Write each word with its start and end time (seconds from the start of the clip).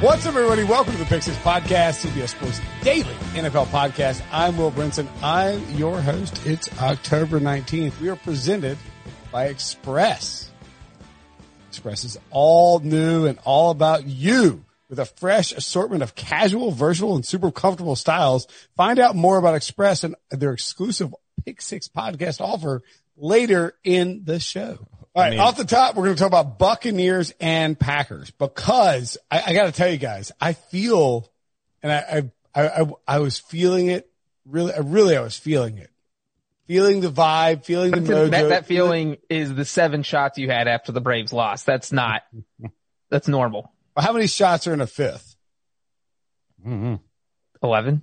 What's 0.00 0.24
up, 0.24 0.34
everybody? 0.34 0.64
Welcome 0.64 0.94
to 0.94 0.98
the 0.98 1.04
Pick 1.04 1.22
Six 1.22 1.36
Podcast, 1.36 2.06
CBS 2.06 2.30
Sports 2.30 2.58
Daily 2.82 3.12
NFL 3.34 3.66
Podcast. 3.66 4.22
I'm 4.32 4.56
Will 4.56 4.72
Brinson. 4.72 5.06
I'm 5.22 5.62
your 5.76 6.00
host. 6.00 6.46
It's 6.46 6.70
October 6.80 7.38
19th. 7.38 8.00
We 8.00 8.08
are 8.08 8.16
presented 8.16 8.78
by 9.30 9.48
Express. 9.48 10.50
Express 11.68 12.04
is 12.04 12.18
all 12.30 12.78
new 12.78 13.26
and 13.26 13.38
all 13.44 13.70
about 13.70 14.06
you 14.06 14.64
with 14.88 14.98
a 14.98 15.04
fresh 15.04 15.52
assortment 15.52 16.02
of 16.02 16.14
casual, 16.14 16.70
versatile, 16.70 17.14
and 17.14 17.26
super 17.26 17.50
comfortable 17.50 17.94
styles. 17.94 18.46
Find 18.78 18.98
out 18.98 19.16
more 19.16 19.36
about 19.36 19.54
Express 19.54 20.02
and 20.02 20.16
their 20.30 20.54
exclusive 20.54 21.14
Pick 21.44 21.60
Six 21.60 21.88
podcast 21.88 22.40
offer 22.40 22.80
later 23.18 23.74
in 23.84 24.22
the 24.24 24.40
show. 24.40 24.78
All 25.20 25.26
right, 25.26 25.34
I 25.34 25.36
mean, 25.36 25.40
off 25.40 25.56
the 25.58 25.64
top, 25.64 25.96
we're 25.96 26.04
going 26.04 26.16
to 26.16 26.18
talk 26.18 26.28
about 26.28 26.58
Buccaneers 26.58 27.34
and 27.40 27.78
Packers 27.78 28.30
because 28.30 29.18
I, 29.30 29.42
I 29.48 29.52
got 29.52 29.66
to 29.66 29.72
tell 29.72 29.90
you 29.90 29.98
guys, 29.98 30.32
I 30.40 30.54
feel, 30.54 31.30
and 31.82 31.92
I, 31.92 32.30
I, 32.54 32.68
I, 32.68 32.90
I, 33.06 33.18
was 33.18 33.38
feeling 33.38 33.88
it 33.88 34.10
really, 34.46 34.72
really, 34.82 35.18
I 35.18 35.20
was 35.20 35.36
feeling 35.36 35.76
it, 35.76 35.90
feeling 36.66 37.02
the 37.02 37.10
vibe, 37.10 37.66
feeling 37.66 37.90
the 37.90 37.98
mojo. 37.98 38.30
That, 38.30 38.48
that 38.48 38.66
feeling 38.66 39.18
is 39.28 39.54
the 39.54 39.66
seven 39.66 40.04
shots 40.04 40.38
you 40.38 40.48
had 40.48 40.68
after 40.68 40.90
the 40.90 41.02
Braves 41.02 41.34
lost. 41.34 41.66
That's 41.66 41.92
not, 41.92 42.22
that's 43.10 43.28
normal. 43.28 43.70
How 43.94 44.14
many 44.14 44.26
shots 44.26 44.66
are 44.66 44.72
in 44.72 44.80
a 44.80 44.86
5th 44.86 45.36
mm-hmm. 46.66 46.94
Eleven. 47.62 48.00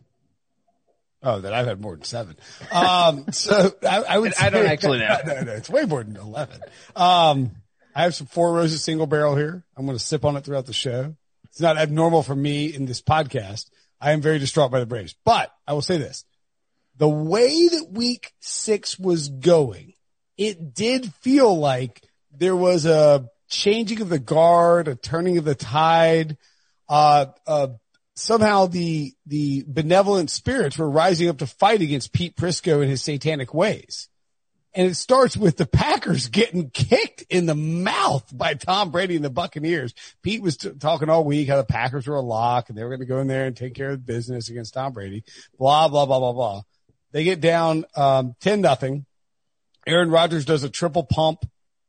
Oh, 1.24 1.40
that 1.42 1.54
I've 1.54 1.66
had 1.66 1.82
more 1.82 1.96
than 1.96 2.04
seven. 2.04 2.36
Um, 2.72 3.26
so 3.32 3.72
I, 3.84 4.04
I 4.04 4.18
would. 4.20 4.34
I 4.40 4.50
don't 4.50 4.68
actually 4.68 5.00
know. 5.00 5.18
No, 5.26 5.42
no, 5.42 5.52
it's 5.54 5.70
way 5.70 5.86
more 5.86 6.04
than 6.04 6.16
eleven. 6.16 6.62
Um, 6.96 7.52
I 7.96 8.04
have 8.04 8.16
some 8.16 8.28
Four 8.28 8.54
Roses 8.54 8.84
single 8.84 9.08
barrel 9.08 9.36
here. 9.36 9.64
I'm 9.76 9.86
going 9.86 9.98
to 9.98 10.04
sip 10.04 10.24
on 10.26 10.38
it 10.38 10.44
throughout 10.44 10.68
the 10.68 10.74
show. 10.74 11.16
It's 11.46 11.60
not 11.60 11.78
abnormal 11.78 12.22
for 12.22 12.36
me 12.36 12.68
in 12.68 12.86
this 12.86 13.02
podcast. 13.02 13.70
I 14.00 14.12
am 14.12 14.22
very 14.22 14.38
distraught 14.38 14.70
by 14.70 14.80
the 14.80 14.86
Braves, 14.86 15.16
but 15.26 15.52
I 15.66 15.74
will 15.74 15.82
say 15.82 15.98
this: 15.98 16.24
the 16.98 17.10
way 17.10 17.68
that 17.68 17.90
Week 17.92 18.34
Six 18.40 19.00
was 19.00 19.30
going, 19.30 19.94
it 20.38 20.76
did 20.76 21.12
feel 21.16 21.58
like 21.58 22.04
there 22.32 22.56
was 22.56 22.86
a 22.86 23.30
changing 23.50 24.02
of 24.02 24.10
the 24.10 24.20
guard, 24.20 24.88
a 24.88 24.96
turning 24.96 25.38
of 25.38 25.46
the 25.46 25.56
tide, 25.56 26.38
uh, 26.88 27.28
uh, 27.48 27.70
somehow 28.18 28.66
the 28.66 29.14
the 29.26 29.64
benevolent 29.68 30.32
spirits 30.32 30.78
were 30.78 30.90
rising 30.90 31.30
up 31.30 31.38
to 31.38 31.48
fight 31.48 31.82
against 31.82 32.14
Pete 32.14 32.36
Prisco 32.36 32.82
and 32.82 32.90
his 32.90 33.02
satanic 33.02 33.54
ways. 33.54 34.10
And 34.74 34.88
it 34.88 34.96
starts 34.96 35.36
with 35.36 35.58
the 35.58 35.66
Packers 35.66 36.28
getting 36.28 36.70
kicked 36.70 37.24
in 37.30 37.46
the 37.46 37.56
mouth 37.56 38.26
by 38.36 38.54
Tom 38.54 38.92
Brady 38.92 39.16
and 39.16 39.26
the 39.26 39.30
Buccaneers. 39.30 39.94
Pete 40.22 40.42
was 40.42 40.58
t- 40.58 40.72
talking 40.80 41.10
all 41.10 41.24
week 41.24 41.48
how 41.48 41.58
the 41.58 41.64
Packers 41.64 42.06
were 42.06 42.16
a 42.16 42.22
lock 42.22 42.70
and 42.70 42.78
they 42.78 42.84
were 42.84 42.90
going 42.90 43.00
to 43.00 43.06
go 43.06 43.20
in 43.20 43.28
there 43.28 43.46
and 43.46 43.58
take 43.58 43.74
care 43.74 43.92
of 43.92 44.06
business 44.06 44.50
against 44.50 44.74
Tom 44.74 44.94
Brady. 44.94 45.24
Blah 45.58 45.88
blah 45.88 46.06
blah 46.06 46.20
blah 46.20 46.34
blah. 46.34 46.62
They 47.12 47.24
get 47.24 47.40
down 47.40 47.86
um, 47.96 48.36
ten 48.42 48.62
nothing. 48.62 49.06
Aaron 49.86 50.12
Rodgers 50.12 50.46
does 50.46 50.64
a 50.64 50.70
triple 50.70 51.04
pump. 51.04 51.46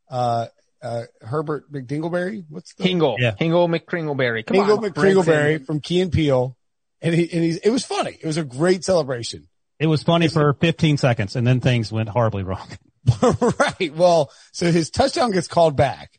Uh, 0.08 0.47
uh, 0.82 1.04
Herbert 1.20 1.70
McDingleberry. 1.72 2.44
What's 2.48 2.74
the 2.74 2.84
Hingle? 2.84 3.16
Yeah. 3.18 3.34
Hingle 3.38 3.68
McCringleberry. 3.68 4.46
Come 4.46 4.56
Hingle 4.56 4.78
on, 4.78 4.90
McCringleberry 4.90 5.64
from 5.64 5.80
Key 5.80 6.00
and 6.00 6.12
Peele. 6.12 6.56
And 7.00 7.14
he, 7.14 7.30
and 7.32 7.44
he's, 7.44 7.58
it 7.58 7.70
was 7.70 7.84
funny. 7.84 8.18
It 8.20 8.26
was 8.26 8.36
a 8.36 8.44
great 8.44 8.84
celebration. 8.84 9.48
It 9.78 9.86
was 9.86 10.02
funny 10.02 10.28
for 10.28 10.54
15 10.54 10.96
seconds 10.96 11.36
and 11.36 11.46
then 11.46 11.60
things 11.60 11.92
went 11.92 12.08
horribly 12.08 12.42
wrong. 12.42 12.68
right. 13.22 13.94
Well, 13.94 14.30
so 14.52 14.70
his 14.70 14.90
touchdown 14.90 15.30
gets 15.30 15.48
called 15.48 15.76
back. 15.76 16.18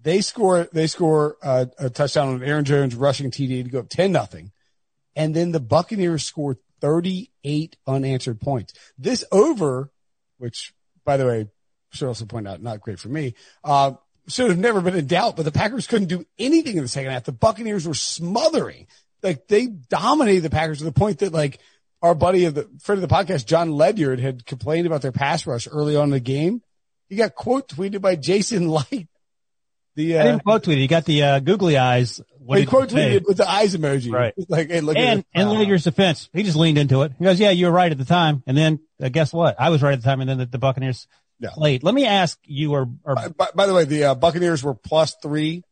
They 0.00 0.20
score, 0.20 0.68
they 0.72 0.86
score 0.86 1.36
a, 1.42 1.68
a 1.78 1.90
touchdown 1.90 2.28
on 2.28 2.42
Aaron 2.42 2.64
Jones 2.64 2.94
rushing 2.94 3.30
TD 3.30 3.64
to 3.64 3.70
go 3.70 3.78
up 3.80 3.88
10 3.88 4.12
nothing. 4.12 4.52
And 5.16 5.34
then 5.34 5.52
the 5.52 5.60
Buccaneers 5.60 6.24
score 6.24 6.56
38 6.80 7.76
unanswered 7.86 8.40
points. 8.40 8.74
This 8.96 9.24
over, 9.32 9.90
which 10.38 10.72
by 11.04 11.16
the 11.16 11.26
way, 11.26 11.46
should 11.92 12.08
also 12.08 12.26
point 12.26 12.48
out, 12.48 12.62
not 12.62 12.80
great 12.80 12.98
for 12.98 13.08
me. 13.08 13.34
Uh, 13.64 13.92
should 14.28 14.50
have 14.50 14.58
never 14.58 14.80
been 14.80 14.94
in 14.94 15.06
doubt, 15.06 15.36
but 15.36 15.44
the 15.44 15.52
Packers 15.52 15.86
couldn't 15.86 16.08
do 16.08 16.24
anything 16.38 16.76
in 16.76 16.82
the 16.82 16.88
second 16.88 17.10
half. 17.10 17.24
The 17.24 17.32
Buccaneers 17.32 17.86
were 17.86 17.94
smothering. 17.94 18.86
Like 19.22 19.48
they 19.48 19.66
dominated 19.66 20.42
the 20.42 20.50
Packers 20.50 20.78
to 20.78 20.84
the 20.84 20.92
point 20.92 21.20
that 21.20 21.32
like 21.32 21.58
our 22.02 22.14
buddy 22.14 22.44
of 22.44 22.54
the 22.54 22.68
friend 22.80 23.02
of 23.02 23.08
the 23.08 23.14
podcast, 23.14 23.46
John 23.46 23.72
Ledyard 23.72 24.20
had 24.20 24.46
complained 24.46 24.86
about 24.86 25.02
their 25.02 25.12
pass 25.12 25.46
rush 25.46 25.66
early 25.70 25.96
on 25.96 26.04
in 26.04 26.10
the 26.10 26.20
game. 26.20 26.62
He 27.08 27.16
got 27.16 27.34
quote 27.34 27.68
tweeted 27.68 28.00
by 28.00 28.16
Jason 28.16 28.68
Light. 28.68 29.08
The, 29.96 30.16
uh, 30.16 30.20
I 30.20 30.24
didn't 30.24 30.44
quote 30.44 30.62
tweet. 30.62 30.78
He 30.78 30.86
got 30.86 31.06
the, 31.06 31.22
uh, 31.24 31.40
googly 31.40 31.76
eyes. 31.76 32.20
What 32.38 32.60
he 32.60 32.66
quote 32.66 32.90
tweeted 32.90 33.26
with 33.26 33.38
the 33.38 33.50
eyes 33.50 33.74
emoji. 33.74 34.12
Right. 34.12 34.32
Like, 34.48 34.70
hey, 34.70 34.80
look 34.80 34.96
and, 34.96 35.20
at 35.20 35.26
And 35.34 35.50
Ledyard's 35.50 35.84
defense, 35.84 36.30
he 36.32 36.44
just 36.44 36.56
leaned 36.56 36.78
into 36.78 37.02
it. 37.02 37.12
He 37.18 37.24
goes, 37.24 37.40
yeah, 37.40 37.50
you 37.50 37.66
were 37.66 37.72
right 37.72 37.90
at 37.90 37.98
the 37.98 38.04
time. 38.04 38.44
And 38.46 38.56
then 38.56 38.78
uh, 39.02 39.08
guess 39.08 39.32
what? 39.32 39.56
I 39.58 39.70
was 39.70 39.82
right 39.82 39.92
at 39.92 40.00
the 40.00 40.04
time. 40.04 40.20
And 40.20 40.30
then 40.30 40.38
the, 40.38 40.46
the 40.46 40.58
Buccaneers 40.58 41.08
yeah. 41.38 41.50
late. 41.56 41.82
Let 41.82 41.94
me 41.94 42.06
ask 42.06 42.38
you 42.44 42.72
or, 42.72 42.88
or 43.04 43.14
by, 43.14 43.28
by, 43.28 43.48
by, 43.54 43.66
the 43.66 43.74
way, 43.74 43.84
the 43.84 44.04
uh, 44.04 44.14
Buccaneers 44.14 44.62
were 44.62 44.74
plus 44.74 45.16
three 45.22 45.62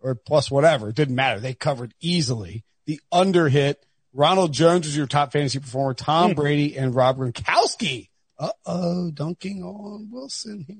or 0.00 0.14
plus 0.14 0.50
whatever. 0.50 0.88
It 0.88 0.96
didn't 0.96 1.14
matter. 1.14 1.40
They 1.40 1.54
covered 1.54 1.94
easily. 2.00 2.64
The 2.86 3.00
under 3.10 3.48
hit. 3.48 3.84
Ronald 4.12 4.52
Jones 4.52 4.86
was 4.86 4.96
your 4.96 5.06
top 5.06 5.32
fantasy 5.32 5.58
performer. 5.58 5.94
Tom 5.94 6.30
hmm. 6.30 6.36
Brady 6.36 6.76
and 6.76 6.94
Rob 6.94 7.18
Gronkowski. 7.18 8.08
Uh 8.38 8.50
oh, 8.66 9.10
dunking 9.10 9.62
on 9.62 10.08
Wilson 10.10 10.64
here. 10.66 10.76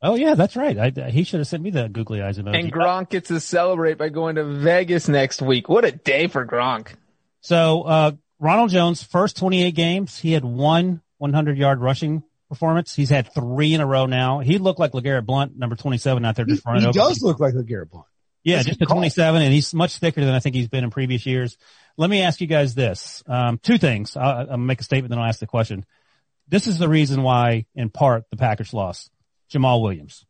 Oh 0.00 0.16
yeah, 0.16 0.34
that's 0.34 0.56
right. 0.56 0.76
I, 0.78 1.10
he 1.10 1.22
should 1.22 1.38
have 1.40 1.46
sent 1.46 1.62
me 1.62 1.70
the 1.70 1.88
googly 1.88 2.20
eyes 2.22 2.38
emoji. 2.38 2.58
And 2.58 2.72
Gronk 2.72 3.10
gets 3.10 3.28
to 3.28 3.38
celebrate 3.38 3.98
by 3.98 4.08
going 4.08 4.34
to 4.34 4.44
Vegas 4.44 5.08
next 5.08 5.40
week. 5.40 5.68
What 5.68 5.84
a 5.84 5.92
day 5.92 6.26
for 6.26 6.44
Gronk. 6.44 6.88
So, 7.40 7.82
uh, 7.82 8.12
Ronald 8.40 8.70
Jones, 8.70 9.02
first 9.02 9.36
28 9.36 9.72
games, 9.72 10.18
he 10.18 10.32
had 10.32 10.44
one 10.44 11.02
100 11.18 11.56
yard 11.56 11.80
rushing 11.80 12.24
performance. 12.52 12.94
He's 12.94 13.08
had 13.08 13.32
three 13.32 13.72
in 13.72 13.80
a 13.80 13.86
row 13.86 14.06
now. 14.06 14.40
He 14.40 14.58
looked 14.58 14.78
like 14.78 14.92
LeGarrette 14.92 15.24
Blunt, 15.24 15.56
number 15.56 15.74
27 15.74 16.24
out 16.24 16.36
there 16.36 16.44
just 16.44 16.64
running 16.66 16.82
he 16.82 16.88
over. 16.88 16.98
He 16.98 16.98
does 16.98 17.22
look 17.22 17.40
like 17.40 17.54
LeGarrette 17.54 17.90
Blunt. 17.90 18.06
Yeah, 18.44 18.56
That's 18.56 18.68
just 18.68 18.82
a 18.82 18.86
27 18.86 19.40
and 19.40 19.52
he's 19.52 19.72
much 19.72 19.98
thicker 19.98 20.20
than 20.20 20.34
I 20.34 20.40
think 20.40 20.54
he's 20.54 20.68
been 20.68 20.84
in 20.84 20.90
previous 20.90 21.24
years. 21.26 21.56
Let 21.96 22.10
me 22.10 22.22
ask 22.22 22.40
you 22.40 22.46
guys 22.46 22.74
this. 22.74 23.22
Um, 23.26 23.58
two 23.58 23.78
things. 23.78 24.16
I'll, 24.16 24.50
I'll 24.52 24.56
make 24.58 24.80
a 24.80 24.84
statement 24.84 25.10
then 25.10 25.18
I'll 25.18 25.28
ask 25.28 25.40
the 25.40 25.46
question. 25.46 25.86
This 26.48 26.66
is 26.66 26.78
the 26.78 26.88
reason 26.88 27.22
why, 27.22 27.66
in 27.74 27.88
part, 27.88 28.24
the 28.30 28.36
Packers 28.36 28.74
lost. 28.74 29.10
Jamaal 29.50 29.80
Williams. 29.80 30.26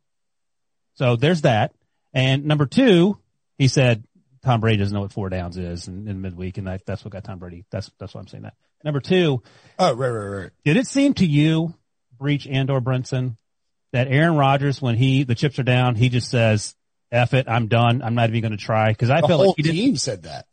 So 0.95 1.15
there's 1.15 1.41
that. 1.41 1.73
And 2.13 2.45
number 2.45 2.65
two, 2.65 3.17
he 3.57 3.67
said 3.67 4.05
Tom 4.43 4.59
Brady 4.59 4.77
doesn't 4.77 4.93
know 4.93 5.01
what 5.01 5.11
four 5.11 5.29
downs 5.29 5.57
is 5.57 5.87
in, 5.87 6.07
in 6.07 6.21
midweek, 6.21 6.57
and 6.57 6.67
that, 6.67 6.85
that's 6.85 7.03
what 7.03 7.11
got 7.11 7.23
Tom 7.23 7.39
Brady. 7.39 7.65
That's 7.71 7.89
that's 7.97 8.13
why 8.13 8.21
I'm 8.21 8.27
saying 8.27 8.43
that. 8.43 8.53
Number 8.83 8.99
two. 8.99 9.41
Oh, 9.79 9.93
right, 9.93 10.09
right, 10.09 10.41
right. 10.41 10.51
Did 10.65 10.77
it 10.77 10.87
seem 10.87 11.13
to 11.15 11.25
you 11.25 11.73
Breech 12.23 12.47
and 12.49 12.71
or 12.71 12.81
Brinson 12.81 13.37
that 13.91 14.07
Aaron 14.07 14.35
Rodgers, 14.35 14.81
when 14.81 14.95
he, 14.95 15.23
the 15.23 15.35
chips 15.35 15.59
are 15.59 15.63
down, 15.63 15.95
he 15.95 16.09
just 16.09 16.31
says, 16.31 16.75
F 17.11 17.35
it, 17.35 17.47
I'm 17.47 17.67
done. 17.67 18.01
I'm 18.01 18.15
not 18.15 18.29
even 18.29 18.41
going 18.41 18.57
to 18.57 18.57
try. 18.57 18.91
Cause 18.95 19.11
I 19.11 19.21
the 19.21 19.27
felt 19.27 19.39
whole 19.39 19.55
like 19.55 19.65
he 19.65 19.71
team 19.71 19.97
said 19.97 20.23
that. 20.23 20.47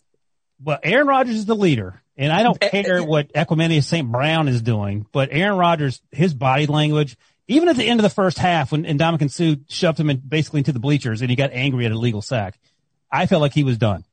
Well, 0.62 0.78
Aaron 0.82 1.06
Rodgers 1.06 1.36
is 1.36 1.46
the 1.46 1.56
leader 1.56 2.02
and 2.18 2.30
I 2.30 2.42
don't 2.42 2.58
eh, 2.60 2.68
eh, 2.70 2.82
care 2.82 2.98
eh. 2.98 3.00
what 3.00 3.32
Equanimeous 3.32 3.84
St. 3.84 4.10
Brown 4.10 4.48
is 4.48 4.60
doing, 4.60 5.06
but 5.10 5.30
Aaron 5.32 5.56
Rodgers, 5.56 6.02
his 6.10 6.34
body 6.34 6.66
language, 6.66 7.16
even 7.48 7.68
at 7.68 7.76
the 7.76 7.86
end 7.86 7.98
of 7.98 8.02
the 8.02 8.10
first 8.10 8.38
half 8.38 8.72
when 8.72 8.84
Ndamukong 8.84 9.30
Suh 9.30 9.56
shoved 9.68 9.98
him 9.98 10.10
in 10.10 10.18
basically 10.18 10.58
into 10.58 10.72
the 10.72 10.78
bleachers 10.78 11.22
and 11.22 11.30
he 11.30 11.36
got 11.36 11.50
angry 11.52 11.86
at 11.86 11.92
a 11.92 11.98
legal 11.98 12.20
sack, 12.20 12.58
I 13.10 13.26
felt 13.26 13.40
like 13.40 13.54
he 13.54 13.64
was 13.64 13.78
done. 13.78 14.04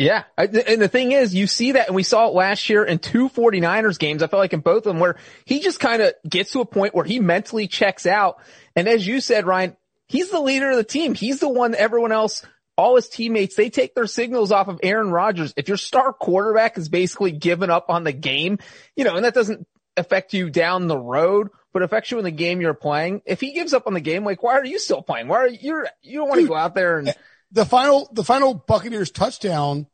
Yeah. 0.00 0.24
And 0.38 0.80
the 0.80 0.88
thing 0.88 1.12
is, 1.12 1.34
you 1.34 1.46
see 1.46 1.72
that, 1.72 1.88
and 1.88 1.94
we 1.94 2.04
saw 2.04 2.28
it 2.28 2.34
last 2.34 2.70
year 2.70 2.82
in 2.82 3.00
two 3.00 3.28
49ers 3.28 3.98
games. 3.98 4.22
I 4.22 4.28
felt 4.28 4.40
like 4.40 4.54
in 4.54 4.60
both 4.60 4.78
of 4.78 4.84
them 4.84 4.98
where 4.98 5.16
he 5.44 5.60
just 5.60 5.78
kind 5.78 6.00
of 6.00 6.14
gets 6.26 6.52
to 6.52 6.60
a 6.60 6.64
point 6.64 6.94
where 6.94 7.04
he 7.04 7.20
mentally 7.20 7.68
checks 7.68 8.06
out. 8.06 8.40
And 8.74 8.88
as 8.88 9.06
you 9.06 9.20
said, 9.20 9.46
Ryan, 9.46 9.76
he's 10.08 10.30
the 10.30 10.40
leader 10.40 10.70
of 10.70 10.76
the 10.76 10.84
team. 10.84 11.14
He's 11.14 11.40
the 11.40 11.50
one 11.50 11.72
that 11.72 11.82
everyone 11.82 12.12
else 12.12 12.46
all 12.78 12.96
his 12.96 13.10
teammates, 13.10 13.56
they 13.56 13.68
take 13.68 13.94
their 13.94 14.06
signals 14.06 14.50
off 14.50 14.68
of 14.68 14.80
Aaron 14.82 15.10
Rodgers. 15.10 15.52
If 15.54 15.68
your 15.68 15.76
star 15.76 16.14
quarterback 16.14 16.78
is 16.78 16.88
basically 16.88 17.32
given 17.32 17.68
up 17.68 17.90
on 17.90 18.04
the 18.04 18.12
game, 18.12 18.58
you 18.96 19.04
know, 19.04 19.16
and 19.16 19.26
that 19.26 19.34
doesn't 19.34 19.66
affect 19.98 20.32
you 20.32 20.48
down 20.48 20.86
the 20.86 20.96
road, 20.96 21.48
but 21.74 21.82
affects 21.82 22.10
you 22.10 22.16
in 22.16 22.24
the 22.24 22.30
game 22.30 22.62
you're 22.62 22.72
playing. 22.72 23.20
If 23.26 23.40
he 23.40 23.52
gives 23.52 23.74
up 23.74 23.86
on 23.86 23.92
the 23.92 24.00
game, 24.00 24.24
like, 24.24 24.42
why 24.42 24.54
are 24.54 24.64
you 24.64 24.78
still 24.78 25.02
playing? 25.02 25.28
Why 25.28 25.36
are 25.40 25.48
you, 25.48 25.84
you 26.00 26.20
don't 26.20 26.28
want 26.30 26.40
to 26.40 26.48
go 26.48 26.54
out 26.54 26.74
there 26.74 26.98
and 26.98 27.14
the 27.52 27.64
final, 27.64 28.08
the 28.12 28.24
final 28.24 28.54
Buccaneers 28.54 29.10
touchdown, 29.10 29.86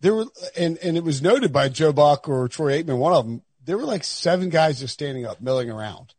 there 0.00 0.14
were, 0.14 0.26
and, 0.56 0.78
and 0.78 0.96
it 0.96 1.04
was 1.04 1.22
noted 1.22 1.52
by 1.52 1.68
Joe 1.68 1.92
Buck 1.92 2.28
or 2.28 2.48
Troy 2.48 2.82
Aikman, 2.82 2.98
one 2.98 3.12
of 3.12 3.26
them, 3.26 3.42
there 3.64 3.78
were 3.78 3.84
like 3.84 4.04
seven 4.04 4.50
guys 4.50 4.80
just 4.80 4.94
standing 4.94 5.26
up, 5.26 5.40
milling 5.40 5.70
around. 5.70 6.14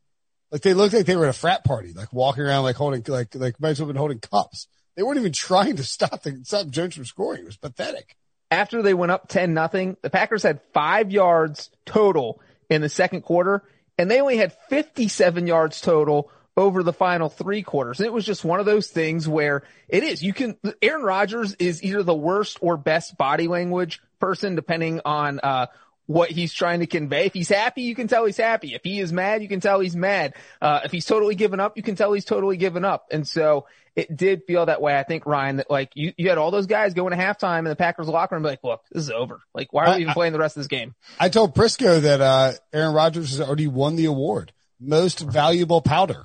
Like 0.51 0.61
they 0.61 0.73
looked 0.73 0.93
like 0.93 1.05
they 1.05 1.15
were 1.15 1.25
at 1.25 1.29
a 1.29 1.33
frat 1.33 1.63
party, 1.63 1.93
like 1.93 2.11
walking 2.13 2.43
around, 2.43 2.63
like 2.63 2.75
holding, 2.75 3.03
like, 3.07 3.35
like 3.35 3.59
might 3.59 3.69
as 3.69 3.79
well 3.79 3.87
have 3.87 3.93
been 3.93 3.99
holding 3.99 4.19
cups. 4.19 4.67
They 4.95 5.03
weren't 5.03 5.19
even 5.19 5.33
trying 5.33 5.75
to 5.75 5.83
stop 5.83 6.23
the, 6.23 6.39
stop 6.43 6.67
Jones 6.67 6.95
from 6.95 7.05
scoring. 7.05 7.41
It 7.41 7.45
was 7.45 7.57
pathetic. 7.57 8.15
After 8.49 8.81
they 8.81 8.93
went 8.93 9.11
up 9.11 9.27
10 9.27 9.53
nothing, 9.53 9.97
the 10.01 10.09
Packers 10.09 10.43
had 10.43 10.61
five 10.73 11.11
yards 11.11 11.69
total 11.85 12.41
in 12.69 12.81
the 12.81 12.89
second 12.89 13.21
quarter 13.21 13.63
and 13.97 14.09
they 14.09 14.21
only 14.21 14.37
had 14.37 14.53
57 14.69 15.47
yards 15.47 15.81
total 15.81 16.31
over 16.57 16.83
the 16.83 16.93
final 16.93 17.29
three 17.29 17.61
quarters. 17.61 17.99
And 17.99 18.07
it 18.07 18.13
was 18.13 18.25
just 18.25 18.45
one 18.45 18.59
of 18.59 18.65
those 18.65 18.87
things 18.87 19.27
where 19.27 19.63
it 19.89 20.03
is, 20.03 20.23
you 20.23 20.33
can, 20.33 20.57
Aaron 20.81 21.03
Rodgers 21.03 21.53
is 21.55 21.83
either 21.83 22.01
the 22.01 22.15
worst 22.15 22.59
or 22.61 22.77
best 22.77 23.17
body 23.17 23.47
language 23.47 24.01
person, 24.19 24.55
depending 24.55 25.01
on, 25.03 25.39
uh, 25.43 25.67
what 26.07 26.29
he's 26.29 26.53
trying 26.53 26.81
to 26.81 26.85
convey. 26.85 27.25
If 27.25 27.33
he's 27.33 27.49
happy, 27.49 27.81
you 27.81 27.95
can 27.95 28.07
tell 28.07 28.25
he's 28.25 28.37
happy. 28.37 28.75
If 28.75 28.83
he 28.83 28.99
is 28.99 29.11
mad, 29.11 29.41
you 29.41 29.47
can 29.47 29.59
tell 29.59 29.79
he's 29.79 29.95
mad. 29.95 30.35
Uh, 30.61 30.81
if 30.85 30.91
he's 30.91 31.05
totally 31.05 31.33
given 31.33 31.59
up, 31.59 31.77
you 31.77 31.83
can 31.83 31.95
tell 31.95 32.13
he's 32.13 32.25
totally 32.25 32.57
given 32.57 32.85
up. 32.85 33.07
And 33.11 33.27
so 33.27 33.65
it 33.95 34.15
did 34.15 34.43
feel 34.45 34.67
that 34.67 34.81
way. 34.81 34.95
I 34.95 35.01
think 35.01 35.25
Ryan, 35.25 35.57
that 35.57 35.71
like 35.71 35.93
you, 35.95 36.13
you 36.15 36.29
had 36.29 36.37
all 36.37 36.51
those 36.51 36.67
guys 36.67 36.93
going 36.93 37.11
to 37.11 37.17
halftime 37.17 37.59
in 37.59 37.65
the 37.65 37.75
Packers 37.75 38.07
locker 38.07 38.35
room, 38.35 38.43
like, 38.43 38.63
look, 38.63 38.83
this 38.91 39.03
is 39.03 39.09
over. 39.09 39.41
Like, 39.53 39.73
why 39.73 39.87
are 39.87 39.95
we 39.95 40.03
even 40.03 40.13
playing 40.13 40.33
the 40.33 40.39
rest 40.39 40.55
of 40.55 40.61
this 40.61 40.67
game? 40.67 40.93
I 41.19 41.29
told 41.29 41.55
Prisco 41.55 41.99
that, 41.99 42.21
uh, 42.21 42.53
Aaron 42.71 42.93
Rodgers 42.93 43.31
has 43.31 43.41
already 43.41 43.67
won 43.67 43.95
the 43.95 44.05
award. 44.05 44.53
Most 44.79 45.21
valuable 45.21 45.81
powder. 45.81 46.23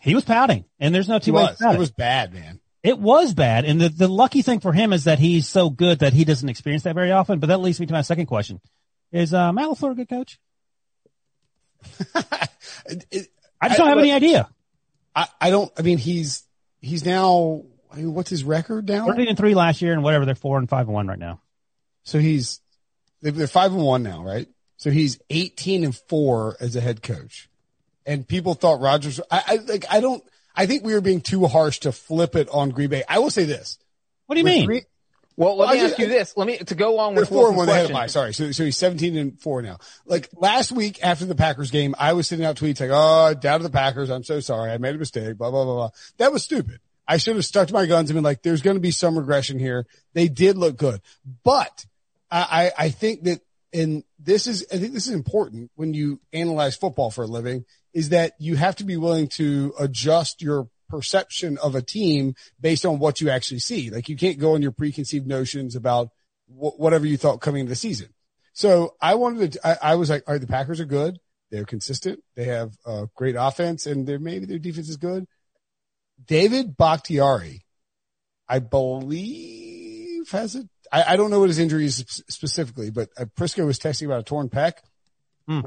He 0.00 0.14
was 0.14 0.24
pouting 0.24 0.64
and 0.78 0.94
there's 0.94 1.08
no 1.08 1.18
two 1.18 1.32
He 1.32 1.36
ways 1.36 1.48
was. 1.50 1.60
about 1.60 1.72
It 1.74 1.76
it. 1.76 1.80
was 1.80 1.90
bad, 1.90 2.32
man. 2.34 2.60
It 2.82 2.98
was 2.98 3.34
bad. 3.34 3.64
And 3.66 3.80
the, 3.80 3.88
the 3.90 4.08
lucky 4.08 4.40
thing 4.42 4.60
for 4.60 4.72
him 4.72 4.92
is 4.94 5.04
that 5.04 5.18
he's 5.18 5.46
so 5.46 5.68
good 5.70 5.98
that 5.98 6.12
he 6.14 6.24
doesn't 6.24 6.48
experience 6.48 6.84
that 6.84 6.94
very 6.94 7.12
often. 7.12 7.38
But 7.38 7.48
that 7.48 7.60
leads 7.60 7.78
me 7.78 7.86
to 7.86 7.92
my 7.92 8.00
second 8.02 8.26
question. 8.26 8.60
Is, 9.12 9.34
uh, 9.34 9.52
Matt 9.52 9.68
LaFleur 9.68 9.92
a 9.92 9.94
good 9.94 10.08
coach? 10.08 10.38
It- 12.86 13.06
it- 13.10 13.28
I 13.60 13.68
just 13.68 13.78
I- 13.80 13.82
don't 13.84 13.88
have 13.88 13.98
any 13.98 14.12
idea. 14.12 14.48
I, 15.14 15.26
I 15.40 15.50
don't, 15.50 15.70
I 15.76 15.82
mean, 15.82 15.98
he's, 15.98 16.44
he's 16.80 17.04
now, 17.04 17.64
I 17.92 17.96
mean, 17.96 18.14
what's 18.14 18.30
his 18.30 18.44
record 18.44 18.88
now? 18.88 19.06
13 19.06 19.28
and 19.28 19.36
three 19.36 19.54
last 19.54 19.82
year 19.82 19.92
and 19.92 20.02
whatever. 20.02 20.24
They're 20.24 20.34
four 20.36 20.56
and 20.58 20.68
five 20.68 20.86
and 20.86 20.94
one 20.94 21.06
right 21.08 21.18
now. 21.18 21.42
So 22.04 22.18
he's, 22.20 22.60
they're 23.20 23.46
five 23.48 23.72
and 23.74 23.82
one 23.82 24.02
now, 24.02 24.24
right? 24.24 24.48
So 24.78 24.90
he's 24.90 25.18
18 25.28 25.84
and 25.84 25.94
four 25.94 26.56
as 26.60 26.76
a 26.76 26.80
head 26.80 27.02
coach. 27.02 27.49
And 28.06 28.26
people 28.26 28.54
thought 28.54 28.80
Rodgers, 28.80 29.20
I, 29.30 29.42
I 29.46 29.56
like, 29.56 29.84
I 29.90 30.00
don't, 30.00 30.22
I 30.56 30.66
think 30.66 30.84
we 30.84 30.94
were 30.94 31.00
being 31.00 31.20
too 31.20 31.46
harsh 31.46 31.80
to 31.80 31.92
flip 31.92 32.34
it 32.36 32.48
on 32.50 32.70
Green 32.70 32.90
Bay. 32.90 33.04
I 33.08 33.18
will 33.18 33.30
say 33.30 33.44
this. 33.44 33.78
What 34.26 34.34
do 34.34 34.40
you 34.40 34.44
With 34.44 34.52
mean? 34.54 34.66
Green- 34.66 34.84
Well, 35.36 35.56
let 35.56 35.66
Well, 35.66 35.74
me 35.74 35.80
I 35.80 35.84
ask 35.84 35.90
just- 35.92 35.98
you 36.00 36.06
this. 36.08 36.36
Let 36.36 36.46
me, 36.46 36.58
to 36.58 36.74
go 36.74 36.94
along 36.94 37.14
with 37.14 37.28
four 37.28 37.48
and 37.48 37.56
one 37.56 37.68
ahead 37.68 37.86
of 37.86 37.92
my, 37.92 38.06
sorry. 38.06 38.32
So, 38.34 38.52
so 38.52 38.64
he's 38.64 38.76
17 38.76 39.16
and 39.16 39.40
four 39.40 39.62
now. 39.62 39.78
Like 40.06 40.28
last 40.34 40.72
week 40.72 40.98
after 41.02 41.24
the 41.26 41.34
Packers 41.34 41.70
game, 41.70 41.94
I 41.98 42.14
was 42.14 42.26
sending 42.28 42.46
out 42.46 42.56
tweets 42.56 42.80
like, 42.80 42.90
oh, 42.92 43.34
down 43.34 43.60
to 43.60 43.64
the 43.64 43.70
Packers. 43.70 44.10
I'm 44.10 44.24
so 44.24 44.40
sorry. 44.40 44.70
I 44.70 44.78
made 44.78 44.94
a 44.94 44.98
mistake, 44.98 45.36
blah, 45.36 45.50
blah, 45.50 45.64
blah, 45.64 45.74
blah. 45.74 45.90
That 46.18 46.32
was 46.32 46.42
stupid. 46.42 46.80
I 47.06 47.16
should 47.16 47.34
have 47.36 47.44
stuck 47.44 47.68
to 47.68 47.74
my 47.74 47.86
guns 47.86 48.08
and 48.10 48.16
been 48.16 48.24
like, 48.24 48.42
there's 48.42 48.62
going 48.62 48.76
to 48.76 48.80
be 48.80 48.92
some 48.92 49.18
regression 49.18 49.58
here. 49.58 49.86
They 50.14 50.28
did 50.28 50.56
look 50.56 50.76
good, 50.76 51.00
but 51.44 51.84
I, 52.30 52.72
I, 52.78 52.84
I 52.86 52.88
think 52.90 53.24
that, 53.24 53.40
and 53.72 54.04
this 54.18 54.46
is, 54.46 54.64
I 54.72 54.76
think 54.78 54.92
this 54.94 55.06
is 55.08 55.12
important 55.14 55.70
when 55.74 55.92
you 55.94 56.20
analyze 56.32 56.76
football 56.76 57.10
for 57.10 57.24
a 57.24 57.26
living 57.26 57.64
is 57.92 58.10
that 58.10 58.32
you 58.38 58.56
have 58.56 58.76
to 58.76 58.84
be 58.84 58.96
willing 58.96 59.28
to 59.28 59.74
adjust 59.78 60.42
your 60.42 60.68
perception 60.88 61.58
of 61.58 61.74
a 61.74 61.82
team 61.82 62.34
based 62.60 62.84
on 62.84 62.98
what 62.98 63.20
you 63.20 63.30
actually 63.30 63.60
see. 63.60 63.90
Like 63.90 64.08
you 64.08 64.16
can't 64.16 64.38
go 64.38 64.54
on 64.54 64.62
your 64.62 64.72
preconceived 64.72 65.26
notions 65.26 65.76
about 65.76 66.10
wh- 66.46 66.78
whatever 66.78 67.06
you 67.06 67.16
thought 67.16 67.40
coming 67.40 67.60
into 67.60 67.70
the 67.70 67.76
season. 67.76 68.08
So 68.52 68.94
I 69.00 69.14
wanted 69.14 69.52
to, 69.52 69.66
I, 69.66 69.92
I 69.92 69.94
was 69.94 70.10
like, 70.10 70.24
all 70.26 70.34
right, 70.34 70.40
the 70.40 70.46
Packers 70.46 70.80
are 70.80 70.84
good. 70.84 71.18
They're 71.50 71.64
consistent. 71.64 72.22
They 72.36 72.44
have 72.44 72.76
a 72.84 73.08
great 73.14 73.36
offense 73.38 73.86
and 73.86 74.06
they're, 74.06 74.18
maybe 74.18 74.46
their 74.46 74.58
defense 74.58 74.88
is 74.88 74.96
good. 74.96 75.26
David 76.24 76.76
Bakhtiari, 76.76 77.64
I 78.48 78.58
believe 78.58 80.28
has 80.30 80.54
it. 80.54 80.68
I, 80.92 81.14
I 81.14 81.16
don't 81.16 81.30
know 81.30 81.40
what 81.40 81.48
his 81.48 81.58
injury 81.58 81.86
is 81.86 81.98
sp- 82.02 82.26
specifically, 82.28 82.90
but 82.90 83.08
uh, 83.16 83.24
Prisco 83.36 83.64
was 83.64 83.78
texting 83.78 84.06
about 84.06 84.20
a 84.20 84.24
torn 84.24 84.48
pec. 84.48 84.74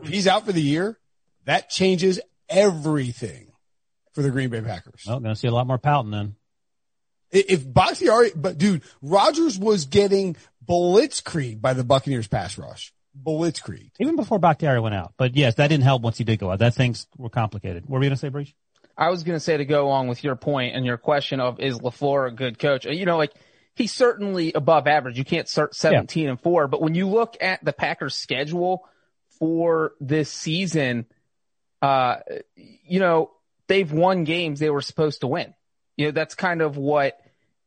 If 0.03 0.09
he's 0.09 0.27
out 0.27 0.45
for 0.45 0.51
the 0.51 0.61
year, 0.61 0.99
that 1.45 1.69
changes 1.69 2.19
everything 2.49 3.47
for 4.13 4.21
the 4.21 4.29
Green 4.31 4.49
Bay 4.49 4.61
Packers. 4.61 5.03
Well, 5.07 5.19
gonna 5.19 5.35
see 5.35 5.47
a 5.47 5.51
lot 5.53 5.67
more 5.67 5.77
pouting 5.77 6.11
then. 6.11 6.35
I- 7.33 7.45
If 7.49 7.71
Bakhtiari, 7.71 8.31
but 8.35 8.57
dude, 8.57 8.83
Rodgers 9.01 9.57
was 9.57 9.85
getting 9.85 10.35
blitzkrieg 10.65 11.61
by 11.61 11.73
the 11.73 11.83
Buccaneers 11.83 12.27
pass 12.27 12.57
rush. 12.57 12.93
Blitzkrieg. 13.21 13.91
Even 13.99 14.15
before 14.15 14.39
Bakhtiari 14.39 14.79
went 14.79 14.95
out. 14.95 15.13
But 15.17 15.35
yes, 15.35 15.55
that 15.55 15.67
didn't 15.67 15.83
help 15.83 16.01
once 16.01 16.17
he 16.17 16.23
did 16.23 16.39
go 16.39 16.51
out. 16.51 16.59
That 16.59 16.73
things 16.73 17.07
were 17.17 17.29
complicated. 17.29 17.83
What 17.83 17.91
were 17.93 17.99
we 17.99 18.07
gonna 18.07 18.17
say, 18.17 18.29
Breech? 18.29 18.55
I 18.97 19.09
was 19.09 19.23
going 19.23 19.35
to 19.35 19.39
say 19.39 19.57
to 19.57 19.65
go 19.65 19.87
along 19.87 20.07
with 20.07 20.23
your 20.23 20.35
point 20.35 20.75
and 20.75 20.85
your 20.85 20.97
question 20.97 21.39
of 21.39 21.59
is 21.59 21.79
LaFleur 21.79 22.27
a 22.27 22.31
good 22.31 22.59
coach? 22.59 22.85
You 22.85 23.05
know, 23.05 23.17
like 23.17 23.33
he's 23.75 23.91
certainly 23.91 24.53
above 24.53 24.85
average. 24.85 25.17
You 25.17 25.23
can't 25.25 25.49
start 25.49 25.73
17 25.73 26.29
and 26.29 26.39
four, 26.39 26.67
but 26.67 26.79
when 26.79 26.93
you 26.93 27.07
look 27.07 27.35
at 27.41 27.65
the 27.65 27.73
Packers 27.73 28.13
schedule 28.13 28.87
for 29.39 29.93
this 29.99 30.31
season, 30.31 31.07
uh, 31.83 32.15
you 32.55 33.01
know, 33.01 33.29
they've 33.67 33.91
won 33.91 34.23
games 34.23 34.61
they 34.61 34.69
were 34.69 34.81
supposed 34.81 35.19
to 35.21 35.27
win. 35.27 35.53
You 35.97 36.05
know, 36.05 36.11
that's 36.11 36.33
kind 36.33 36.61
of 36.61 36.77
what 36.77 37.19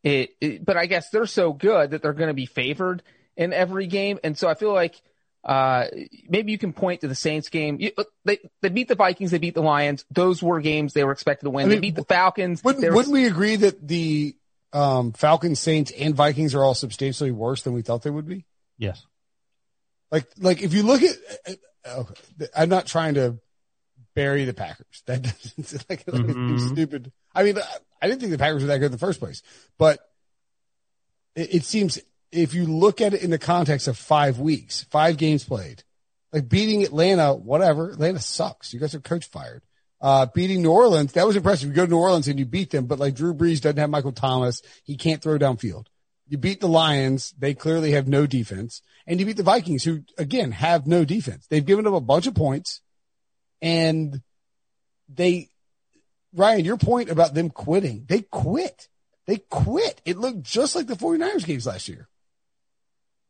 it, 0.03 0.31
it 0.41 0.65
but 0.65 0.79
I 0.79 0.87
guess 0.87 1.11
they're 1.11 1.27
so 1.27 1.53
good 1.53 1.91
that 1.91 2.01
they're 2.01 2.15
going 2.15 2.29
to 2.29 2.35
be 2.35 2.47
favored 2.47 3.03
in 3.37 3.53
every 3.53 3.87
game. 3.87 4.19
And 4.25 4.39
so 4.39 4.49
I 4.49 4.55
feel 4.55 4.73
like, 4.73 5.01
uh, 5.45 5.87
maybe 6.29 6.51
you 6.51 6.59
can 6.59 6.73
point 6.73 7.03
to 7.03 7.09
the 7.09 7.15
Saints 7.15 7.51
game. 7.51 7.77
You, 7.79 7.93
they, 8.25 8.39
they 8.63 8.71
beat 8.71 8.89
the 8.89 8.95
Vikings. 8.95 9.31
They 9.33 9.39
beat 9.39 9.55
the 9.55 9.63
Lions. 9.63 10.07
Those 10.11 10.43
were 10.43 10.61
games 10.61 10.95
they 10.95 11.05
were 11.05 11.13
expected 11.13 11.45
to 11.45 11.51
win. 11.51 11.67
I 11.67 11.69
they 11.69 11.79
beat 11.79 11.95
the 11.95 12.05
Falcons. 12.05 12.65
Wouldn't, 12.65 12.83
were- 12.85 12.95
wouldn't 12.97 13.13
we 13.13 13.27
agree 13.27 13.57
that 13.57 13.87
the 13.87 14.35
um, 14.73 15.13
Falcons, 15.13 15.61
Saints, 15.61 15.93
and 15.93 16.15
Vikings 16.15 16.55
are 16.55 16.65
all 16.65 16.75
substantially 16.75 17.33
worse 17.33 17.63
than 17.63 17.75
we 17.75 17.83
thought 17.83 18.03
they 18.03 18.11
would 18.11 18.27
be? 18.27 18.47
Yes. 18.79 19.05
Like, 20.11 20.27
like 20.39 20.63
if 20.63 20.73
you 20.73 20.85
look 20.85 21.03
at, 21.03 21.17
uh, 21.85 22.01
okay, 22.01 22.15
I'm 22.57 22.71
not 22.71 22.87
trying 22.87 23.15
to 23.15 23.39
bury 24.17 24.45
the 24.45 24.53
Packers. 24.55 25.03
That 25.07 25.23
doesn't 25.23 25.85
like, 25.89 26.03
like 26.09 26.23
Mhm. 26.23 26.73
stupid. 26.73 27.13
I 27.33 27.45
mean, 27.45 27.57
I 28.03 28.09
didn't 28.09 28.21
think 28.21 28.33
the 28.33 28.39
Packers 28.39 28.63
were 28.63 28.69
that 28.69 28.79
good 28.79 28.87
in 28.87 28.93
the 28.93 28.99
first 28.99 29.21
place, 29.21 29.43
but 29.79 30.01
it, 31.37 31.55
it 31.57 31.65
seems 31.65 32.01
if 32.33 32.55
you 32.55 32.67
look 32.67 33.01
at 33.01 33.15
it 33.15 33.23
in 33.23 33.31
the 33.31 33.39
context 33.39 33.87
of 33.87 33.97
five 33.97 34.41
weeks, 34.41 34.83
five 34.91 35.17
games 35.17 35.45
played, 35.45 35.85
like 36.33 36.49
beating 36.49 36.83
Atlanta, 36.83 37.33
whatever, 37.35 37.91
Atlanta 37.91 38.19
sucks. 38.21 38.73
You 38.75 38.81
guys 38.81 38.95
are 38.95 39.01
coach 39.01 39.27
fired. 39.27 39.63
Uh, 40.01 40.27
beating 40.35 40.61
New 40.63 40.73
Orleans, 40.73 41.13
that 41.13 41.27
was 41.27 41.37
impressive. 41.37 41.69
You 41.71 41.75
go 41.75 41.85
to 41.87 41.91
New 41.91 41.99
Orleans 41.99 42.29
and 42.29 42.39
you 42.39 42.45
beat 42.45 42.71
them, 42.71 42.87
but 42.87 42.99
like 42.99 43.15
Drew 43.15 43.33
Brees 43.33 43.61
doesn't 43.61 43.79
have 43.79 43.89
Michael 43.91 44.13
Thomas. 44.13 44.61
He 44.85 44.97
can't 44.97 45.23
throw 45.23 45.39
downfield. 45.39 45.87
You 46.29 46.37
beat 46.37 46.61
the 46.61 46.69
Lions. 46.69 47.33
They 47.39 47.55
clearly 47.55 47.93
have 47.93 48.07
no 48.09 48.27
defense. 48.27 48.83
And 49.07 49.21
you 49.21 49.27
beat 49.27 49.37
the 49.37 49.43
Vikings, 49.43 49.85
who 49.85 50.01
again 50.19 50.51
have 50.53 50.87
no 50.87 51.05
defense. 51.05 51.47
They've 51.47 51.65
given 51.65 51.87
up 51.87 51.95
a 51.95 52.01
bunch 52.01 52.27
of 52.27 52.35
points 52.35 52.81
and 53.63 54.21
they, 55.09 55.49
Ryan, 56.35 56.65
your 56.65 56.77
point 56.77 57.11
about 57.11 57.35
them 57.35 57.51
quitting, 57.51 58.05
they 58.09 58.21
quit. 58.23 58.89
They 59.27 59.39
quit. 59.51 60.01
It 60.05 60.19
looked 60.19 60.43
just 60.43 60.75
like 60.77 60.87
the 60.87 60.95
49ers 60.95 61.45
games 61.47 61.67
last 61.67 61.89
year. 61.89 62.09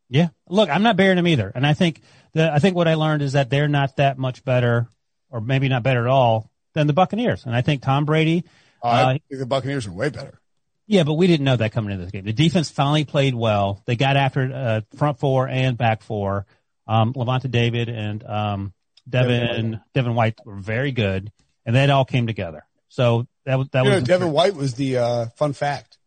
Yeah. 0.09 0.28
Look, 0.49 0.68
I'm 0.71 0.83
not 0.83 0.97
burying 0.97 1.16
them 1.16 1.26
either. 1.26 1.50
And 1.54 1.66
I 1.66 1.75
think 1.75 2.00
the, 2.33 2.52
I 2.52 2.59
think 2.59 2.76
what 2.76 2.87
I 2.88 2.95
learned 2.95 3.23
is 3.23 3.33
that 3.33 3.50
they're 3.50 3.68
not 3.68 3.97
that 3.97 4.18
much 4.18 4.45
better 4.45 4.88
or 5.30 5.40
maybe 5.40 5.68
not 5.68 5.83
better 5.83 6.02
at 6.02 6.11
all 6.11 6.50
than 6.75 6.87
the 6.87 6.92
Buccaneers. 6.92 7.45
And 7.47 7.54
I 7.54 7.62
think 7.62 7.83
Tom 7.83 8.04
Brady, 8.04 8.45
Uh, 8.83 8.88
I 8.88 9.12
think 9.28 9.40
the 9.40 9.47
Buccaneers 9.47 9.87
are 9.87 9.92
way 9.92 10.11
better. 10.11 10.38
yeah, 10.87 11.02
but 11.02 11.14
we 11.14 11.26
didn't 11.26 11.45
know 11.45 11.56
that 11.56 11.73
coming 11.73 11.92
into 11.92 12.04
this 12.04 12.12
game. 12.12 12.25
The 12.25 12.33
defense 12.33 12.71
finally 12.71 13.04
played 13.04 13.35
well. 13.35 13.83
They 13.87 13.97
got 13.97 14.16
after, 14.16 14.52
uh, 14.52 14.80
front 14.97 15.18
four 15.18 15.49
and 15.49 15.76
back 15.76 16.02
four. 16.02 16.47
Um, 16.87 17.12
Lavonte 17.14 17.50
David 17.50 17.88
and, 17.88 18.23
um, 18.23 18.73
Devin 19.08 19.80
Devin, 19.94 20.14
White 20.14 20.38
were 20.44 20.56
very 20.56 20.92
good 20.92 21.32
and 21.64 21.76
that 21.76 21.90
all 21.90 22.04
came 22.04 22.26
together. 22.26 22.64
So 22.88 23.26
that 23.44 23.56
was, 23.58 23.68
that 23.70 23.84
You 23.84 23.90
know, 23.90 23.96
was, 23.96 24.04
Devin 24.04 24.32
White 24.32 24.54
was 24.54 24.75
the 24.75 24.98
uh, 24.98 25.26
fun 25.36 25.52
fact. 25.52 25.98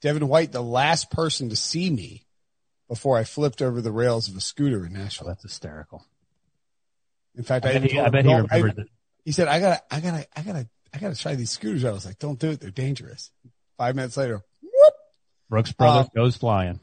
Devin 0.00 0.26
White, 0.28 0.52
the 0.52 0.62
last 0.62 1.10
person 1.10 1.50
to 1.50 1.56
see 1.56 1.90
me 1.90 2.24
before 2.88 3.18
I 3.18 3.24
flipped 3.24 3.60
over 3.62 3.80
the 3.80 3.92
rails 3.92 4.28
of 4.28 4.36
a 4.36 4.40
scooter 4.40 4.84
in 4.86 4.96
Oh, 4.96 5.00
Nashville. 5.00 5.28
that's 5.28 5.42
hysterical. 5.42 6.04
In 7.36 7.42
fact, 7.44 7.64
I 7.66 7.70
I, 7.70 7.72
bet 7.78 7.90
he, 7.90 7.98
I 8.00 8.08
bet 8.08 8.24
he 8.24 8.30
"Don't- 8.30 8.52
I- 8.52 8.56
remembered 8.58 8.88
he 9.24 9.32
said, 9.32 9.48
I 9.48 9.60
gotta, 9.60 9.82
I 9.90 10.00
gotta, 10.00 10.26
I 10.34 10.42
gotta, 10.42 10.68
I 10.94 10.98
gotta 10.98 11.14
try 11.14 11.34
these 11.34 11.50
scooters. 11.50 11.84
I 11.84 11.90
was 11.92 12.06
like, 12.06 12.18
don't 12.18 12.38
do 12.38 12.50
it. 12.50 12.60
They're 12.60 12.70
dangerous. 12.70 13.30
Five 13.76 13.94
minutes 13.94 14.16
later, 14.16 14.42
whoop. 14.62 14.94
Brooks 15.50 15.72
brother 15.72 16.00
Um, 16.00 16.08
goes 16.16 16.36
flying. 16.36 16.80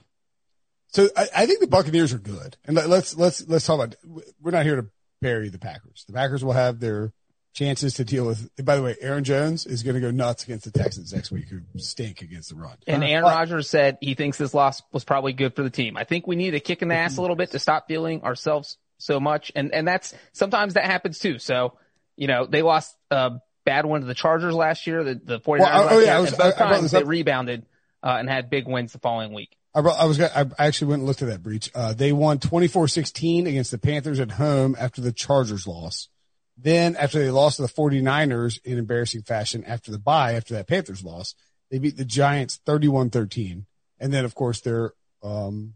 So 0.90 1.10
I, 1.18 1.28
I 1.36 1.46
think 1.48 1.60
the 1.60 1.68
Buccaneers 1.68 2.14
are 2.14 2.20
good, 2.20 2.56
and 2.66 2.76
let, 2.76 2.88
let's 2.90 3.18
let's 3.18 3.46
let's 3.48 3.66
talk 3.66 3.76
about. 3.84 3.96
We're 4.40 4.52
not 4.52 4.66
here 4.66 4.78
to 4.78 4.86
bury 5.22 5.50
the 5.50 5.60
Packers. 5.60 6.04
The 6.08 6.14
Packers 6.14 6.44
will 6.44 6.54
have 6.54 6.80
their 6.80 7.14
chances 7.54 7.96
to 7.96 8.06
deal 8.06 8.26
with. 8.26 8.50
By 8.64 8.76
the 8.76 8.84
way, 8.84 8.96
Aaron 9.02 9.24
Jones 9.24 9.66
is 9.66 9.82
going 9.84 9.96
to 9.96 10.02
go 10.02 10.12
nuts 10.12 10.44
against 10.44 10.66
the 10.66 10.72
Texans 10.78 11.12
next 11.14 11.32
week, 11.32 11.46
who 11.50 11.62
stink 11.78 12.22
against 12.22 12.50
the 12.50 12.56
run. 12.56 12.78
And 12.86 13.04
Aaron 13.04 13.26
Uh, 13.26 13.30
Rodgers 13.30 13.70
said 13.70 13.98
he 14.00 14.14
thinks 14.14 14.38
this 14.38 14.54
loss 14.54 14.84
was 14.92 15.04
probably 15.04 15.34
good 15.34 15.56
for 15.56 15.64
the 15.64 15.70
team. 15.72 15.98
I 15.98 16.04
think 16.04 16.28
we 16.28 16.36
need 16.36 16.54
a 16.54 16.60
kick 16.60 16.82
in 16.82 16.88
the 16.90 16.96
ass 16.96 17.18
a 17.18 17.22
little 17.22 17.36
bit 17.36 17.52
to 17.52 17.60
stop 17.60 17.88
feeling 17.88 18.22
ourselves 18.24 18.78
so 19.00 19.20
much. 19.20 19.52
And, 19.56 19.74
and 19.74 19.88
that's 19.88 20.14
sometimes 20.34 20.76
that 20.76 20.86
happens 20.86 21.18
too. 21.20 21.40
So, 21.40 21.78
you 22.16 22.28
know, 22.28 22.46
they 22.46 22.62
lost 22.62 22.96
a 23.10 23.34
bad 23.66 23.86
one 23.86 24.02
to 24.02 24.08
the 24.08 24.14
Chargers 24.16 24.54
last 24.54 24.86
year, 24.88 25.04
the, 25.04 25.16
the 25.16 25.40
49ers 25.40 25.60
Well, 25.60 25.66
I- 25.68 25.80
last 25.80 25.94
oh, 25.94 26.00
yeah, 26.00 26.12
year, 26.14 26.22
was- 26.22 26.30
and 26.30 26.38
both 26.38 26.62
I- 26.62 26.66
I 26.66 26.70
times 26.70 26.82
this 26.84 26.92
they 26.92 27.04
rebounded, 27.04 27.66
uh, 28.04 28.18
and 28.20 28.30
had 28.30 28.50
big 28.52 28.68
wins 28.68 28.94
the 28.94 29.00
following 29.00 29.34
week. 29.34 29.58
I, 29.78 29.82
I 29.82 30.06
was 30.06 30.20
I 30.20 30.46
actually 30.58 30.88
went 30.88 31.02
and 31.02 31.08
looked 31.08 31.22
at 31.22 31.28
that 31.28 31.44
Breech. 31.44 31.70
Uh, 31.76 31.94
they 31.94 32.12
won 32.12 32.40
24-16 32.40 33.48
against 33.48 33.70
the 33.70 33.78
Panthers 33.78 34.20
at 34.20 34.32
home 34.32 34.76
after 34.80 35.02
the 35.02 35.12
Chargers 35.12 35.68
loss. 35.68 36.10
Then 36.58 36.96
after 36.96 37.20
they 37.20 37.30
lost 37.30 37.58
to 37.58 37.62
the 37.62 37.68
49ers 37.68 38.60
in 38.64 38.80
embarrassing 38.80 39.22
fashion 39.22 39.64
after 39.66 39.92
the 39.92 40.00
bye, 40.00 40.34
after 40.34 40.56
that 40.56 40.68
Panthers 40.68 41.04
loss, 41.04 41.36
they 41.70 41.78
beat 41.78 41.96
the 41.96 42.06
Giants 42.06 42.60
31-13. 42.66 43.66
And 44.00 44.12
then 44.12 44.26
of 44.26 44.34
course 44.34 44.62
they're, 44.62 44.94
um, 45.22 45.76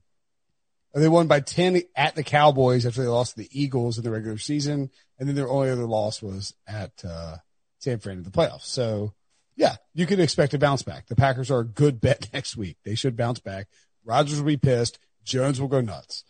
they 0.95 1.07
won 1.07 1.27
by 1.27 1.39
10 1.39 1.83
at 1.95 2.15
the 2.15 2.23
Cowboys 2.23 2.85
after 2.85 3.03
they 3.03 3.07
lost 3.07 3.35
to 3.35 3.41
the 3.41 3.49
Eagles 3.51 3.99
in 3.99 4.03
the 4.03 4.11
regular 4.11 4.39
season. 4.39 4.89
And 5.19 5.29
then 5.29 5.35
their 5.35 5.47
only 5.49 5.69
other 5.69 5.85
loss 5.85 6.23
was 6.23 6.55
at, 6.67 6.91
uh, 7.05 7.37
San 7.77 7.99
Fran 7.99 8.17
in 8.17 8.23
the 8.23 8.31
playoffs. 8.31 8.65
So 8.65 9.13
yeah, 9.55 9.75
you 9.93 10.07
can 10.07 10.19
expect 10.19 10.55
a 10.55 10.57
bounce 10.57 10.81
back. 10.81 11.07
The 11.07 11.15
Packers 11.15 11.51
are 11.51 11.59
a 11.59 11.65
good 11.65 12.01
bet 12.01 12.29
next 12.33 12.57
week. 12.57 12.77
They 12.83 12.95
should 12.95 13.15
bounce 13.15 13.39
back. 13.39 13.67
Rodgers 14.05 14.39
will 14.39 14.47
be 14.47 14.57
pissed. 14.57 14.99
Jones 15.23 15.59
will 15.59 15.67
go 15.67 15.81
nuts. 15.81 16.23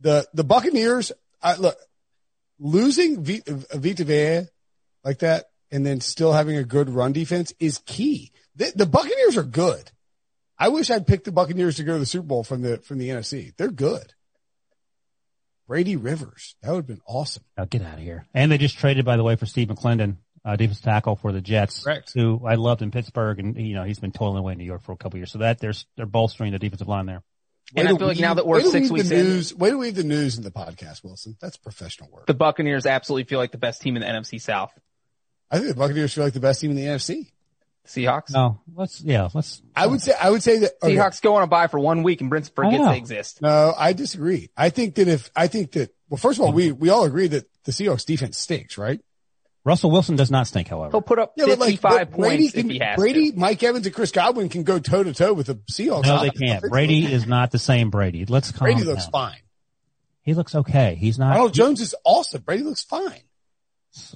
The, 0.00 0.26
the 0.32 0.44
Buccaneers, 0.44 1.12
I, 1.42 1.56
look, 1.56 1.76
losing 2.58 3.22
V- 3.22 3.42
Vita 3.46 4.04
Vea 4.04 4.48
like 5.04 5.18
that 5.20 5.46
and 5.70 5.84
then 5.84 6.00
still 6.00 6.32
having 6.32 6.56
a 6.56 6.64
good 6.64 6.88
run 6.88 7.12
defense 7.12 7.52
is 7.60 7.78
key. 7.86 8.32
The, 8.56 8.72
the 8.74 8.86
Buccaneers 8.86 9.36
are 9.36 9.44
good. 9.44 9.90
I 10.58 10.68
wish 10.68 10.90
I'd 10.90 11.06
picked 11.06 11.24
the 11.24 11.32
Buccaneers 11.32 11.76
to 11.76 11.84
go 11.84 11.94
to 11.94 11.98
the 11.98 12.06
Super 12.06 12.26
Bowl 12.26 12.42
from 12.42 12.62
the, 12.62 12.78
from 12.78 12.98
the 12.98 13.10
NFC. 13.10 13.54
They're 13.56 13.70
good. 13.70 14.14
Brady 15.68 15.96
Rivers. 15.96 16.56
That 16.62 16.70
would 16.70 16.78
have 16.78 16.86
been 16.86 17.02
awesome. 17.06 17.44
Now 17.56 17.66
get 17.66 17.82
out 17.82 17.94
of 17.94 18.00
here. 18.00 18.26
And 18.32 18.50
they 18.50 18.58
just 18.58 18.78
traded, 18.78 19.04
by 19.04 19.16
the 19.16 19.22
way, 19.22 19.36
for 19.36 19.46
Steve 19.46 19.68
McClendon, 19.68 20.16
uh, 20.48 20.56
defense 20.56 20.80
tackle 20.80 21.14
for 21.16 21.30
the 21.30 21.40
Jets, 21.40 21.84
Correct. 21.84 22.12
who 22.14 22.40
I 22.46 22.54
loved 22.54 22.80
in 22.82 22.90
Pittsburgh, 22.90 23.38
and 23.38 23.56
you 23.56 23.74
know 23.74 23.84
he's 23.84 23.98
been 23.98 24.12
toiling 24.12 24.38
away 24.38 24.52
in 24.52 24.58
New 24.58 24.64
York 24.64 24.82
for 24.82 24.92
a 24.92 24.96
couple 24.96 25.18
years. 25.18 25.30
So 25.30 25.38
that 25.38 25.60
they're 25.60 25.74
they're 25.96 26.06
bolstering 26.06 26.52
the 26.52 26.58
defensive 26.58 26.88
line 26.88 27.06
there. 27.06 27.22
And 27.76 27.86
I 27.86 27.92
to 27.92 27.98
feel 27.98 28.06
like 28.06 28.14
weave- 28.16 28.22
now 28.22 28.34
that 28.34 28.46
we're 28.46 28.62
six 28.62 28.72
weave 28.84 28.90
weeks 28.92 29.08
the 29.10 29.18
in- 29.18 29.26
news, 29.26 29.54
way 29.54 29.70
we 29.72 29.76
weave 29.76 29.94
the 29.94 30.04
news 30.04 30.38
in 30.38 30.42
the 30.44 30.50
podcast, 30.50 31.04
Wilson. 31.04 31.36
That's 31.40 31.58
professional 31.58 32.08
work. 32.10 32.26
The 32.26 32.32
Buccaneers 32.34 32.86
absolutely 32.86 33.24
feel 33.24 33.38
like 33.38 33.52
the 33.52 33.58
best 33.58 33.82
team 33.82 33.96
in 33.96 34.00
the 34.02 34.08
NFC 34.08 34.40
South. 34.40 34.72
I 35.50 35.58
think 35.58 35.68
the 35.68 35.74
Buccaneers 35.74 36.14
feel 36.14 36.24
like 36.24 36.32
the 36.32 36.40
best 36.40 36.60
team 36.62 36.70
in 36.70 36.76
the 36.76 36.84
NFC. 36.86 37.30
Seahawks. 37.86 38.30
No, 38.32 38.60
let's 38.74 39.00
yeah, 39.00 39.28
let's. 39.34 39.62
I 39.74 39.86
would 39.86 40.02
say, 40.02 40.12
I 40.20 40.28
would 40.30 40.42
say 40.42 40.58
that 40.58 40.72
okay, 40.82 40.94
Seahawks 40.94 41.22
go 41.22 41.36
on 41.36 41.42
a 41.42 41.46
bye 41.46 41.68
for 41.68 41.78
one 41.80 42.02
week 42.02 42.20
and 42.20 42.28
Brent 42.28 42.50
forgets 42.54 42.78
know. 42.82 42.90
they 42.90 42.98
exist. 42.98 43.40
No, 43.40 43.72
I 43.76 43.94
disagree. 43.94 44.50
I 44.56 44.68
think 44.70 44.96
that 44.96 45.08
if, 45.08 45.30
I 45.34 45.46
think 45.46 45.72
that, 45.72 45.94
well, 46.10 46.18
first 46.18 46.38
of 46.38 46.44
all, 46.44 46.52
we, 46.52 46.70
we 46.70 46.90
all 46.90 47.04
agree 47.04 47.28
that 47.28 47.46
the 47.64 47.72
Seahawks 47.72 48.04
defense 48.04 48.36
stinks, 48.38 48.76
right? 48.76 49.00
Russell 49.68 49.90
Wilson 49.90 50.16
does 50.16 50.30
not 50.30 50.46
stink, 50.46 50.66
however. 50.68 50.92
He'll 50.92 51.02
put 51.02 51.18
up 51.18 51.34
Yeah, 51.36 51.44
but 51.44 51.58
like 51.58 51.80
55 51.80 52.10
Brady, 52.12 52.38
points 52.38 52.52
can, 52.54 52.66
if 52.66 52.72
he 52.72 52.78
has 52.78 52.96
Brady, 52.96 53.32
to. 53.32 53.38
Mike 53.38 53.62
Evans 53.62 53.84
and 53.84 53.94
Chris 53.94 54.10
Godwin 54.10 54.48
can 54.48 54.62
go 54.62 54.78
toe 54.78 55.02
to 55.02 55.12
toe 55.12 55.34
with 55.34 55.48
the 55.48 55.56
Seahawks. 55.70 56.06
No, 56.06 56.22
they 56.22 56.30
can't. 56.30 56.62
Brady 56.62 57.04
is 57.04 57.26
not 57.26 57.50
the 57.50 57.58
same 57.58 57.90
Brady. 57.90 58.24
Let's 58.24 58.50
calm 58.50 58.64
Brady 58.64 58.84
looks 58.84 59.04
down. 59.04 59.12
fine. 59.12 59.40
He 60.22 60.32
looks 60.32 60.54
okay. 60.54 60.94
He's 60.94 61.18
not. 61.18 61.34
Ronald 61.34 61.52
Jones 61.52 61.82
is 61.82 61.94
awesome. 62.04 62.40
Brady 62.42 62.62
looks 62.62 62.82
fine. 62.82 63.20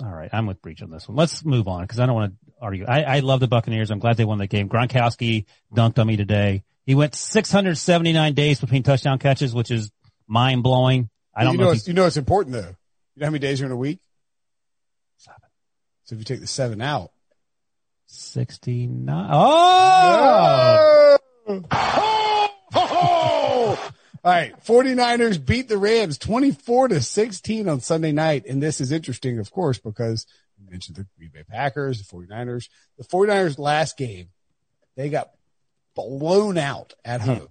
All 0.00 0.11
right, 0.11 0.30
I'm 0.32 0.47
with 0.47 0.62
Breech 0.62 0.82
on 0.82 0.90
this 0.90 1.06
one. 1.06 1.16
Let's 1.16 1.44
move 1.44 1.68
on 1.68 1.82
because 1.82 2.00
I 2.00 2.06
don't 2.06 2.14
want 2.14 2.32
to 2.32 2.52
argue. 2.61 2.87
I, 2.87 3.02
I 3.02 3.18
love 3.21 3.40
the 3.40 3.49
Buccaneers. 3.49 3.90
I'm 3.90 3.99
glad 3.99 4.16
they 4.16 4.25
won 4.25 4.38
the 4.38 4.47
game. 4.47 4.71
Gronkowski 4.71 5.44
dunked 5.75 5.99
on 5.99 6.06
me 6.06 6.16
today. 6.16 6.64
He 6.87 6.94
went 6.94 7.14
679 7.14 8.35
days 8.35 8.61
between 8.61 8.82
touchdown 8.82 9.18
catches, 9.18 9.54
which 9.54 9.71
is 9.71 9.90
mind 10.26 10.62
blowing. 10.62 11.11
I 11.35 11.44
don't 11.44 11.54
you 11.54 11.59
know. 11.59 11.64
know, 11.64 11.71
if 11.73 11.78
it's, 11.78 11.88
you 11.88 11.94
know, 11.94 12.06
it's 12.06 12.16
important 12.16 12.54
though. 12.54 12.61
You 12.61 13.21
know 13.21 13.26
how 13.26 13.30
many 13.30 13.40
days 13.40 13.61
are 13.61 13.66
in 13.66 13.73
a 13.73 13.76
week? 13.76 14.00
So 16.04 16.14
if 16.14 16.21
you 16.21 16.25
take 16.25 16.40
the 16.40 16.47
seven 16.47 16.80
out, 16.80 17.12
69. 18.06 19.28
Oh, 19.32 21.18
All 24.25 24.32
right. 24.32 24.54
49ers 24.64 25.44
beat 25.44 25.68
the 25.68 25.78
Rams 25.78 26.18
24 26.18 26.88
to 26.88 27.00
16 27.00 27.68
on 27.68 27.80
Sunday 27.80 28.12
night. 28.12 28.44
And 28.47 28.62
this 28.62 28.80
is 28.80 28.92
interesting, 28.92 29.38
of 29.38 29.50
course, 29.50 29.78
because 29.78 30.26
we 30.59 30.71
mentioned 30.71 30.97
the 30.97 31.06
Green 31.18 31.30
Bay 31.32 31.42
Packers, 31.42 32.06
the 32.06 32.16
49ers. 32.16 32.68
The 32.99 33.04
49ers 33.04 33.59
last 33.59 33.97
game, 33.97 34.28
they 34.97 35.09
got 35.09 35.30
blown 35.94 36.59
out 36.59 36.94
at 37.04 37.23
hmm. 37.23 37.30
home 37.30 37.49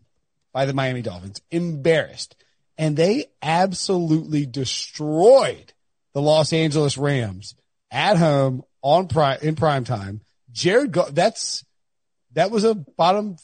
by 0.54 0.66
the 0.66 0.74
Miami 0.74 1.02
Dolphins, 1.02 1.42
embarrassed. 1.50 2.36
And 2.78 2.96
they 2.96 3.26
absolutely 3.42 4.46
destroyed 4.46 5.74
the 6.14 6.22
Los 6.22 6.54
Angeles 6.54 6.98
Rams 6.98 7.56
at 7.92 8.18
home 8.18 8.64
on 8.82 9.08
prime, 9.08 9.40
in 9.42 9.56
prime 9.56 9.84
time. 9.84 10.22
Jared, 10.52 10.92
Go- 10.92 11.10
that's, 11.10 11.64
that 12.34 12.50
was 12.52 12.64
a 12.64 12.76
bottom 12.76 13.38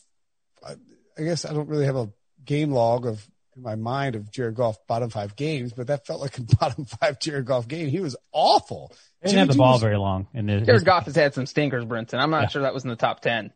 I 1.19 1.23
guess 1.23 1.45
I 1.45 1.53
don't 1.53 1.67
really 1.67 1.85
have 1.85 1.95
a 1.95 2.09
game 2.45 2.71
log 2.71 3.05
of 3.07 3.27
in 3.55 3.63
my 3.63 3.73
mind 3.75 4.15
of 4.15 4.29
Jared 4.31 4.53
Goff 4.53 4.77
bottom 4.87 5.09
five 5.09 5.35
games, 5.35 5.73
but 5.73 5.87
that 5.87 6.05
felt 6.05 6.21
like 6.21 6.37
a 6.37 6.41
bottom 6.59 6.85
five 6.85 7.19
Jared 7.19 7.45
Goff 7.45 7.67
game. 7.67 7.89
He 7.89 7.99
was 7.99 8.15
awful. 8.31 8.93
they 9.21 9.29
didn't 9.31 9.39
have 9.39 9.47
the 9.49 9.55
ball 9.55 9.73
was- 9.73 9.81
very 9.81 9.97
long. 9.97 10.27
And 10.35 10.47
it, 10.49 10.65
Jared 10.65 10.85
Goff 10.85 11.05
has 11.05 11.15
had 11.15 11.33
some 11.33 11.47
stinkers, 11.47 11.85
Brinson. 11.85 12.19
I'm 12.19 12.29
not 12.29 12.43
Yeah. 12.43 12.47
sure 12.49 12.61
that 12.61 12.73
was 12.73 12.83
in 12.83 12.89
the 12.91 12.95
top 12.95 13.21
10. 13.21 13.51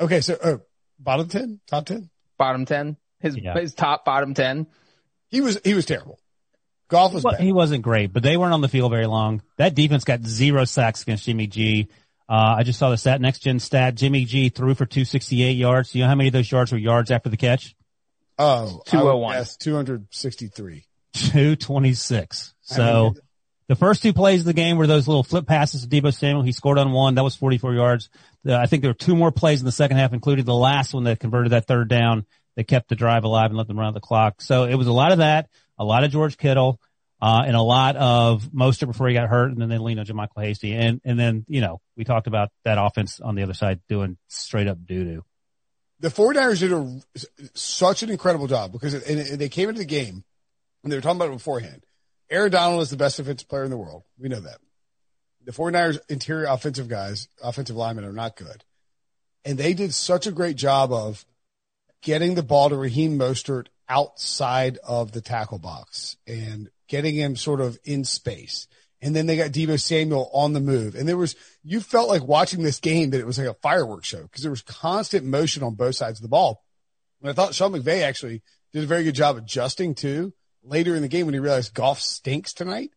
Okay, 0.00 0.22
so 0.22 0.34
uh, 0.42 0.56
bottom 0.98 1.28
ten, 1.28 1.60
top 1.66 1.84
ten. 1.84 2.08
Bottom 2.38 2.64
10. 2.64 2.96
His, 3.20 3.36
Yeah. 3.36 3.52
his 3.58 3.74
top 3.74 4.04
bottom 4.06 4.32
10. 4.34 4.66
He 5.28 5.40
was 5.42 5.58
he 5.62 5.74
was 5.74 5.84
terrible. 5.86 6.18
Goff 6.92 7.12
was 7.14 7.24
Well, 7.24 7.32
bad. 7.32 7.40
he 7.42 7.52
wasn't 7.52 7.82
great, 7.82 8.12
but 8.12 8.22
they 8.22 8.36
weren't 8.36 8.52
on 8.54 8.60
the 8.60 8.68
field 8.68 8.92
very 8.92 9.06
long. 9.06 9.42
That 9.56 9.74
defense 9.74 10.04
got 10.04 10.22
zero 10.24 10.64
sacks 10.66 11.02
against 11.02 11.24
Jimmy 11.24 11.46
G. 11.48 11.88
Uh, 12.28 12.54
I 12.58 12.62
just 12.62 12.78
saw 12.78 12.90
the 12.90 12.96
stat, 12.96 13.20
next 13.20 13.40
gen 13.40 13.58
stat. 13.58 13.94
Jimmy 13.94 14.24
G 14.26 14.48
threw 14.50 14.74
for 14.74 14.86
268 14.86 15.52
yards. 15.52 15.90
Do 15.92 15.98
you 15.98 16.04
know 16.04 16.08
how 16.08 16.14
many 16.14 16.28
of 16.28 16.32
those 16.34 16.50
yards 16.52 16.70
were 16.70 16.78
yards 16.78 17.10
after 17.10 17.28
the 17.30 17.36
catch? 17.36 17.74
oh, 18.38 18.82
201. 18.86 19.44
two 19.58 19.74
hundred 19.74 20.06
sixty 20.10 20.46
three. 20.48 20.84
226. 21.14 22.54
So 22.62 23.14
the 23.68 23.76
first 23.76 24.02
two 24.02 24.12
plays 24.12 24.40
of 24.40 24.46
the 24.46 24.52
game 24.52 24.76
were 24.76 24.86
those 24.86 25.06
little 25.08 25.22
flip 25.22 25.46
passes 25.46 25.86
to 25.86 25.88
Deebo 25.88 26.14
Samuel. 26.14 26.42
He 26.42 26.52
scored 26.52 26.78
on 26.78 26.92
one. 26.92 27.14
That 27.16 27.24
was 27.24 27.36
44 27.36 27.74
yards. 27.74 28.08
Uh, 28.46 28.54
I 28.54 28.66
think 28.66 28.82
there 28.82 28.90
were 28.90 28.94
two 28.94 29.16
more 29.16 29.30
plays 29.32 29.60
in 29.60 29.66
the 29.66 29.72
second 29.72 29.96
half, 29.98 30.12
including 30.12 30.44
the 30.44 30.54
last 30.54 30.94
one 30.94 31.04
that 31.04 31.20
converted 31.20 31.52
that 31.52 31.66
third 31.66 31.88
down 31.88 32.26
that 32.56 32.64
kept 32.64 32.88
the 32.88 32.94
drive 32.96 33.24
alive 33.24 33.50
and 33.50 33.56
let 33.56 33.66
them 33.66 33.78
run 33.78 33.88
out 33.88 33.94
the 33.94 34.00
clock. 34.00 34.40
So 34.42 34.64
it 34.64 34.74
was 34.74 34.86
a 34.86 34.92
lot 34.92 35.12
of 35.12 35.18
that, 35.18 35.48
a 35.82 35.84
lot 35.84 36.04
of 36.04 36.10
George 36.10 36.36
Kittle, 36.38 36.80
uh, 37.20 37.42
and 37.46 37.56
a 37.56 37.62
lot 37.62 37.96
of 37.96 38.44
Mostert 38.52 38.86
before 38.86 39.08
he 39.08 39.14
got 39.14 39.28
hurt, 39.28 39.50
and 39.50 39.60
then 39.60 39.68
they 39.68 39.78
leaned 39.78 40.00
on 40.00 40.06
JaMycal 40.06 40.42
Hasty. 40.42 40.74
And, 40.74 41.00
and 41.04 41.18
then, 41.18 41.44
you 41.48 41.60
know, 41.60 41.80
we 41.96 42.04
talked 42.04 42.26
about 42.26 42.50
that 42.64 42.78
offense 42.80 43.20
on 43.20 43.34
the 43.34 43.42
other 43.42 43.54
side 43.54 43.80
doing 43.88 44.16
straight 44.28 44.68
up 44.68 44.84
doo 44.84 45.04
doo. 45.04 45.24
The 46.00 46.08
49ers 46.08 46.58
did 46.60 46.72
a, 46.72 47.00
such 47.54 48.02
an 48.02 48.10
incredible 48.10 48.48
job 48.48 48.72
because 48.72 48.94
it, 48.94 49.06
and 49.06 49.38
they 49.38 49.48
came 49.48 49.68
into 49.68 49.80
the 49.80 49.84
game 49.84 50.24
and 50.82 50.90
they 50.90 50.96
were 50.96 51.02
talking 51.02 51.16
about 51.16 51.28
it 51.28 51.36
beforehand. 51.36 51.84
Aaron 52.30 52.50
Donald 52.50 52.82
is 52.82 52.90
the 52.90 52.96
best 52.96 53.18
defensive 53.18 53.48
player 53.48 53.64
in 53.64 53.70
the 53.70 53.76
world. 53.76 54.02
We 54.18 54.28
know 54.28 54.40
that. 54.40 54.58
The 55.44 55.52
49ers 55.52 56.00
interior 56.08 56.46
offensive 56.46 56.88
guys, 56.88 57.28
offensive 57.42 57.76
linemen 57.76 58.04
are 58.04 58.12
not 58.12 58.36
good. 58.36 58.64
And 59.44 59.58
they 59.58 59.74
did 59.74 59.92
such 59.92 60.26
a 60.26 60.32
great 60.32 60.56
job 60.56 60.92
of 60.92 61.24
getting 62.00 62.34
the 62.34 62.42
ball 62.42 62.68
to 62.68 62.76
Raheem 62.76 63.18
Mostert 63.18 63.66
outside 63.92 64.78
of 64.78 65.12
the 65.12 65.20
tackle 65.20 65.58
box 65.58 66.16
and 66.26 66.70
getting 66.88 67.14
him 67.14 67.36
sort 67.36 67.60
of 67.60 67.78
in 67.84 68.04
space. 68.04 68.66
And 69.02 69.14
then 69.14 69.26
they 69.26 69.36
got 69.36 69.50
Deebo 69.50 69.78
Samuel 69.78 70.30
on 70.32 70.54
the 70.54 70.60
move. 70.60 70.94
And 70.94 71.06
there 71.06 71.18
was, 71.18 71.36
you 71.62 71.80
felt 71.80 72.08
like 72.08 72.22
watching 72.22 72.62
this 72.62 72.80
game 72.80 73.10
that 73.10 73.20
it 73.20 73.26
was 73.26 73.38
like 73.38 73.48
a 73.48 73.54
fireworks 73.54 74.08
show 74.08 74.22
because 74.22 74.40
there 74.40 74.50
was 74.50 74.62
constant 74.62 75.26
motion 75.26 75.62
on 75.62 75.74
both 75.74 75.96
sides 75.96 76.20
of 76.20 76.22
the 76.22 76.28
ball. 76.28 76.64
And 77.20 77.28
I 77.28 77.34
thought 77.34 77.54
Sean 77.54 77.72
McVay 77.72 78.02
actually 78.02 78.42
did 78.72 78.82
a 78.82 78.86
very 78.86 79.04
good 79.04 79.14
job 79.14 79.36
adjusting 79.36 79.94
too 79.94 80.32
later 80.64 80.96
in 80.96 81.02
the 81.02 81.08
game 81.08 81.26
when 81.26 81.34
he 81.34 81.40
realized 81.40 81.74
Goff 81.74 82.00
stinks 82.00 82.54
tonight. 82.54 82.92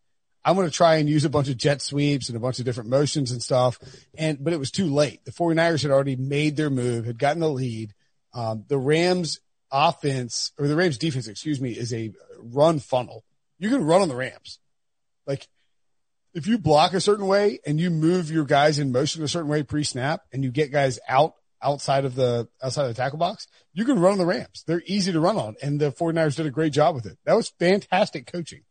I'm 0.46 0.56
going 0.56 0.70
to 0.70 0.74
try 0.74 0.96
and 0.96 1.10
use 1.10 1.25
a 1.25 1.30
bunch 1.30 1.50
of 1.50 1.58
jet 1.58 1.82
sweeps 1.82 2.30
and 2.30 2.38
a 2.38 2.42
bunch 2.42 2.60
of 2.60 2.66
different 2.66 2.90
motions 2.90 3.32
and 3.32 3.44
stuff. 3.44 3.80
And, 4.18 4.42
but 4.42 4.54
it 4.54 4.60
was 4.60 4.72
too 4.72 4.86
late. 4.86 5.25
The 5.25 5.32
49ers 5.32 5.82
had 5.82 5.92
already 5.92 6.16
made 6.16 6.56
their 6.56 6.70
move, 6.70 7.06
had 7.06 7.20
gotten 7.20 7.42
the 7.42 7.50
lead. 7.50 7.94
Um, 8.34 8.64
the 8.68 8.78
Rams 8.78 9.40
offense 9.75 10.53
or 10.58 10.67
the 10.67 10.75
Rams 10.75 10.98
defense, 10.98 11.27
excuse 11.27 11.60
me, 11.60 11.72
is 11.72 11.94
a 11.94 12.13
run 12.39 12.79
funnel. 12.79 13.25
You 13.60 13.70
can 13.70 13.84
run 13.84 14.01
on 14.01 14.08
the 14.08 14.15
Rams. 14.15 14.60
Like 15.27 15.48
if 16.34 16.48
you 16.48 16.58
block 16.58 16.94
a 16.94 17.01
certain 17.01 17.27
way 17.27 17.60
and 17.65 17.79
you 17.79 17.89
move 17.89 18.32
your 18.32 18.46
guys 18.46 18.79
in 18.79 18.91
motion 18.91 19.24
a 19.24 19.27
certain 19.27 19.50
way 19.50 19.63
pre 19.63 19.84
snap 19.84 20.22
and 20.32 20.44
you 20.44 20.51
get 20.51 20.72
guys 20.72 21.00
out 21.08 21.34
outside 21.62 22.05
of 22.05 22.15
the 22.15 22.48
outside 22.63 22.84
of 22.84 22.89
the 22.89 23.01
tackle 23.01 23.17
box, 23.17 23.48
you 23.74 23.86
can 23.86 24.00
run 24.00 24.13
on 24.13 24.17
the 24.17 24.25
Rams. 24.25 24.63
They're 24.65 24.84
easy 24.86 25.12
to 25.12 25.20
run 25.20 25.38
on, 25.38 25.55
and 25.62 25.79
the 25.79 25.91
49ers 25.91 26.36
did 26.36 26.46
a 26.46 26.51
great 26.51 26.74
job 26.74 26.96
with 26.96 27.05
it. 27.05 27.17
That 27.25 27.36
was 27.36 27.50
fantastic 27.60 28.32
coaching. 28.32 28.63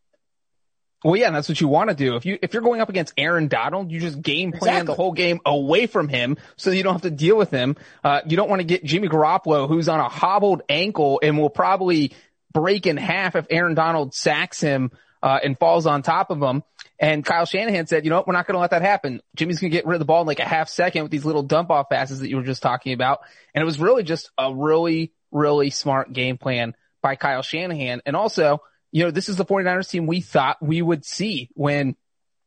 Well, 1.04 1.16
yeah, 1.16 1.26
and 1.26 1.37
that's 1.37 1.50
what 1.50 1.61
you 1.61 1.68
want 1.68 1.90
to 1.90 1.94
do. 1.94 2.16
If 2.16 2.25
you 2.25 2.38
if 2.40 2.54
you're 2.54 2.62
going 2.62 2.80
up 2.80 2.88
against 2.88 3.12
Aaron 3.18 3.46
Donald, 3.49 3.92
you 3.92 4.00
just 4.00 4.23
game 4.23 4.52
plan 4.52 4.76
Exactly. 4.76 4.87
the 4.87 4.94
whole 4.94 5.12
game 5.12 5.38
away 5.44 5.87
from 5.87 6.08
him, 6.08 6.38
so 6.56 6.70
you 6.70 6.82
don't 6.82 6.94
have 6.94 7.02
to 7.02 7.11
deal 7.11 7.37
with 7.37 7.50
him. 7.50 7.76
Uh, 8.02 8.23
you 8.26 8.38
don't 8.38 8.49
want 8.49 8.61
to 8.61 8.64
get 8.64 8.84
Jimmy 8.84 9.08
Garoppolo, 9.08 9.68
who's 9.68 9.88
on 9.88 10.00
a 10.00 10.08
hobbled 10.08 10.62
ankle 10.70 11.20
and 11.23 11.38
will 11.38 11.50
probably 11.50 12.14
break 12.52 12.87
in 12.87 12.96
half 12.96 13.37
if 13.37 13.46
Aaron 13.50 13.75
Donald 13.75 14.14
sacks 14.14 14.61
him 14.62 14.92
uh, 15.23 15.38
and 15.44 15.58
falls 15.58 15.87
on 15.87 16.02
top 16.02 16.30
of 16.30 16.40
him. 16.40 16.62
And 16.99 17.25
Kyle 17.25 17.44
Shanahan 17.44 17.87
said, 17.87 18.04
you 18.04 18.11
know 18.11 18.16
what, 18.16 18.26
we're 18.28 18.32
not 18.34 18.46
going 18.46 18.54
to 18.54 18.61
let 18.61 18.70
that 18.70 18.80
happen. 18.82 19.20
Jimmy's 19.34 19.58
going 19.58 19.73
to 19.73 19.76
get 19.76 19.84
rid 19.84 19.96
of 19.96 19.99
the 19.99 20.04
ball 20.04 20.20
in 20.23 20.26
like 20.26 20.38
a 20.38 20.44
half 20.44 20.68
second 20.68 21.02
with 21.02 21.11
these 21.11 21.25
little 21.25 21.42
dump 21.42 21.70
off 21.70 21.90
passes 21.90 22.20
that 22.20 22.30
you 22.30 22.37
were 22.37 22.44
just 22.44 22.62
talking 22.62 22.92
about. 22.94 23.20
And 23.52 23.61
it 23.61 23.64
was 23.64 23.78
really 23.80 24.04
just 24.04 24.30
a 24.38 24.54
really, 24.54 25.12
really 25.32 25.70
smart 25.70 26.12
game 26.12 26.38
plan 26.38 26.75
by 27.02 27.16
Kyle 27.16 27.42
Shanahan. 27.42 28.00
And 28.06 28.14
also, 28.16 28.62
you 28.94 29.02
know, 29.04 29.10
this 29.10 29.28
is 29.28 29.36
the 29.36 29.44
49ers 29.44 29.90
team 29.90 30.06
we 30.06 30.20
thought 30.20 30.56
we 30.62 30.80
would 30.80 31.04
see 31.04 31.50
when 31.54 31.96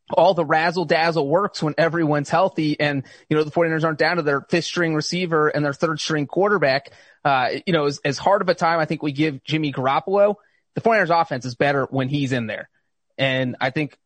all 0.09 0.33
the 0.33 0.45
razzle 0.45 0.85
dazzle 0.85 1.27
works 1.27 1.61
when 1.61 1.75
everyone's 1.77 2.29
healthy 2.29 2.79
and, 2.79 3.03
you 3.29 3.35
know, 3.35 3.43
the 3.43 3.51
49ers 3.51 3.83
aren't 3.83 3.99
down 3.99 4.15
to 4.15 4.21
their 4.21 4.39
fifth 4.39 4.63
string 4.63 4.95
receiver 4.95 5.49
and 5.49 5.65
their 5.65 5.73
third 5.73 5.99
string 5.99 6.25
quarterback. 6.25 6.93
Uh, 7.25 7.49
you 7.65 7.73
know, 7.73 7.85
as, 7.85 7.99
as 8.05 8.17
hard 8.17 8.41
of 8.41 8.47
a 8.47 8.55
time 8.55 8.79
I 8.79 8.85
think 8.85 9.03
we 9.03 9.11
give 9.11 9.43
Jimmy 9.43 9.73
Garoppolo, 9.73 10.35
the 10.75 10.79
49ers 10.81 11.21
offense 11.21 11.43
is 11.43 11.55
better 11.55 11.85
when 11.89 12.07
he's 12.07 12.31
in 12.31 12.47
there. 12.47 12.69
And 13.17 13.57
I 13.59 13.71
think, 13.71 13.97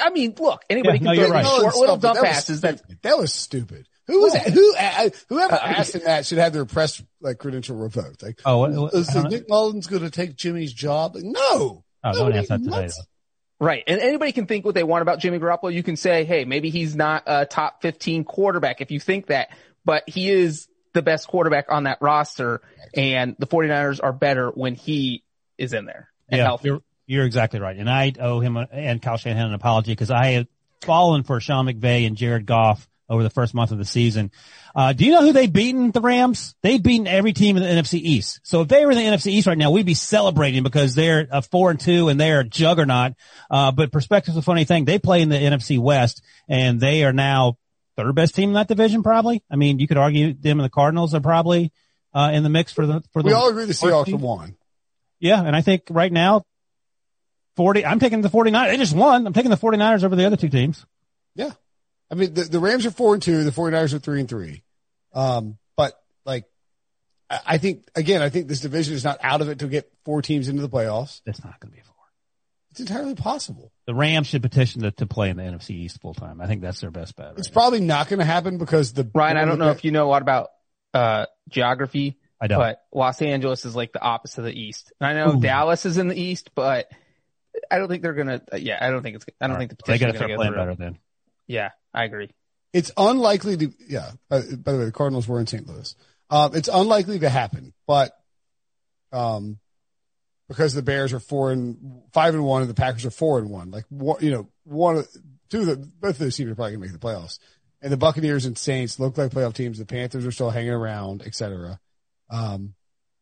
I 0.00 0.08
mean, 0.08 0.34
look, 0.38 0.62
anybody 0.70 1.00
Yeah, 1.00 1.10
can 1.10 1.14
you're 1.16 1.26
throw 1.26 1.34
right. 1.34 1.44
short 1.44 1.76
little 1.76 1.96
it. 1.96 2.00
dump 2.00 2.14
That 2.14 2.22
was 2.22 2.30
passes 2.30 2.60
that. 2.62 2.82
That 3.02 3.18
was 3.18 3.34
stupid. 3.34 3.86
Who 4.06 4.20
was 4.22 4.32
that? 4.34 4.48
Who, 4.48 4.74
uh, 4.76 5.08
whoever 5.28 5.54
asked 5.54 5.94
him 5.94 6.02
that 6.04 6.26
should 6.26 6.38
have 6.38 6.52
their 6.52 6.64
press 6.66 7.02
like 7.20 7.38
credential 7.38 7.76
revoked. 7.76 8.22
Like, 8.22 8.40
Oh, 8.44 8.58
what- 8.58 8.72
what- 8.72 8.94
is 8.94 9.08
I 9.10 9.14
don't 9.14 9.24
know. 9.24 9.28
Nick 9.30 9.48
Mullens 9.48 9.86
going 9.86 10.02
to 10.02 10.10
take 10.10 10.36
Jimmy's 10.36 10.72
job? 10.72 11.14
Like, 11.14 11.24
no. 11.24 11.40
Oh, 11.42 11.82
No, 12.04 12.12
don't 12.12 12.34
ask 12.34 12.48
that 12.48 12.62
today. 12.62 12.88
Right. 13.60 13.82
And 13.86 14.00
anybody 14.00 14.32
can 14.32 14.46
think 14.46 14.64
what 14.64 14.74
they 14.74 14.82
want 14.82 15.02
about 15.02 15.20
Jimmy 15.20 15.38
Garoppolo. 15.38 15.72
You 15.72 15.82
can 15.82 15.96
say, 15.96 16.24
hey, 16.24 16.44
maybe 16.44 16.70
he's 16.70 16.94
not 16.96 17.22
a 17.26 17.46
top 17.46 17.80
15 17.82 18.24
quarterback 18.24 18.80
if 18.80 18.90
you 18.90 19.00
think 19.00 19.28
that, 19.28 19.48
but 19.84 20.02
he 20.08 20.28
is 20.30 20.68
the 20.92 21.02
best 21.02 21.26
quarterback 21.28 21.66
on 21.70 21.84
that 21.84 21.98
roster 22.00 22.60
and 22.94 23.36
the 23.38 23.46
49ers 23.46 24.00
are 24.02 24.12
better 24.12 24.50
when 24.50 24.74
he 24.74 25.24
is 25.56 25.72
in 25.72 25.86
there 25.86 26.08
and 26.28 26.38
Yeah, 26.38 26.44
healthy. 26.44 26.68
you're, 26.68 26.82
you're 27.06 27.24
exactly 27.24 27.58
right. 27.60 27.76
And 27.76 27.88
I 27.88 28.12
owe 28.20 28.40
him 28.40 28.56
a, 28.56 28.68
and 28.70 29.00
Kyle 29.00 29.16
Shanahan 29.16 29.48
an 29.48 29.54
apology 29.54 29.92
because 29.92 30.10
I 30.10 30.26
had 30.32 30.48
fallen 30.82 31.22
for 31.22 31.40
Sean 31.40 31.66
McVay 31.66 32.06
and 32.06 32.16
Jared 32.16 32.44
Goff 32.46 32.86
over 33.08 33.22
the 33.22 33.30
first 33.30 33.54
month 33.54 33.70
of 33.70 33.78
the 33.78 33.84
season. 33.84 34.30
Uh, 34.74 34.92
do 34.92 35.04
you 35.04 35.12
know 35.12 35.20
who 35.20 35.32
they've 35.32 35.52
beaten, 35.52 35.90
the 35.90 36.00
Rams? 36.00 36.54
They've 36.62 36.82
beaten 36.82 37.06
every 37.06 37.32
team 37.32 37.56
in 37.56 37.62
the 37.62 37.68
NFC 37.68 38.00
East. 38.00 38.40
So 38.44 38.62
if 38.62 38.68
they 38.68 38.84
were 38.84 38.92
in 38.92 38.98
the 38.98 39.04
NFC 39.04 39.26
East 39.32 39.46
right 39.46 39.58
now, 39.58 39.70
we'd 39.70 39.86
be 39.86 39.94
celebrating 39.94 40.62
because 40.62 40.94
they're 40.94 41.28
a 41.30 41.42
four 41.42 41.70
and 41.70 41.78
two 41.78 42.08
and 42.08 42.18
they're 42.18 42.40
a 42.40 42.44
juggernaut. 42.44 43.12
Uh, 43.50 43.72
but 43.72 43.92
perspective's 43.92 44.36
a 44.36 44.42
funny 44.42 44.64
thing. 44.64 44.84
They 44.84 44.98
play 44.98 45.22
in 45.22 45.28
the 45.28 45.36
NFC 45.36 45.78
West 45.78 46.22
and 46.48 46.80
they 46.80 47.04
are 47.04 47.12
now 47.12 47.58
third 47.96 48.14
best 48.14 48.34
team 48.34 48.50
in 48.50 48.54
that 48.54 48.68
division, 48.68 49.02
probably. 49.02 49.42
I 49.50 49.56
mean, 49.56 49.78
you 49.78 49.86
could 49.86 49.98
argue 49.98 50.32
them 50.32 50.58
and 50.58 50.64
the 50.64 50.70
Cardinals 50.70 51.14
are 51.14 51.20
probably, 51.20 51.72
uh, 52.14 52.30
in 52.32 52.42
the 52.42 52.48
mix 52.48 52.72
for 52.72 52.86
the, 52.86 53.02
for 53.12 53.22
the. 53.22 53.28
We 53.28 53.32
all 53.32 53.48
agree 53.48 53.66
the 53.66 53.72
Seahawks 53.72 54.06
team. 54.06 54.14
have 54.14 54.22
won. 54.22 54.56
Yeah, 55.20 55.42
and 55.42 55.54
I 55.54 55.62
think 55.62 55.84
right 55.90 56.12
now, 56.12 56.44
40, 57.56 57.84
I'm 57.84 58.00
taking 58.00 58.20
the 58.20 58.28
49 58.28 58.68
They 58.68 58.76
just 58.76 58.94
won. 58.94 59.26
I'm 59.26 59.32
taking 59.32 59.50
the 59.50 59.56
49ers 59.56 60.04
over 60.04 60.16
the 60.16 60.26
other 60.26 60.36
two 60.36 60.48
teams. 60.48 60.84
Yeah. 61.34 61.52
I 62.10 62.14
mean, 62.14 62.34
the, 62.34 62.44
the 62.44 62.60
Rams 62.60 62.86
are 62.86 62.90
four 62.90 63.14
and 63.14 63.22
two. 63.22 63.44
The 63.44 63.50
49ers 63.50 63.94
are 63.94 63.98
three 63.98 64.20
and 64.20 64.28
three. 64.28 64.62
Um, 65.12 65.58
but 65.76 65.94
like, 66.24 66.44
I, 67.30 67.40
I 67.46 67.58
think, 67.58 67.88
again, 67.94 68.22
I 68.22 68.28
think 68.28 68.48
this 68.48 68.60
division 68.60 68.94
is 68.94 69.04
not 69.04 69.18
out 69.22 69.40
of 69.40 69.48
it 69.48 69.60
to 69.60 69.68
get 69.68 69.90
four 70.04 70.22
teams 70.22 70.48
into 70.48 70.62
the 70.62 70.68
playoffs. 70.68 71.22
That's 71.24 71.42
not 71.44 71.58
going 71.60 71.70
to 71.70 71.76
be 71.76 71.80
a 71.80 71.84
four. 71.84 71.94
It's 72.70 72.80
entirely 72.80 73.14
possible. 73.14 73.70
The 73.86 73.94
Rams 73.94 74.26
should 74.26 74.42
petition 74.42 74.82
to, 74.82 74.90
to 74.92 75.06
play 75.06 75.30
in 75.30 75.36
the 75.36 75.44
NFC 75.44 75.70
East 75.70 76.00
full 76.00 76.14
time. 76.14 76.40
I 76.40 76.46
think 76.46 76.60
that's 76.60 76.80
their 76.80 76.90
best 76.90 77.14
bet. 77.14 77.34
It's 77.36 77.48
Right 77.48 77.52
probably 77.52 77.80
not 77.80 78.08
going 78.08 78.18
to 78.18 78.24
happen 78.24 78.58
because 78.58 78.92
the 78.92 79.04
Brian. 79.04 79.36
I 79.36 79.44
don't 79.44 79.60
know 79.60 79.70
if 79.70 79.84
you 79.84 79.92
know 79.92 80.06
a 80.06 80.10
lot 80.10 80.22
about, 80.22 80.48
uh, 80.92 81.26
geography, 81.48 82.18
I 82.40 82.48
don't. 82.48 82.58
but 82.58 82.82
Los 82.92 83.22
Angeles 83.22 83.64
is 83.64 83.76
like 83.76 83.92
the 83.92 84.02
opposite 84.02 84.40
of 84.40 84.44
the 84.46 84.60
East. 84.60 84.92
And 85.00 85.06
I 85.06 85.12
know 85.24 85.36
Ooh. 85.36 85.40
Dallas 85.40 85.86
is 85.86 85.98
in 85.98 86.08
the 86.08 86.20
East, 86.20 86.50
but 86.54 86.90
I 87.70 87.78
don't 87.78 87.88
think 87.88 88.02
they're 88.02 88.14
going 88.14 88.26
to, 88.26 88.42
yeah, 88.60 88.78
I 88.80 88.90
don't 88.90 89.02
think 89.02 89.16
it's, 89.16 89.26
I 89.40 89.46
don't 89.46 89.54
All 89.54 89.58
think 89.60 89.70
the 89.70 89.76
right. 89.88 89.98
they 89.98 90.04
got 90.04 90.06
to 90.06 90.12
is 90.12 90.16
start 90.16 90.28
going 90.30 90.40
to 90.40 90.52
playing 90.52 90.54
better 90.54 90.74
then. 90.74 90.98
Yeah, 91.46 91.70
I 91.92 92.04
agree. 92.04 92.30
it's 92.72 92.90
unlikely 92.96 93.56
to, 93.58 93.72
yeah. 93.88 94.12
By, 94.28 94.40
by 94.40 94.72
the 94.72 94.78
way, 94.78 94.84
the 94.86 94.92
Cardinals 94.92 95.28
were 95.28 95.40
in 95.40 95.46
St. 95.46 95.66
Louis. 95.66 95.94
Um, 96.30 96.54
it's 96.54 96.68
unlikely 96.72 97.20
to 97.20 97.28
happen, 97.28 97.72
but, 97.86 98.12
um, 99.12 99.58
because 100.48 100.74
the 100.74 100.82
Bears 100.82 101.12
are 101.12 101.20
four 101.20 101.52
and 101.52 102.02
five 102.12 102.34
and 102.34 102.44
one 102.44 102.62
and 102.62 102.70
the 102.70 102.74
Packers 102.74 103.06
are 103.06 103.10
four 103.10 103.38
and 103.38 103.48
one, 103.48 103.70
like 103.70 103.84
you 104.20 104.30
know, 104.30 104.48
one, 104.64 105.04
two 105.48 105.60
of 105.60 105.66
the, 105.66 105.76
both 105.76 106.10
of 106.12 106.18
those 106.18 106.36
teams 106.36 106.50
are 106.50 106.54
probably 106.54 106.72
to 106.72 106.78
make 106.78 106.92
the 106.92 106.98
playoffs. 106.98 107.38
And 107.80 107.92
the 107.92 107.96
Buccaneers 107.96 108.44
and 108.44 108.56
Saints 108.56 108.98
look 108.98 109.16
like 109.16 109.30
playoff 109.30 109.54
teams. 109.54 109.78
The 109.78 109.86
Panthers 109.86 110.26
are 110.26 110.32
still 110.32 110.50
hanging 110.50 110.70
around, 110.70 111.22
et 111.24 111.34
cetera. 111.34 111.78
Um, 112.30 112.74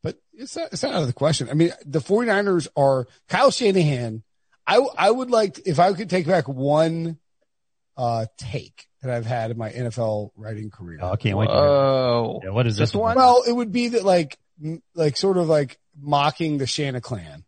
but 0.03 0.17
it's 0.33 0.57
not, 0.57 0.73
it's 0.73 0.83
not 0.83 0.95
out 0.95 1.03
of 1.03 1.07
the 1.09 1.13
question. 1.13 1.49
I 1.51 1.55
mean, 1.55 1.73
the 1.85 2.01
49ers 2.01 2.69
are 2.77 3.07
Kyle 3.29 3.51
Shanahan. 3.51 4.23
I, 4.67 4.77
I 4.97 5.11
would 5.11 5.31
like, 5.31 5.61
if 5.67 5.79
I 5.79 5.93
could 5.93 6.11
take 6.11 6.27
back 6.27 6.49
one, 6.49 7.19
uh, 7.97 8.27
take 8.39 8.87
that 9.03 9.11
I've 9.11 9.27
had 9.27 9.51
in 9.51 9.59
my 9.59 9.71
NFL 9.71 10.31
writing 10.37 10.71
career. 10.71 10.99
Oh, 11.03 11.13
I 11.13 11.17
can't 11.17 11.37
wait 11.37 11.49
Oh, 11.51 12.41
Yeah, 12.45 12.51
what 12.51 12.67
is 12.67 12.77
Just 12.79 12.93
this? 12.93 12.99
one? 12.99 13.17
Well, 13.17 13.43
it 13.47 13.53
would 13.53 13.73
be 13.73 13.89
that 13.89 14.05
like, 14.05 14.39
like 14.95 15.17
sort 15.17 15.37
of 15.39 15.49
like 15.49 15.79
mocking 16.01 16.59
the 16.59 16.65
Shana 16.67 17.03
clan. 17.03 17.45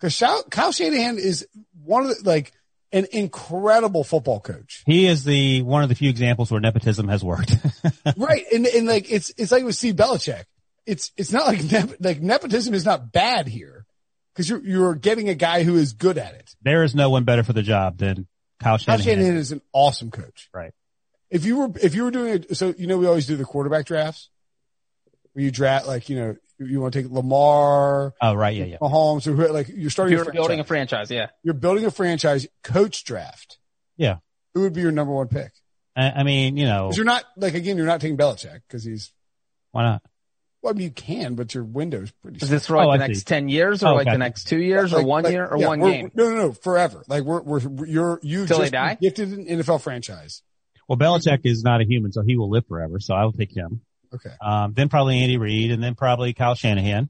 Cause 0.00 0.14
Shao- 0.14 0.42
Kyle 0.50 0.72
Shanahan 0.72 1.18
is 1.18 1.46
one 1.84 2.04
of 2.06 2.08
the, 2.22 2.28
like 2.28 2.52
an 2.92 3.06
incredible 3.12 4.02
football 4.02 4.40
coach. 4.40 4.82
He 4.86 5.06
is 5.06 5.24
the 5.24 5.60
one 5.62 5.82
of 5.82 5.88
the 5.90 5.94
few 5.94 6.08
examples 6.08 6.50
where 6.50 6.60
nepotism 6.60 7.08
has 7.08 7.22
worked. 7.22 7.54
right. 8.16 8.44
And, 8.52 8.66
and 8.66 8.86
like, 8.86 9.12
it's, 9.12 9.30
it's 9.36 9.52
like 9.52 9.64
with 9.64 9.74
Steve 9.76 9.96
Belichick. 9.96 10.44
It's, 10.86 11.12
it's 11.18 11.30
not 11.30 11.46
like, 11.46 11.62
nep- 11.70 11.96
like 12.00 12.20
nepotism 12.22 12.72
is 12.74 12.84
not 12.86 13.12
bad 13.12 13.46
here. 13.46 13.84
Cause 14.34 14.48
you're, 14.48 14.64
you're 14.64 14.94
getting 14.94 15.28
a 15.28 15.34
guy 15.34 15.62
who 15.64 15.76
is 15.76 15.92
good 15.92 16.16
at 16.16 16.32
it. 16.34 16.54
there 16.62 16.82
is 16.82 16.94
no 16.94 17.10
one 17.10 17.24
better 17.24 17.42
for 17.42 17.52
the 17.52 17.62
job 17.62 17.98
than 17.98 18.26
Kyle 18.60 18.72
Kyle 18.72 18.78
Shanahan. 18.78 19.04
Shanahan 19.04 19.36
is 19.36 19.52
an 19.52 19.62
awesome 19.72 20.10
coach. 20.10 20.48
Right. 20.54 20.72
If 21.30 21.44
you 21.44 21.58
were, 21.58 21.68
if 21.80 21.94
you 21.94 22.04
were 22.04 22.10
doing 22.10 22.34
it, 22.34 22.56
so, 22.56 22.74
you 22.76 22.86
know, 22.86 22.98
we 22.98 23.06
always 23.06 23.26
do 23.26 23.36
the 23.36 23.44
quarterback 23.44 23.86
drafts 23.86 24.30
where 25.32 25.44
you 25.44 25.50
draft, 25.50 25.86
like, 25.86 26.08
you 26.08 26.16
know, 26.16 26.36
you 26.58 26.80
want 26.80 26.92
to 26.92 27.02
take 27.02 27.10
Lamar, 27.10 28.12
Oh, 28.20 28.34
right. 28.34 28.54
Yeah. 28.54 28.64
Yeah. 28.66 28.76
Mahomes, 28.82 29.26
or 29.26 29.32
who, 29.32 29.48
like 29.48 29.68
you're 29.68 29.88
starting 29.90 30.16
You're 30.18 30.28
a 30.28 30.32
building 30.32 30.60
a 30.60 30.64
franchise. 30.64 31.08
franchise, 31.08 31.10
yeah. 31.10 31.26
you're 31.42 31.54
building 31.54 31.86
a 31.86 31.90
franchise 31.90 32.46
coach 32.62 33.04
draft. 33.04 33.58
Yeah. 33.96 34.16
Who 34.54 34.62
would 34.62 34.74
be 34.74 34.80
your 34.82 34.90
number 34.92 35.14
one 35.14 35.28
pick? 35.28 35.52
I, 35.96 36.10
I 36.10 36.22
mean, 36.22 36.56
you 36.56 36.66
know, 36.66 36.90
you're 36.92 37.04
not 37.04 37.24
like 37.36 37.54
again, 37.54 37.76
you're 37.76 37.86
not 37.86 38.00
taking 38.00 38.16
Belichick 38.18 38.60
because 38.68 38.84
he's 38.84 39.12
why 39.72 39.84
not? 39.84 40.02
Well, 40.62 40.72
I 40.74 40.76
mean, 40.76 40.84
you 40.84 40.90
can, 40.90 41.34
but 41.36 41.54
your 41.54 41.64
window's 41.64 42.10
pretty. 42.10 42.38
Is 42.42 42.50
this 42.50 42.66
for 42.66 42.76
like 42.76 42.86
Oh, 42.86 42.90
the 42.98 43.04
I 43.04 43.06
next 43.08 43.20
see. 43.20 43.24
10 43.24 43.48
years 43.48 43.82
or 43.82 43.88
Oh, 43.88 43.94
like 43.94 44.06
the 44.06 44.18
next 44.18 44.44
two 44.44 44.58
years 44.60 44.92
or 44.92 44.98
Like- 44.98 45.06
one 45.06 45.24
like- 45.24 45.32
year 45.32 45.46
or 45.46 45.58
yeah, 45.58 45.66
one 45.66 45.80
we're- 45.80 45.96
game? 45.96 46.10
No, 46.14 46.28
no, 46.28 46.36
no, 46.36 46.52
forever. 46.52 47.02
Like 47.08 47.22
we're 47.24 47.40
we're 47.42 47.86
you're 47.86 48.20
you 48.22 48.46
Till 48.46 48.58
they 48.58 48.64
just 48.64 48.72
die? 48.72 48.98
gifted 49.00 49.32
an 49.32 49.46
NFL 49.46 49.80
franchise. 49.80 50.42
Well, 50.88 50.98
Belichick 50.98 51.40
is 51.44 51.62
not 51.62 51.80
a 51.80 51.84
human, 51.84 52.12
so 52.12 52.22
he 52.22 52.36
will 52.36 52.50
live 52.50 52.66
forever. 52.66 52.98
So 53.00 53.14
I 53.14 53.24
will 53.24 53.32
take 53.32 53.56
him. 53.56 53.80
Okay, 54.12 54.30
Um, 54.44 54.72
then 54.74 54.88
probably 54.88 55.20
Andy 55.20 55.36
Reid, 55.36 55.70
and 55.70 55.80
then 55.82 55.94
probably 55.94 56.32
Kyle 56.32 56.56
Shanahan. 56.56 57.08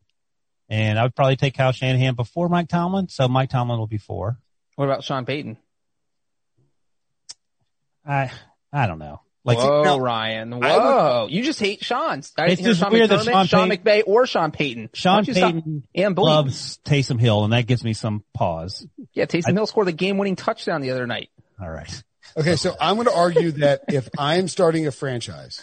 And 0.68 0.98
I 0.98 1.02
would 1.02 1.16
probably 1.16 1.36
take 1.36 1.54
Kyle 1.54 1.72
Shanahan 1.72 2.14
before 2.14 2.48
Mike 2.50 2.68
Tomlin. 2.68 3.08
So 3.08 3.26
Mike 3.26 3.48
Tomlin 3.50 3.78
will 3.78 3.86
be 3.86 3.96
four. 3.98 4.38
What 4.76 4.84
about 4.84 5.02
Sean 5.02 5.24
Payton? 5.24 5.56
I 8.06 8.30
I 8.72 8.86
don't 8.86 8.98
know. 8.98 9.20
Like 9.42 9.58
Whoa, 9.58 9.82
now, 9.82 9.98
Ryan. 9.98 10.52
I 10.52 10.58
Whoa. 10.58 11.28
you 11.30 11.42
just 11.42 11.58
hate 11.58 11.82
Sean's. 11.82 12.32
I 12.36 12.48
It's 12.48 12.60
just 12.60 12.80
Sean 12.80 12.92
weird 12.92 13.08
that 13.08 13.20
McDermott, 13.20 13.32
Sean 13.32 13.46
Sean, 13.46 13.68
Payton- 13.70 13.84
McVay, 13.84 14.02
or 14.06 14.26
Sean 14.26 14.50
Payton. 14.50 14.90
Sean 14.92 15.16
don't 15.16 15.28
you 15.28 15.34
stop 15.34 15.54
Payton 15.54 15.82
and 15.94 16.18
loves 16.18 16.78
Taysom 16.84 17.18
Hill, 17.18 17.44
and 17.44 17.52
that 17.54 17.66
gives 17.66 17.82
me 17.82 17.94
some 17.94 18.22
pause. 18.34 18.86
Yeah, 19.14 19.24
Taysom 19.24 19.54
Hill 19.54 19.66
scored 19.66 19.86
the 19.86 19.92
game-winning 19.92 20.36
touchdown 20.36 20.82
the 20.82 20.90
other 20.90 21.06
night. 21.06 21.30
All 21.60 21.70
right, 21.70 22.02
okay. 22.36 22.56
So 22.56 22.76
I'm 22.78 22.96
going 22.96 23.06
to 23.06 23.14
argue 23.14 23.52
that 23.52 23.82
if 23.88 24.08
I'm 24.18 24.46
starting 24.46 24.86
a 24.86 24.90
franchise, 24.90 25.62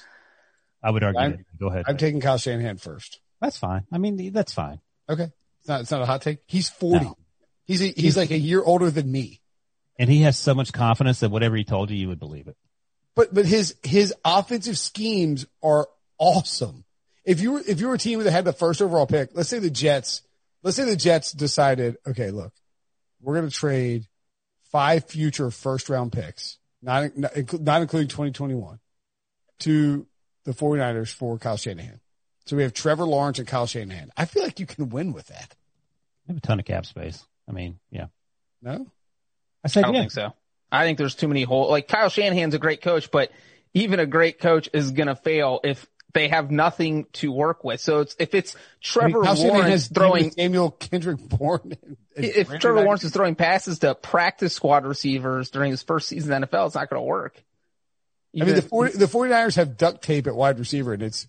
I 0.83 0.89
would 0.89 1.03
argue. 1.03 1.37
That. 1.37 1.59
Go 1.59 1.67
ahead. 1.67 1.85
I'm 1.87 1.97
taking 1.97 2.19
Kyle 2.19 2.37
Shanahan 2.37 2.77
first. 2.77 3.19
that's 3.39 3.57
fine. 3.57 3.83
I 3.91 3.99
mean, 3.99 4.31
that's 4.33 4.53
fine. 4.53 4.79
Okay, 5.07 5.29
it's 5.59 5.67
not 5.67 5.81
it's 5.81 5.91
not 5.91 6.01
a 6.01 6.05
hot 6.07 6.23
take. 6.23 6.39
He's 6.47 6.69
40. 6.69 7.05
No. 7.05 7.17
He's 7.65 7.81
a, 7.81 7.87
he's 7.87 8.15
like 8.17 8.31
a 8.31 8.37
year 8.37 8.63
older 8.63 8.89
than 8.89 9.11
me. 9.11 9.41
And 9.99 10.09
he 10.09 10.21
has 10.21 10.37
so 10.37 10.55
much 10.55 10.71
confidence 10.71 11.19
that 11.19 11.29
whatever 11.29 11.55
he 11.55 11.63
told 11.63 11.91
you, 11.91 11.97
you 11.97 12.07
would 12.07 12.19
believe 12.19 12.47
it. 12.47 12.55
But 13.17 13.33
but 13.33 13.47
his 13.47 13.75
his 13.81 14.13
offensive 14.23 14.77
schemes 14.77 15.47
are 15.63 15.87
awesome. 16.19 16.85
If 17.25 17.41
you 17.41 17.53
were 17.53 17.63
if 17.67 17.81
you 17.81 17.87
were 17.87 17.95
a 17.95 17.99
team 17.99 18.23
that 18.23 18.31
had 18.31 18.45
the 18.45 18.53
first 18.53 18.79
overall 18.79 19.07
pick, 19.07 19.31
let's 19.33 19.49
say 19.49 19.57
the 19.57 19.71
Jets, 19.71 20.21
let's 20.61 20.77
say 20.77 20.85
the 20.85 20.95
Jets 20.95 21.31
decided, 21.31 21.97
okay, 22.07 22.29
look, 22.29 22.53
we're 23.19 23.33
going 23.33 23.49
to 23.49 23.53
trade 23.53 24.07
five 24.71 25.05
future 25.05 25.49
first 25.49 25.89
round 25.89 26.11
picks, 26.11 26.59
not 26.83 27.17
not, 27.17 27.31
not 27.59 27.81
including 27.81 28.07
2021, 28.07 28.79
to 29.61 30.05
the 30.45 30.51
49ers 30.51 31.11
for 31.11 31.39
Kyle 31.39 31.57
Shanahan. 31.57 31.99
So 32.45 32.55
we 32.55 32.61
have 32.61 32.73
Trevor 32.73 33.05
Lawrence 33.05 33.39
and 33.39 33.47
Kyle 33.47 33.65
Shanahan. 33.65 34.11
I 34.15 34.25
feel 34.25 34.43
like 34.43 34.59
you 34.59 34.67
can 34.67 34.89
win 34.89 35.11
with 35.11 35.25
that. 35.27 35.55
I 36.27 36.33
have 36.33 36.37
a 36.37 36.41
ton 36.41 36.59
of 36.59 36.65
cap 36.65 36.85
space. 36.85 37.25
I 37.49 37.51
mean, 37.51 37.79
yeah. 37.89 38.05
No? 38.61 38.85
I 39.65 39.79
I 39.79 39.81
don't 39.81 39.95
yeah. 39.95 40.01
think 40.01 40.11
so. 40.11 40.33
I 40.71 40.83
think 40.85 40.97
there's 40.97 41.15
too 41.15 41.27
many 41.27 41.43
holes. 41.43 41.69
Like 41.69 41.87
Kyle 41.87 42.09
Shanahan's 42.09 42.53
a 42.53 42.59
great 42.59 42.81
coach, 42.81 43.09
but 43.11 43.31
even 43.73 43.99
a 43.99 44.05
great 44.05 44.39
coach 44.39 44.69
is 44.73 44.91
going 44.91 45.07
to 45.07 45.15
fail 45.15 45.59
if 45.63 45.85
they 46.13 46.29
have 46.29 46.49
nothing 46.51 47.05
to 47.13 47.31
work 47.31 47.63
with. 47.63 47.79
So 47.79 47.99
it's, 47.99 48.15
if 48.19 48.33
it's 48.33 48.55
I 48.55 48.57
mean, 48.57 49.11
Trevor 49.13 49.23
Kyle 49.23 49.35
Shanahan 49.35 49.53
Lawrence 49.59 49.71
has 49.71 49.87
throwing, 49.87 50.31
Samuel 50.31 50.71
Kendrick 50.71 51.19
Bourne. 51.19 51.77
and- 51.85 51.97
and 52.15 52.25
if 52.25 52.47
Brandon 52.47 52.59
Trevor. 52.61 52.83
Lawrence 52.83 53.03
is 53.03 53.11
throwing 53.11 53.35
passes 53.35 53.79
to 53.79 53.93
practice 53.93 54.53
squad 54.53 54.85
receivers 54.85 55.51
during 55.51 55.71
his 55.71 55.83
first 55.83 56.07
season 56.07 56.33
in 56.33 56.41
the 56.41 56.47
NFL, 56.47 56.65
it's 56.67 56.75
not 56.75 56.89
going 56.89 56.99
to 56.99 57.05
work. 57.05 57.43
I 58.35 58.39
mean, 58.45 58.47
the, 58.49 58.57
Even- 58.57 58.69
40, 58.69 58.97
the 58.97 59.05
49ers 59.05 59.55
have 59.55 59.77
duct 59.77 60.01
tape 60.03 60.27
at 60.27 60.35
wide 60.35 60.59
receiver 60.59 60.93
and 60.93 61.03
it's 61.03 61.27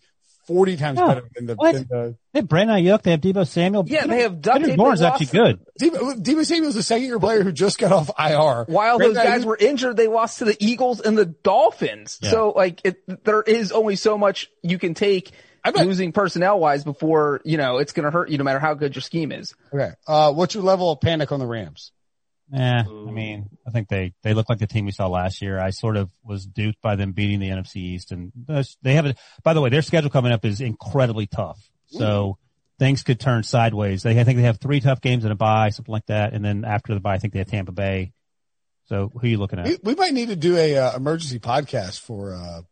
40 0.48 0.76
times 0.78 0.98
Oh, 1.00 1.06
better 1.08 1.28
than 1.36 1.46
the, 1.46 1.54
what? 1.54 1.72
than 1.74 1.86
the 1.88 2.16
They 2.32 2.40
have 2.40 2.48
Brandon 2.48 2.76
Aiyuk. 2.76 3.02
They 3.02 3.10
have 3.12 3.20
Deebo 3.20 3.46
Samuel. 3.46 3.84
Yeah, 3.86 4.06
they 4.06 4.22
have 4.22 4.40
duct 4.40 4.54
Kendrick 4.56 4.72
tape. 4.72 4.78
Bourne's 4.78 5.02
actually 5.02 5.26
good. 5.26 5.60
Deebo, 5.80 6.14
Deebo 6.22 6.44
Samuel's 6.44 6.74
a 6.76 6.82
second 6.82 7.04
year 7.06 7.18
player 7.20 7.42
who 7.44 7.52
just 7.52 7.78
got 7.78 7.92
off 7.92 8.10
IR. 8.18 8.64
While 8.66 8.98
those 8.98 9.14
guys 9.14 9.42
Aiyuk- 9.42 9.46
were 9.46 9.56
injured, 9.56 9.96
they 9.96 10.08
lost 10.08 10.38
to 10.38 10.46
the 10.46 10.56
Eagles 10.58 11.00
and 11.00 11.16
the 11.16 11.26
Dolphins. 11.26 12.18
Yeah. 12.22 12.30
So 12.30 12.52
like 12.56 12.80
it, 12.84 13.24
there 13.24 13.42
is 13.42 13.70
only 13.72 13.94
so 13.96 14.18
much 14.18 14.50
you 14.62 14.78
can 14.78 14.94
take 14.94 15.30
I 15.64 15.70
bet- 15.70 15.86
losing 15.86 16.12
personnel 16.12 16.58
wise 16.58 16.82
before, 16.84 17.40
you 17.44 17.56
know, 17.58 17.78
it's 17.78 17.92
going 17.92 18.04
to 18.04 18.10
hurt 18.10 18.30
you 18.30 18.38
no 18.38 18.44
matter 18.44 18.58
how 18.58 18.74
good 18.74 18.94
your 18.96 19.02
scheme 19.02 19.32
is. 19.32 19.54
Okay. 19.72 19.90
Uh, 20.06 20.32
what's 20.32 20.54
your 20.54 20.64
level 20.64 20.90
of 20.90 21.00
panic 21.00 21.30
on 21.32 21.40
the 21.40 21.46
Rams? 21.46 21.92
Yeah, 22.50 22.84
I 22.86 23.10
mean, 23.10 23.50
I 23.66 23.70
think 23.70 23.88
they 23.88 24.14
they 24.22 24.32
look 24.32 24.48
like 24.48 24.58
the 24.58 24.66
team 24.66 24.86
we 24.86 24.92
saw 24.92 25.06
last 25.06 25.42
year. 25.42 25.60
I 25.60 25.70
sort 25.70 25.96
of 25.96 26.10
was 26.24 26.46
duped 26.46 26.80
by 26.80 26.96
them 26.96 27.12
beating 27.12 27.40
the 27.40 27.50
NFC 27.50 27.76
East, 27.76 28.10
and 28.10 28.32
they 28.82 28.94
have 28.94 29.06
it. 29.06 29.18
By 29.42 29.52
the 29.52 29.60
way, 29.60 29.68
their 29.68 29.82
schedule 29.82 30.08
coming 30.08 30.32
up 30.32 30.44
is 30.44 30.60
incredibly 30.60 31.26
tough, 31.26 31.58
so 31.86 32.38
things 32.78 33.02
could 33.02 33.20
turn 33.20 33.42
sideways. 33.42 34.02
They 34.02 34.18
I 34.18 34.24
think 34.24 34.38
they 34.38 34.44
have 34.44 34.58
three 34.58 34.80
tough 34.80 35.02
games 35.02 35.24
in 35.24 35.30
a 35.30 35.34
bye, 35.34 35.70
something 35.70 35.92
like 35.92 36.06
that, 36.06 36.32
and 36.32 36.42
then 36.42 36.64
after 36.64 36.94
the 36.94 37.00
bye, 37.00 37.14
I 37.14 37.18
think 37.18 37.34
they 37.34 37.40
have 37.40 37.50
Tampa 37.50 37.72
Bay. 37.72 38.12
So 38.86 39.10
who 39.12 39.26
are 39.26 39.26
you 39.26 39.38
looking 39.38 39.58
at? 39.58 39.66
We, 39.66 39.78
we 39.82 39.94
might 39.94 40.14
need 40.14 40.28
to 40.28 40.36
do 40.36 40.56
a 40.56 40.78
uh, 40.78 40.96
emergency 40.96 41.38
podcast 41.38 42.00
for 42.00 42.34
uh, 42.34 42.62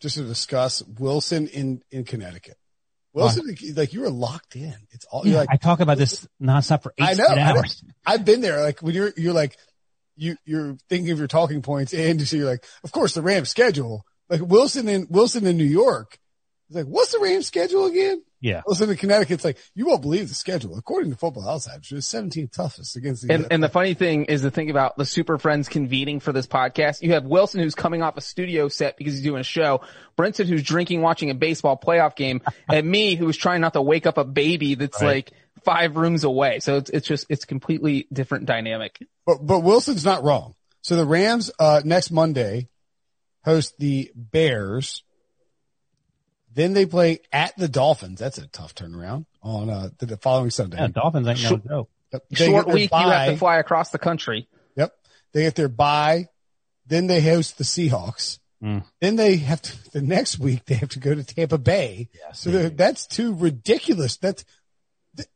just 0.00 0.16
to 0.16 0.24
discuss 0.24 0.82
Wilson 0.82 1.48
in 1.48 1.82
in 1.90 2.04
Connecticut. 2.04 2.58
Wilson, 3.18 3.74
like 3.76 3.92
you 3.92 4.00
were 4.00 4.10
locked 4.10 4.56
in. 4.56 4.74
It's 4.90 5.04
all 5.06 5.24
you're 5.24 5.34
Yeah, 5.34 5.40
like. 5.40 5.48
I 5.50 5.56
talk 5.56 5.80
about 5.80 5.98
this 5.98 6.26
nonstop 6.40 6.82
for 6.82 6.94
eight 6.98 7.04
I 7.08 7.12
know, 7.14 7.26
hours. 7.28 7.82
I 8.06 8.12
have 8.12 8.24
been 8.24 8.40
there. 8.40 8.62
Like 8.62 8.80
when 8.80 8.94
you're 8.94 9.12
you're 9.16 9.32
like 9.32 9.56
you 10.16 10.36
you're 10.44 10.76
thinking 10.88 11.10
of 11.12 11.18
your 11.18 11.28
talking 11.28 11.62
points, 11.62 11.92
and 11.94 12.20
so 12.28 12.36
you're 12.36 12.46
like, 12.50 12.64
of 12.84 12.92
course 12.92 13.14
the 13.14 13.22
Rams 13.22 13.48
schedule. 13.50 14.04
Like 14.28 14.40
Wilson 14.42 14.88
in 14.88 15.06
Wilson 15.08 15.46
in 15.46 15.56
New 15.56 15.64
York. 15.64 16.18
It's 16.68 16.76
like, 16.76 16.86
what's 16.86 17.12
the 17.12 17.18
Rams 17.20 17.46
schedule 17.46 17.86
again? 17.86 18.22
Yeah, 18.40 18.62
Wilson 18.66 18.88
in 18.90 18.96
Connecticut. 18.96 19.32
It's 19.34 19.44
like 19.44 19.58
you 19.74 19.86
won't 19.86 20.00
believe 20.00 20.28
the 20.28 20.34
schedule. 20.34 20.78
According 20.78 21.10
to 21.10 21.16
Football 21.16 21.48
Outsiders, 21.48 21.90
it's 21.90 22.12
17th 22.12 22.52
toughest 22.52 22.94
against 22.94 23.26
the. 23.26 23.34
And, 23.34 23.46
and 23.50 23.62
the 23.62 23.68
funny 23.68 23.94
thing 23.94 24.26
is 24.26 24.42
to 24.42 24.50
think 24.52 24.70
about 24.70 24.96
the 24.96 25.04
Super 25.04 25.38
Friends 25.38 25.68
convening 25.68 26.20
for 26.20 26.32
this 26.32 26.46
podcast. 26.46 27.02
You 27.02 27.14
have 27.14 27.24
Wilson 27.24 27.60
who's 27.60 27.74
coming 27.74 28.00
off 28.02 28.16
a 28.16 28.20
studio 28.20 28.68
set 28.68 28.96
because 28.96 29.14
he's 29.14 29.22
doing 29.24 29.40
a 29.40 29.44
show, 29.44 29.80
Brinson 30.16 30.46
who's 30.46 30.62
drinking, 30.62 31.02
watching 31.02 31.30
a 31.30 31.34
baseball 31.34 31.76
playoff 31.76 32.14
game, 32.14 32.40
and 32.68 32.86
me 32.88 33.16
who's 33.16 33.36
trying 33.36 33.60
not 33.60 33.72
to 33.72 33.82
wake 33.82 34.06
up 34.06 34.18
a 34.18 34.24
baby 34.24 34.76
that's 34.76 35.02
Right. 35.02 35.08
like 35.26 35.32
five 35.64 35.96
rooms 35.96 36.22
away. 36.22 36.60
So 36.60 36.76
it's, 36.76 36.90
it's 36.90 37.08
just, 37.08 37.26
it's 37.28 37.44
completely 37.44 38.06
different 38.12 38.46
dynamic. 38.46 39.04
But 39.26 39.44
but 39.44 39.60
Wilson's 39.60 40.04
not 40.04 40.22
wrong. 40.22 40.54
So 40.82 40.94
the 40.94 41.04
Rams 41.04 41.50
uh 41.58 41.82
next 41.84 42.12
Monday 42.12 42.68
host 43.44 43.74
the 43.78 44.12
Bears. 44.14 45.02
Then 46.54 46.72
they 46.72 46.86
play 46.86 47.20
at 47.32 47.56
the 47.56 47.68
Dolphins. 47.68 48.18
That's 48.20 48.38
a 48.38 48.46
tough 48.48 48.74
turnaround 48.74 49.26
on 49.42 49.70
uh 49.70 49.90
the, 49.98 50.06
the 50.06 50.16
following 50.16 50.50
Sunday. 50.50 50.78
yeah. 50.78 50.88
Dolphins 50.88 51.26
ain't 51.28 51.42
no 51.42 51.48
Sure. 51.48 51.58
joke. 51.58 51.90
Yep. 52.12 52.22
They 52.30 52.46
Short 52.46 52.64
get 52.64 52.66
their 52.66 52.74
week, 52.74 52.90
you 52.92 52.98
have 53.10 53.30
to 53.32 53.36
fly 53.36 53.56
across 53.58 53.90
the 53.90 53.98
country. 53.98 54.48
Yep. 54.76 54.92
They 55.32 55.42
get 55.42 55.54
their 55.56 55.68
bye. 55.68 56.28
Then 56.86 57.06
they 57.06 57.20
host 57.20 57.58
the 57.58 57.64
Seahawks. 57.64 58.38
Mm. 58.64 58.82
Then 59.00 59.16
they 59.16 59.36
have 59.36 59.60
to, 59.62 59.90
the 59.92 60.00
next 60.02 60.38
week 60.38 60.64
they 60.64 60.74
have 60.76 60.88
to 60.90 60.98
go 60.98 61.14
to 61.14 61.22
Tampa 61.22 61.58
Bay. 61.58 62.08
Yeah, 62.14 62.32
So 62.32 62.50
that's 62.70 63.06
too 63.06 63.34
ridiculous. 63.34 64.16
That's, 64.16 64.44
th- 65.16 65.28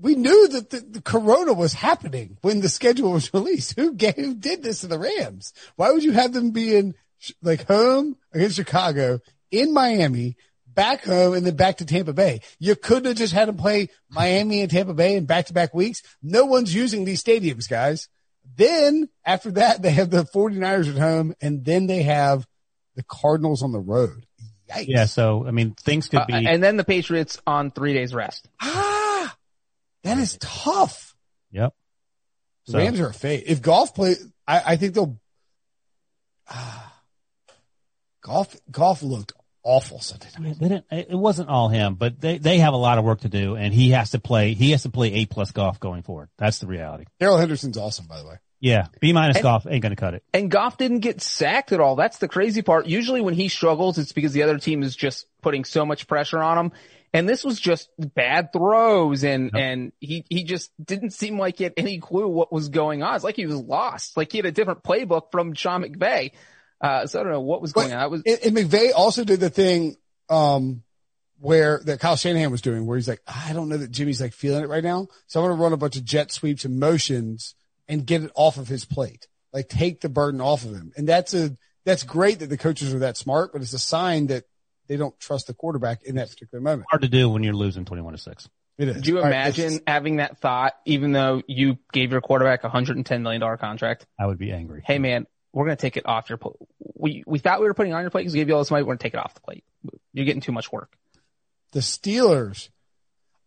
we 0.00 0.14
knew 0.16 0.48
that 0.48 0.68
the, 0.70 0.80
the 0.80 1.00
corona 1.00 1.52
was 1.54 1.72
happening 1.74 2.36
when 2.42 2.60
the 2.60 2.68
schedule 2.68 3.12
was 3.12 3.32
released. 3.34 3.76
Who 3.78 3.94
gave, 3.94 4.16
who 4.16 4.34
did 4.34 4.62
this 4.64 4.80
to 4.80 4.88
the 4.88 4.98
Rams? 4.98 5.54
Why 5.76 5.92
would 5.92 6.02
you 6.04 6.12
have 6.12 6.32
them 6.34 6.50
be 6.50 6.74
in 6.76 6.94
like 7.40 7.66
home 7.68 8.16
against 8.34 8.56
Chicago 8.56 9.20
in 9.60 9.72
Miami, 9.72 10.36
back 10.66 11.04
home 11.04 11.34
and 11.34 11.46
then 11.46 11.56
back 11.56 11.78
to 11.78 11.84
Tampa 11.86 12.12
Bay? 12.12 12.40
You 12.58 12.74
couldn't 12.76 13.06
have 13.06 13.16
just 13.16 13.32
had 13.32 13.48
them 13.48 13.56
play 13.56 13.88
Miami 14.10 14.60
and 14.62 14.70
Tampa 14.70 14.94
Bay 14.94 15.16
in 15.16 15.26
back 15.26 15.46
to 15.46 15.52
back 15.52 15.72
weeks. 15.74 16.02
No 16.22 16.44
one's 16.44 16.74
using 16.74 17.04
these 17.04 17.22
stadiums, 17.22 17.68
guys. 17.68 18.08
Then 18.56 19.08
after 19.24 19.50
that, 19.52 19.82
they 19.82 19.90
have 19.90 20.10
the 20.10 20.24
49ers 20.24 20.88
at 20.90 20.98
home 21.00 21.34
and 21.40 21.64
then 21.64 21.86
they 21.86 22.02
have 22.02 22.46
the 22.94 23.02
Cardinals 23.04 23.62
on 23.62 23.72
the 23.72 23.80
road. 23.80 24.26
Yikes. 24.70 24.84
yeah. 24.88 25.04
So 25.06 25.46
I 25.46 25.50
mean, 25.50 25.74
things 25.74 26.08
could 26.08 26.20
Uh, 26.20 26.26
be. 26.26 26.46
and 26.46 26.62
then 26.62 26.76
the 26.76 26.84
Patriots 26.84 27.40
on 27.46 27.70
three 27.70 27.92
days 27.94 28.14
rest. 28.14 28.48
Ah, 28.60 29.36
that 30.04 30.18
is 30.18 30.36
tough. 30.40 31.14
yep. 31.50 31.72
The 32.66 32.72
So- 32.72 32.78
Rams 32.78 33.00
are 33.00 33.08
a 33.08 33.12
fate. 33.14 33.44
If 33.46 33.60
Goff 33.62 33.94
play, 33.94 34.14
I, 34.46 34.62
I 34.72 34.76
think 34.76 34.94
they'll. 34.94 35.18
Ah, 36.48 37.00
Goff, 38.22 38.56
Goff 38.70 39.02
looked 39.02 39.32
awful 39.64 40.00
Sunday 40.00 40.28
night. 40.38 40.48
Yeah, 40.48 40.54
they 40.60 40.68
didn't, 40.68 40.84
it 40.90 41.06
it 41.10 41.16
wasn't 41.16 41.48
all 41.48 41.68
him, 41.68 41.94
but 41.94 42.20
they, 42.20 42.38
they 42.38 42.58
have 42.58 42.74
a 42.74 42.78
lot 42.78 42.98
of 42.98 43.04
work 43.04 43.22
to 43.22 43.28
do 43.28 43.56
and 43.56 43.72
he 43.74 43.90
has 43.90 44.10
to 44.10 44.18
play, 44.20 44.54
he 44.54 44.70
has 44.72 44.82
to 44.82 44.90
play 44.90 45.12
A 45.14 45.26
plus 45.26 45.50
Goff 45.52 45.80
going 45.80 46.02
forward. 46.02 46.28
That's 46.38 46.58
the 46.58 46.66
reality. 46.66 47.04
Daryl 47.20 47.38
Henderson's 47.40 47.76
awesome, 47.78 48.06
by 48.06 48.20
the 48.20 48.28
way. 48.28 48.36
Yeah. 48.60 48.86
B 49.00 49.12
minus 49.12 49.34
minus 49.36 49.42
Goff 49.42 49.66
ain't 49.68 49.82
going 49.82 49.90
to 49.90 49.96
cut 49.96 50.14
it. 50.14 50.22
And 50.32 50.50
Goff 50.50 50.78
didn't 50.78 51.00
get 51.00 51.20
sacked 51.20 51.72
at 51.72 51.80
all. 51.80 51.96
That's 51.96 52.18
the 52.18 52.28
crazy 52.28 52.62
part. 52.62 52.86
Usually 52.86 53.20
when 53.20 53.34
he 53.34 53.48
struggles, 53.48 53.98
it's 53.98 54.12
because 54.12 54.32
the 54.32 54.42
other 54.42 54.58
team 54.58 54.82
is 54.82 54.96
just 54.96 55.26
putting 55.42 55.64
so 55.64 55.84
much 55.84 56.06
pressure 56.06 56.38
on 56.42 56.56
him. 56.58 56.72
And 57.12 57.28
this 57.28 57.44
was 57.44 57.60
just 57.60 57.90
bad 57.98 58.52
throws 58.52 59.22
and, 59.22 59.50
Yep. 59.54 59.62
and 59.62 59.92
he, 60.00 60.24
he 60.30 60.44
just 60.44 60.72
didn't 60.82 61.10
seem 61.10 61.38
like 61.38 61.58
he 61.58 61.64
had 61.64 61.74
any 61.76 61.98
clue 61.98 62.26
what 62.26 62.52
was 62.52 62.70
going 62.70 63.02
on. 63.02 63.14
It's 63.14 63.22
like 63.22 63.36
he 63.36 63.46
was 63.46 63.56
lost. 63.56 64.16
Like 64.16 64.32
he 64.32 64.38
had 64.38 64.46
a 64.46 64.52
different 64.52 64.82
playbook 64.82 65.30
from 65.30 65.54
Sean 65.54 65.82
McVay. 65.84 66.32
Uh, 66.80 67.06
so 67.06 67.20
I 67.20 67.22
don't 67.22 67.32
know 67.32 67.40
what 67.40 67.62
was 67.62 67.72
going 67.72 67.88
But- 67.90 67.96
on. 67.96 68.02
I 68.02 68.06
was, 68.08 68.22
And, 68.26 68.38
and 68.44 68.56
McVay 68.56 68.90
also 68.94 69.24
did 69.24 69.40
the 69.40 69.50
thing, 69.50 69.96
um, 70.28 70.82
where 71.38 71.80
that 71.84 72.00
Kyle 72.00 72.16
Shanahan 72.16 72.50
was 72.50 72.62
doing, 72.62 72.86
where 72.86 72.96
he's 72.96 73.08
like, 73.08 73.20
I 73.26 73.52
don't 73.52 73.68
know 73.68 73.76
that 73.76 73.90
Jimmy's 73.90 74.20
like 74.20 74.32
feeling 74.32 74.62
it 74.64 74.68
right 74.68 74.84
now. 74.84 75.08
So 75.26 75.40
I'm 75.40 75.48
going 75.48 75.58
to 75.58 75.62
run 75.62 75.72
a 75.72 75.76
bunch 75.76 75.96
of 75.96 76.04
jet 76.04 76.30
sweeps 76.32 76.64
and 76.64 76.78
motions 76.78 77.54
and 77.88 78.06
get 78.06 78.22
it 78.22 78.30
off 78.34 78.56
of 78.56 78.68
his 78.68 78.84
plate. 78.84 79.26
Like 79.52 79.68
take 79.68 80.00
the 80.00 80.08
burden 80.08 80.40
off 80.40 80.64
of 80.64 80.72
him. 80.72 80.92
And 80.96 81.08
that's 81.08 81.34
a, 81.34 81.56
that's 81.84 82.02
great 82.02 82.38
that 82.38 82.46
the 82.48 82.56
coaches 82.56 82.94
are 82.94 83.00
that 83.00 83.16
smart, 83.16 83.52
but 83.52 83.60
it's 83.62 83.72
a 83.74 83.78
sign 83.78 84.28
that 84.28 84.44
they 84.88 84.96
don't 84.96 85.18
trust 85.20 85.46
the 85.48 85.54
quarterback 85.54 86.02
in 86.02 86.16
that 86.16 86.30
particular 86.30 86.62
moment. 86.62 86.86
Hard 86.90 87.02
to 87.02 87.08
do 87.08 87.28
when 87.28 87.42
you're 87.42 87.54
losing 87.54 87.84
21 87.84 88.12
to 88.14 88.18
6. 88.18 88.48
It 88.76 88.88
is. 88.88 89.02
do 89.02 89.10
you 89.12 89.16
All 89.18 89.22
right, 89.24 89.28
imagine 89.28 89.72
let's- 89.72 89.84
having 89.86 90.16
that 90.16 90.38
thought, 90.40 90.72
even 90.86 91.12
though 91.12 91.42
you 91.46 91.78
gave 91.92 92.10
your 92.10 92.20
quarterback 92.20 92.64
a 92.64 92.68
hundred 92.68 92.96
and 92.96 93.06
ten 93.06 93.22
million 93.22 93.40
dollar 93.40 93.56
contract? 93.56 94.04
I 94.18 94.26
would 94.26 94.38
be 94.38 94.50
angry. 94.50 94.82
Hey 94.84 94.98
man, 94.98 95.26
we're 95.54 95.64
going 95.66 95.76
to 95.76 95.80
take 95.80 95.96
it 95.96 96.04
off 96.06 96.28
your 96.28 96.38
plate. 96.38 96.56
We, 96.94 97.22
we 97.26 97.38
thought 97.38 97.60
we 97.60 97.66
were 97.66 97.74
putting 97.74 97.92
it 97.92 97.94
on 97.94 98.02
your 98.02 98.10
plate 98.10 98.22
because 98.22 98.34
we 98.34 98.40
gave 98.40 98.48
you 98.48 98.54
all 98.54 98.60
this 98.60 98.70
money. 98.70 98.82
We're 98.82 98.88
going 98.88 98.98
to 98.98 99.02
take 99.04 99.14
it 99.14 99.20
off 99.20 99.34
the 99.34 99.40
plate. 99.40 99.64
You're 100.12 100.26
getting 100.26 100.40
too 100.42 100.52
much 100.52 100.70
work. 100.72 100.92
the 101.72 101.80
Steelers, 101.80 102.68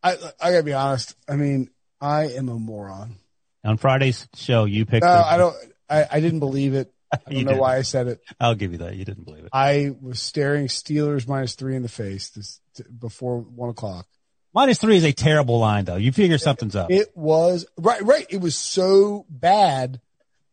I, 0.03 0.15
I 0.39 0.51
gotta 0.51 0.63
be 0.63 0.73
honest. 0.73 1.15
I 1.27 1.35
mean, 1.35 1.69
I 1.99 2.25
am 2.29 2.49
a 2.49 2.53
moron. 2.57 3.15
On 3.63 3.77
Friday's 3.77 4.27
show, 4.35 4.65
you 4.65 4.85
picked. 4.85 5.03
No, 5.05 5.11
the- 5.11 5.25
I 5.27 5.37
don't, 5.37 5.55
I, 5.89 6.05
I 6.11 6.19
didn't 6.19 6.39
believe 6.39 6.73
it. 6.73 6.93
I 7.11 7.17
don't 7.31 7.45
know 7.45 7.51
did. 7.53 7.59
why 7.59 7.77
I 7.77 7.81
said 7.83 8.07
it. 8.07 8.21
I'll 8.39 8.55
give 8.55 8.73
you 8.73 8.77
that. 8.79 8.95
You 8.95 9.05
didn't 9.05 9.23
believe 9.23 9.45
it. 9.45 9.49
I 9.53 9.91
was 10.01 10.21
staring 10.21 10.67
Steelers 10.67 11.27
minus 11.27 11.55
three 11.55 11.75
in 11.75 11.81
the 11.81 11.89
face 11.89 12.29
this, 12.29 12.59
t- 12.75 12.83
before 12.97 13.39
one 13.39 13.69
o'clock. 13.69 14.05
Minus 14.53 14.77
three 14.77 14.97
is 14.97 15.03
a 15.05 15.13
terrible 15.13 15.59
line 15.59 15.85
though. 15.85 15.95
You 15.95 16.11
figure 16.11 16.37
something's 16.37 16.75
up. 16.75 16.91
It 16.91 17.15
was 17.15 17.65
right, 17.77 18.01
right. 18.03 18.25
It 18.29 18.41
was 18.41 18.55
so 18.55 19.25
bad. 19.29 19.99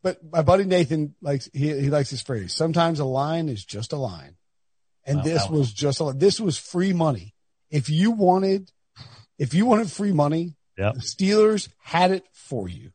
But 0.05 0.19
my 0.31 0.43
buddy 0.43 0.65
Nathan 0.65 1.15
likes 1.19 1.49
he 1.51 1.81
he 1.81 1.89
likes 1.89 2.11
his 2.11 2.21
phrase. 2.21 2.53
Sometimes 2.53 2.99
a 2.99 3.05
line 3.05 3.49
is 3.49 3.65
just 3.65 3.91
a 3.91 3.95
line, 3.95 4.35
and 5.03 5.15
Well, 5.15 5.25
this 5.25 5.49
was 5.49 5.73
just 5.73 5.99
a 5.99 6.13
this 6.15 6.39
was 6.39 6.59
free 6.59 6.93
money. 6.93 7.33
If 7.71 7.89
you 7.89 8.11
wanted, 8.11 8.71
if 9.39 9.55
you 9.55 9.65
wanted 9.65 9.89
free 9.89 10.11
money, 10.11 10.57
Yep. 10.77 10.93
the 10.93 10.99
Steelers 10.99 11.69
had 11.81 12.11
it 12.11 12.23
for 12.33 12.69
you 12.69 12.91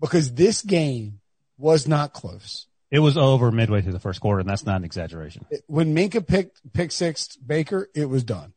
because 0.00 0.34
this 0.34 0.62
game 0.62 1.18
was 1.58 1.88
not 1.88 2.12
close. 2.12 2.68
It 2.92 3.00
was 3.00 3.16
over 3.16 3.50
midway 3.50 3.82
through 3.82 3.94
the 3.94 3.98
first 3.98 4.20
quarter, 4.20 4.38
and 4.38 4.48
that's 4.48 4.64
not 4.64 4.76
an 4.76 4.84
exaggeration. 4.84 5.44
When 5.66 5.96
Minkah 5.96 6.24
picked 6.24 6.60
pick 6.72 6.92
six 6.92 7.34
Baker, 7.38 7.88
it 7.92 8.04
was 8.08 8.22
done. 8.22 8.52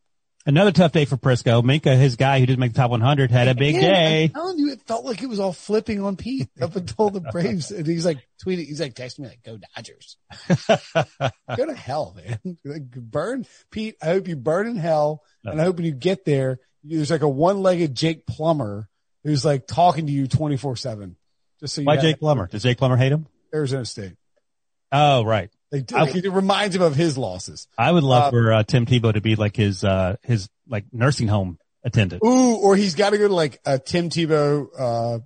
Another 0.47 0.71
tough 0.71 0.91
day 0.91 1.05
for 1.05 1.17
Prisco. 1.17 1.63
Minkah, 1.63 1.97
his 1.97 2.17
guy 2.17 2.39
who 2.39 2.45
didn't 2.45 2.59
make 2.59 2.73
the 2.73 2.77
top 2.77 2.91
100, 2.91 3.31
had 3.31 3.47
a 3.47 3.55
big 3.55 3.73
Yeah, 3.75 3.81
day. 3.81 4.23
I'm 4.25 4.29
telling 4.29 4.59
you, 4.59 4.71
it 4.71 4.81
felt 4.83 5.03
like 5.03 5.23
it 5.23 5.27
was 5.27 5.39
all 5.39 5.53
flipping 5.53 6.03
on 6.03 6.17
Pete 6.17 6.49
up 6.61 6.75
until 6.75 7.09
the 7.09 7.21
Braves. 7.21 7.71
And 7.71 7.87
he's 7.87 8.05
like 8.05 8.19
tweeting, 8.45 8.67
he's 8.67 8.79
like 8.79 8.93
texting 8.93 9.19
me 9.19 9.29
like, 9.29 9.43
"Go 9.43 9.57
Dodgers, 9.75 10.17
go 11.57 11.65
to 11.65 11.73
hell, 11.73 12.15
man! 12.15 12.57
Like, 12.63 12.91
burn, 12.91 13.47
Pete. 13.71 13.95
I 14.03 14.05
hope 14.07 14.27
you 14.27 14.35
burn 14.35 14.67
in 14.67 14.75
hell, 14.75 15.23
and 15.43 15.59
I 15.59 15.63
hope 15.63 15.77
when 15.77 15.85
you 15.85 15.93
get 15.93 16.25
there, 16.25 16.59
there's 16.83 17.09
like 17.09 17.23
a 17.23 17.29
one-legged 17.29 17.95
Jake 17.95 18.27
Plummer 18.27 18.87
who's 19.23 19.43
like 19.43 19.65
talking 19.65 20.05
to 20.05 20.11
you 20.11 20.27
24 20.27 20.75
seven. 20.75 21.15
Just 21.59 21.73
so 21.73 21.81
you 21.81 21.87
Why 21.87 21.97
Jake 21.97 22.19
Plummer? 22.19 22.47
Does 22.47 22.61
Jake 22.61 22.77
Plummer 22.77 22.97
hate 22.97 23.11
him? 23.11 23.25
Arizona 23.51 23.85
State. 23.85 24.13
Oh, 24.91 25.23
right. 25.25 25.49
They 25.71 25.81
do. 25.81 25.95
I- 25.95 26.07
it 26.09 26.31
reminds 26.31 26.75
him 26.75 26.81
of 26.81 26.95
his 26.95 27.17
losses. 27.17 27.67
I 27.77 27.91
would 27.91 28.03
love 28.03 28.25
Uh, 28.25 28.31
for 28.31 28.53
uh, 28.53 28.63
Tim 28.63 28.85
Tebow 28.85 29.13
to 29.13 29.21
be 29.21 29.35
like 29.35 29.55
his, 29.55 29.83
uh, 29.83 30.15
his 30.23 30.47
like 30.67 30.85
nursing 30.91 31.27
home 31.27 31.57
attendant. 31.83 32.21
Ooh, 32.25 32.55
or 32.55 32.75
he's 32.75 32.95
got 32.95 33.11
to 33.11 33.17
go 33.17 33.27
to 33.27 33.33
like 33.33 33.59
a 33.65 33.77
Tim 33.79 34.09
Tebow, 34.09 34.67
uh, 34.77 35.19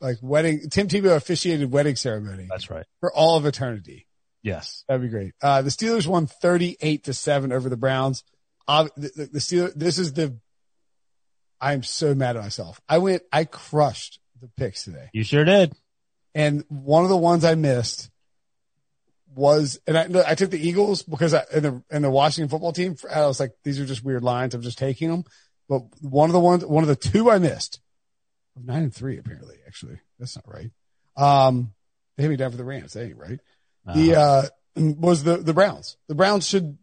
like 0.00 0.18
wedding, 0.20 0.68
Tim 0.70 0.88
Tebow 0.88 1.16
officiated 1.16 1.70
wedding 1.72 1.96
ceremony 1.96 2.46
That's 2.50 2.68
right. 2.70 2.84
for 3.00 3.12
all 3.12 3.36
of 3.36 3.46
eternity. 3.46 4.06
Yes. 4.42 4.84
That'd 4.88 5.00
be 5.02 5.08
great. 5.08 5.32
Uh, 5.40 5.62
the 5.62 5.70
Steelers 5.70 6.06
won 6.06 6.26
38 6.26 7.04
to 7.04 7.14
seven 7.14 7.50
over 7.52 7.68
the 7.70 7.76
Browns. 7.78 8.22
Uh, 8.68 8.88
the, 8.96 9.10
the, 9.16 9.26
the 9.26 9.38
Steelers, 9.38 9.72
this 9.74 9.98
is 9.98 10.12
the, 10.12 10.38
I'm 11.60 11.82
so 11.82 12.14
mad 12.14 12.36
at 12.36 12.42
myself. 12.42 12.80
I 12.88 12.98
went, 12.98 13.22
I 13.32 13.44
crushed 13.44 14.20
the 14.40 14.48
picks 14.56 14.84
today. 14.84 15.08
You 15.14 15.24
sure 15.24 15.44
did. 15.44 15.72
And 16.34 16.64
one 16.68 17.04
of 17.04 17.10
the 17.10 17.16
ones 17.16 17.44
I 17.44 17.54
missed 17.54 18.10
was, 19.34 19.78
and 19.86 19.96
I, 19.98 20.30
I 20.30 20.34
took 20.34 20.50
the 20.50 20.58
Eagles 20.68 21.02
because 21.02 21.34
I, 21.34 21.44
in 21.52 21.62
the, 21.62 21.82
in 21.90 22.02
the 22.02 22.10
Washington 22.10 22.48
football 22.48 22.72
team, 22.72 22.96
I 23.12 23.26
was 23.26 23.40
like, 23.40 23.52
these 23.64 23.80
are 23.80 23.86
just 23.86 24.04
weird 24.04 24.22
lines. 24.22 24.54
I'm 24.54 24.62
just 24.62 24.78
taking 24.78 25.10
them. 25.10 25.24
But 25.68 25.82
one 26.00 26.28
of 26.30 26.34
the 26.34 26.40
ones, 26.40 26.64
one 26.64 26.84
of 26.84 26.88
the 26.88 26.96
two 26.96 27.30
I 27.30 27.38
missed, 27.38 27.80
nine 28.62 28.82
and 28.84 28.94
three 28.94 29.18
apparently, 29.18 29.56
actually. 29.66 29.98
That's 30.18 30.36
not 30.36 30.44
right. 30.46 30.70
Um, 31.16 31.72
they 32.16 32.24
hit 32.24 32.28
me 32.28 32.36
down 32.36 32.50
for 32.50 32.56
the 32.56 32.64
Rams. 32.64 32.92
That 32.92 33.04
ain't 33.06 33.16
right. 33.16 33.40
The, 33.86 34.16
Uh-huh. 34.16 34.48
uh, 34.76 34.82
was 34.98 35.24
the, 35.24 35.36
the 35.38 35.54
Browns. 35.54 35.96
The 36.08 36.14
Browns 36.14 36.46
should, 36.48 36.78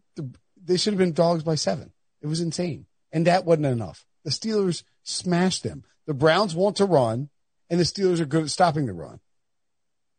they 0.62 0.76
should 0.76 0.92
have 0.94 0.98
been 0.98 1.12
dogs 1.12 1.42
by 1.42 1.54
seven. 1.56 1.92
It 2.20 2.26
was 2.26 2.40
insane. 2.40 2.86
And 3.12 3.26
that 3.26 3.44
wasn't 3.44 3.66
enough. 3.66 4.04
The 4.24 4.30
Steelers 4.30 4.84
smashed 5.02 5.62
them. 5.62 5.84
The 6.06 6.14
Browns 6.14 6.54
want 6.54 6.76
to 6.76 6.84
run 6.84 7.28
and 7.70 7.78
the 7.80 7.84
Steelers 7.84 8.20
are 8.20 8.26
good 8.26 8.44
at 8.44 8.50
stopping 8.50 8.86
the 8.86 8.92
run. 8.92 9.20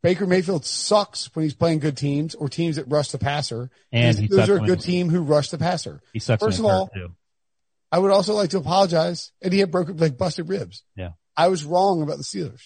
Baker 0.04 0.28
Mayfield 0.28 0.66
sucks 0.66 1.34
when 1.34 1.44
he's 1.44 1.54
playing 1.54 1.80
good 1.80 1.96
teams 1.96 2.36
or 2.36 2.50
teams 2.50 2.76
that 2.76 2.86
rush 2.90 3.12
the 3.12 3.18
passer. 3.18 3.72
and 3.92 4.18
the 4.18 4.24
he 4.24 4.28
Steelers 4.28 4.36
sucks 4.36 4.50
are 4.50 4.58
a 4.58 4.68
good 4.68 4.84
he- 4.84 4.92
team 4.92 5.10
who 5.10 5.22
rush 5.22 5.50
the 5.50 5.58
passer. 5.58 6.02
He 6.12 6.20
sucks 6.20 6.44
First 6.44 6.60
when 6.60 6.70
of 6.70 6.76
all, 6.76 6.88
too. 6.90 7.12
I 7.92 8.00
would 8.00 8.12
also 8.12 8.34
like 8.34 8.50
to 8.52 8.58
apologize. 8.58 9.32
And 9.42 9.54
he 9.54 9.60
had 9.60 9.72
broken, 9.72 9.98
like 9.98 10.18
busted 10.18 10.50
ribs. 10.50 10.84
Yeah. 10.96 11.12
I 11.38 11.48
was 11.48 11.64
wrong 11.64 12.02
about 12.02 12.18
the 12.18 12.24
Steelers. 12.24 12.62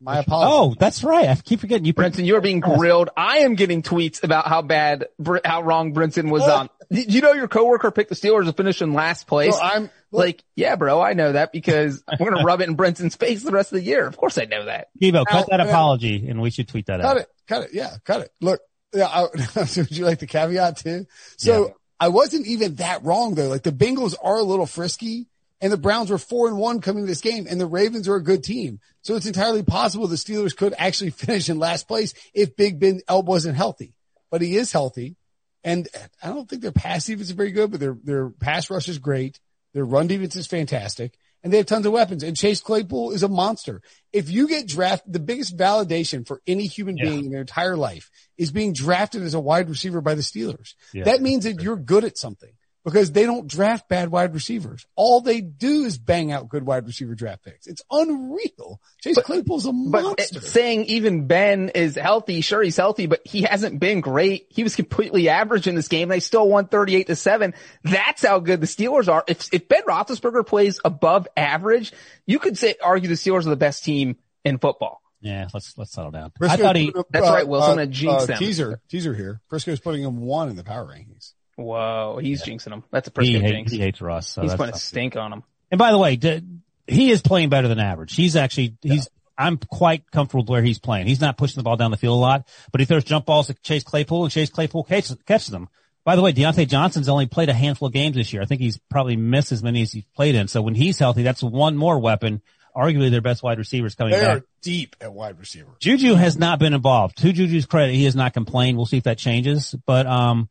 My 0.00 0.18
apologies. 0.18 0.52
Oh, 0.52 0.74
that's 0.80 1.04
right. 1.04 1.28
I 1.28 1.34
keep 1.36 1.60
forgetting 1.60 1.84
you. 1.84 1.92
Brenton, 1.92 2.24
you 2.24 2.36
are 2.36 2.40
being 2.40 2.58
grilled. 2.60 3.10
I 3.16 3.40
am 3.40 3.54
getting 3.54 3.82
tweets 3.82 4.24
about 4.24 4.48
how 4.48 4.62
bad, 4.62 5.06
how 5.44 5.62
wrong 5.62 5.94
Brinson 5.94 6.28
was 6.30 6.42
oh. 6.42 6.52
on. 6.52 6.70
Did 6.90 7.14
you 7.14 7.20
know 7.20 7.32
your 7.32 7.46
coworker 7.46 7.90
picked 7.92 8.08
the 8.08 8.16
Steelers 8.16 8.46
to 8.46 8.52
finish 8.52 8.82
in 8.82 8.94
last 8.94 9.28
place? 9.28 9.54
So 9.54 9.62
I'm 9.62 9.90
like, 10.12 10.44
yeah, 10.54 10.76
bro, 10.76 11.00
I 11.00 11.14
know 11.14 11.32
that 11.32 11.52
because 11.52 12.02
we're 12.20 12.30
going 12.30 12.40
to 12.40 12.44
rub 12.46 12.60
it 12.60 12.68
in 12.68 12.74
Brinson's 12.76 13.16
face 13.16 13.42
the 13.42 13.50
rest 13.50 13.72
of 13.72 13.78
the 13.78 13.84
year. 13.84 14.06
Of 14.06 14.16
course 14.16 14.38
I 14.38 14.44
know 14.44 14.66
that. 14.66 14.88
Devo, 15.00 15.24
cut 15.26 15.48
Now- 15.50 15.56
that 15.58 15.64
now- 15.64 15.70
apology 15.70 16.28
and 16.28 16.40
we 16.40 16.50
should 16.50 16.68
tweet 16.68 16.86
that 16.86 17.00
Cut 17.00 17.06
out. 17.06 17.14
Cut 17.16 17.20
it. 17.22 17.28
Cut 17.48 17.62
it. 17.64 17.70
Yeah. 17.72 17.90
Cut 18.04 18.20
it. 18.22 18.32
Look. 18.40 18.60
Yeah. 18.94 19.06
I, 19.06 19.22
would 19.56 19.90
you 19.96 20.04
like 20.04 20.18
the 20.20 20.26
caveat 20.26 20.76
too? 20.78 21.06
So 21.38 21.66
Yeah. 21.68 21.72
I 21.98 22.08
wasn't 22.08 22.46
even 22.46 22.76
that 22.76 23.04
wrong 23.04 23.34
though. 23.34 23.48
Like 23.48 23.62
the 23.62 23.72
Bengals 23.72 24.14
are 24.22 24.36
a 24.38 24.42
little 24.42 24.66
frisky 24.66 25.26
and 25.60 25.72
the 25.72 25.76
Browns 25.78 26.10
were 26.10 26.18
four 26.18 26.48
and 26.48 26.58
one 26.58 26.80
coming 26.80 27.04
to 27.04 27.06
this 27.06 27.20
game 27.20 27.46
and 27.48 27.60
the 27.60 27.66
Ravens 27.66 28.08
are 28.08 28.16
a 28.16 28.22
good 28.22 28.42
team. 28.44 28.80
So 29.02 29.14
it's 29.16 29.26
entirely 29.26 29.62
possible 29.62 30.06
the 30.08 30.16
Steelers 30.16 30.56
could 30.56 30.74
actually 30.78 31.10
finish 31.10 31.48
in 31.48 31.58
last 31.58 31.88
place 31.88 32.12
if 32.34 32.56
Big 32.56 32.78
Ben 32.80 33.00
Elb 33.08 33.26
wasn't 33.26 33.56
healthy, 33.56 33.94
but 34.30 34.42
he 34.42 34.56
is 34.56 34.72
healthy. 34.72 35.16
And 35.64 35.86
I 36.20 36.28
don't 36.30 36.48
think 36.48 36.60
their 36.62 36.72
pass 36.72 37.06
defense 37.06 37.28
is 37.28 37.30
very 37.36 37.52
good, 37.52 37.70
but 37.70 37.78
their, 37.78 37.96
their 38.02 38.30
pass 38.30 38.68
rush 38.68 38.88
is 38.88 38.98
great. 38.98 39.38
Their 39.74 39.84
run 39.84 40.06
defense 40.06 40.36
is 40.36 40.46
fantastic 40.46 41.16
and 41.42 41.52
they 41.52 41.56
have 41.56 41.66
tons 41.66 41.86
of 41.86 41.92
weapons 41.92 42.22
and 42.22 42.36
Chase 42.36 42.60
Claypool 42.60 43.12
is 43.12 43.22
a 43.22 43.28
monster. 43.28 43.82
If 44.12 44.30
you 44.30 44.46
get 44.48 44.68
drafted, 44.68 45.12
the 45.12 45.18
biggest 45.20 45.56
validation 45.56 46.26
for 46.26 46.40
any 46.46 46.66
human 46.66 46.96
Yeah. 46.96 47.04
being 47.04 47.24
in 47.26 47.30
their 47.32 47.40
entire 47.40 47.76
life 47.76 48.10
is 48.36 48.50
being 48.52 48.72
drafted 48.72 49.22
as 49.22 49.34
a 49.34 49.40
wide 49.40 49.68
receiver 49.68 50.00
by 50.00 50.14
the 50.14 50.22
Steelers. 50.22 50.74
Yeah. 50.92 51.04
That 51.04 51.22
means 51.22 51.44
that 51.44 51.60
you're 51.60 51.76
good 51.76 52.04
at 52.04 52.18
something 52.18 52.52
because 52.84 53.12
they 53.12 53.24
don't 53.24 53.46
draft 53.46 53.88
bad 53.88 54.10
wide 54.10 54.34
receivers. 54.34 54.86
All 54.96 55.20
they 55.20 55.40
do 55.40 55.84
is 55.84 55.98
bang 55.98 56.32
out 56.32 56.48
good 56.48 56.64
wide 56.64 56.86
receiver 56.86 57.14
draft 57.14 57.44
picks. 57.44 57.66
It's 57.66 57.82
unreal. 57.90 58.80
Chase 59.00 59.18
Claypool's 59.18 59.66
a 59.66 59.72
But 59.72 60.02
monster. 60.02 60.40
saying 60.40 60.86
even 60.86 61.26
Ben 61.26 61.68
is 61.70 61.96
healthy, 61.96 62.40
sure 62.40 62.62
he's 62.62 62.76
healthy, 62.76 63.06
but 63.06 63.20
he 63.24 63.42
hasn't 63.42 63.78
been 63.80 64.00
great. 64.00 64.46
He 64.50 64.62
was 64.64 64.74
completely 64.76 65.28
average 65.28 65.66
in 65.66 65.74
this 65.74 65.88
game. 65.88 66.08
They 66.08 66.20
still 66.20 66.48
won 66.48 66.66
38 66.66 67.06
to 67.08 67.16
7. 67.16 67.54
That's 67.84 68.22
how 68.24 68.40
good 68.40 68.60
the 68.60 68.66
Steelers 68.66 69.08
are. 69.12 69.24
If, 69.28 69.52
if 69.52 69.68
Ben 69.68 69.82
Roethlisberger 69.82 70.46
plays 70.46 70.80
above 70.84 71.28
average, 71.36 71.92
you 72.26 72.38
could 72.38 72.58
say, 72.58 72.74
argue 72.82 73.08
the 73.08 73.14
Steelers 73.14 73.46
are 73.46 73.50
the 73.50 73.56
best 73.56 73.84
team 73.84 74.16
in 74.44 74.58
football. 74.58 75.00
Yeah, 75.20 75.46
let's 75.54 75.78
let's 75.78 75.92
settle 75.92 76.10
down. 76.10 76.32
Prisco's 76.36 76.58
I 76.58 76.62
thought 76.64 76.74
he. 76.74 76.86
putting 76.86 76.98
up, 77.00 77.06
That's 77.10 77.28
right, 77.28 77.44
uh, 77.44 77.46
Wilson, 77.46 77.70
I'm 77.70 77.76
gonna 77.76 77.86
jinx 77.86 78.26
them. 78.26 78.38
Teaser, 78.38 78.80
teaser 78.88 79.14
here. 79.14 79.40
Prisco's 79.48 79.78
putting 79.78 80.02
him 80.02 80.20
one 80.20 80.48
in 80.48 80.56
the 80.56 80.64
power 80.64 80.84
rankings. 80.84 81.34
Whoa, 81.56 82.18
he's 82.20 82.42
jinxing 82.42 82.72
him. 82.72 82.84
That's 82.90 83.08
a 83.08 83.22
He, 83.22 83.34
Prisco 83.34 83.40
hate- 83.42 83.50
jinx. 83.52 83.72
he 83.72 83.78
hates 83.78 84.00
Russ. 84.00 84.28
So 84.28 84.42
he's 84.42 84.50
that's 84.52 84.58
putting 84.58 84.70
a 84.70 84.72
tough. 84.72 84.80
stink 84.82 85.16
on 85.16 85.32
him. 85.32 85.42
And 85.70 85.78
by 85.78 85.90
the 85.92 85.98
way, 85.98 86.16
d- 86.16 86.42
he 86.86 87.10
is 87.10 87.22
playing 87.22 87.48
better 87.50 87.68
than 87.68 87.78
average. 87.78 88.14
He's 88.14 88.36
actually, 88.36 88.76
he's, 88.82 89.08
I'm 89.38 89.56
quite 89.58 90.10
comfortable 90.10 90.44
where 90.44 90.62
he's 90.62 90.78
playing. 90.78 91.06
He's 91.06 91.20
not 91.20 91.36
pushing 91.38 91.56
the 91.56 91.62
ball 91.62 91.76
down 91.76 91.90
the 91.90 91.96
field 91.96 92.16
a 92.16 92.20
lot, 92.20 92.48
but 92.70 92.80
he 92.80 92.84
throws 92.84 93.04
jump 93.04 93.26
balls 93.26 93.46
to 93.48 93.54
Chase 93.62 93.84
Claypool 93.84 94.24
and 94.24 94.32
Chase 94.32 94.50
Claypool 94.50 94.84
catches, 94.84 95.16
catches 95.26 95.48
them. 95.48 95.68
By 96.04 96.16
the 96.16 96.22
way, 96.22 96.32
Diontae 96.32 96.66
Johnson's 96.68 97.08
only 97.08 97.26
played 97.26 97.48
a 97.48 97.52
handful 97.54 97.86
of 97.86 97.94
games 97.94 98.16
this 98.16 98.32
year. 98.32 98.42
I 98.42 98.44
think 98.46 98.60
he's 98.60 98.78
probably 98.90 99.16
missed 99.16 99.52
as 99.52 99.62
many 99.62 99.82
as 99.82 99.92
he's 99.92 100.04
played 100.16 100.34
in. 100.34 100.48
So 100.48 100.60
when 100.60 100.74
he's 100.74 100.98
healthy, 100.98 101.22
that's 101.22 101.42
one 101.44 101.76
more 101.76 101.98
weapon, 102.00 102.42
arguably 102.76 103.10
their 103.10 103.20
best 103.20 103.42
wide 103.42 103.58
receivers 103.58 103.94
coming 103.94 104.12
They 104.12 104.20
back. 104.20 104.38
are 104.38 104.44
deep 104.62 104.96
at 105.00 105.12
wide 105.12 105.38
receiver. 105.38 105.70
Juju 105.80 106.14
has 106.14 106.36
not 106.36 106.58
been 106.58 106.74
involved. 106.74 107.18
To 107.18 107.32
Juju's 107.32 107.66
credit, 107.66 107.94
he 107.94 108.04
has 108.06 108.16
not 108.16 108.32
complained. 108.34 108.76
We'll 108.76 108.86
see 108.86 108.96
if 108.96 109.04
that 109.04 109.18
changes. 109.18 109.76
But 109.86 110.06
um, 110.08 110.48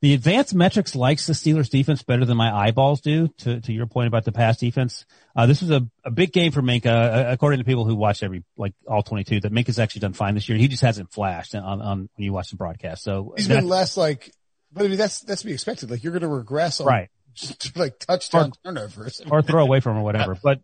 the 0.00 0.14
advanced 0.14 0.54
metrics 0.54 0.94
likes 0.94 1.26
the 1.26 1.32
Steelers 1.32 1.68
defense 1.68 2.02
better 2.02 2.24
than 2.24 2.36
my 2.36 2.54
eyeballs 2.54 3.00
do. 3.00 3.28
To 3.38 3.60
to 3.60 3.72
your 3.72 3.86
point 3.86 4.06
about 4.06 4.24
the 4.24 4.32
pass 4.32 4.58
defense, 4.58 5.04
uh, 5.34 5.46
this 5.46 5.60
was 5.60 5.70
a, 5.70 5.86
a 6.04 6.10
big 6.10 6.32
game 6.32 6.52
for 6.52 6.62
Minkah. 6.62 6.86
Uh, 6.86 7.32
according 7.32 7.58
to 7.58 7.64
people 7.64 7.84
who 7.84 7.96
watch 7.96 8.22
every 8.22 8.44
like 8.56 8.74
all 8.86 9.02
twenty 9.02 9.24
two, 9.24 9.40
that 9.40 9.52
Minkah's 9.52 9.78
actually 9.78 10.00
done 10.00 10.12
fine 10.12 10.34
this 10.34 10.48
year. 10.48 10.56
He 10.56 10.68
just 10.68 10.82
hasn't 10.82 11.12
flashed 11.12 11.54
on 11.54 11.80
on 11.82 11.98
when 12.14 12.24
you 12.24 12.32
watch 12.32 12.50
the 12.50 12.56
broadcast. 12.56 13.02
So 13.02 13.34
He's 13.36 13.48
been 13.48 13.66
less 13.66 13.96
like, 13.96 14.32
but 14.72 14.84
I 14.84 14.88
mean, 14.88 14.98
that's, 14.98 15.20
that's 15.20 15.42
to 15.42 15.46
be 15.46 15.52
expected. 15.52 15.90
Like 15.90 16.04
you're 16.04 16.12
going 16.12 16.22
to 16.22 16.28
regress 16.28 16.80
on 16.80 16.86
right. 16.86 17.08
like 17.76 17.98
touchdown 17.98 18.52
turnovers. 18.64 19.20
or 19.30 19.42
throw 19.42 19.62
away 19.62 19.80
from 19.80 19.96
or 19.98 20.02
whatever. 20.02 20.36
But 20.42 20.60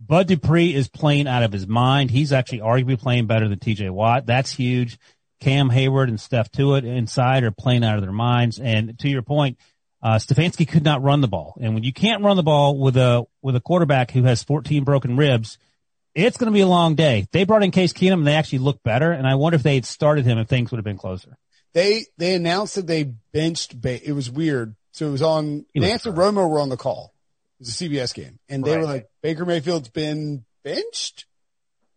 Bud 0.00 0.28
Dupree 0.28 0.74
is 0.74 0.88
playing 0.88 1.28
out 1.28 1.42
of 1.42 1.52
his 1.52 1.66
mind. 1.66 2.10
He's 2.10 2.32
actually 2.32 2.60
arguably 2.60 2.98
playing 2.98 3.26
better 3.26 3.48
than 3.48 3.58
TJ 3.58 3.90
Watt. 3.90 4.24
That's 4.24 4.50
huge. 4.50 4.98
Cam 5.40 5.70
Hayward 5.70 6.08
and 6.08 6.20
Steph 6.20 6.52
Tuitt 6.52 6.84
inside 6.84 7.44
are 7.44 7.50
playing 7.50 7.84
out 7.84 7.96
of 7.96 8.02
their 8.02 8.12
minds. 8.12 8.58
And 8.58 8.98
to 9.00 9.08
your 9.08 9.22
point, 9.22 9.58
uh, 10.02 10.16
Stefanski 10.16 10.68
could 10.68 10.84
not 10.84 11.02
run 11.02 11.20
the 11.20 11.28
ball. 11.28 11.56
And 11.60 11.74
when 11.74 11.82
you 11.82 11.92
can't 11.92 12.22
run 12.22 12.36
the 12.36 12.42
ball 12.42 12.78
with 12.78 12.96
a, 12.96 13.24
with 13.42 13.56
a 13.56 13.60
quarterback 13.60 14.10
who 14.10 14.22
has 14.24 14.42
14 14.42 14.84
broken 14.84 15.16
ribs, 15.16 15.58
it's 16.14 16.36
going 16.36 16.50
to 16.50 16.54
be 16.54 16.60
a 16.60 16.66
long 16.66 16.94
day. 16.94 17.26
They 17.32 17.44
brought 17.44 17.62
in 17.62 17.70
Case 17.70 17.92
Keenum 17.92 18.14
and 18.14 18.26
they 18.26 18.34
actually 18.34 18.60
looked 18.60 18.82
better. 18.82 19.12
And 19.12 19.26
I 19.26 19.34
wonder 19.34 19.56
if 19.56 19.62
they 19.62 19.74
had 19.74 19.84
started 19.84 20.24
him 20.24 20.38
if 20.38 20.48
things 20.48 20.70
would 20.70 20.78
have 20.78 20.84
been 20.84 20.98
closer. 20.98 21.36
They, 21.72 22.06
they 22.18 22.34
announced 22.34 22.74
that 22.74 22.86
they 22.86 23.04
benched, 23.32 23.80
ba- 23.80 24.06
it 24.06 24.12
was 24.12 24.30
weird. 24.30 24.74
So 24.92 25.06
it 25.06 25.12
was 25.12 25.22
on, 25.22 25.66
He 25.72 25.80
Nance 25.80 26.04
and 26.04 26.16
Romo 26.16 26.48
were 26.48 26.60
on 26.60 26.68
the 26.68 26.76
call. 26.76 27.14
It 27.60 27.66
was 27.66 27.80
a 27.80 27.84
CBS 27.88 28.14
game 28.14 28.38
and 28.48 28.64
they 28.64 28.76
were 28.76 28.84
like, 28.84 29.06
Baker 29.22 29.44
Mayfield's 29.44 29.88
been 29.88 30.44
benched, 30.64 31.26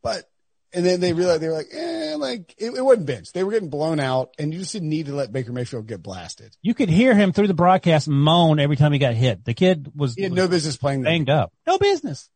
but, 0.01 0.29
and 0.73 0.85
then 0.85 0.99
they 0.99 1.13
realized 1.13 1.41
they 1.41 1.47
were 1.47 1.53
like, 1.53 1.69
eh, 1.73 2.15
like 2.17 2.55
it, 2.57 2.73
it 2.75 2.81
wasn't 2.83 3.05
benched. 3.07 3.33
They 3.33 3.43
were 3.43 3.51
getting 3.51 3.69
blown 3.69 3.99
out 3.99 4.33
and 4.39 4.53
you 4.53 4.59
just 4.59 4.73
didn't 4.73 4.89
need 4.89 5.05
to 5.07 5.13
let 5.15 5.31
Baker 5.31 5.51
Mayfield 5.51 5.87
get 5.87 6.01
blasted. 6.03 6.55
You 6.61 6.73
could 6.73 6.89
hear 6.89 7.13
him 7.15 7.31
through 7.33 7.47
the 7.47 7.53
broadcast 7.53 8.07
moan 8.07 8.59
every 8.59 8.75
time 8.75 8.91
he 8.93 8.99
got 8.99 9.13
hit. 9.13 9.45
The 9.45 9.53
kid 9.53 9.91
was, 9.95 10.15
He 10.15 10.23
had 10.23 10.31
was 10.31 10.37
no 10.37 10.47
business 10.47 10.77
playing 10.77 11.01
that. 11.01 11.09
banged 11.09 11.29
up. 11.29 11.53
No 11.67 11.77
business. 11.77 12.29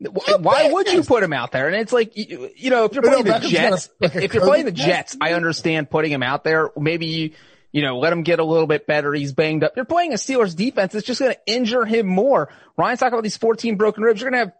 Why- 0.00 0.36
Why 0.40 0.72
would 0.72 0.92
you 0.92 1.02
put 1.02 1.22
him 1.22 1.32
out 1.32 1.52
there? 1.52 1.68
And 1.68 1.76
it's 1.76 1.92
like, 1.92 2.16
you, 2.16 2.50
you 2.56 2.70
know, 2.70 2.84
if 2.84 2.92
you're 2.92 3.02
But 3.02 3.10
no, 3.12 3.22
playing 3.22 3.40
the 3.42 3.48
Jets, 3.48 3.88
like 4.00 4.14
if, 4.16 4.22
if 4.24 4.34
you're 4.34 4.44
playing 4.44 4.64
the 4.66 4.72
Jets, 4.72 5.16
I 5.20 5.32
understand 5.32 5.88
putting 5.90 6.10
him 6.12 6.22
out 6.22 6.44
there. 6.44 6.70
Maybe 6.76 7.06
you, 7.06 7.30
you 7.72 7.82
know, 7.82 7.98
let 7.98 8.12
him 8.12 8.22
get 8.22 8.38
a 8.38 8.44
little 8.44 8.66
bit 8.66 8.86
better. 8.86 9.12
He's 9.12 9.32
banged 9.32 9.64
up. 9.64 9.72
You're 9.76 9.84
playing 9.84 10.12
a 10.12 10.16
Steelers 10.16 10.54
defense 10.54 10.94
It's 10.94 11.06
just 11.06 11.20
going 11.20 11.32
to 11.32 11.40
injure 11.52 11.84
him 11.84 12.06
more. 12.06 12.50
Ryan's 12.76 13.00
talking 13.00 13.14
about 13.14 13.22
these 13.22 13.36
14 13.36 13.76
broken 13.76 14.02
ribs. 14.04 14.20
You're 14.20 14.30
going 14.30 14.40
to 14.40 14.46
have 14.46 14.54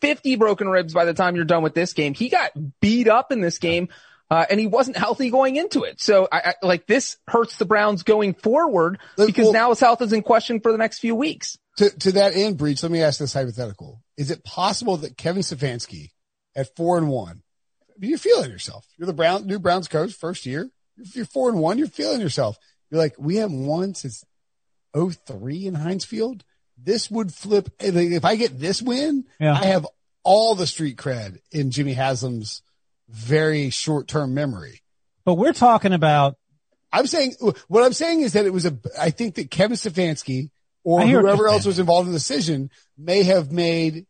50 0.00 0.36
broken 0.36 0.68
ribs 0.68 0.94
by 0.94 1.04
the 1.04 1.14
time 1.14 1.36
you're 1.36 1.44
done 1.44 1.62
with 1.62 1.74
this 1.74 1.92
game. 1.92 2.14
He 2.14 2.28
got 2.28 2.52
beat 2.80 3.08
up 3.08 3.32
in 3.32 3.40
this 3.40 3.58
game. 3.58 3.88
Uh, 4.32 4.46
and 4.48 4.60
he 4.60 4.68
wasn't 4.68 4.96
healthy 4.96 5.28
going 5.28 5.56
into 5.56 5.82
it. 5.82 6.00
So 6.00 6.28
I, 6.30 6.54
I 6.62 6.64
like 6.64 6.86
this 6.86 7.16
hurts 7.26 7.56
the 7.56 7.64
Browns 7.64 8.04
going 8.04 8.34
forward 8.34 9.00
because 9.16 9.46
well- 9.46 9.52
now 9.52 9.70
his 9.70 9.80
health 9.80 10.02
is 10.02 10.12
in 10.12 10.22
question 10.22 10.60
for 10.60 10.70
the 10.70 10.78
next 10.78 11.00
few 11.00 11.16
weeks. 11.16 11.58
To, 11.78 11.90
to 11.90 12.12
that 12.12 12.36
end, 12.36 12.56
Breech, 12.56 12.80
let 12.84 12.92
me 12.92 13.02
ask 13.02 13.18
this 13.18 13.32
hypothetical. 13.32 14.00
Is 14.16 14.30
it 14.30 14.44
possible 14.44 14.98
that 14.98 15.16
Kevin 15.16 15.42
Stefanski 15.42 16.10
at 16.54 16.74
four 16.76 16.98
and 16.98 17.08
one, 17.08 17.42
you're 17.98 18.18
feeling 18.18 18.50
yourself. 18.50 18.86
You're 18.96 19.06
the 19.06 19.12
Brown, 19.12 19.46
new 19.46 19.58
Browns 19.58 19.88
coach, 19.88 20.12
first 20.12 20.46
year. 20.46 20.70
If 20.96 21.16
you're 21.16 21.26
four 21.26 21.50
and 21.50 21.58
one, 21.58 21.78
you're 21.78 21.86
feeling 21.86 22.20
yourself. 22.20 22.58
You're 22.90 23.00
like, 23.00 23.14
we 23.18 23.36
haven't 23.36 23.66
won 23.66 23.94
since 23.94 24.24
03 24.94 25.66
in 25.66 25.74
Heinz 25.74 26.04
Field. 26.04 26.44
This 26.82 27.10
would 27.10 27.32
flip. 27.32 27.68
If 27.78 28.24
I 28.24 28.36
get 28.36 28.58
this 28.58 28.80
win, 28.80 29.24
Yeah. 29.38 29.54
I 29.54 29.66
have 29.66 29.86
all 30.22 30.54
the 30.54 30.66
street 30.66 30.96
cred 30.96 31.38
in 31.50 31.70
Jimmy 31.70 31.92
Haslam's 31.92 32.62
very 33.08 33.70
short 33.70 34.08
term 34.08 34.34
memory. 34.34 34.82
But 35.24 35.34
we're 35.34 35.52
talking 35.52 35.92
about 35.92 36.36
I'm 36.92 37.06
saying 37.06 37.34
what 37.68 37.84
I'm 37.84 37.92
saying 37.92 38.22
is 38.22 38.32
that 38.32 38.46
it 38.46 38.52
was 38.52 38.66
a. 38.66 38.76
I 38.98 39.10
think 39.10 39.36
that 39.36 39.50
Kevin 39.50 39.76
Stefanski 39.76 40.50
or 40.82 41.00
I 41.00 41.06
hear 41.06 41.22
what 41.22 41.28
whoever 41.28 41.48
else 41.48 41.64
was 41.64 41.78
involved 41.78 42.06
in 42.08 42.12
the 42.12 42.18
decision 42.18 42.70
may 42.98 43.22
have 43.22 43.52
made, 43.52 44.06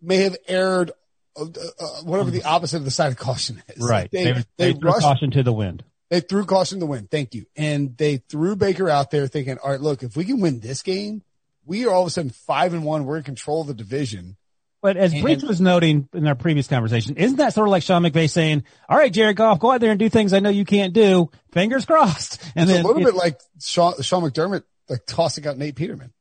may 0.00 0.18
have 0.18 0.36
erred, 0.48 0.92
uh, 1.36 1.44
uh, 1.44 1.86
whatever 2.04 2.30
the 2.30 2.44
opposite 2.44 2.78
of 2.78 2.84
the 2.84 2.90
side 2.90 3.12
of 3.12 3.18
caution 3.18 3.62
is. 3.68 3.82
right. 3.82 4.10
They 4.10 4.24
They, 4.24 4.32
they, 4.32 4.44
they, 4.56 4.72
threw 4.72 4.90
rushed. 4.90 5.02
caution 5.02 5.30
to 5.32 5.42
the 5.42 5.52
wind. 5.52 5.84
They 6.10 6.20
threw 6.20 6.44
caution 6.44 6.78
to 6.78 6.80
the 6.80 6.86
wind. 6.86 7.10
Thank 7.10 7.34
you. 7.34 7.46
And 7.56 7.96
they 7.96 8.18
threw 8.18 8.56
Baker 8.56 8.88
out 8.88 9.10
there 9.10 9.26
thinking, 9.26 9.58
all 9.58 9.70
right, 9.70 9.80
look, 9.80 10.02
if 10.02 10.16
we 10.16 10.24
can 10.24 10.40
win 10.40 10.60
this 10.60 10.82
game, 10.82 11.22
we 11.66 11.86
are 11.86 11.90
all 11.92 12.02
of 12.02 12.06
a 12.08 12.10
sudden 12.10 12.30
five 12.30 12.72
and 12.74 12.84
one. 12.84 13.04
We're 13.04 13.16
in 13.18 13.22
control 13.22 13.60
of 13.62 13.66
the 13.66 13.74
division. 13.74 14.36
But 14.82 14.96
as 14.98 15.12
And- 15.14 15.22
Breech 15.22 15.42
was 15.42 15.60
noting 15.62 16.08
in 16.12 16.26
our 16.26 16.34
previous 16.34 16.68
conversation, 16.68 17.16
isn't 17.16 17.38
that 17.38 17.54
sort 17.54 17.66
of 17.66 17.70
like 17.72 17.82
Sean 17.82 18.02
McVay 18.02 18.28
saying, 18.28 18.64
all 18.88 18.98
right, 18.98 19.10
Jared 19.12 19.36
Goff, 19.36 19.58
go 19.58 19.70
out 19.70 19.80
there 19.80 19.90
and 19.90 19.98
do 19.98 20.10
things 20.10 20.34
I 20.34 20.40
know 20.40 20.50
you 20.50 20.66
can't 20.66 20.92
do. 20.92 21.30
Fingers 21.52 21.86
crossed. 21.86 22.42
And 22.54 22.68
It's 22.68 22.72
then, 22.76 22.84
a 22.84 22.88
little 22.88 23.02
bit 23.02 23.14
like 23.14 23.40
Sean, 23.62 24.00
Sean 24.02 24.22
McDermott, 24.22 24.62
like 24.90 25.06
tossing 25.06 25.46
out 25.46 25.56
Nate 25.56 25.74
Peterman. 25.74 26.12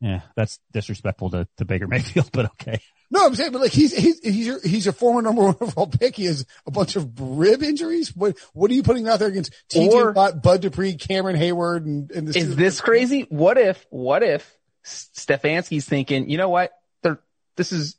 yeah, 0.00 0.22
that's 0.34 0.58
disrespectful 0.72 1.30
to, 1.30 1.46
to 1.58 1.64
Baker 1.64 1.86
Mayfield, 1.86 2.30
but 2.32 2.46
okay. 2.46 2.80
No, 3.12 3.24
I'm 3.26 3.34
saying, 3.36 3.52
but 3.52 3.60
like 3.60 3.72
he's 3.72 3.94
he's 3.94 4.18
he's 4.20 4.46
your 4.46 4.60
he's 4.62 4.86
your 4.86 4.94
former 4.94 5.20
number 5.22 5.42
one 5.42 5.56
overall 5.60 5.86
pick. 5.86 6.16
He 6.16 6.24
has 6.24 6.44
a 6.66 6.70
bunch 6.70 6.96
of 6.96 7.20
rib 7.20 7.62
injuries. 7.62 8.16
What 8.16 8.36
what 8.54 8.70
are 8.70 8.74
you 8.74 8.82
putting 8.82 9.06
out 9.06 9.18
there 9.18 9.28
against 9.28 9.52
TJ 9.72 10.14
Watt, 10.14 10.42
Bud 10.42 10.62
Dupree, 10.62 10.94
Cameron 10.96 11.36
Heyward, 11.36 11.84
and, 11.84 12.10
and 12.10 12.26
this 12.26 12.36
Is 12.36 12.56
this 12.56 12.80
crazy? 12.80 13.26
What 13.28 13.58
if, 13.58 13.86
what 13.90 14.22
if 14.22 14.50
Stefanski's 14.84 15.84
thinking, 15.86 16.28
you 16.28 16.38
know 16.38 16.48
what? 16.48 16.72
There, 17.02 17.18
this 17.56 17.72
is 17.72 17.96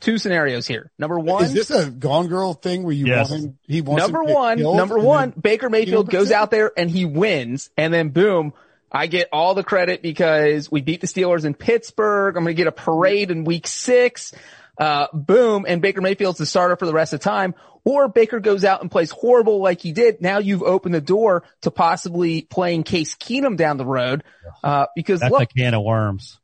two 0.00 0.18
scenarios 0.18 0.66
here. 0.66 0.90
Number 0.98 1.18
one, 1.18 1.44
Is 1.44 1.52
this 1.52 1.70
a 1.70 1.90
Gone 1.90 2.28
Girl 2.28 2.54
thing 2.54 2.82
where 2.82 2.92
you 2.92 3.06
Yes. 3.06 3.30
want 3.30 3.42
him? 3.44 3.58
He 3.66 3.80
wants 3.80 4.02
number 4.02 4.22
him 4.22 4.34
one, 4.34 4.58
killed 4.58 4.76
number 4.76 4.98
one, 4.98 5.32
Baker 5.40 5.70
Mayfield 5.70 6.06
know, 6.08 6.18
goes 6.18 6.30
out 6.32 6.50
there 6.50 6.72
and 6.76 6.90
he 6.90 7.04
wins, 7.04 7.70
and 7.76 7.92
then 7.94 8.10
boom, 8.10 8.52
I 8.90 9.06
get 9.06 9.28
all 9.32 9.54
the 9.54 9.64
credit 9.64 10.02
because 10.02 10.70
we 10.70 10.82
beat 10.82 11.00
the 11.00 11.06
Steelers 11.06 11.44
in 11.44 11.54
Pittsburgh. 11.54 12.36
I'm 12.36 12.44
going 12.44 12.54
to 12.54 12.60
get 12.60 12.66
a 12.66 12.72
parade 12.72 13.30
in 13.30 13.44
week 13.44 13.66
six. 13.66 14.34
Uh, 14.76 15.06
boom, 15.12 15.64
and 15.68 15.80
Baker 15.80 16.00
Mayfield's 16.00 16.38
the 16.38 16.46
starter 16.46 16.76
for 16.76 16.86
the 16.86 16.92
rest 16.92 17.12
of 17.12 17.20
the 17.20 17.24
time. 17.24 17.54
Or 17.84 18.08
Baker 18.08 18.38
goes 18.38 18.64
out 18.64 18.80
and 18.80 18.90
plays 18.90 19.10
horrible 19.10 19.60
like 19.60 19.80
he 19.80 19.92
did. 19.92 20.20
Now 20.20 20.38
you've 20.38 20.62
opened 20.62 20.94
the 20.94 21.00
door 21.00 21.42
to 21.62 21.70
possibly 21.72 22.42
playing 22.42 22.84
Case 22.84 23.16
Keenum 23.16 23.56
down 23.56 23.76
the 23.76 23.84
road. 23.86 24.22
Uh, 24.62 24.86
because 24.94 25.18
That's 25.20 25.32
look, 25.32 25.42
a 25.42 25.46
can 25.46 25.74
of 25.74 25.82
worms. 25.82 26.38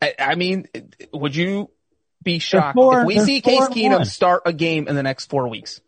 I, 0.00 0.14
I 0.18 0.34
mean, 0.36 0.66
would 1.12 1.34
you 1.34 1.70
be 2.22 2.38
shocked 2.38 2.76
four- 2.76 3.00
if 3.00 3.06
we 3.06 3.18
see 3.18 3.40
Case 3.40 3.60
and 3.60 3.74
Keenum 3.74 3.90
one. 3.98 4.04
start 4.04 4.42
a 4.46 4.52
game 4.52 4.86
in 4.86 4.94
the 4.94 5.02
next 5.02 5.28
four 5.28 5.48
weeks? 5.48 5.80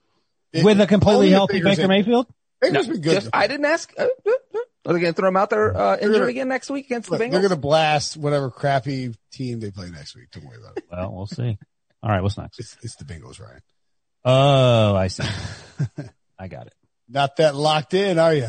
It- 0.52 0.64
With 0.64 0.80
a 0.80 0.86
completely 0.86 1.30
healthy 1.30 1.58
Baker's 1.60 1.76
Baker 1.76 1.82
in- 1.82 1.88
Mayfield? 1.88 2.26
Baker's 2.60 2.86
No, 2.88 2.92
been 2.92 3.02
good. 3.02 3.14
just- 3.14 3.30
I 3.32 3.46
didn't 3.46 3.66
ask. 3.66 3.92
Uh, 3.96 4.02
uh, 4.02 4.30
uh, 4.54 4.58
Are 4.86 4.92
they 4.94 5.00
going 5.00 5.12
to 5.12 5.16
throw 5.16 5.28
him 5.28 5.36
out 5.36 5.50
there 5.50 5.76
uh, 5.76 5.94
injured 5.96 6.12
gonna- 6.14 6.26
again 6.26 6.48
next 6.48 6.70
week 6.70 6.86
against 6.86 7.08
Look, 7.08 7.20
the 7.20 7.24
Bengals? 7.26 7.30
they're 7.30 7.40
going 7.40 7.50
to 7.50 7.56
blast 7.56 8.16
whatever 8.16 8.50
crappy 8.50 9.14
team 9.30 9.60
they 9.60 9.70
play 9.70 9.88
next 9.90 10.16
week. 10.16 10.30
Don't 10.32 10.44
worry 10.44 10.58
about 10.58 10.76
it. 10.76 10.84
Well, 10.90 11.12
we'll 11.14 11.26
see. 11.26 11.56
All 12.02 12.10
right. 12.10 12.20
What's 12.22 12.36
next? 12.36 12.58
It's, 12.58 12.76
it's 12.82 12.96
the 12.96 13.04
Bengals, 13.04 13.40
Ryan. 13.40 13.60
Oh, 14.24 14.94
I 14.94 15.08
see. 15.08 15.24
I 16.38 16.48
got 16.48 16.66
it. 16.66 16.74
Not 17.08 17.36
that 17.36 17.54
locked 17.54 17.94
in, 17.94 18.18
are 18.18 18.34
you? 18.34 18.48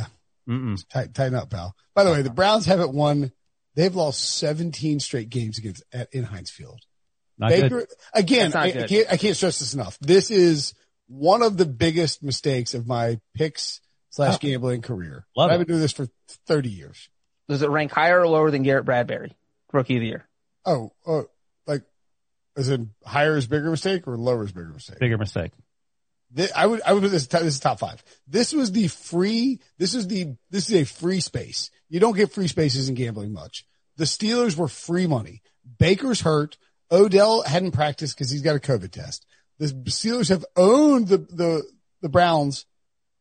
Tight, 0.89 1.13
tighten 1.13 1.35
up, 1.35 1.49
pal. 1.49 1.75
By 1.95 2.03
the 2.03 2.11
way, 2.11 2.21
the 2.21 2.29
Browns 2.29 2.65
haven't 2.65 2.93
won. 2.93 3.31
They've 3.75 3.95
lost 3.95 4.37
17 4.37 4.99
straight 4.99 5.29
games 5.29 5.57
against 5.57 5.83
at, 5.91 6.13
in 6.13 6.23
Heinz 6.23 6.51
Field. 6.51 6.79
Not 7.37 7.49
Baker 7.49 7.69
good. 7.69 7.87
again. 8.13 8.51
Not 8.51 8.63
I, 8.63 8.83
I 8.83 8.87
can't. 8.87 9.11
I 9.11 9.17
can't 9.17 9.35
stress 9.35 9.59
this 9.59 9.73
enough. 9.73 9.97
This 9.99 10.29
is 10.29 10.73
one 11.07 11.41
of 11.41 11.57
the 11.57 11.65
biggest 11.65 12.23
mistakes 12.23 12.73
of 12.73 12.87
my 12.87 13.19
picks 13.33 13.81
slash 14.11 14.37
gambling 14.39 14.81
career. 14.81 15.25
Love 15.35 15.49
I've 15.49 15.55
it. 15.61 15.67
been 15.67 15.75
doing 15.75 15.81
this 15.81 15.91
for 15.91 16.07
30 16.47 16.69
years. 16.69 17.09
Does 17.49 17.61
it 17.61 17.69
rank 17.69 17.91
higher 17.91 18.21
or 18.21 18.27
lower 18.27 18.51
than 18.51 18.63
Garrett 18.63 18.85
Bradbury, 18.85 19.35
rookie 19.71 19.95
of 19.95 20.01
the 20.01 20.07
year? 20.07 20.27
Oh, 20.65 20.93
oh, 21.05 21.25
like, 21.67 21.83
is 22.55 22.69
it 22.69 22.81
higher 23.05 23.35
is 23.35 23.47
bigger 23.47 23.69
mistake 23.69 24.07
or 24.07 24.17
lower 24.17 24.43
is 24.45 24.51
bigger 24.51 24.69
mistake? 24.69 24.99
Bigger 24.99 25.17
mistake. 25.17 25.51
Thi- 26.35 26.51
I 26.55 26.65
would, 26.65 26.81
I 26.85 26.93
would 26.93 27.03
put 27.03 27.11
this, 27.11 27.27
this 27.27 27.43
is 27.43 27.59
top 27.59 27.79
five. 27.79 28.03
This 28.27 28.53
was 28.53 28.71
the 28.71 28.87
free, 28.87 29.59
this 29.77 29.93
is 29.93 30.07
the, 30.07 30.35
this 30.49 30.69
is 30.69 30.75
a 30.81 30.85
free 30.85 31.19
space. 31.19 31.69
You 31.89 31.99
don't 31.99 32.15
get 32.15 32.31
free 32.31 32.47
spaces 32.47 32.89
in 32.89 32.95
gambling 32.95 33.33
much. 33.33 33.65
The 33.97 34.05
Steelers 34.05 34.57
were 34.57 34.67
free 34.67 35.07
money. 35.07 35.41
Baker's 35.79 36.21
hurt. 36.21 36.57
Odell 36.91 37.43
hadn't 37.43 37.71
practiced 37.71 38.17
because 38.17 38.29
he's 38.29 38.41
got 38.41 38.55
a 38.55 38.59
COVID 38.59 38.91
test. 38.91 39.25
The 39.59 39.67
Steelers 39.67 40.29
have 40.29 40.45
owned 40.55 41.07
the, 41.07 41.17
the, 41.17 41.63
the 42.01 42.09
Browns. 42.09 42.65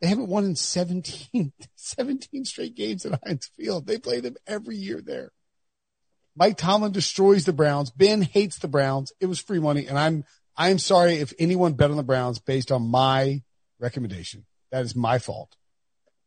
They 0.00 0.08
haven't 0.08 0.28
won 0.28 0.44
in 0.44 0.56
17, 0.56 1.52
17 1.76 2.44
straight 2.44 2.74
games 2.74 3.06
at 3.06 3.20
Heinz 3.24 3.50
Field. 3.56 3.86
They 3.86 3.98
play 3.98 4.20
them 4.20 4.36
every 4.46 4.76
year 4.76 5.00
there. 5.00 5.32
Mike 6.34 6.56
Tomlin 6.56 6.92
destroys 6.92 7.44
the 7.44 7.52
Browns. 7.52 7.90
Ben 7.90 8.22
hates 8.22 8.58
the 8.58 8.68
Browns. 8.68 9.12
It 9.20 9.26
was 9.26 9.38
free 9.38 9.60
money. 9.60 9.86
And 9.86 9.98
I'm, 9.98 10.24
I'm 10.56 10.78
sorry 10.78 11.14
if 11.14 11.32
anyone 11.38 11.72
bet 11.74 11.90
on 11.90 11.96
the 11.96 12.02
Browns 12.02 12.38
based 12.38 12.70
on 12.72 12.82
my 12.82 13.42
recommendation. 13.80 14.44
That 14.70 14.84
is 14.84 14.94
my 14.94 15.18
fault. 15.18 15.54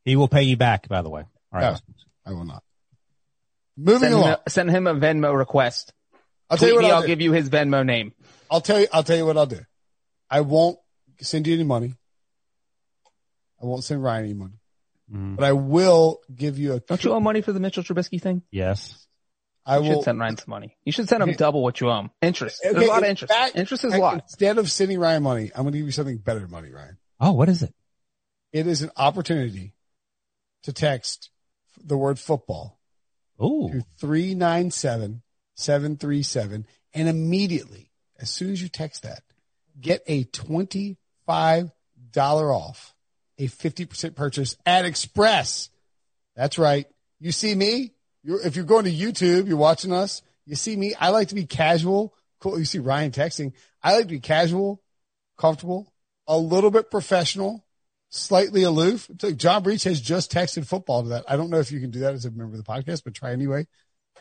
He 0.03 0.15
will 0.15 0.27
pay 0.27 0.43
you 0.43 0.57
back, 0.57 0.87
by 0.87 1.01
the 1.01 1.09
way. 1.09 1.23
All 1.53 1.59
right. 1.61 1.81
I 2.25 2.31
will 2.33 2.45
not. 2.45 2.63
Moving 3.77 3.99
Send 4.01 4.13
him, 4.13 4.19
along. 4.19 4.35
a, 4.45 4.49
send 4.49 4.69
him 4.71 4.87
a 4.87 4.95
Venmo 4.95 5.37
request. 5.37 5.93
I'll 6.49 6.57
tell 6.57 6.69
you 6.69 6.75
what 6.75 6.83
me, 6.83 6.89
I'll, 6.91 6.97
I'll 7.01 7.07
give 7.07 7.21
you 7.21 7.31
his 7.33 7.49
Venmo 7.49 7.85
name. 7.85 8.13
I'll 8.49 8.61
tell 8.61 8.79
you, 8.79 8.87
I'll 8.93 9.03
tell 9.03 9.17
you 9.17 9.25
what 9.25 9.37
I'll 9.37 9.45
do. 9.47 9.59
I 10.29 10.41
won't 10.41 10.77
send 11.21 11.45
you 11.47 11.53
any 11.55 11.63
money. 11.63 11.93
I 13.61 13.65
won't 13.65 13.83
send 13.83 14.03
Ryan 14.03 14.25
any 14.25 14.33
money, 14.33 14.53
Mhm. 15.11 15.35
but 15.37 15.45
I 15.45 15.53
will 15.53 16.19
give 16.33 16.57
you 16.59 16.73
a, 16.73 16.79
Don't 16.79 17.03
you 17.03 17.13
owe 17.13 17.19
money 17.19 17.41
for 17.41 17.51
the 17.53 17.59
Mitchell 17.59 17.83
Trubisky 17.83 18.21
thing? 18.21 18.43
Yes. 18.51 19.04
I 19.65 19.77
You 19.77 19.81
will, 19.83 19.89
should 19.97 20.03
send 20.03 20.19
Ryan 20.19 20.37
some 20.37 20.49
money. 20.49 20.77
You 20.85 20.91
should 20.91 21.09
send 21.09 21.23
him 21.23 21.29
Okay. 21.29 21.37
double 21.37 21.63
what 21.63 21.81
you 21.81 21.89
owe 21.89 21.99
him. 22.01 22.11
Interest. 22.21 22.59
There's 22.61 22.75
Okay, 22.75 22.85
a 22.85 22.89
lot 22.89 23.03
of 23.03 23.09
interest. 23.09 23.33
fact, 23.33 23.55
interest 23.55 23.83
is 23.83 23.93
a 23.93 23.97
lot. 23.97 24.13
Instead 24.21 24.57
of 24.59 24.69
sending 24.71 24.99
Ryan 24.99 25.23
money, 25.23 25.51
I'm 25.55 25.63
going 25.63 25.71
to 25.73 25.77
give 25.79 25.87
you 25.87 25.91
something 25.91 26.17
better 26.17 26.39
than 26.41 26.51
money, 26.51 26.69
Ryan. 26.71 26.97
Oh, 27.19 27.31
what 27.33 27.49
is 27.49 27.63
it? 27.63 27.73
It 28.53 28.67
is 28.67 28.81
an 28.83 28.91
opportunity 28.95 29.73
to 30.63 30.71
text 30.73 31.29
the 31.83 31.97
word 31.97 32.19
football 32.19 32.79
Ooh. 33.43 33.69
to 33.71 33.85
397 33.99 35.23
737 35.55 36.65
and 36.93 37.07
immediately, 37.09 37.91
as 38.19 38.29
soon 38.29 38.51
as 38.51 38.61
you 38.61 38.69
text 38.69 39.03
that, 39.03 39.23
get 39.79 40.03
a 40.07 40.25
$25 40.25 40.97
off 42.17 42.93
a 43.37 43.47
50% 43.47 44.15
purchase 44.15 44.55
at 44.65 44.85
Express. 44.85 45.69
That's 46.35 46.57
right. 46.57 46.87
You 47.19 47.31
see 47.33 47.53
me? 47.55 47.91
You're, 48.25 48.41
if 48.41 48.55
you're 48.55 48.65
going 48.65 48.85
to 48.85 48.91
YouTube, 48.91 49.47
you're 49.47 49.55
watching 49.55 49.93
us, 49.93 50.23
you 50.47 50.55
see 50.55 50.75
me. 50.75 50.95
I 50.99 51.09
like 51.09 51.27
to 51.27 51.35
be 51.35 51.45
casual. 51.45 52.15
Cool. 52.39 52.57
You 52.57 52.65
see 52.65 52.79
Ryan 52.79 53.11
texting. 53.11 53.53
I 53.83 53.93
like 53.93 54.07
to 54.07 54.13
be 54.13 54.19
casual, 54.19 54.81
comfortable, 55.37 55.93
a 56.27 56.35
little 56.35 56.71
bit 56.71 56.89
professional, 56.89 57.63
slightly 58.09 58.63
aloof. 58.63 59.09
Like 59.21 59.37
John 59.37 59.61
Breech 59.61 59.83
has 59.83 60.01
just 60.01 60.31
texted 60.31 60.65
football 60.65 61.03
to 61.03 61.09
that. 61.09 61.25
I 61.29 61.37
don't 61.37 61.51
know 61.51 61.59
if 61.59 61.71
you 61.71 61.79
can 61.79 61.91
do 61.91 61.99
that 61.99 62.15
as 62.15 62.25
a 62.25 62.31
member 62.31 62.57
of 62.57 62.57
the 62.57 62.63
podcast, 62.63 63.03
but 63.03 63.13
try 63.13 63.31
anyway. 63.31 63.67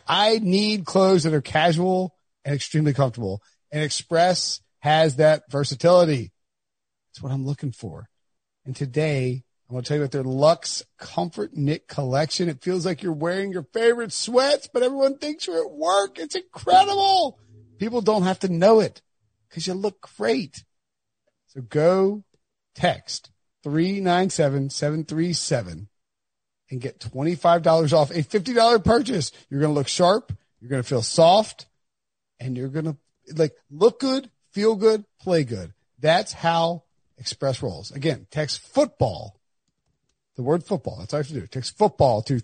I 0.07 0.39
need 0.39 0.85
clothes 0.85 1.23
that 1.23 1.33
are 1.33 1.41
casual 1.41 2.15
and 2.45 2.55
extremely 2.55 2.93
comfortable. 2.93 3.41
And 3.73 3.83
Express 3.83 4.61
has 4.81 5.17
that 5.17 5.45
versatility. 5.51 6.31
That's 7.09 7.23
what 7.23 7.33
I'm 7.33 7.47
looking 7.47 7.73
for. 7.73 8.11
And 8.67 8.77
today, 8.77 9.45
To 9.77 9.89
tell 9.89 9.97
you 9.97 10.03
about 10.03 10.13
their 10.13 10.23
Lux 10.23 10.83
Comfort 10.99 11.57
Knit 11.57 11.89
collection. 11.89 12.49
It 12.49 12.63
feels 12.63 12.87
like 12.87 13.03
you're 13.03 13.13
wearing 13.13 13.53
your 13.53 13.67
favorite 13.73 14.13
sweats, 14.13 14.69
but 14.73 14.83
everyone 14.83 15.19
thinks 15.19 15.47
you're 15.47 15.65
at 15.65 15.71
work. 15.71 16.19
It's 16.19 16.35
incredible. 16.35 17.39
People 17.79 18.01
don't 18.01 18.25
have 18.25 18.41
to 18.41 18.53
know 18.53 18.81
it 18.81 19.03
because 19.49 19.67
you 19.67 19.75
look 19.75 20.09
great. 20.17 20.65
So 21.47 21.61
go 21.61 22.25
text 22.75 23.31
397-737 23.65 25.87
and 26.71 26.81
get 26.81 27.01
$25 27.01 27.93
off 27.93 28.11
a 28.11 28.23
$50 28.23 28.85
purchase. 28.85 29.33
You're 29.49 29.61
going 29.61 29.73
to 29.73 29.79
look 29.79 29.89
sharp. 29.89 30.33
You're 30.61 30.71
going 30.71 30.83
to 30.83 30.89
feel 30.89 31.03
soft 31.03 31.67
and 32.41 32.57
you're 32.57 32.69
going 32.69 32.87
to 32.87 32.97
like 33.35 33.55
look 33.71 34.01
good, 34.01 34.31
feel 34.53 34.77
good, 34.77 35.05
play 35.21 35.45
good. 35.45 35.75
That's 35.99 36.33
how 36.33 36.85
Express 37.17 37.63
rolls. 37.63 37.93
Again, 37.93 38.27
text 38.31 38.61
football. 38.61 39.34
The 40.37 40.43
word 40.43 40.65
football. 40.65 40.97
That's 40.99 41.15
all 41.15 41.21
you 41.21 41.25
have 41.25 41.29
to 41.35 41.41
do. 41.41 41.47
Text 41.47 41.77
football 41.79 42.23
to 42.23 42.41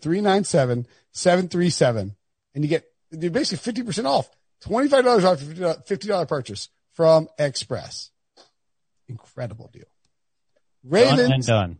397-737 1.14 2.14
and 2.54 2.64
you 2.64 2.68
get 2.68 2.84
You're 3.10 3.30
basically 3.30 3.72
50% 3.84 4.04
off. 4.06 4.30
$25 4.64 5.24
off 5.24 5.42
your 5.42 5.74
$50 5.74 6.28
purchase 6.28 6.68
from 6.92 7.28
Express. 7.38 8.10
Incredible 9.08 9.70
deal. 9.72 9.84
Ravens. 10.84 11.18
Done 11.20 11.32
and 11.32 11.46
done. 11.46 11.78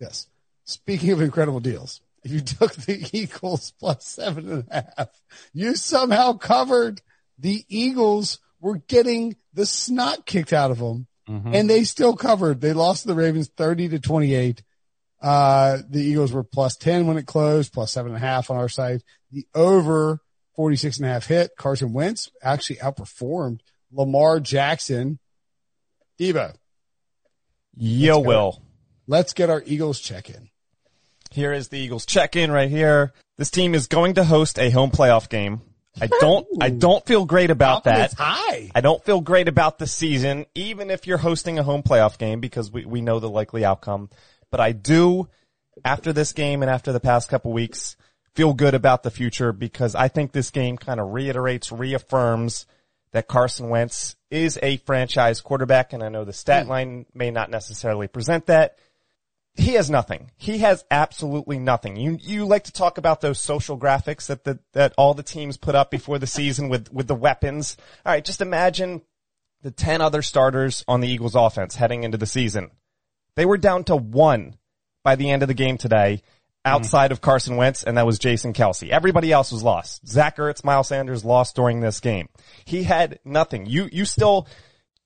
Yes. 0.00 0.26
Speaking 0.64 1.10
of 1.12 1.20
incredible 1.20 1.60
deals, 1.60 2.00
if 2.24 2.30
you 2.32 2.40
took 2.40 2.74
the 2.74 3.06
Eagles 3.16 3.72
plus 3.78 4.06
seven 4.06 4.50
and 4.50 4.64
a 4.70 4.92
half, 4.96 5.08
you 5.52 5.74
somehow 5.76 6.32
covered 6.34 7.00
the 7.38 7.64
Eagles 7.68 8.38
were 8.60 8.78
getting 8.78 9.36
the 9.52 9.66
snot 9.66 10.24
kicked 10.26 10.52
out 10.52 10.70
of 10.70 10.78
them 10.78 11.06
Mhm. 11.28 11.54
and 11.54 11.70
they 11.70 11.84
still 11.84 12.16
covered. 12.16 12.60
They 12.60 12.72
lost 12.72 13.02
to 13.02 13.08
the 13.08 13.14
Ravens 13.14 13.48
30 13.56 13.90
to 13.90 13.98
28. 14.00 14.62
Uh, 15.22 15.78
the 15.88 16.02
Eagles 16.02 16.32
were 16.32 16.42
plus 16.42 16.76
10 16.76 17.06
when 17.06 17.16
it 17.16 17.26
closed, 17.26 17.72
plus 17.72 17.92
seven 17.92 18.12
and 18.12 18.22
a 18.22 18.26
half 18.26 18.50
on 18.50 18.56
our 18.56 18.68
side. 18.68 19.02
The 19.30 19.46
over 19.54 20.20
46 20.56 20.98
and 20.98 21.06
a 21.06 21.08
half 21.08 21.26
hit. 21.26 21.52
Carson 21.56 21.92
Wentz 21.92 22.30
actually 22.42 22.76
outperformed 22.76 23.60
Lamar 23.92 24.40
Jackson. 24.40 25.18
Debo, 26.18 26.54
Yo, 27.76 28.16
Let's. 28.16 28.26
Will. 28.26 28.62
let's 29.06 29.32
get 29.32 29.50
our 29.50 29.62
Eagles 29.64 29.98
check 30.00 30.28
in. 30.28 30.50
Here 31.30 31.52
is 31.52 31.68
the 31.68 31.78
Eagles 31.78 32.04
check 32.04 32.36
in 32.36 32.50
right 32.50 32.68
here. 32.68 33.12
This 33.38 33.50
team 33.50 33.74
is 33.74 33.86
going 33.86 34.14
to 34.14 34.24
host 34.24 34.58
a 34.58 34.70
home 34.70 34.90
playoff 34.90 35.28
game. 35.28 35.62
I 36.00 36.06
don't, 36.06 36.46
I 36.60 36.70
don't 36.70 37.04
feel 37.04 37.24
great 37.26 37.50
about 37.50 37.84
that. 37.84 38.14
High. 38.14 38.70
I 38.74 38.80
don't 38.80 39.04
feel 39.04 39.20
great 39.20 39.48
about 39.48 39.78
the 39.78 39.86
season, 39.86 40.46
even 40.54 40.90
if 40.90 41.06
you're 41.06 41.18
hosting 41.18 41.58
a 41.58 41.62
home 41.62 41.82
playoff 41.82 42.18
game 42.18 42.40
because 42.40 42.70
we, 42.70 42.84
we 42.86 43.00
know 43.02 43.20
the 43.20 43.28
likely 43.28 43.64
outcome. 43.64 44.08
But 44.52 44.60
I 44.60 44.70
do, 44.70 45.28
after 45.84 46.12
this 46.12 46.32
game 46.32 46.62
and 46.62 46.70
after 46.70 46.92
the 46.92 47.00
past 47.00 47.28
couple 47.28 47.52
weeks, 47.52 47.96
feel 48.34 48.52
good 48.52 48.74
about 48.74 49.02
the 49.02 49.10
future 49.10 49.52
because 49.52 49.96
I 49.96 50.06
think 50.06 50.30
this 50.30 50.50
game 50.50 50.76
kind 50.76 51.00
of 51.00 51.12
reiterates, 51.12 51.72
reaffirms 51.72 52.66
that 53.12 53.26
Carson 53.26 53.70
Wentz 53.70 54.14
is 54.30 54.58
a 54.62 54.76
franchise 54.76 55.40
quarterback. 55.40 55.92
And 55.92 56.02
I 56.02 56.10
know 56.10 56.24
the 56.24 56.32
stat 56.32 56.64
hmm. 56.64 56.70
line 56.70 57.06
may 57.14 57.30
not 57.30 57.50
necessarily 57.50 58.06
present 58.06 58.46
that. 58.46 58.78
He 59.54 59.72
has 59.72 59.90
nothing. 59.90 60.30
He 60.36 60.58
has 60.58 60.84
absolutely 60.90 61.58
nothing. 61.58 61.96
You 61.96 62.16
you 62.20 62.46
like 62.46 62.64
to 62.64 62.72
talk 62.72 62.96
about 62.96 63.20
those 63.20 63.38
social 63.38 63.78
graphics 63.78 64.28
that 64.28 64.44
the, 64.44 64.58
that 64.72 64.94
all 64.96 65.12
the 65.12 65.22
teams 65.22 65.58
put 65.58 65.74
up 65.74 65.90
before 65.90 66.18
the 66.18 66.26
season 66.26 66.70
with 66.70 66.90
with 66.90 67.06
the 67.06 67.14
weapons. 67.14 67.76
All 68.06 68.12
right, 68.12 68.24
just 68.24 68.40
imagine 68.40 69.02
the 69.60 69.70
10 69.70 70.00
other 70.00 70.22
starters 70.22 70.84
on 70.88 71.00
the 71.00 71.08
Eagles 71.08 71.34
offense 71.34 71.76
heading 71.76 72.02
into 72.02 72.16
the 72.16 72.26
season. 72.26 72.70
They 73.36 73.46
were 73.46 73.58
down 73.58 73.84
to 73.84 73.96
one 73.96 74.56
by 75.02 75.16
the 75.16 75.30
end 75.30 75.42
of 75.42 75.48
the 75.48 75.54
game 75.54 75.78
today 75.78 76.22
outside 76.64 77.12
of 77.12 77.20
Carson 77.20 77.56
Wentz, 77.56 77.82
and 77.82 77.96
that 77.96 78.06
was 78.06 78.18
Jason 78.18 78.52
Kelce. 78.52 78.88
Everybody 78.88 79.32
else 79.32 79.50
was 79.50 79.62
lost. 79.62 80.06
Zach 80.06 80.36
Ertz, 80.36 80.64
Miles 80.64 80.88
Sanders 80.88 81.24
lost 81.24 81.56
during 81.56 81.80
this 81.80 82.00
game. 82.00 82.28
He 82.64 82.84
had 82.84 83.18
nothing. 83.24 83.66
You, 83.66 83.88
you 83.90 84.04
still 84.04 84.46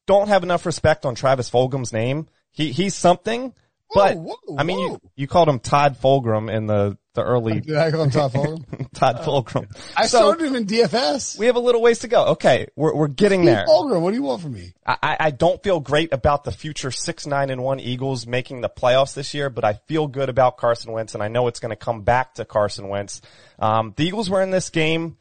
don't 0.07 0.29
have 0.29 0.43
enough 0.43 0.67
respect 0.67 1.07
on 1.07 1.15
Travis 1.15 1.51
Fulgham's 1.51 1.93
name. 1.93 2.29
He, 2.53 2.73
he's 2.73 2.95
something, 2.95 3.55
but 3.95 4.17
Whoa, 4.17 4.35
whoa, 4.47 4.57
I 4.59 4.63
mean, 4.65 4.79
you, 4.79 4.89
whoa. 4.91 5.01
you 5.15 5.27
called 5.27 5.49
him 5.49 5.59
Todd 5.61 5.97
Fulgram 6.01 6.53
in 6.53 6.67
the, 6.67 6.99
the 7.15 7.23
early 7.23 7.61
Did 7.63 7.77
I 7.77 7.91
go 7.91 8.01
on 8.03 8.11
top 8.11 8.35
of 8.35 8.45
him? 8.45 8.65
Todd 8.95 9.19
Fulgram. 9.19 9.67
I 9.97 10.07
So- 10.07 10.19
started 10.19 10.47
him 10.49 10.57
in 10.57 10.67
DFS. 10.67 11.39
We 11.39 11.47
have 11.47 11.57
a 11.57 11.61
little 11.61 11.81
ways 11.81 12.01
to 12.01 12.09
go. 12.09 12.27
Okay. 12.33 12.67
We're, 12.77 12.95
we're 12.95 13.09
getting 13.09 13.43
Steve 13.43 13.55
there. 13.55 13.67
Fulgrim, 13.67 14.01
what 14.01 14.11
do 14.11 14.17
you 14.17 14.23
want 14.23 14.43
from 14.43 14.53
me? 14.55 14.73
I, 14.87 15.17
I- 15.21 15.31
don't 15.31 15.63
feel 15.63 15.81
great 15.81 16.13
about 16.13 16.45
the 16.45 16.53
future 16.53 16.91
six, 16.91 17.27
nine 17.27 17.51
and 17.51 17.63
one 17.63 17.79
Eagles 17.81 18.27
making 18.27 18.61
the 18.61 18.69
playoffs 18.69 19.15
this 19.15 19.35
year, 19.35 19.51
but 19.51 19.65
I 19.65 19.75
feel 19.87 20.07
good 20.09 20.29
about 20.29 20.57
Carson 20.57 20.93
Wentz 20.93 21.15
and 21.15 21.23
I 21.23 21.29
know 21.29 21.47
it's 21.47 21.61
going 21.61 21.71
to 21.71 21.77
come 21.77 22.03
back 22.03 22.35
to 22.35 22.45
Carson 22.45 22.89
Wentz. 22.89 23.21
Um, 23.59 23.93
the 23.97 24.05
Eagles 24.05 24.29
were 24.29 24.43
in 24.43 24.51
this 24.51 24.71
game. 24.71 25.17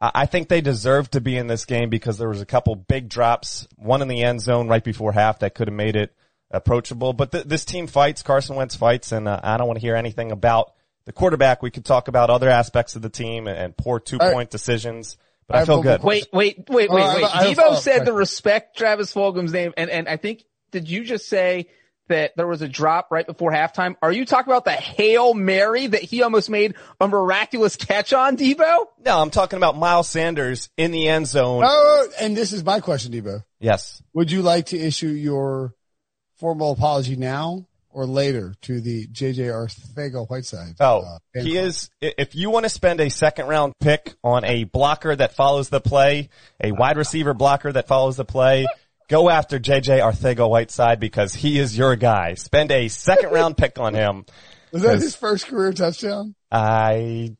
I 0.00 0.10
I 0.14 0.26
think 0.26 0.48
they 0.48 0.60
deserved 0.60 1.12
to 1.12 1.20
be 1.20 1.36
in 1.36 1.46
this 1.46 1.64
game 1.64 1.88
because 1.90 2.18
there 2.18 2.28
was 2.28 2.40
a 2.42 2.46
couple 2.46 2.74
big 2.76 3.08
drops, 3.08 3.66
one 3.76 4.02
in 4.02 4.08
the 4.08 4.22
end 4.22 4.40
zone 4.42 4.68
right 4.68 4.84
before 4.84 5.10
half 5.12 5.38
that 5.40 5.54
could 5.54 5.68
have 5.68 5.74
made 5.74 5.96
it 5.96 6.14
approachable. 6.50 7.12
But 7.12 7.32
th- 7.32 7.44
this 7.44 7.64
team 7.64 7.86
fights, 7.86 8.22
Carson 8.22 8.56
Wentz 8.56 8.76
fights, 8.76 9.12
and 9.12 9.28
uh, 9.28 9.40
I 9.42 9.56
don't 9.56 9.66
want 9.66 9.78
to 9.78 9.84
hear 9.86 9.96
anything 9.96 10.32
about 10.32 10.72
the 11.04 11.12
quarterback. 11.12 11.62
We 11.62 11.70
could 11.70 11.84
talk 11.84 12.08
about 12.08 12.30
other 12.30 12.48
aspects 12.48 12.96
of 12.96 13.02
the 13.02 13.08
team 13.10 13.46
and, 13.46 13.56
and 13.58 13.76
poor 13.76 14.00
two 14.00 14.18
point 14.18 14.50
decisions, 14.50 15.16
but 15.46 15.56
I 15.56 15.60
I, 15.60 15.64
feel 15.64 15.82
good. 15.82 16.02
more 16.02 16.08
Wait, 16.10 16.28
wait, 16.32 16.64
wait, 16.68 16.88
Oh, 16.90 16.94
wait, 16.94 17.02
I- 17.04 17.14
wait. 17.16 17.24
I 17.24 17.44
have 17.48 17.58
a 17.58 17.62
Debo 17.62 17.76
said 17.78 17.92
to 17.92 17.98
question. 17.98 18.14
respect 18.14 18.76
Travis 18.76 19.12
Fulgham's 19.12 19.52
name, 19.52 19.72
and, 19.76 19.90
and 19.90 20.08
I 20.08 20.16
think, 20.16 20.44
did 20.72 20.88
you 20.88 21.04
just 21.04 21.28
say 21.28 21.68
that 22.08 22.36
there 22.36 22.46
was 22.46 22.62
a 22.62 22.68
drop 22.68 23.08
right 23.10 23.26
before 23.26 23.50
halftime? 23.50 23.96
Are 24.00 24.12
you 24.12 24.24
talking 24.24 24.52
about 24.52 24.64
the 24.64 24.70
Hail 24.72 25.34
Mary 25.34 25.88
that 25.88 26.02
he 26.02 26.22
almost 26.22 26.48
made 26.48 26.76
a 27.00 27.08
miraculous 27.08 27.74
catch 27.74 28.12
on, 28.12 28.36
Debo? 28.36 28.86
No, 29.04 29.20
I'm 29.20 29.30
talking 29.30 29.56
about 29.56 29.76
Miles 29.76 30.08
Sanders 30.08 30.70
in 30.76 30.92
the 30.92 31.08
end 31.08 31.26
zone. 31.26 31.64
Oh, 31.66 32.08
and 32.20 32.36
this 32.36 32.52
is 32.52 32.64
my 32.64 32.78
question, 32.78 33.10
Debo. 33.12 33.42
Yes. 33.58 34.00
Would 34.14 34.30
you 34.30 34.42
like 34.42 34.66
to 34.66 34.78
issue 34.78 35.08
your 35.08 35.74
formal 36.36 36.72
apology 36.72 37.16
now 37.16 37.66
or 37.90 38.06
later 38.06 38.54
to 38.60 38.80
the 38.80 39.06
JJ 39.06 39.46
Arcega-Whiteside? 39.46 40.74
Oh, 40.80 41.00
uh, 41.00 41.18
he 41.42 41.52
club? 41.52 41.64
is, 41.64 41.90
if 42.00 42.34
you 42.34 42.50
want 42.50 42.64
to 42.64 42.68
spend 42.68 43.00
a 43.00 43.08
second 43.08 43.46
round 43.46 43.72
pick 43.80 44.14
on 44.22 44.44
a 44.44 44.64
blocker 44.64 45.16
that 45.16 45.34
follows 45.34 45.70
the 45.70 45.80
play, 45.80 46.28
a 46.62 46.72
wide 46.72 46.98
receiver 46.98 47.32
blocker 47.32 47.72
that 47.72 47.88
follows 47.88 48.16
the 48.16 48.24
play, 48.24 48.66
go 49.08 49.30
after 49.30 49.58
JJ 49.58 50.00
Arcega-Whiteside 50.00 51.00
because 51.00 51.34
he 51.34 51.58
is 51.58 51.76
your 51.76 51.96
guy. 51.96 52.34
Spend 52.34 52.70
a 52.70 52.88
second 52.88 53.30
round 53.30 53.56
pick 53.56 53.78
on 53.78 53.94
him. 53.94 54.26
Was 54.72 54.82
that 54.82 54.98
his 54.98 55.16
first 55.16 55.46
career 55.46 55.72
touchdown? 55.72 56.34
I 56.52 57.36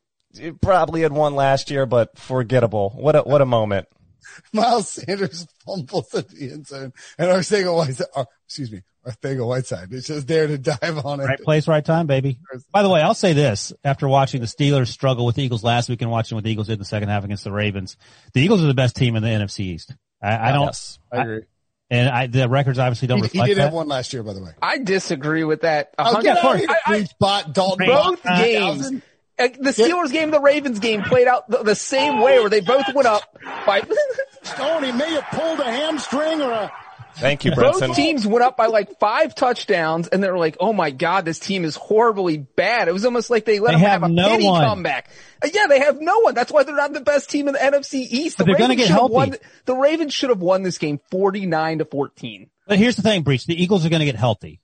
probably 0.62 1.02
had 1.02 1.12
one 1.12 1.34
last 1.34 1.70
year, 1.70 1.84
but 1.84 2.18
forgettable. 2.18 2.90
What 2.96 3.16
a, 3.16 3.22
what 3.22 3.42
a 3.42 3.46
moment. 3.46 3.88
Miles 4.52 4.88
Sanders 4.90 5.46
fumbles 5.64 6.14
at 6.14 6.28
the 6.28 6.50
end 6.52 6.66
zone 6.66 6.92
and 7.18 7.28
Arcega-Whiteside, 7.30 8.06
uh, 8.14 8.24
excuse 8.46 8.70
me, 8.72 8.82
Arcega-Whiteside 9.06 9.92
is 9.92 10.06
just 10.06 10.26
there 10.26 10.46
to 10.46 10.58
dive 10.58 11.04
on 11.04 11.20
it. 11.20 11.24
Right 11.24 11.40
place, 11.40 11.68
right 11.68 11.84
time, 11.84 12.06
baby. 12.06 12.38
By 12.72 12.82
the 12.82 12.88
way, 12.90 13.00
I'll 13.02 13.14
say 13.14 13.32
this 13.32 13.72
after 13.84 14.08
watching 14.08 14.40
the 14.40 14.46
Steelers 14.46 14.88
struggle 14.88 15.26
with 15.26 15.36
the 15.36 15.42
Eagles 15.42 15.62
last 15.64 15.88
week 15.88 16.02
and 16.02 16.10
watching 16.10 16.36
what 16.36 16.44
the 16.44 16.50
Eagles 16.50 16.66
did 16.66 16.74
in 16.74 16.78
the 16.80 16.84
second 16.84 17.08
half 17.08 17.24
against 17.24 17.44
the 17.44 17.52
Ravens. 17.52 17.96
The 18.34 18.40
Eagles 18.40 18.62
are 18.62 18.66
the 18.66 18.74
best 18.74 18.96
team 18.96 19.16
in 19.16 19.22
the 19.22 19.28
NFC 19.28 19.60
East. 19.60 19.94
I, 20.22 20.48
I 20.48 20.52
don't, 20.52 20.66
Yes. 20.66 20.98
I 21.12 21.22
agree. 21.22 21.42
and 21.90 22.08
I, 22.08 22.26
the 22.26 22.48
records 22.48 22.78
obviously 22.78 23.06
don't 23.08 23.18
He, 23.18 23.22
he 23.22 23.28
reflect 23.28 23.48
did 23.48 23.58
that. 23.58 23.62
have 23.64 23.72
one 23.74 23.86
last 23.88 24.12
year, 24.12 24.22
by 24.22 24.32
the 24.32 24.42
way. 24.42 24.50
I 24.60 24.78
disagree 24.78 25.44
with 25.44 25.60
that. 25.60 25.94
A 25.98 26.02
Oh, 26.02 26.04
hundred- 26.04 26.22
get 26.24 26.38
out 26.44 26.54
of 26.54 26.60
here, 26.60 26.68
I- 26.70 26.94
I- 26.94 27.04
spot, 27.04 27.52
Dalton. 27.54 27.86
both 27.86 28.22
Bach, 28.22 28.38
games. 28.44 29.02
1000. 29.38 29.60
Uh, 29.60 29.70
The 29.70 29.70
Steelers 29.82 30.12
game, 30.12 30.30
the 30.30 30.40
Ravens 30.40 30.78
game 30.78 31.02
played 31.02 31.26
out 31.28 31.48
the, 31.48 31.62
the 31.62 31.74
same 31.74 32.20
way 32.20 32.38
where 32.40 32.50
they 32.50 32.60
both 32.60 32.86
went 32.94 33.06
up 33.08 33.22
by, 33.66 33.82
Stone, 34.42 34.84
he 34.84 34.92
may 34.92 35.10
have 35.12 35.24
pulled 35.32 35.60
a 35.60 35.64
hamstring 35.64 36.40
or 36.42 36.50
a 36.52 36.72
Thank 37.16 37.46
you, 37.46 37.52
Brinson. 37.52 37.80
both 37.88 37.96
teams 37.96 38.26
went 38.26 38.44
up 38.44 38.58
by 38.58 38.66
like 38.66 38.98
five 38.98 39.34
touchdowns 39.34 40.06
and 40.08 40.22
they 40.22 40.30
were 40.30 40.36
like, 40.38 40.58
oh 40.60 40.74
my 40.74 40.90
God, 40.90 41.24
this 41.24 41.38
team 41.38 41.64
is 41.64 41.74
horribly 41.74 42.36
bad. 42.36 42.88
It 42.88 42.92
was 42.92 43.06
almost 43.06 43.30
like 43.30 43.46
they 43.46 43.58
let 43.58 43.68
They 43.68 43.72
them 43.76 43.80
have 43.80 44.02
have 44.02 44.10
a 44.10 44.12
no 44.12 44.28
pity 44.28 44.44
one. 44.46 44.62
comeback. 44.66 45.08
Uh, 45.42 45.48
Yeah, 45.50 45.66
they 45.66 45.78
have 45.80 45.98
no 45.98 46.18
one. 46.20 46.34
That's 46.34 46.52
why 46.52 46.64
they're 46.64 46.76
not 46.76 46.92
the 46.92 47.00
best 47.00 47.30
team 47.30 47.48
in 47.48 47.54
the 47.54 47.58
NFC 47.58 48.06
East. 48.10 48.36
The 48.36 48.44
But 48.44 48.48
they're 48.48 48.58
gonna 48.58 48.74
Ravens 48.74 48.76
get 48.76 48.86
should 48.88 48.90
have 48.92 48.98
healthy. 49.00 49.14
won, 49.14 49.36
the 49.64 49.74
Ravens 49.74 50.12
should 50.12 50.28
have 50.28 50.40
won 50.42 50.62
this 50.62 50.76
game 50.76 51.00
49 51.10 51.78
to 51.78 51.84
14. 51.86 52.50
But 52.68 52.78
here's 52.78 52.96
the 52.96 53.02
thing, 53.02 53.22
Breech. 53.22 53.46
The 53.46 53.60
Eagles 53.62 53.86
are 53.86 53.88
going 53.88 54.00
to 54.00 54.06
get 54.06 54.16
healthy. 54.16 54.60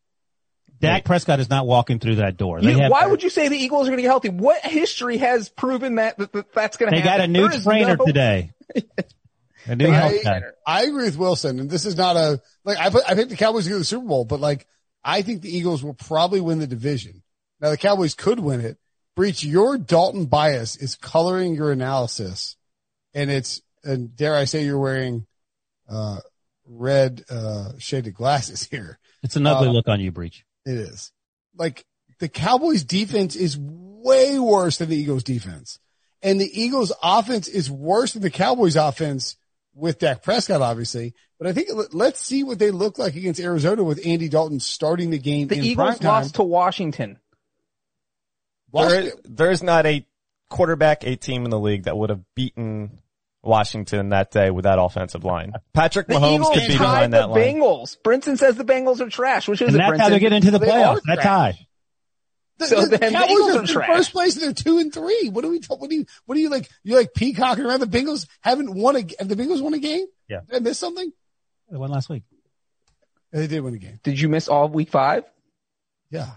Dak 0.83 1.05
Prescott 1.05 1.41
is 1.41 1.49
not 1.49 1.66
walking 1.66 1.99
through 1.99 2.16
that 2.16 2.37
door. 2.37 2.61
They 2.61 2.72
You- 2.72 2.78
have, 2.80 2.91
why 2.91 3.07
would 3.07 3.22
you 3.22 3.30
say 3.30 3.49
the 3.49 3.57
Eagles 3.57 3.87
are 3.87 3.91
going 3.91 3.99
to 3.99 4.03
get 4.03 4.09
healthy? 4.09 4.28
What 4.28 4.62
history 4.64 5.16
has 5.18 5.49
proven 5.49 5.95
that, 5.97 6.18
that, 6.18 6.33
that 6.33 6.53
that's 6.53 6.76
going 6.76 6.93
to 6.93 6.99
happen? 7.01 7.11
they 7.11 7.16
got 7.18 7.24
a 7.24 7.28
new 7.28 7.49
There 7.49 7.57
is 7.59 7.64
trainer 7.64 7.97
no- 7.97 8.05
today. 8.05 8.53
A 9.64 9.76
new 9.76 9.85
They 9.85 9.91
got 9.93 9.97
a 9.97 10.01
health 10.01 10.12
new 10.12 10.22
guy. 10.24 10.30
trainer. 10.41 10.55
I 10.66 10.83
agree 10.83 11.05
with 11.05 11.16
Wilson, 11.16 11.61
and 11.61 11.70
this 11.70 11.87
is 11.87 11.97
not 11.97 12.16
a 12.16 12.41
like 12.64 12.78
I 12.78 12.91
put 12.91 13.05
I 13.09 13.14
picked 13.14 13.30
the 13.30 13.37
Cowboys 13.37 13.62
to 13.64 13.70
go 13.70 13.76
to 13.76 13.78
the 13.78 13.85
Super 13.85 14.05
Bowl, 14.09 14.24
but 14.24 14.41
like 14.41 14.66
I 15.05 15.22
think 15.22 15.41
the 15.43 15.57
Eagles 15.57 15.85
will 15.85 15.95
probably 15.95 16.41
win 16.41 16.59
the 16.59 16.66
division. 16.66 17.22
Now 17.61 17.70
the 17.70 17.76
Cowboys 17.76 18.14
could 18.14 18.41
win 18.41 18.61
it. 18.61 18.76
Breech, 19.14 19.45
your 19.45 19.78
Dalton 19.78 20.26
bias 20.26 20.74
is 20.74 20.97
coloring 20.97 21.55
your 21.55 21.70
analysis, 21.70 22.57
and 23.14 23.30
it's 23.30 23.62
and 23.85 24.16
dare 24.16 24.35
I 24.35 24.47
say 24.47 24.64
you're 24.64 24.80
wearing 24.80 25.26
uh 25.89 26.18
red 26.66 27.22
uh 27.30 27.72
shaded 27.78 28.14
glasses 28.14 28.64
here. 28.70 28.99
It's 29.22 29.37
an 29.37 29.47
ugly 29.47 29.68
Uh, 29.68 29.72
look 29.72 29.87
on 29.87 30.01
you, 30.01 30.11
Breech. 30.11 30.45
It 30.65 30.77
is 30.77 31.13
like 31.57 31.85
the 32.19 32.29
Cowboys 32.29 32.85
defense 32.85 33.37
is 33.37 33.57
way 33.59 34.39
worse 34.39 34.79
than 34.79 34.89
the 34.89 34.97
Eagles 34.97 35.25
defense. 35.25 35.79
And 36.23 36.41
the 36.41 36.61
Eagles 36.63 36.93
offense 37.03 37.49
is 37.49 37.71
worse 37.71 38.13
than 38.13 38.23
the 38.23 38.31
Cowboys 38.31 38.77
offense 38.77 39.37
with 39.75 39.99
Dak 39.99 40.23
Prescott, 40.23 40.63
obviously. 40.63 41.15
But 41.39 41.49
I 41.49 41.53
think 41.53 41.69
let- 41.75 41.95
let's 41.95 42.21
see 42.21 42.45
what 42.45 42.59
they 42.61 42.71
look 42.71 42.99
like 42.99 43.17
against 43.17 43.41
Arizona 43.41 43.83
with 43.83 44.07
Andy 44.07 44.29
Dalton 44.29 44.61
starting 44.61 45.11
the 45.11 45.19
game 45.19 45.49
The 45.49 45.57
in 45.57 45.65
Eagles 45.65 46.01
lost 46.03 46.35
to 46.37 46.43
Washington. 46.45 47.19
There, 48.73 48.85
Washington- 48.87 49.21
there's 49.25 49.63
not 49.63 49.87
a 49.87 50.07
quarterback, 50.49 51.05
a 51.05 51.17
team 51.17 51.45
in 51.45 51.51
the 51.51 51.59
league 51.59 51.85
that 51.85 51.97
would 51.97 52.11
have 52.11 52.23
beaten 52.35 53.01
Washington 53.43 54.11
that 54.11 54.30
day 54.30 54.51
with 54.51 54.64
that 54.64 54.78
offensive 54.78 55.24
line. 55.24 55.53
Patrick 55.72 56.07
The 56.07 56.14
Mahomes 56.14 56.34
Eagles 56.34 56.49
could 56.51 56.61
be 56.68 56.74
tied 56.74 56.78
behind 56.78 57.12
the 57.12 57.16
that 57.18 57.30
line. 57.30 57.40
Bengals. 57.57 57.97
Brinson 58.03 58.38
says 58.38 58.57
the 58.57 58.64
Bengals 58.64 59.01
are 59.01 59.09
trash. 59.09 59.49
Which 59.49 59.61
is 59.62 59.68
And 59.68 59.76
it, 59.76 59.78
that's 59.78 59.93
Brinson? 59.93 59.99
how 60.01 60.09
they 60.11 60.18
get 60.20 60.32
into 60.32 60.51
the 60.51 60.59
They 60.59 60.66
playoffs. 60.68 60.97
are 60.99 61.01
That 61.16 61.22
tie. 61.22 61.66
The, 62.59 62.66
So 62.66 62.82
the 62.86 62.99
then 62.99 63.12
the 63.12 63.18
Cowboys 63.18 63.38
are 63.55 63.59
are 63.59 63.61
in 63.62 63.66
trash. 63.66 63.88
first 63.88 64.12
place 64.12 64.34
and 64.36 64.45
they're 64.45 64.53
two 64.53 64.78
and 64.78 64.93
three. 64.93 65.28
What 65.30 65.43
do 65.43 65.51
we? 65.51 65.61
What 65.68 65.88
do 65.90 65.97
you? 65.97 66.07
What 66.26 66.34
do 66.36 66.40
you 66.40 66.51
like? 66.51 66.70
You 66.84 66.95
like 66.97 67.14
peacocking 67.14 67.64
around? 67.64 67.80
The 67.80 67.86
Bengals 67.86 68.26
haven't 68.43 68.72
won 68.72 68.95
a. 68.97 69.01
Have 69.18 69.28
the 69.28 69.34
Bengals 69.36 69.61
won 69.62 69.74
a 69.74 69.78
game? 69.78 70.07
Yeah. 70.28 70.40
Did 70.49 70.57
I 70.57 70.59
miss 70.61 70.78
something? 70.78 71.12
They 71.70 71.76
won 71.76 71.90
last 71.90 72.09
week. 72.09 72.22
They 73.32 73.47
did 73.47 73.61
win 73.62 73.74
a 73.74 73.78
game. 73.78 73.99
Did 74.05 74.20
you 74.20 74.28
miss 74.28 74.47
all 74.49 74.68
week 74.68 74.90
five? 74.90 75.24
Yeah. 76.11 76.28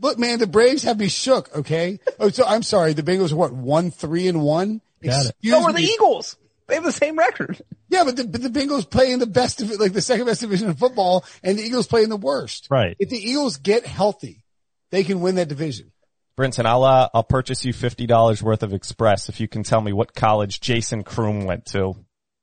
Look, 0.00 0.18
man, 0.18 0.38
the 0.38 0.46
Braves 0.46 0.82
have 0.84 0.98
me 0.98 1.08
shook. 1.08 1.54
Okay. 1.54 2.00
Oh, 2.18 2.30
so 2.30 2.44
I'm 2.46 2.62
sorry. 2.62 2.94
The 2.94 3.02
Bengals 3.02 3.32
are 3.32 3.36
what 3.36 3.52
one 3.52 3.90
three 3.90 4.26
and 4.26 4.42
one. 4.42 4.80
Got 5.02 5.26
it. 5.26 5.36
So 5.44 5.62
are 5.62 5.72
the 5.72 5.78
me. 5.78 5.84
Eagles. 5.84 6.36
They 6.68 6.74
have 6.74 6.84
the 6.84 6.92
same 6.92 7.16
record. 7.18 7.60
Yeah, 7.88 8.04
but 8.04 8.16
the, 8.16 8.24
but 8.24 8.42
the 8.42 8.50
Bengals 8.50 8.88
play 8.88 9.10
in 9.12 9.18
the 9.18 9.26
best 9.26 9.62
of 9.62 9.70
it, 9.70 9.80
like 9.80 9.92
the 9.94 10.02
second 10.02 10.26
best 10.26 10.42
division 10.42 10.68
of 10.68 10.78
football, 10.78 11.24
and 11.42 11.58
the 11.58 11.62
Eagles 11.62 11.86
play 11.86 12.02
in 12.02 12.10
the 12.10 12.16
worst. 12.16 12.68
Right. 12.70 12.94
If 12.98 13.08
the 13.08 13.16
Eagles 13.18 13.56
get 13.56 13.86
healthy, 13.86 14.44
they 14.90 15.02
can 15.04 15.20
win 15.20 15.36
that 15.36 15.48
division. 15.48 15.92
Brinson, 16.38 16.66
I'll 16.66 16.84
uh, 16.84 17.08
I'll 17.14 17.24
purchase 17.24 17.64
you 17.64 17.72
fifty 17.72 18.06
dollars 18.06 18.42
worth 18.42 18.62
of 18.62 18.72
Express 18.74 19.28
if 19.28 19.40
you 19.40 19.48
can 19.48 19.62
tell 19.64 19.80
me 19.80 19.92
what 19.92 20.14
college 20.14 20.60
Jason 20.60 21.02
Croom 21.02 21.46
went 21.46 21.64
to. 21.66 21.94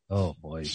Oh 0.09 0.35
boy. 0.41 0.65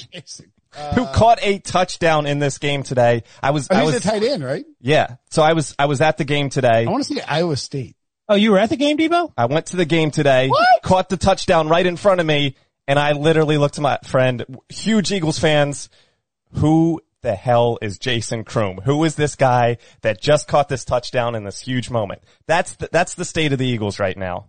Who 0.95 1.05
caught 1.07 1.39
a 1.43 1.59
touchdown 1.59 2.27
in 2.27 2.39
this 2.39 2.59
game 2.59 2.83
today? 2.85 3.25
I 3.43 3.51
was 3.51 3.67
Oh, 3.71 3.75
I 3.77 3.81
he's 3.83 3.91
a 3.91 3.95
was 3.95 4.03
tight 4.05 4.23
end, 4.23 4.45
right? 4.45 4.65
yeah. 4.81 5.17
So 5.31 5.43
I 5.43 5.53
was 5.55 5.75
I 5.79 5.87
was 5.87 6.01
at 6.01 6.17
the 6.17 6.25
game 6.25 6.49
today. 6.49 6.87
I 6.87 6.91
want 6.91 7.05
to 7.05 7.13
see 7.15 7.21
Iowa 7.21 7.57
State. 7.57 7.97
Oh, 8.29 8.37
you 8.37 8.53
were 8.53 8.59
at 8.59 8.71
the 8.71 8.77
game, 8.77 8.97
Debo? 8.97 9.33
I 9.37 9.47
went 9.47 9.67
to 9.67 9.77
the 9.77 9.85
game 9.85 10.13
today, 10.13 10.47
What? 10.49 10.83
caught 10.83 11.09
the 11.09 11.17
touchdown 11.17 11.69
right 11.69 11.85
in 11.85 11.97
front 11.97 12.21
of 12.21 12.27
me, 12.27 12.55
and 12.91 12.99
I 12.99 13.13
literally 13.13 13.57
looked 13.57 13.77
to 13.77 13.81
my 13.81 13.99
friend, 14.03 14.45
huge 14.69 15.13
Eagles 15.13 15.39
fans, 15.39 15.89
who 16.55 17.01
the 17.23 17.37
hell 17.37 17.79
is 17.81 18.01
Jason 18.01 18.43
Croom? 18.43 18.79
Who 18.79 19.05
is 19.05 19.15
this 19.15 19.37
guy 19.37 19.77
that 20.01 20.21
just 20.21 20.49
caught 20.49 20.69
this 20.69 20.85
touchdown 20.85 21.37
in 21.37 21.45
this 21.45 21.61
huge 21.61 21.89
moment? 21.89 22.23
That's 22.49 22.75
the, 22.75 22.89
that's 22.91 23.15
the 23.15 23.25
state 23.25 23.53
of 23.53 23.61
the 23.61 23.67
Eagles 23.67 24.01
right 24.01 24.17
now. 24.19 24.47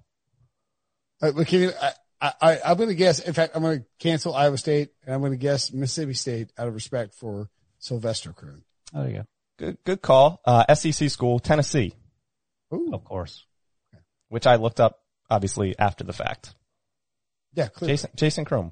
But 1.19 1.45
can 1.45 1.59
you, 1.61 1.71
I, 1.79 1.91
I, 2.19 2.33
I, 2.41 2.59
I'm 2.65 2.77
going 2.77 2.89
to 2.89 2.95
guess. 2.95 3.19
In 3.19 3.33
fact, 3.33 3.55
I'm 3.55 3.61
going 3.61 3.81
to 3.81 3.85
cancel 3.99 4.33
Iowa 4.33 4.57
State, 4.57 4.89
and 5.05 5.13
I'm 5.13 5.21
going 5.21 5.33
to 5.33 5.37
guess 5.37 5.71
Mississippi 5.71 6.15
State 6.15 6.51
out 6.57 6.67
of 6.67 6.73
respect 6.73 7.13
for 7.13 7.47
Sylvester 7.77 8.33
Croom. 8.33 8.63
Oh, 8.91 9.01
there 9.01 9.09
you 9.11 9.17
go. 9.17 9.25
Good, 9.59 9.77
good 9.83 10.01
call. 10.01 10.41
Uh, 10.43 10.73
SEC 10.73 11.11
school, 11.11 11.37
Tennessee. 11.37 11.93
Ooh, 12.73 12.89
Of 12.91 13.03
course. 13.03 13.45
which 14.29 14.47
I 14.47 14.55
looked 14.55 14.79
up 14.79 14.97
obviously 15.29 15.77
after 15.77 16.03
the 16.03 16.13
fact. 16.13 16.55
Yeah, 17.53 17.67
clearly. 17.67 17.93
Jason, 17.93 18.09
Jason 18.15 18.45
Croom. 18.45 18.71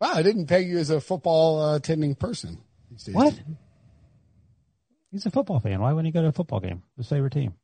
Wow, 0.00 0.12
I 0.14 0.22
didn't 0.22 0.46
peg 0.46 0.68
you 0.68 0.78
as 0.78 0.90
a 0.90 1.00
football 1.00 1.60
uh, 1.62 1.76
attending 1.76 2.14
person. 2.14 2.58
What? 3.12 3.38
He's 5.10 5.24
a 5.26 5.30
football 5.30 5.60
fan. 5.60 5.80
Why 5.80 5.92
wouldn't 5.92 6.06
he 6.06 6.12
go 6.12 6.22
to 6.22 6.28
a 6.28 6.32
football 6.32 6.60
game? 6.60 6.82
His 6.96 7.08
favorite 7.08 7.32
team. 7.32 7.54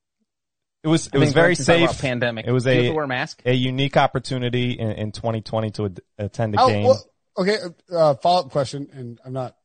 It 0.84 0.88
was, 0.88 1.06
it 1.08 1.14
I 1.14 1.18
was 1.18 1.26
think 1.28 1.34
very 1.34 1.46
Brinson's 1.54 1.66
talking 1.66 1.82
about 1.84 1.94
safe. 1.94 2.00
Pandemic. 2.02 2.46
It 2.46 2.52
was 2.52 2.64
Do 2.64 2.70
you 2.72 2.82
have 2.84 2.92
a- 2.92 2.94
wear 2.94 3.04
a 3.04 3.08
mask. 3.08 3.42
A 3.44 3.52
unique 3.52 3.96
opportunity 3.96 4.72
in, 4.72 4.90
in 4.92 5.12
2020 5.12 5.70
to 5.72 5.84
ad- 5.86 6.00
attend 6.18 6.54
a 6.56 6.60
Oh, 6.60 6.68
game. 6.68 6.84
well, 6.86 7.04
okay. 7.38 7.58
Uh, 7.92 8.14
follow 8.14 8.40
up 8.46 8.50
question, 8.50 8.88
and 8.92 9.20
I'm 9.24 9.32
not. 9.32 9.56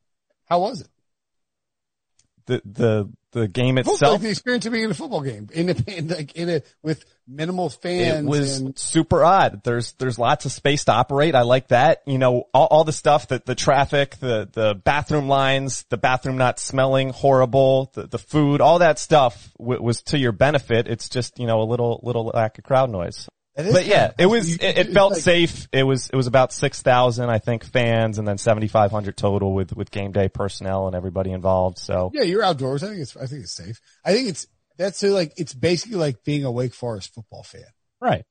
How 0.45 0.59
was 0.59 0.81
it? 0.81 0.87
the, 2.45 2.61
the, 2.65 3.09
the 3.33 3.47
game 3.49 3.75
Football, 3.75 3.93
itself. 3.95 4.11
like 4.13 4.21
the 4.21 4.29
experience 4.29 4.65
of 4.65 4.71
being 4.71 4.85
in 4.85 4.91
a 4.91 4.93
football 4.93 5.21
game 5.21 5.49
in 5.53 5.69
a 5.69 5.75
in, 5.87 6.07
like 6.07 6.33
in 6.35 6.49
a 6.49 6.61
with 6.81 7.03
minimal 7.27 7.69
fans. 7.69 8.25
It 8.25 8.29
was 8.29 8.59
and, 8.59 8.77
super 8.77 9.23
odd. 9.23 9.61
There's 9.63 9.93
there's 9.93 10.17
lots 10.17 10.45
of 10.45 10.51
space 10.51 10.85
to 10.85 10.93
operate. 10.93 11.35
I 11.35 11.41
like 11.41 11.69
that. 11.69 12.01
You 12.05 12.17
know, 12.17 12.45
all, 12.53 12.67
all 12.67 12.83
the 12.83 12.93
stuff 12.93 13.27
that 13.29 13.45
the 13.45 13.55
traffic, 13.55 14.17
the 14.17 14.49
the 14.51 14.75
bathroom 14.75 15.27
lines, 15.27 15.85
the 15.89 15.97
bathroom 15.97 16.37
not 16.37 16.59
smelling 16.59 17.09
horrible, 17.09 17.91
the 17.93 18.07
the 18.07 18.19
food, 18.19 18.61
all 18.61 18.79
that 18.79 18.99
stuff 18.99 19.51
w- 19.59 19.81
was 19.81 20.01
to 20.03 20.17
your 20.17 20.31
benefit. 20.31 20.87
It's 20.87 21.09
just 21.09 21.39
you 21.39 21.47
know 21.47 21.61
a 21.61 21.65
little 21.65 21.99
little 22.03 22.25
lack 22.33 22.57
of 22.57 22.63
crowd 22.63 22.89
noise. 22.89 23.27
But 23.55 23.87
yeah, 23.87 24.11
it 24.19 24.27
was 24.27 24.51
you- 24.51 24.57
it, 24.61 24.77
it 24.77 24.93
felt 24.93 25.13
like- 25.13 25.21
safe. 25.21 25.67
It 25.71 25.81
was 25.81 26.11
it 26.11 26.15
was 26.15 26.27
about 26.27 26.53
six 26.53 26.83
thousand 26.83 27.31
I 27.31 27.39
think 27.39 27.63
fans, 27.63 28.19
and 28.19 28.27
then 28.27 28.37
seventy 28.37 28.67
five 28.67 28.91
hundred 28.91 29.17
total 29.17 29.51
with 29.53 29.75
with 29.75 29.89
game 29.89 30.11
day 30.11 30.29
personnel 30.29 30.85
and 30.85 30.95
everybody 30.95 31.31
involved. 31.31 31.79
So 31.79 32.11
Yeah, 32.13 32.21
you're 32.21 32.43
outdoors. 32.43 32.83
I 32.83 32.89
think 32.89 33.01
it's 33.01 33.17
I 33.17 33.25
think 33.25 33.41
it's 33.41 33.55
safe. 33.55 33.81
I 34.05 34.13
think 34.13 34.29
it's 34.29 34.45
that's 34.77 34.99
so 34.99 35.09
like 35.09 35.33
it's 35.37 35.53
basically 35.53 35.97
like 35.97 36.23
being 36.23 36.45
a 36.45 36.51
Wake 36.51 36.73
Forest 36.73 37.13
football 37.13 37.43
fan. 37.43 37.63
Right. 37.99 38.23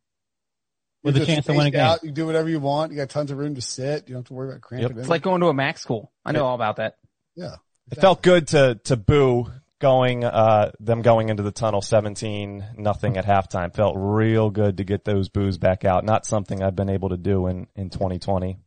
With 1.03 1.17
You're 1.17 1.25
a 1.25 1.27
chance 1.27 1.47
to 1.47 1.53
win 1.53 1.67
a 1.67 1.71
game. 1.71 1.81
Out, 1.81 2.03
you 2.03 2.11
do 2.11 2.27
whatever 2.27 2.49
you 2.49 2.59
want. 2.59 2.91
You 2.91 2.99
got 2.99 3.11
tons 3.11 3.31
of 3.31 3.39
room 3.39 3.55
to 3.55 3.61
sit. 3.61 4.09
You 4.09 4.15
don't 4.15 4.23
have 4.23 4.29
to 4.29 4.35
worry 4.35 4.49
about 4.49 4.61
cramping. 4.61 4.91
in. 4.93 4.99
It's 4.99 5.09
like 5.09 5.23
going 5.23 5.41
to 5.41 5.49
a 5.49 5.55
Mac 5.55 5.79
school. 5.79 6.13
I 6.25 6.33
know 6.33 6.45
all 6.45 6.55
about 6.55 6.77
that. 6.77 6.97
yeah. 7.35 7.57
It 7.91 8.01
felt 8.01 8.23
good 8.23 8.49
to 8.49 8.81
to 8.85 8.97
boo 8.97 9.47
going 9.79 10.25
uh 10.25 10.73
them 10.81 11.03
going 11.03 11.29
into 11.29 11.43
the 11.43 11.53
tunnel 11.53 11.83
17 11.83 12.65
nothing 12.77 13.17
at 13.17 13.25
halftime. 13.25 13.73
Felt 13.73 13.95
real 13.97 14.51
good 14.51 14.79
to 14.79 14.85
get 14.85 15.05
those 15.05 15.29
boos 15.29 15.59
back 15.59 15.85
out. 15.85 16.05
Not 16.05 16.27
something 16.27 16.63
I've 16.63 16.75
been 16.75 16.89
able 16.89 17.11
to 17.11 17.17
do 17.17 17.47
in 17.47 17.69
in 17.77 17.91
2020. 17.91 18.59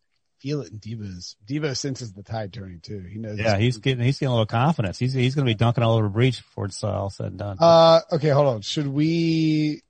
Feel 0.42 0.62
it 0.62 0.72
in 0.72 0.80
Devo's. 0.80 1.36
Devo 1.46 1.76
senses 1.76 2.14
the 2.14 2.24
tide 2.24 2.54
turning 2.54 2.80
too. 2.80 3.00
He 3.00 3.20
knows. 3.20 3.38
Yeah, 3.38 3.58
he's 3.58 3.78
getting 3.78 4.04
he's 4.04 4.20
getting 4.20 4.30
a 4.30 4.34
little 4.34 4.46
confidence. 4.46 4.98
He's 4.98 5.14
he's 5.14 5.36
going 5.36 5.46
to 5.46 5.50
be 5.50 5.56
dunking 5.56 5.84
all 5.84 5.96
over 5.96 6.04
the 6.04 6.10
Breech 6.10 6.38
before 6.38 6.66
it's 6.66 6.82
uh, 6.84 6.88
all 6.88 7.10
said 7.10 7.28
and 7.28 7.38
done. 7.40 7.58
Uh, 7.60 8.00
okay, 8.14 8.30
hold 8.30 8.48
on. 8.48 8.62
Should 8.62 8.88
we, 8.88 9.82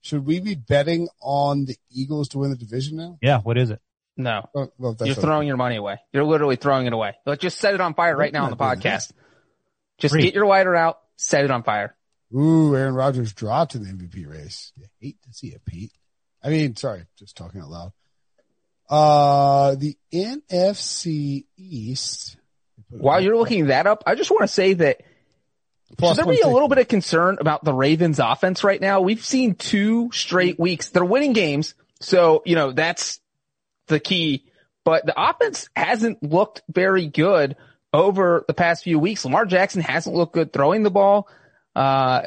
should 0.00 0.24
we 0.24 0.38
be 0.38 0.54
betting 0.54 1.08
on 1.20 1.64
the 1.64 1.76
Eagles 1.90 2.28
to 2.30 2.38
win 2.38 2.50
the 2.50 2.56
division 2.56 2.98
now? 2.98 3.18
yeah, 3.20 3.40
what 3.40 3.58
is 3.58 3.70
it? 3.70 3.80
No, 4.16 4.48
Oh, 4.52 4.72
well, 4.78 4.94
that's 4.94 5.06
you're 5.06 5.14
throwing 5.14 5.46
your 5.46 5.56
money 5.56 5.76
away. 5.76 5.98
You're 6.12 6.24
literally 6.24 6.56
throwing 6.56 6.86
it 6.86 6.92
away. 6.92 7.14
Like, 7.24 7.38
just 7.38 7.58
set 7.58 7.74
it 7.74 7.80
on 7.80 7.94
fire 7.94 8.16
right 8.16 8.32
now 8.32 8.44
on 8.44 8.50
the 8.50 8.56
not 8.56 8.80
doing 8.80 8.92
podcast. 8.92 9.12
Just 9.98 10.14
Read. 10.14 10.22
get 10.22 10.34
your 10.34 10.46
lighter 10.46 10.74
out, 10.74 10.98
set 11.16 11.44
it 11.44 11.52
on 11.52 11.62
fire. 11.62 11.96
Ooh, 12.34 12.76
Aaron 12.76 12.94
Rodgers 12.94 13.32
dropped 13.32 13.76
in 13.76 13.84
the 13.84 13.90
MVP 13.90 14.28
race. 14.28 14.72
You 14.76 14.86
hate 15.00 15.22
to 15.22 15.32
see 15.32 15.48
it, 15.48 15.64
Pete. 15.64 15.92
I 16.42 16.50
mean, 16.50 16.74
sorry, 16.76 17.04
just 17.16 17.36
talking 17.36 17.60
out 17.60 17.70
loud. 17.70 17.92
Uh, 18.88 19.74
the 19.74 19.96
NFC 20.12 21.44
East. 21.56 22.36
While 22.90 23.20
you're 23.20 23.36
looking 23.36 23.66
that 23.66 23.86
up, 23.86 24.04
I 24.06 24.14
just 24.14 24.30
want 24.30 24.42
to 24.42 24.48
say 24.48 24.74
that 24.74 25.02
Plus 25.98 26.16
should 26.16 26.26
there 26.26 26.32
be 26.34 26.40
a 26.40 26.48
little 26.48 26.68
bit 26.68 26.78
of 26.78 26.88
concern 26.88 27.36
about 27.40 27.64
the 27.64 27.74
Ravens 27.74 28.18
offense 28.18 28.64
right 28.64 28.80
now? 28.80 29.00
We've 29.00 29.24
seen 29.24 29.54
two 29.56 30.10
straight 30.12 30.58
weeks. 30.58 30.88
They're 30.90 31.04
winning 31.04 31.32
games. 31.34 31.74
So, 32.00 32.42
you 32.46 32.54
know, 32.54 32.72
that's 32.72 33.20
the 33.88 34.00
key, 34.00 34.44
but 34.84 35.04
the 35.04 35.14
offense 35.20 35.68
hasn't 35.74 36.22
looked 36.22 36.62
very 36.70 37.06
good 37.06 37.56
over 37.92 38.44
the 38.46 38.54
past 38.54 38.84
few 38.84 38.98
weeks. 38.98 39.24
Lamar 39.24 39.46
Jackson 39.46 39.80
hasn't 39.82 40.14
looked 40.14 40.34
good 40.34 40.52
throwing 40.52 40.82
the 40.82 40.90
ball. 40.90 41.28
Uh, 41.74 42.22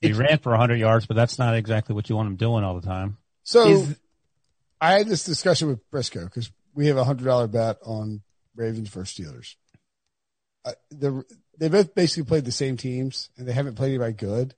He 0.00 0.12
ran 0.12 0.38
for 0.38 0.50
100 0.50 0.76
yards, 0.76 1.06
but 1.06 1.16
that's 1.16 1.38
not 1.38 1.54
exactly 1.54 1.94
what 1.94 2.08
you 2.08 2.16
want 2.16 2.28
him 2.28 2.36
doing 2.36 2.62
all 2.64 2.78
the 2.78 2.86
time. 2.86 3.16
So 3.44 3.68
Is- 3.68 3.98
I 4.80 4.92
had 4.98 5.06
this 5.08 5.24
discussion 5.24 5.68
with 5.68 5.90
Prisco 5.90 6.24
because 6.24 6.50
we 6.74 6.86
have 6.86 6.96
a 6.96 7.04
hundred 7.04 7.24
dollar 7.24 7.46
bet 7.48 7.78
on 7.84 8.22
Ravens 8.54 8.88
versus 8.88 9.16
Steelers. 9.18 9.56
Uh, 10.64 10.72
the 10.90 11.24
they 11.58 11.68
both 11.68 11.94
basically 11.94 12.28
played 12.28 12.44
the 12.44 12.52
same 12.52 12.76
teams 12.76 13.30
and 13.36 13.46
they 13.48 13.52
haven't 13.52 13.74
played 13.74 13.88
anybody 13.90 14.12
good. 14.12 14.54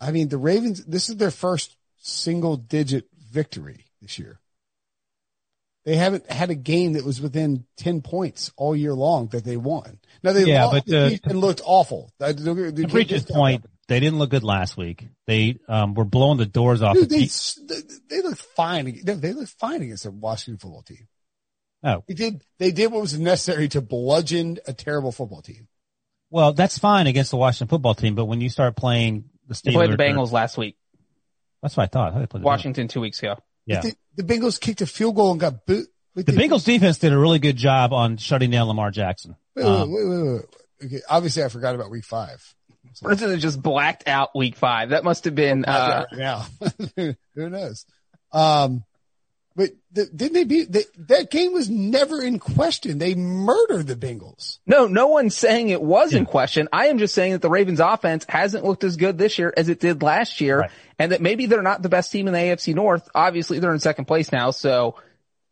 I 0.00 0.10
mean, 0.10 0.28
the 0.28 0.38
Ravens. 0.38 0.84
This 0.84 1.08
is 1.08 1.16
their 1.16 1.30
first 1.30 1.76
single 1.98 2.56
digit 2.56 3.08
victory 3.30 3.84
this 4.00 4.18
year. 4.18 4.38
They 5.84 5.96
haven't 5.96 6.30
had 6.30 6.50
a 6.50 6.54
game 6.54 6.92
that 6.92 7.04
was 7.04 7.20
within 7.20 7.66
ten 7.76 8.02
points 8.02 8.52
all 8.56 8.74
year 8.76 8.94
long 8.94 9.26
that 9.28 9.44
they 9.44 9.56
won. 9.56 9.98
Now 10.22 10.32
they 10.32 10.44
Yeah, 10.44 10.66
lost 10.66 10.86
but, 10.86 10.94
uh, 10.94 11.10
and 11.24 11.40
looked 11.40 11.60
awful. 11.64 12.12
The, 12.18 12.32
they- 12.32 12.52
they 12.52 12.70
To 12.70 12.72
can't 12.82 12.92
Breech's 12.92 13.08
discount 13.24 13.36
point. 13.36 13.64
They 13.92 14.00
didn't 14.00 14.18
look 14.18 14.30
good 14.30 14.42
last 14.44 14.76
week. 14.76 15.06
They 15.26 15.58
um, 15.68 15.94
were 15.94 16.04
blowing 16.04 16.38
the 16.38 16.46
doors 16.46 16.82
off. 16.82 16.94
Dude, 16.94 17.08
they, 17.10 17.26
they 17.26 17.80
they 18.08 18.22
looked 18.22 18.42
fine. 18.42 18.86
They, 19.04 19.14
they 19.14 19.32
looked 19.32 19.54
fine 19.58 19.82
against 19.82 20.04
the 20.04 20.10
Washington 20.10 20.58
football 20.58 20.82
team. 20.82 21.08
oh, 21.84 22.02
They 22.08 22.14
did. 22.14 22.42
They 22.58 22.70
did 22.72 22.90
what 22.92 23.00
was 23.02 23.18
necessary 23.18 23.68
to 23.68 23.80
bludgeon 23.80 24.58
a 24.66 24.72
terrible 24.72 25.12
football 25.12 25.42
team. 25.42 25.68
well, 26.30 26.52
that's 26.52 26.78
fine 26.78 27.06
against 27.06 27.30
the 27.30 27.36
Washington 27.36 27.68
football 27.68 27.94
team, 27.94 28.14
but 28.14 28.24
when 28.24 28.40
you 28.40 28.48
start 28.48 28.76
playing 28.76 29.24
the 29.46 29.54
Steelers, 29.54 29.62
they 29.64 29.72
played 29.72 29.90
the 29.90 29.94
or- 29.94 29.96
Bengals 29.98 30.32
last 30.32 30.56
week, 30.56 30.76
that's 31.62 31.76
what 31.76 31.84
I 31.84 31.86
thought. 31.86 32.08
I 32.08 32.12
thought 32.12 32.20
they 32.20 32.26
played. 32.26 32.42
Washington 32.44 32.88
two 32.88 33.00
weeks 33.00 33.18
ago. 33.20 33.36
Yeah. 33.66 33.80
The, 33.82 33.94
the 34.16 34.22
Bengals 34.24 34.60
kicked 34.60 34.80
a 34.80 34.86
field 34.86 35.14
goal 35.16 35.30
and 35.30 35.40
got 35.40 35.66
boot. 35.66 35.86
Wait, 36.14 36.26
The 36.26 36.32
they- 36.32 36.48
Bengals 36.48 36.64
defense 36.64 36.98
did 36.98 37.12
a 37.12 37.18
really 37.18 37.38
good 37.38 37.56
job 37.56 37.92
on 37.92 38.16
shutting 38.16 38.50
down 38.50 38.66
Lamar 38.68 38.90
Jackson. 38.90 39.36
Wait, 39.54 39.64
wait, 39.64 39.70
Um, 39.70 39.92
wait, 39.92 40.06
wait, 40.08 40.22
wait. 40.32 40.42
Okay, 40.84 41.00
obviously 41.08 41.44
I 41.44 41.48
forgot 41.48 41.74
about 41.76 41.90
week 41.90 42.04
five. 42.04 42.42
Brinson 43.00 43.30
has 43.30 43.42
just 43.42 43.62
blacked 43.62 44.08
out 44.08 44.34
week 44.34 44.56
five. 44.56 44.90
That 44.90 45.04
must 45.04 45.24
have 45.24 45.34
been, 45.34 45.64
uh, 45.64 46.04
right 46.10 46.18
now, 46.18 46.46
who 47.34 47.50
knows? 47.50 47.86
Um, 48.32 48.84
but 49.54 49.70
the, 49.92 50.06
didn't 50.06 50.32
they 50.32 50.44
beat 50.44 50.72
they, 50.72 50.84
that 51.08 51.30
game? 51.30 51.52
Was 51.52 51.68
never 51.68 52.22
in 52.22 52.38
question. 52.38 52.98
They 52.98 53.14
murdered 53.14 53.86
the 53.86 53.96
Bengals. 53.96 54.58
No, 54.66 54.86
no 54.86 55.08
one's 55.08 55.36
saying 55.36 55.68
it 55.68 55.82
was 55.82 56.14
in 56.14 56.24
question. 56.24 56.68
I 56.72 56.86
am 56.86 56.98
just 56.98 57.14
saying 57.14 57.32
that 57.32 57.42
the 57.42 57.50
Ravens 57.50 57.78
offense 57.80 58.24
hasn't 58.28 58.64
looked 58.64 58.82
as 58.82 58.96
good 58.96 59.18
this 59.18 59.38
year 59.38 59.52
as 59.54 59.68
it 59.68 59.78
did 59.78 60.02
last 60.02 60.40
year 60.40 60.60
Right. 60.60 60.70
and 60.98 61.12
that 61.12 61.20
maybe 61.20 61.44
they're 61.46 61.60
not 61.60 61.82
the 61.82 61.90
best 61.90 62.10
team 62.10 62.28
in 62.28 62.32
the 62.32 62.38
AFC 62.38 62.74
North. 62.74 63.06
Obviously 63.14 63.58
they're 63.58 63.74
in 63.74 63.78
second 63.80 64.06
place 64.06 64.32
now. 64.32 64.52
So 64.52 64.94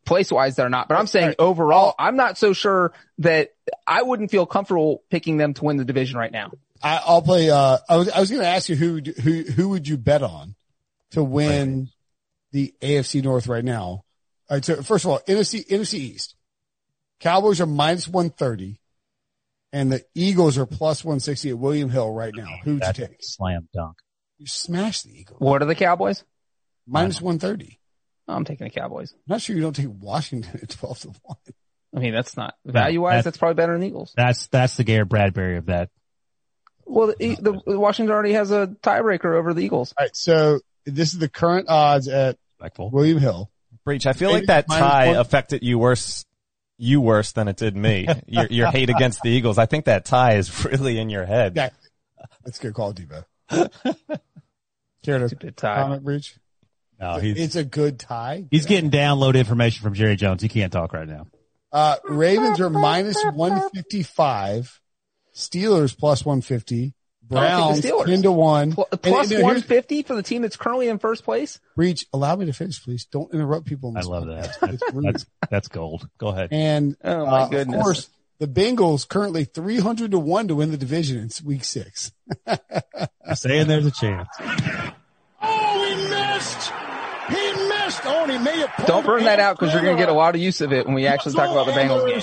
place 0.03 0.31
wise, 0.31 0.55
they're 0.55 0.67
not, 0.67 0.87
but 0.87 0.97
I'm 0.97 1.05
saying 1.05 1.35
overall, 1.37 1.93
I'm 1.99 2.15
not 2.15 2.39
so 2.39 2.53
sure 2.53 2.93
that 3.19 3.53
I 3.85 4.01
wouldn't 4.01 4.31
feel 4.31 4.47
comfortable 4.47 5.03
picking 5.11 5.37
them 5.37 5.53
to 5.53 5.63
win 5.65 5.77
the 5.77 5.85
division 5.85 6.17
right 6.17 6.31
now. 6.31 6.51
I, 6.83 7.01
I'll 7.05 7.21
play. 7.21 7.49
Uh, 7.49 7.77
I 7.87 7.97
was 7.97 8.09
I 8.09 8.19
was 8.19 8.29
going 8.29 8.41
to 8.41 8.47
ask 8.47 8.69
you 8.69 8.75
who 8.75 8.93
would- 8.95 9.07
who 9.07 9.43
who 9.43 9.69
would 9.69 9.87
you 9.87 9.97
bet 9.97 10.23
on 10.23 10.55
to 11.11 11.23
win 11.23 11.89
the 12.51 12.73
AFC 12.81 13.23
North 13.23 13.47
right 13.47 13.63
now? 13.63 13.83
All 13.85 14.03
right. 14.49 14.65
So 14.65 14.81
first 14.81 15.05
of 15.05 15.11
all, 15.11 15.19
NFC 15.27 15.65
NFC 15.67 15.93
East, 15.95 16.35
Cowboys 17.19 17.61
are 17.61 17.65
minus 17.65 18.07
one 18.07 18.29
thirty, 18.29 18.79
and 19.71 19.91
the 19.91 20.03
Eagles 20.15 20.57
are 20.57 20.65
plus 20.65 21.03
one 21.05 21.19
sixty 21.19 21.49
at 21.49 21.57
William 21.57 21.89
Hill 21.89 22.11
right 22.11 22.33
now. 22.35 22.47
Who 22.63 22.73
would 22.75 22.79
you 22.83 22.85
That's 22.85 22.99
a 22.99 23.07
take? 23.07 23.17
slam 23.21 23.67
dunk. 23.73 23.97
You 24.37 24.47
smash 24.47 25.03
the 25.03 25.11
Eagles 25.19 25.39
What 25.39 25.61
are 25.61 25.65
the 25.65 25.75
Cowboys? 25.75 26.23
minus 26.87 27.21
one 27.21 27.37
thirty. 27.39 27.79
Oh, 28.27 28.33
I'm 28.33 28.45
taking 28.45 28.65
the 28.65 28.71
Cowboys. 28.71 29.11
I'm 29.13 29.19
Not 29.33 29.41
sure 29.41 29.55
you 29.55 29.61
don't 29.61 29.75
take 29.75 29.87
Washington 29.89 30.59
at 30.63 30.69
twelve 30.69 30.99
to 31.01 31.09
one. 31.23 31.37
I 31.95 31.99
mean, 31.99 32.13
that's 32.13 32.35
not 32.37 32.55
value 32.65 33.01
wise. 33.01 33.17
that- 33.19 33.23
That's 33.25 33.37
probably 33.37 33.55
better 33.55 33.73
than 33.73 33.83
Eagles. 33.83 34.13
That's 34.15 34.47
that's 34.47 34.77
the 34.77 34.83
Garrett 34.83 35.09
Bradbury 35.09 35.57
of 35.57 35.67
that. 35.67 35.89
Well, 36.85 37.13
the, 37.17 37.35
the, 37.35 37.61
the 37.65 37.79
Washington 37.79 38.13
already 38.13 38.33
has 38.33 38.51
a 38.51 38.67
tiebreaker 38.81 39.35
over 39.35 39.53
the 39.53 39.61
Eagles. 39.63 39.93
All 39.97 40.05
right. 40.05 40.15
So 40.15 40.59
this 40.85 41.13
is 41.13 41.19
the 41.19 41.29
current 41.29 41.69
odds 41.69 42.07
at 42.07 42.37
William 42.77 43.17
Hill. 43.17 43.49
Breech, 43.83 44.05
I 44.05 44.13
feel 44.13 44.31
like 44.31 44.45
that 44.45 44.67
tie 44.69 45.07
affected 45.07 45.63
you 45.63 45.79
worse, 45.79 46.25
you 46.77 47.01
worse 47.01 47.31
than 47.31 47.47
it 47.47 47.57
did 47.57 47.75
me. 47.75 48.07
your, 48.27 48.45
your 48.47 48.67
hate 48.67 48.89
against 48.89 49.21
the 49.21 49.29
Eagles. 49.29 49.57
I 49.57 49.65
think 49.65 49.85
that 49.85 50.05
tie 50.05 50.35
is 50.35 50.65
really 50.65 50.99
in 50.99 51.09
your 51.09 51.25
head. 51.25 51.53
Yeah. 51.55 51.69
That's 52.43 52.59
a 52.59 52.61
good 52.61 52.73
call, 52.73 52.93
Debo. 52.93 53.23
Care 55.03 55.19
to 55.19 55.27
Stupid 55.29 55.57
tie. 55.57 55.75
comment, 55.81 56.03
Breech? 56.03 56.35
No, 56.99 57.17
he's 57.17 57.37
It's 57.37 57.55
a 57.55 57.63
good 57.63 57.99
tie. 57.99 58.45
he's 58.51 58.67
getting 58.67 58.91
download 58.91 59.35
information 59.35 59.83
from 59.83 59.95
Jerry 59.95 60.15
Jones. 60.15 60.41
He 60.43 60.49
can't 60.49 60.71
talk 60.71 60.93
right 60.93 61.07
now. 61.07 61.25
Uh, 61.71 61.95
Ravens 62.07 62.59
are 62.59 62.69
minus 62.69 63.17
155. 63.33 64.80
Steelers 65.35 65.97
plus 65.97 66.25
150. 66.25 66.93
Browns 67.23 67.79
10 67.79 68.23
to 68.23 68.31
1. 68.31 68.73
Pl- 68.73 68.87
And- 68.91 69.01
plus 69.01 69.21
and 69.21 69.29
here's- 69.31 69.43
150 69.43 70.03
for 70.03 70.15
the 70.15 70.23
team 70.23 70.41
that's 70.41 70.57
currently 70.57 70.89
in 70.89 70.99
first 70.99 71.23
place. 71.23 71.59
Breech, 71.77 72.05
allow 72.11 72.35
me 72.35 72.45
to 72.47 72.51
finish, 72.53 72.83
please. 72.83 73.05
Don't 73.05 73.33
interrupt 73.33 73.65
people. 73.67 73.89
in 73.91 73.97
I 73.97 74.01
love 74.01 74.25
podcast. 74.25 74.59
that. 74.59 74.73
It's 74.73 74.93
rude. 74.93 75.05
That's 75.05 75.25
that's 75.49 75.67
gold. 75.69 76.09
Go 76.17 76.27
ahead. 76.27 76.49
and 76.51 76.97
Oh 77.03 77.25
my 77.25 77.41
uh, 77.43 77.47
goodness. 77.47 77.77
of 77.77 77.83
course, 77.83 78.09
the 78.39 78.47
Bengals 78.47 79.07
currently 79.07 79.45
300 79.45 80.11
to 80.11 80.19
1 80.19 80.49
to 80.49 80.55
win 80.55 80.71
the 80.71 80.77
division 80.77 81.23
It's 81.23 81.41
week 81.41 81.63
six. 81.63 82.11
I'm 82.45 83.35
saying 83.35 83.67
there's 83.67 83.85
a 83.85 83.91
chance. 83.91 84.27
Oh, 85.41 85.85
he 85.87 85.95
missed. 86.09 86.71
He 87.29 87.67
missed. 87.69 88.01
Oh, 88.05 88.23
and 88.23 88.31
he 88.31 88.37
may 88.39 88.57
have 88.65 88.85
Don't 88.87 89.05
burn 89.05 89.23
that 89.23 89.39
out 89.39 89.57
because 89.57 89.73
you're 89.73 89.83
going 89.83 89.95
to 89.95 90.01
get 90.01 90.09
a 90.09 90.13
lot 90.13 90.35
of 90.35 90.41
use 90.41 90.59
of 90.61 90.73
it 90.73 90.85
when 90.85 90.95
we 90.95 91.07
actually 91.07 91.33
talk 91.35 91.49
about 91.49 91.65
the 91.65 91.71
Bengals 91.71 92.07
game. 92.07 92.21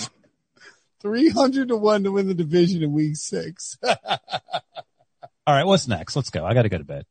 300 1.01 1.69
to 1.69 1.77
1 1.77 2.05
to 2.05 2.13
win 2.13 2.29
the 2.29 2.35
division 2.35 2.83
in 2.83 2.93
week 2.93 3.17
six. 3.17 3.79
All 3.87 5.55
right, 5.55 5.65
what's 5.65 5.89
next? 5.89 6.17
Let's 6.17 6.31
go. 6.31 6.45
I 6.45 6.55
got 6.55 6.63
to 6.63 6.69
go 6.69 6.79
to 6.79 6.85
bed. 6.85 7.07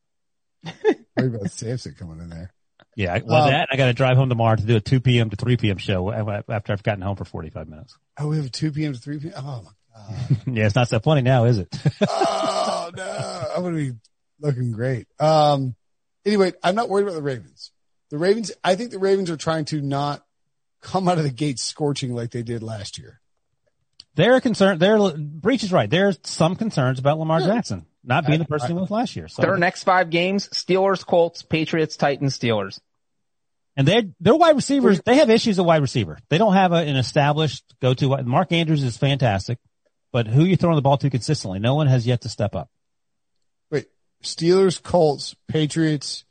Worry 1.15 1.27
about 1.35 1.51
Samson 1.51 1.95
coming 1.97 2.19
in 2.19 2.29
there. 2.29 2.51
Yeah, 2.95 3.13
I- 3.15 3.21
well, 3.25 3.43
Um, 3.43 3.49
that 3.51 3.69
I 3.71 3.77
got 3.77 3.85
to 3.88 3.93
drive 3.93 4.17
home 4.17 4.29
tomorrow 4.29 4.55
to 4.55 4.63
do 4.63 4.75
a 4.75 4.79
2 4.79 4.99
p.m. 4.99 5.29
to 5.29 5.35
3 5.35 5.57
p.m. 5.57 5.77
show 5.77 6.11
after 6.11 6.73
I've 6.73 6.83
gotten 6.83 7.01
home 7.01 7.15
for 7.15 7.25
45 7.25 7.67
minutes. 7.67 7.97
Oh, 8.19 8.27
we 8.27 8.38
have 8.38 8.45
a 8.47 8.49
2 8.49 8.71
p.m. 8.71 8.93
to 8.93 8.99
3 8.99 9.19
p.m. 9.19 9.33
Oh 9.38 9.63
my 9.63 9.71
God. 9.95 10.38
yeah, 10.55 10.65
it's 10.65 10.75
not 10.75 10.88
so 10.89 10.99
funny 10.99 11.21
now, 11.21 11.45
is 11.45 11.57
it? 11.57 11.69
oh 12.09 12.91
no, 12.95 13.43
I'm 13.55 13.63
gonna 13.63 13.75
be 13.77 13.91
looking 14.39 14.71
great. 14.71 15.07
Um, 15.19 15.75
anyway, 16.25 16.53
I'm 16.63 16.75
not 16.75 16.89
worried 16.89 17.03
about 17.03 17.15
the 17.15 17.23
Ravens. 17.23 17.71
The 18.11 18.17
Ravens, 18.19 18.51
I 18.63 18.75
think 18.75 18.91
the 18.91 18.99
Ravens 18.99 19.29
are 19.31 19.38
trying 19.38 19.65
to 19.65 19.81
not 19.81 20.23
come 20.81 21.07
out 21.09 21.17
of 21.17 21.23
the 21.23 21.31
gate 21.31 21.57
scorching 21.59 22.13
like 22.13 22.29
they 22.31 22.43
did 22.43 22.61
last 22.63 22.97
year. 22.99 23.19
They're 24.18 24.41
concerned. 24.41 24.80
They're 24.82 25.11
Breech 25.15 25.63
is 25.63 25.72
right. 25.72 25.89
There's 25.89 26.18
some 26.24 26.55
concerns 26.57 26.99
about 26.99 27.20
Lamar 27.20 27.39
Yeah. 27.39 27.47
Jackson 27.47 27.86
not 28.03 28.26
being 28.26 28.39
I- 28.41 28.43
the 28.43 28.47
person 28.49 28.68
he 28.70 28.74
was 28.74 28.91
last 28.91 29.15
year. 29.15 29.28
So, 29.30 29.41
Their 29.41 29.57
next 29.57 29.84
five 29.84 30.09
games, 30.09 30.49
Steelers, 30.49 31.05
Colts, 31.05 31.43
Patriots, 31.43 31.95
Titans, 31.97 32.38
Steelers. 32.38 32.80
and 33.78 33.88
they're 33.88 34.01
their 34.20 34.36
wide 34.36 34.55
receivers. 34.55 34.99
They 35.05 35.18
have 35.18 35.30
issues 35.30 35.59
at 35.59 35.65
wide 35.65 35.82
receiver. 35.82 36.18
They 36.30 36.38
don't 36.39 36.53
have 36.53 36.72
a, 36.74 36.78
an 36.78 36.95
established 36.97 37.63
go 37.82 37.93
to. 37.93 38.24
Mark 38.24 38.51
Andrews 38.51 38.82
is 38.84 38.97
fantastic, 38.97 39.59
but 40.11 40.26
who 40.28 40.43
you 40.45 40.57
throwing 40.57 40.76
the 40.78 40.82
ball 40.82 40.97
to 40.97 41.09
consistently? 41.11 41.59
No 41.59 41.76
one 41.76 41.86
has 41.88 42.05
yet 42.07 42.22
to 42.22 42.30
step 42.30 42.55
up. 42.55 42.70
Wait, 43.70 43.86
Steelers, 44.24 44.82
Colts, 44.82 45.36
Patriots, 45.47 46.26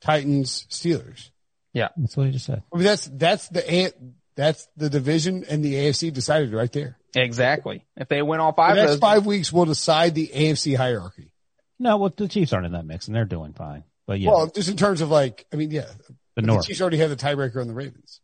Titans, 0.00 0.66
Steelers. 0.70 1.30
Yeah, 1.72 1.88
that's 1.96 2.16
what 2.16 2.26
he 2.26 2.32
just 2.32 2.44
said. 2.46 2.62
I 2.72 2.76
mean, 2.76 2.84
that's 2.84 3.06
that's 3.12 3.48
the 3.48 3.74
A- 3.74 3.92
that's 4.34 4.68
the 4.76 4.88
division 4.90 5.44
and 5.48 5.64
the 5.64 5.74
AFC 5.74 6.12
decided 6.12 6.52
right 6.52 6.70
there. 6.72 6.98
Exactly. 7.14 7.84
If 7.96 8.08
they 8.08 8.22
win 8.22 8.40
all 8.40 8.52
five 8.52 8.70
of 8.72 8.76
next 8.76 8.90
those, 8.92 8.98
five 9.00 9.26
weeks 9.26 9.52
will 9.52 9.66
decide 9.66 10.14
the 10.14 10.28
AFC 10.34 10.76
hierarchy. 10.76 11.30
No, 11.78 11.96
well, 11.98 12.12
the 12.16 12.28
Chiefs 12.28 12.52
aren't 12.52 12.66
in 12.66 12.72
that 12.72 12.86
mix, 12.86 13.06
and 13.06 13.14
they're 13.16 13.24
doing 13.24 13.52
fine. 13.52 13.84
But 14.06 14.20
yeah, 14.20 14.30
Well, 14.30 14.46
just 14.48 14.68
in 14.68 14.76
terms 14.76 15.00
of 15.00 15.10
like, 15.10 15.46
I 15.52 15.56
mean, 15.56 15.70
yeah, 15.70 15.86
the 16.34 16.42
the 16.42 16.46
North. 16.46 16.66
Chiefs 16.66 16.80
already 16.80 16.98
have 16.98 17.10
the 17.10 17.16
tiebreaker 17.16 17.60
on 17.60 17.66
the 17.68 17.74
Ravens. 17.74 18.20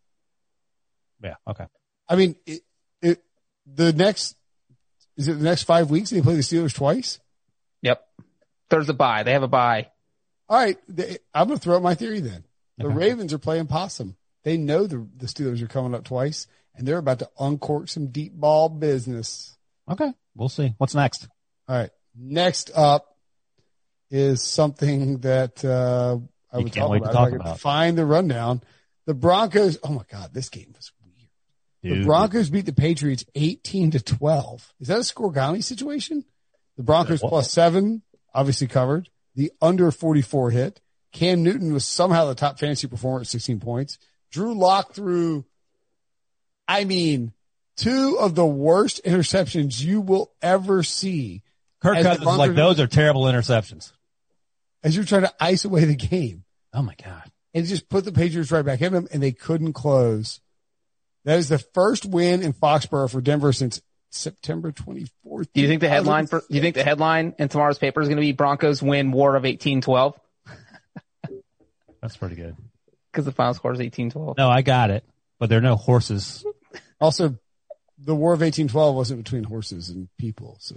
Yeah, 1.23 1.35
okay. 1.47 1.67
I 2.09 2.17
mean, 2.17 2.37
it, 2.47 2.63
it, 3.03 3.23
the 3.67 3.93
next, 3.93 4.37
is 5.17 5.29
it 5.29 5.35
the 5.35 5.45
next 5.45 5.65
five 5.65 5.91
weeks 5.91 6.11
they 6.11 6.23
play 6.23 6.35
the 6.37 6.43
Steelers 6.43 6.75
twice? 6.75 7.19
yep. 7.83 8.05
There's 8.71 8.89
a 8.89 8.95
bye. 8.95 9.23
They 9.23 9.33
have 9.33 9.43
a 9.43 9.49
bye. 9.49 9.89
All 10.49 10.59
right. 10.59 10.79
They, 10.89 11.19
I'm 11.35 11.47
going 11.49 11.59
to 11.59 11.63
throw 11.63 11.77
out 11.77 11.83
my 11.83 11.95
theory 11.95 12.21
then. 12.21 12.45
The 12.77 12.87
Okay. 12.87 12.95
Ravens 12.95 13.33
are 13.33 13.39
playing 13.39 13.67
possum. 13.67 14.15
They 14.49 14.57
know 14.57 14.87
the, 14.87 15.07
the 15.19 15.27
Steelers 15.27 15.61
are 15.61 15.67
coming 15.67 15.95
up 15.95 16.05
twice 16.05 16.47
and 16.75 16.89
they're 16.89 16.97
about 16.97 17.19
to 17.19 17.29
uncork 17.39 17.87
some 17.91 18.07
deep 18.07 18.33
ball 18.33 18.71
business. 18.71 19.59
Okay, 19.91 20.11
we'll 20.35 20.49
see. 20.49 20.73
What's 20.79 20.95
next? 20.95 21.29
All 21.69 21.77
right. 21.77 21.91
Next 22.17 22.71
up 22.75 23.15
is 24.11 24.43
something 24.43 25.19
that, 25.19 25.63
uh, 25.63 26.17
I 26.51 26.59
You 26.59 26.65
would 26.65 26.73
talk 26.73 26.97
about. 26.97 27.13
talk 27.13 27.33
I 27.35 27.37
about. 27.37 27.61
find 27.61 27.99
the 27.99 28.07
rundown. 28.07 28.63
The 29.05 29.13
Broncos. 29.13 29.77
Oh 29.83 29.93
my 29.93 30.05
God. 30.11 30.33
This 30.33 30.49
game 30.49 30.73
was 30.75 30.93
weird. 31.83 31.99
The 32.01 32.07
Broncos 32.07 32.49
beat 32.49 32.65
the 32.65 32.73
Patriots 32.73 33.27
18 33.35 33.91
to 33.91 34.01
12. 34.01 34.73
Is 34.81 34.89
that 34.89 34.97
a 34.97 35.01
Scorigami 35.01 35.63
situation? 35.63 36.25
The 36.79 36.85
Broncos 36.85 37.21
plus 37.21 37.53
seven, 37.53 38.01
obviously 38.33 38.67
covered. 38.67 39.11
The 39.35 39.53
under 39.61 39.91
44 39.91 40.53
hit. 40.53 40.81
Cam 41.13 41.43
Newton 41.43 41.75
was 41.75 41.85
somehow 41.85 42.27
the 42.27 42.35
top 42.35 42.59
fantasy 42.59 42.87
performer 42.87 43.21
at 43.21 43.27
16 43.27 43.61
points. 43.61 43.99
Drew 44.31 44.55
Lock 44.55 44.93
threw, 44.93 45.45
I 46.67 46.85
mean, 46.85 47.33
two 47.77 48.19
of 48.21 48.35
the 48.35 48.47
worst 48.47 49.01
interceptions 49.05 49.81
you 49.83 50.01
will 50.01 50.31
ever 50.43 50.83
see 50.83 51.43
Kirk 51.81 52.03
Cousins 52.03 52.29
is 52.29 52.37
like 52.37 52.55
those 52.55 52.81
are 52.81 52.87
terrible 52.87 53.23
interceptions. 53.23 53.93
as 54.83 54.97
you're 54.97 55.05
trying 55.05 55.23
to 55.23 55.33
ice 55.41 55.65
away 55.65 55.85
the 55.85 55.95
game. 55.95 56.45
Oh 56.75 56.83
my 56.83 56.95
god. 57.03 57.31
and 57.55 57.65
just 57.67 57.89
put 57.89 58.05
the 58.05 58.13
Patriots 58.13 58.51
right 58.53 58.65
back 58.65 58.83
in 58.83 58.93
them, 58.93 59.09
and 59.13 59.23
they 59.23 59.33
couldn't 59.33 59.73
close. 59.73 60.41
That 61.25 61.39
is 61.39 61.49
the 61.49 61.59
first 61.59 62.05
win 62.05 62.43
in 62.43 62.53
Foxborough 62.53 63.11
for 63.11 63.21
Denver 63.21 63.53
since 63.53 63.81
September 64.11 64.73
24th. 64.73 65.49
Do 65.53 65.61
you 65.61 65.69
think 65.69 65.81
the 65.81 65.89
headline 65.89 66.27
for, 66.27 66.41
do 66.41 66.55
you 66.55 66.61
think 66.61 66.75
the 66.75 66.85
headline 66.85 67.35
in 67.39 67.49
tomorrow's 67.49 67.79
paper 67.79 68.01
is 68.01 68.09
going 68.09 68.17
to 68.17 68.23
be 68.23 68.33
Broncos 68.33 68.83
win 68.83 69.13
war 69.13 69.31
of 69.37 69.43
1812? 69.45 70.19
That's 72.01 72.17
pretty 72.17 72.37
good. 72.37 72.57
Because 73.13 73.25
the 73.25 73.33
final 73.33 73.55
score 73.55 73.73
is 73.73 73.79
1812. 73.79 74.37
No, 74.39 74.49
I 74.49 74.63
got 74.63 74.91
it. 74.91 75.05
But 75.39 75.49
there 75.49 75.59
are 75.59 75.63
no 75.63 75.77
horses. 75.77 76.45
Also, 77.01 77.39
the 77.97 78.15
War 78.15 78.33
of 78.33 78.41
1812 78.41 78.95
wasn't 78.97 79.23
between 79.23 79.45
horses 79.45 79.89
and 79.89 80.09
people, 80.19 80.57
so 80.59 80.75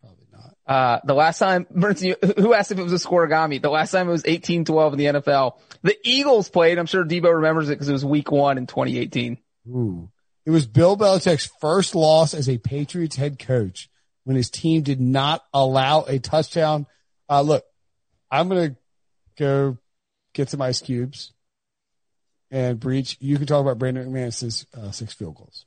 probably 0.00 0.26
not. 0.32 0.54
Uh, 0.66 1.00
the 1.04 1.14
last 1.14 1.40
time, 1.40 1.66
Bernstein, 1.74 2.14
who 2.36 2.54
asked 2.54 2.70
if 2.70 2.78
it 2.78 2.82
was 2.82 2.92
a 2.92 3.08
scorigami? 3.08 3.60
The 3.60 3.70
last 3.70 3.90
time 3.90 4.08
it 4.08 4.12
was 4.12 4.22
1812 4.22 4.92
in 4.92 4.98
the 5.00 5.04
NFL. 5.06 5.58
The 5.82 5.96
Eagles 6.04 6.48
played. 6.48 6.78
I'm 6.78 6.86
sure 6.86 7.04
Debo 7.04 7.34
remembers 7.34 7.68
it 7.70 7.72
because 7.72 7.88
it 7.88 7.92
was 7.92 8.04
week 8.04 8.30
one 8.30 8.56
in 8.56 8.68
2018. 8.68 9.38
Ooh. 9.68 10.08
It 10.46 10.50
was 10.50 10.66
Bill 10.66 10.96
Belichick's 10.96 11.50
first 11.60 11.94
loss 11.94 12.34
as 12.34 12.48
a 12.48 12.58
Patriots 12.58 13.16
head 13.16 13.38
coach 13.38 13.90
when 14.24 14.36
his 14.36 14.50
team 14.50 14.82
did 14.82 15.00
not 15.00 15.42
allow 15.52 16.04
a 16.04 16.18
touchdown. 16.18 16.86
Uh, 17.28 17.42
look, 17.42 17.64
I'm 18.30 18.48
going 18.48 18.70
to 18.70 18.76
go 19.38 19.78
get 20.32 20.48
some 20.48 20.62
ice 20.62 20.80
cubes 20.80 21.32
and 22.50 22.80
Breech. 22.80 23.16
You 23.20 23.36
can 23.36 23.46
talk 23.46 23.60
about 23.60 23.78
Brandon 23.78 24.10
McManus's 24.10 24.66
uh, 24.74 24.90
six 24.90 25.12
field 25.12 25.36
goals. 25.36 25.64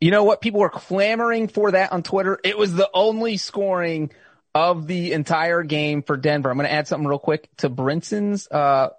You 0.00 0.10
know 0.10 0.24
what? 0.24 0.40
People 0.40 0.60
were 0.60 0.70
clamoring 0.70 1.48
for 1.48 1.72
that 1.72 1.92
on 1.92 2.02
Twitter. 2.02 2.38
It 2.44 2.56
was 2.56 2.74
the 2.74 2.88
only 2.94 3.36
scoring 3.36 4.12
of 4.54 4.86
the 4.86 5.12
entire 5.12 5.62
game 5.62 6.02
for 6.02 6.16
Denver. 6.16 6.50
I'm 6.50 6.56
going 6.56 6.68
to 6.68 6.72
add 6.72 6.86
something 6.86 7.06
real 7.06 7.18
quick 7.18 7.48
to 7.58 7.68
Brinson's. 7.68 8.48
Uh, 8.48 8.90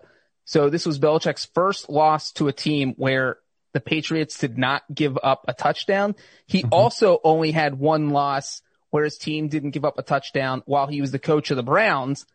so 0.45 0.69
this 0.69 0.85
was 0.85 0.99
Belichick's 0.99 1.45
first 1.53 1.89
loss 1.89 2.31
to 2.33 2.47
a 2.47 2.53
team 2.53 2.93
where 2.97 3.37
the 3.73 3.79
Patriots 3.79 4.37
did 4.39 4.57
not 4.57 4.83
give 4.93 5.17
up 5.21 5.45
a 5.47 5.53
touchdown. 5.53 6.15
He 6.47 6.63
also 6.71 7.19
only 7.23 7.51
had 7.51 7.77
one 7.77 8.09
loss 8.09 8.61
where 8.89 9.03
his 9.03 9.17
team 9.17 9.47
didn't 9.47 9.71
give 9.71 9.85
up 9.85 9.99
a 9.99 10.03
touchdown 10.03 10.63
while 10.65 10.87
he 10.87 11.01
was 11.01 11.11
the 11.11 11.19
coach 11.19 11.51
of 11.51 11.57
the 11.57 11.63
Browns. 11.63 12.25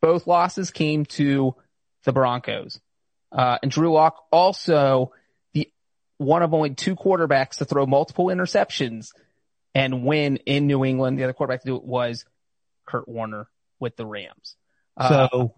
Both 0.00 0.26
losses 0.26 0.70
came 0.70 1.04
to 1.06 1.54
the 2.04 2.12
Broncos. 2.12 2.80
Uh, 3.30 3.58
and 3.62 3.70
Drew 3.70 3.92
Lock 3.92 4.24
also 4.32 5.12
the 5.52 5.70
one 6.18 6.42
of 6.42 6.54
only 6.54 6.74
two 6.74 6.96
quarterbacks 6.96 7.56
to 7.56 7.64
throw 7.64 7.86
multiple 7.86 8.26
interceptions 8.26 9.08
and 9.74 10.04
win 10.04 10.38
in 10.38 10.66
New 10.66 10.84
England. 10.84 11.18
The 11.18 11.24
other 11.24 11.32
quarterback 11.32 11.60
to 11.62 11.66
do 11.66 11.76
it 11.76 11.84
was 11.84 12.24
Kurt 12.86 13.08
Warner 13.08 13.48
with 13.78 13.96
the 13.96 14.06
Rams. 14.06 14.56
Uh, 14.96 15.28
So 15.30 15.54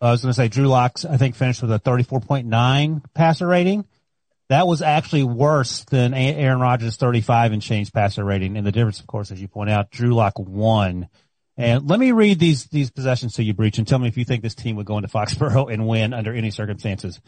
I 0.00 0.10
was 0.10 0.22
going 0.22 0.30
to 0.30 0.36
say 0.36 0.48
Drew 0.48 0.66
Locks, 0.66 1.04
I 1.04 1.16
think 1.16 1.36
finished 1.36 1.62
with 1.62 1.72
a 1.72 1.78
34.9 1.78 3.02
passer 3.14 3.46
rating. 3.46 3.84
That 4.48 4.66
was 4.66 4.82
actually 4.82 5.22
worse 5.22 5.84
than 5.84 6.12
Aaron 6.12 6.60
Rodgers' 6.60 6.96
35 6.96 7.52
and 7.52 7.62
change 7.62 7.92
passer 7.92 8.24
rating. 8.24 8.56
And 8.56 8.66
the 8.66 8.72
difference, 8.72 9.00
of 9.00 9.06
course, 9.06 9.30
as 9.30 9.40
you 9.40 9.48
point 9.48 9.70
out, 9.70 9.90
Drew 9.90 10.14
Lock 10.14 10.34
won. 10.38 11.08
And 11.56 11.88
let 11.88 12.00
me 12.00 12.12
read 12.12 12.38
these, 12.38 12.66
these 12.66 12.90
possessions 12.90 13.34
to 13.34 13.42
you, 13.42 13.52
Breach, 13.52 13.78
and 13.78 13.86
tell 13.86 13.98
me 13.98 14.08
if 14.08 14.16
you 14.16 14.24
think 14.24 14.42
this 14.42 14.54
team 14.54 14.76
would 14.76 14.86
go 14.86 14.96
into 14.96 15.08
Foxborough 15.12 15.72
and 15.72 15.86
win 15.86 16.14
under 16.14 16.34
any 16.34 16.50
circumstances. 16.50 17.20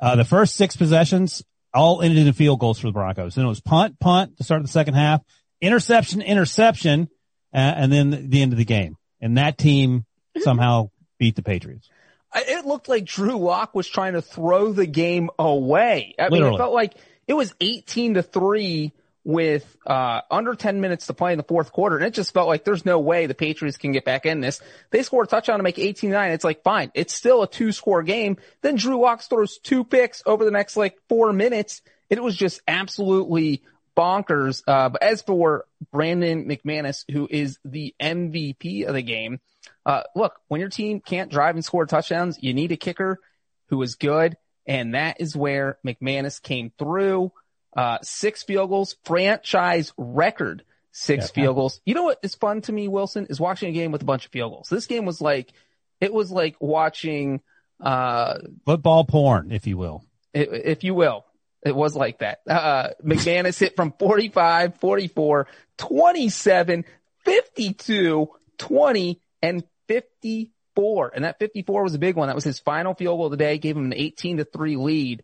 Uh, 0.00 0.16
the 0.16 0.24
first 0.24 0.56
six 0.56 0.76
possessions 0.76 1.42
all 1.72 2.02
ended 2.02 2.26
in 2.26 2.32
field 2.32 2.60
goals 2.60 2.78
for 2.78 2.86
the 2.86 2.92
Broncos. 2.92 3.34
Then 3.34 3.44
it 3.44 3.48
was 3.48 3.60
punt, 3.60 3.98
punt 3.98 4.36
to 4.38 4.44
start 4.44 4.62
the 4.62 4.68
second 4.68 4.94
half, 4.94 5.22
interception, 5.60 6.22
interception, 6.22 7.08
uh, 7.52 7.56
and 7.56 7.92
then 7.92 8.30
the 8.30 8.42
end 8.42 8.52
of 8.52 8.58
the 8.58 8.64
game. 8.64 8.96
And 9.20 9.38
that 9.38 9.58
team 9.58 10.04
somehow 10.38 10.90
beat 11.18 11.36
the 11.36 11.42
Patriots. 11.42 11.88
It 12.36 12.66
looked 12.66 12.88
like 12.88 13.04
Drew 13.04 13.36
Lock 13.36 13.74
was 13.74 13.88
trying 13.88 14.14
to 14.14 14.22
throw 14.22 14.72
the 14.72 14.86
game 14.86 15.30
away. 15.38 16.16
I 16.18 16.28
mean, 16.30 16.42
it 16.42 16.56
felt 16.56 16.74
like 16.74 16.94
it 17.28 17.34
was 17.34 17.54
18 17.60 18.14
to 18.14 18.22
three 18.22 18.92
with, 19.24 19.76
uh, 19.86 20.20
under 20.30 20.54
10 20.54 20.80
minutes 20.80 21.06
to 21.06 21.14
play 21.14 21.32
in 21.32 21.38
the 21.38 21.44
fourth 21.44 21.72
quarter. 21.72 21.96
And 21.96 22.04
it 22.04 22.14
just 22.14 22.34
felt 22.34 22.48
like 22.48 22.64
there's 22.64 22.84
no 22.84 23.00
way 23.00 23.26
the 23.26 23.34
Patriots 23.34 23.78
can 23.78 23.92
get 23.92 24.04
back 24.04 24.26
in 24.26 24.40
this. 24.40 24.60
They 24.90 25.02
score 25.02 25.24
a 25.24 25.26
touchdown 25.26 25.58
to 25.58 25.62
make 25.62 25.76
18-9. 25.76 26.32
It's 26.34 26.44
like, 26.44 26.62
fine. 26.62 26.90
It's 26.94 27.14
still 27.14 27.42
a 27.42 27.48
two 27.48 27.72
score 27.72 28.02
game. 28.02 28.36
Then 28.60 28.76
Drew 28.76 29.00
Lock 29.00 29.22
throws 29.22 29.58
two 29.58 29.84
picks 29.84 30.22
over 30.26 30.44
the 30.44 30.50
next 30.50 30.76
like 30.76 30.98
four 31.08 31.32
minutes. 31.32 31.82
It 32.10 32.22
was 32.22 32.36
just 32.36 32.60
absolutely 32.68 33.62
bonkers. 33.96 34.62
Uh, 34.66 34.90
but 34.90 35.02
as 35.02 35.22
for 35.22 35.64
Brandon 35.90 36.46
McManus, 36.46 37.04
who 37.10 37.26
is 37.30 37.58
the 37.64 37.94
MVP 38.00 38.86
of 38.86 38.94
the 38.94 39.02
game, 39.02 39.40
uh, 39.86 40.02
look, 40.14 40.34
when 40.48 40.60
your 40.60 40.70
team 40.70 41.00
can't 41.00 41.30
drive 41.30 41.54
and 41.54 41.64
score 41.64 41.86
touchdowns, 41.86 42.38
you 42.42 42.54
need 42.54 42.72
a 42.72 42.76
kicker 42.76 43.20
who 43.68 43.80
is 43.82 43.94
good. 43.94 44.36
And 44.66 44.94
that 44.94 45.20
is 45.20 45.36
where 45.36 45.78
McManus 45.86 46.40
came 46.40 46.72
through. 46.78 47.32
Uh, 47.76 47.98
six 48.02 48.42
field 48.44 48.70
goals, 48.70 48.96
franchise 49.04 49.92
record, 49.96 50.64
six 50.92 51.26
Yeah. 51.28 51.42
field 51.42 51.56
goals. 51.56 51.80
You 51.84 51.94
know 51.94 52.04
what 52.04 52.18
is 52.22 52.34
fun 52.34 52.60
to 52.62 52.72
me, 52.72 52.86
Wilson, 52.88 53.26
is 53.30 53.40
watching 53.40 53.68
a 53.68 53.72
game 53.72 53.90
with 53.92 54.02
a 54.02 54.04
bunch 54.04 54.26
of 54.26 54.32
field 54.32 54.52
goals. 54.52 54.68
This 54.68 54.86
game 54.86 55.04
was 55.06 55.20
like, 55.20 55.52
it 56.00 56.12
was 56.12 56.30
like 56.30 56.56
watching, 56.60 57.40
uh, 57.80 58.38
Football 58.64 59.04
porn, 59.04 59.50
if 59.50 59.66
you 59.66 59.76
will. 59.76 60.04
i- 60.34 60.38
if 60.38 60.84
you 60.84 60.94
will. 60.94 61.24
It 61.66 61.74
was 61.74 61.96
like 61.96 62.18
that. 62.18 62.40
Uh, 62.48 62.90
McManus 63.04 63.58
hit 63.58 63.74
from 63.74 63.92
45, 63.98 64.76
44, 64.80 65.46
27, 65.78 66.84
52, 67.24 68.28
20, 68.58 69.20
and 69.42 69.64
54. 69.88 71.12
And 71.14 71.24
that 71.24 71.38
54 71.38 71.82
was 71.82 71.94
a 71.94 71.98
big 71.98 72.16
one. 72.16 72.28
That 72.28 72.34
was 72.34 72.44
his 72.44 72.58
final 72.60 72.94
field 72.94 73.18
goal 73.18 73.26
of 73.26 73.30
the 73.30 73.36
day, 73.38 73.58
gave 73.58 73.76
him 73.76 73.86
an 73.86 73.94
18 73.94 74.36
to 74.38 74.44
3 74.44 74.76
lead. 74.76 75.22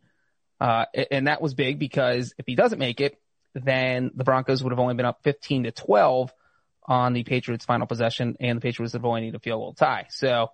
Uh, 0.60 0.84
and 1.10 1.26
that 1.26 1.40
was 1.40 1.54
big 1.54 1.78
because 1.78 2.34
if 2.38 2.46
he 2.46 2.54
doesn't 2.54 2.78
make 2.78 3.00
it, 3.00 3.18
then 3.54 4.10
the 4.14 4.24
Broncos 4.24 4.62
would 4.62 4.70
have 4.72 4.78
only 4.78 4.94
been 4.94 5.06
up 5.06 5.20
15 5.22 5.64
to 5.64 5.72
12 5.72 6.32
on 6.86 7.12
the 7.14 7.22
Patriots 7.24 7.64
final 7.64 7.86
possession 7.86 8.36
and 8.40 8.58
the 8.58 8.60
Patriots 8.60 8.92
would 8.92 9.00
have 9.00 9.06
only 9.06 9.22
need 9.22 9.34
a 9.34 9.38
field 9.38 9.60
goal 9.60 9.74
tie. 9.74 10.06
So, 10.10 10.50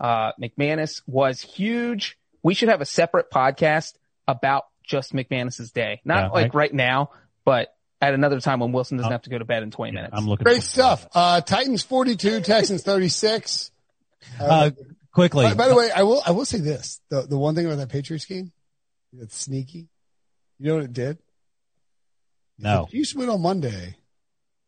uh, 0.00 0.32
McManus 0.40 1.02
was 1.06 1.40
huge. 1.40 2.18
We 2.42 2.54
should 2.54 2.68
have 2.68 2.80
a 2.80 2.86
separate 2.86 3.30
podcast 3.30 3.94
about 4.28 4.64
just 4.84 5.12
McManus's 5.14 5.70
day. 5.72 6.00
Not 6.04 6.24
Yeah, 6.24 6.28
like 6.30 6.54
I- 6.54 6.58
right 6.58 6.74
now, 6.74 7.10
but 7.44 7.74
at 8.00 8.12
another 8.14 8.40
time 8.40 8.60
when 8.60 8.72
Wilson 8.72 8.98
doesn't 8.98 9.10
Oh. 9.10 9.14
have 9.14 9.22
to 9.22 9.30
go 9.30 9.38
to 9.38 9.44
bed 9.44 9.62
in 9.62 9.70
20 9.70 9.92
minutes. 9.92 10.12
I'm 10.16 10.26
looking 10.26 10.44
Great 10.44 10.62
stuff. 10.62 11.06
Uh, 11.14 11.40
Titans 11.40 11.82
42, 11.82 12.40
Texans 12.42 12.82
36. 12.82 13.70
that. 14.38 14.44
Uh, 14.50 14.70
quickly. 15.12 15.44
By, 15.46 15.54
by 15.54 15.68
the 15.68 15.74
way, 15.74 15.90
I 15.90 16.02
will, 16.02 16.20
I 16.26 16.32
will 16.32 16.44
say 16.44 16.58
this. 16.58 17.00
The, 17.08 17.22
the 17.22 17.38
one 17.38 17.54
thing 17.54 17.64
about 17.66 17.78
that 17.78 17.88
Patriots 17.88 18.26
game 18.26 18.52
that's 19.18 19.36
sneaky. 19.36 19.88
You 20.58 20.68
know 20.68 20.74
what 20.76 20.84
it 20.84 20.92
did? 20.92 21.18
No. 22.58 22.86
The 22.90 22.98
Chiefs 22.98 23.14
win 23.14 23.28
on 23.28 23.42
Monday. 23.42 23.96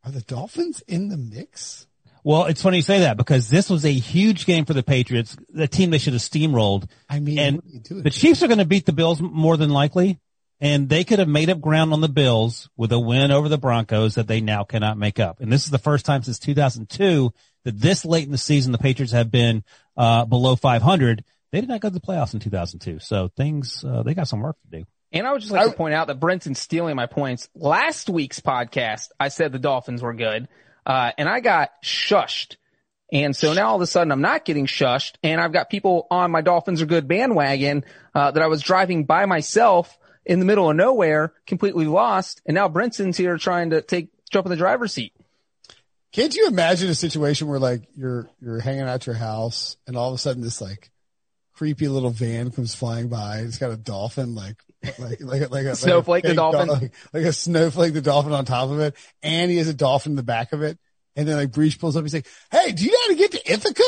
Are 0.05 0.11
the 0.11 0.21
Dolphins 0.21 0.83
in 0.87 1.09
the 1.09 1.17
mix? 1.17 1.87
Well, 2.25 2.45
it's 2.47 2.63
funny 2.63 2.79
you 2.79 2.83
say 2.83 3.01
that 3.01 3.17
because 3.17 3.49
this 3.49 3.71
was 3.71 3.85
a 3.85 3.93
huge 3.93 4.45
game 4.45 4.65
for 4.65 4.75
the 4.75 4.83
Patriots, 4.83 5.37
the 5.49 5.69
team 5.69 5.91
they 5.91 5.99
should 5.99 6.13
have 6.13 6.23
steamrolled. 6.23 6.89
I 7.09 7.21
mean, 7.21 7.39
And 7.39 7.57
what 7.57 7.65
do 7.65 7.71
you 7.71 7.81
do 7.81 8.03
The? 8.03 8.11
Chiefs 8.11 8.43
are 8.43 8.49
going 8.49 8.59
to 8.59 8.65
beat 8.65 8.87
the 8.87 8.93
Bills 8.93 9.21
more 9.21 9.57
than 9.57 9.71
likely, 9.71 10.19
and 10.61 10.89
they 10.89 11.05
could 11.05 11.21
have 11.21 11.29
made 11.29 11.49
up 11.49 11.61
ground 11.61 11.93
on 11.93 12.01
the 12.01 12.09
Bills 12.09 12.69
with 12.77 12.93
a 12.93 12.99
win 12.99 13.31
over 13.31 13.49
the 13.49 13.59
Broncos 13.59 14.17
that 14.17 14.27
they 14.27 14.41
now 14.41 14.65
cannot 14.65 14.99
make 14.99 15.19
up. 15.19 15.41
And 15.41 15.51
this 15.51 15.65
is 15.65 15.71
the 15.71 15.79
first 15.79 16.05
time 16.05 16.23
since 16.23 16.39
2002 16.39 17.33
that 17.65 17.81
this 17.81 18.05
late 18.05 18.27
in 18.27 18.33
the 18.33 18.39
season 18.39 18.73
the 18.73 18.79
Patriots 18.79 19.13
have 19.13 19.31
been 19.31 19.65
uh, 19.97 20.25
below 20.25 20.57
500. 20.57 21.25
They 21.51 21.61
did 21.61 21.69
not 21.69 21.81
go 21.81 21.89
to 21.89 21.95
the 21.95 22.01
playoffs 22.01 22.35
in 22.35 22.41
2002, 22.41 22.99
so 22.99 23.29
things 23.37 23.85
uh, 23.85 24.03
they 24.03 24.15
got 24.15 24.29
some 24.29 24.41
work 24.41 24.57
to 24.71 24.79
do. 24.81 24.85
And 25.13 25.27
I 25.27 25.33
would 25.33 25.41
just 25.41 25.53
like 25.53 25.63
I- 25.67 25.71
to 25.71 25.77
point 25.77 25.95
out 25.95 26.09
that 26.09 26.21
Brinson's 26.21 26.59
stealing 26.59 26.95
my 26.97 27.07
points. 27.07 27.49
Last 27.55 28.11
week's 28.11 28.41
podcast, 28.41 29.09
I 29.19 29.29
said 29.29 29.53
the 29.53 29.59
Dolphins 29.59 30.03
were 30.03 30.13
good, 30.15 30.49
uh, 30.85 31.13
and 31.17 31.29
I 31.29 31.41
got 31.41 31.71
shushed. 31.83 32.57
And 33.11 33.35
so 33.35 33.55
now 33.55 33.69
all 33.71 33.77
of 33.77 33.81
a 33.81 33.87
sudden 33.87 34.13
I'm 34.13 34.21
not 34.21 34.45
getting 34.45 34.67
shushed, 34.67 35.15
and 35.23 35.41
I've 35.41 35.53
got 35.53 35.71
people 35.71 36.07
on 36.11 36.31
my 36.31 36.43
Dolphins 36.43 36.83
are 36.83 36.87
good 36.87 37.09
bandwagon 37.09 37.85
uh, 38.15 38.31
that 38.33 38.43
I 38.43 38.49
was 38.49 38.61
driving 38.61 39.05
by 39.07 39.25
myself 39.25 39.99
in 40.27 40.41
the 40.41 40.45
middle 40.45 40.69
of 40.69 40.77
nowhere, 40.77 41.33
completely 41.47 41.87
lost, 41.87 42.43
and 42.45 42.55
now 42.55 42.69
Brinson's 42.69 43.17
here 43.17 43.39
trying 43.39 43.71
to 43.71 43.81
take 43.81 44.11
jump 44.31 44.45
in 44.45 44.51
the 44.51 44.57
driver's 44.57 44.93
seat. 44.93 45.15
Can't 46.13 46.35
you 46.35 46.49
imagine 46.49 46.91
a 46.91 46.95
situation 46.95 47.49
where 47.49 47.59
like 47.59 47.83
you're 47.95 48.29
you're 48.43 48.61
hanging 48.61 48.83
out 48.83 48.89
at 48.89 49.07
your 49.07 49.15
house 49.17 49.79
and 49.87 49.97
all 49.97 50.09
of 50.09 50.15
a 50.15 50.19
sudden 50.19 50.43
this 50.43 50.61
like 50.61 50.91
creepy 51.59 51.89
little 51.89 52.11
van 52.11 52.53
comes 52.53 52.73
flying 52.75 53.09
by. 53.09 53.39
It's 53.41 53.59
got 53.59 53.73
a 53.73 53.77
dolphin 53.77 54.37
like 54.37 54.57
like 54.99 55.21
like 55.21 55.43
a- 55.43 55.49
like 55.49 55.67
a 55.67 55.75
Snowflake 55.75 56.23
the 56.23 56.29
fake 56.31 56.37
dol- 56.37 56.53
dolphin. 56.53 56.69
like, 56.69 56.95
like 57.13 57.25
a 57.25 57.33
snowflake 57.33 57.95
the 57.95 58.01
dolphin 58.01 58.33
on 58.33 58.45
top 58.45 58.71
of 58.71 58.79
it, 58.79 58.95
and 59.25 59.51
he 59.51 59.57
has 59.57 59.67
a 59.69 59.75
dolphin 59.75 60.13
in 60.13 60.17
the 60.17 60.23
back 60.23 60.53
of 60.53 60.63
it. 60.63 60.79
And 61.17 61.27
then 61.27 61.37
like 61.37 61.51
Breech 61.51 61.81
pulls 61.81 61.97
up, 61.97 62.05
he's 62.05 62.15
like, 62.15 62.29
"Hey, 62.53 62.71
do 62.71 62.85
you 62.85 62.93
know 62.93 62.99
how 63.03 63.09
to 63.09 63.15
get 63.17 63.33
to 63.33 63.53
Ithaca?" 63.53 63.83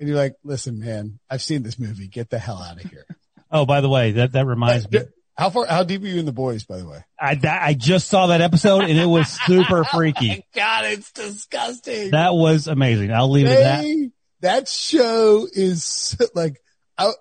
And 0.00 0.08
you're 0.08 0.16
like, 0.16 0.36
"Listen, 0.42 0.78
man, 0.80 1.18
I've 1.28 1.42
seen 1.42 1.62
this 1.62 1.78
movie. 1.78 2.08
Get 2.08 2.30
the 2.30 2.38
hell 2.38 2.62
out 2.62 2.82
of 2.82 2.90
here." 2.90 3.04
Oh, 3.54 3.66
by 3.66 3.82
the 3.82 3.88
way, 3.90 4.12
that 4.12 4.32
that 4.32 4.46
reminds 4.46 4.90
me. 4.90 5.00
How 5.36 5.50
far? 5.50 5.66
How 5.66 5.82
deep 5.84 6.02
are 6.02 6.06
you 6.06 6.18
in 6.18 6.24
the 6.24 6.32
boys? 6.32 6.64
By 6.64 6.78
the 6.78 6.88
way. 6.88 7.04
I 7.20 7.34
that, 7.34 7.62
I 7.62 7.74
just 7.74 8.08
saw 8.08 8.28
that 8.28 8.40
episode 8.40 8.84
and 8.84 8.98
it 8.98 9.04
was 9.04 9.28
super 9.46 9.84
freaky. 9.84 10.38
Oh 10.38 10.42
God, 10.54 10.86
it's 10.86 11.12
disgusting. 11.12 12.12
That 12.12 12.32
was 12.32 12.66
amazing. 12.66 13.12
I'll 13.12 13.30
leave 13.30 13.48
it 13.48 13.50
at 13.58 13.82
that. 13.82 14.10
That 14.40 14.68
show 14.68 15.46
is 15.52 16.16
like 16.34 16.62
I, 17.08 17.12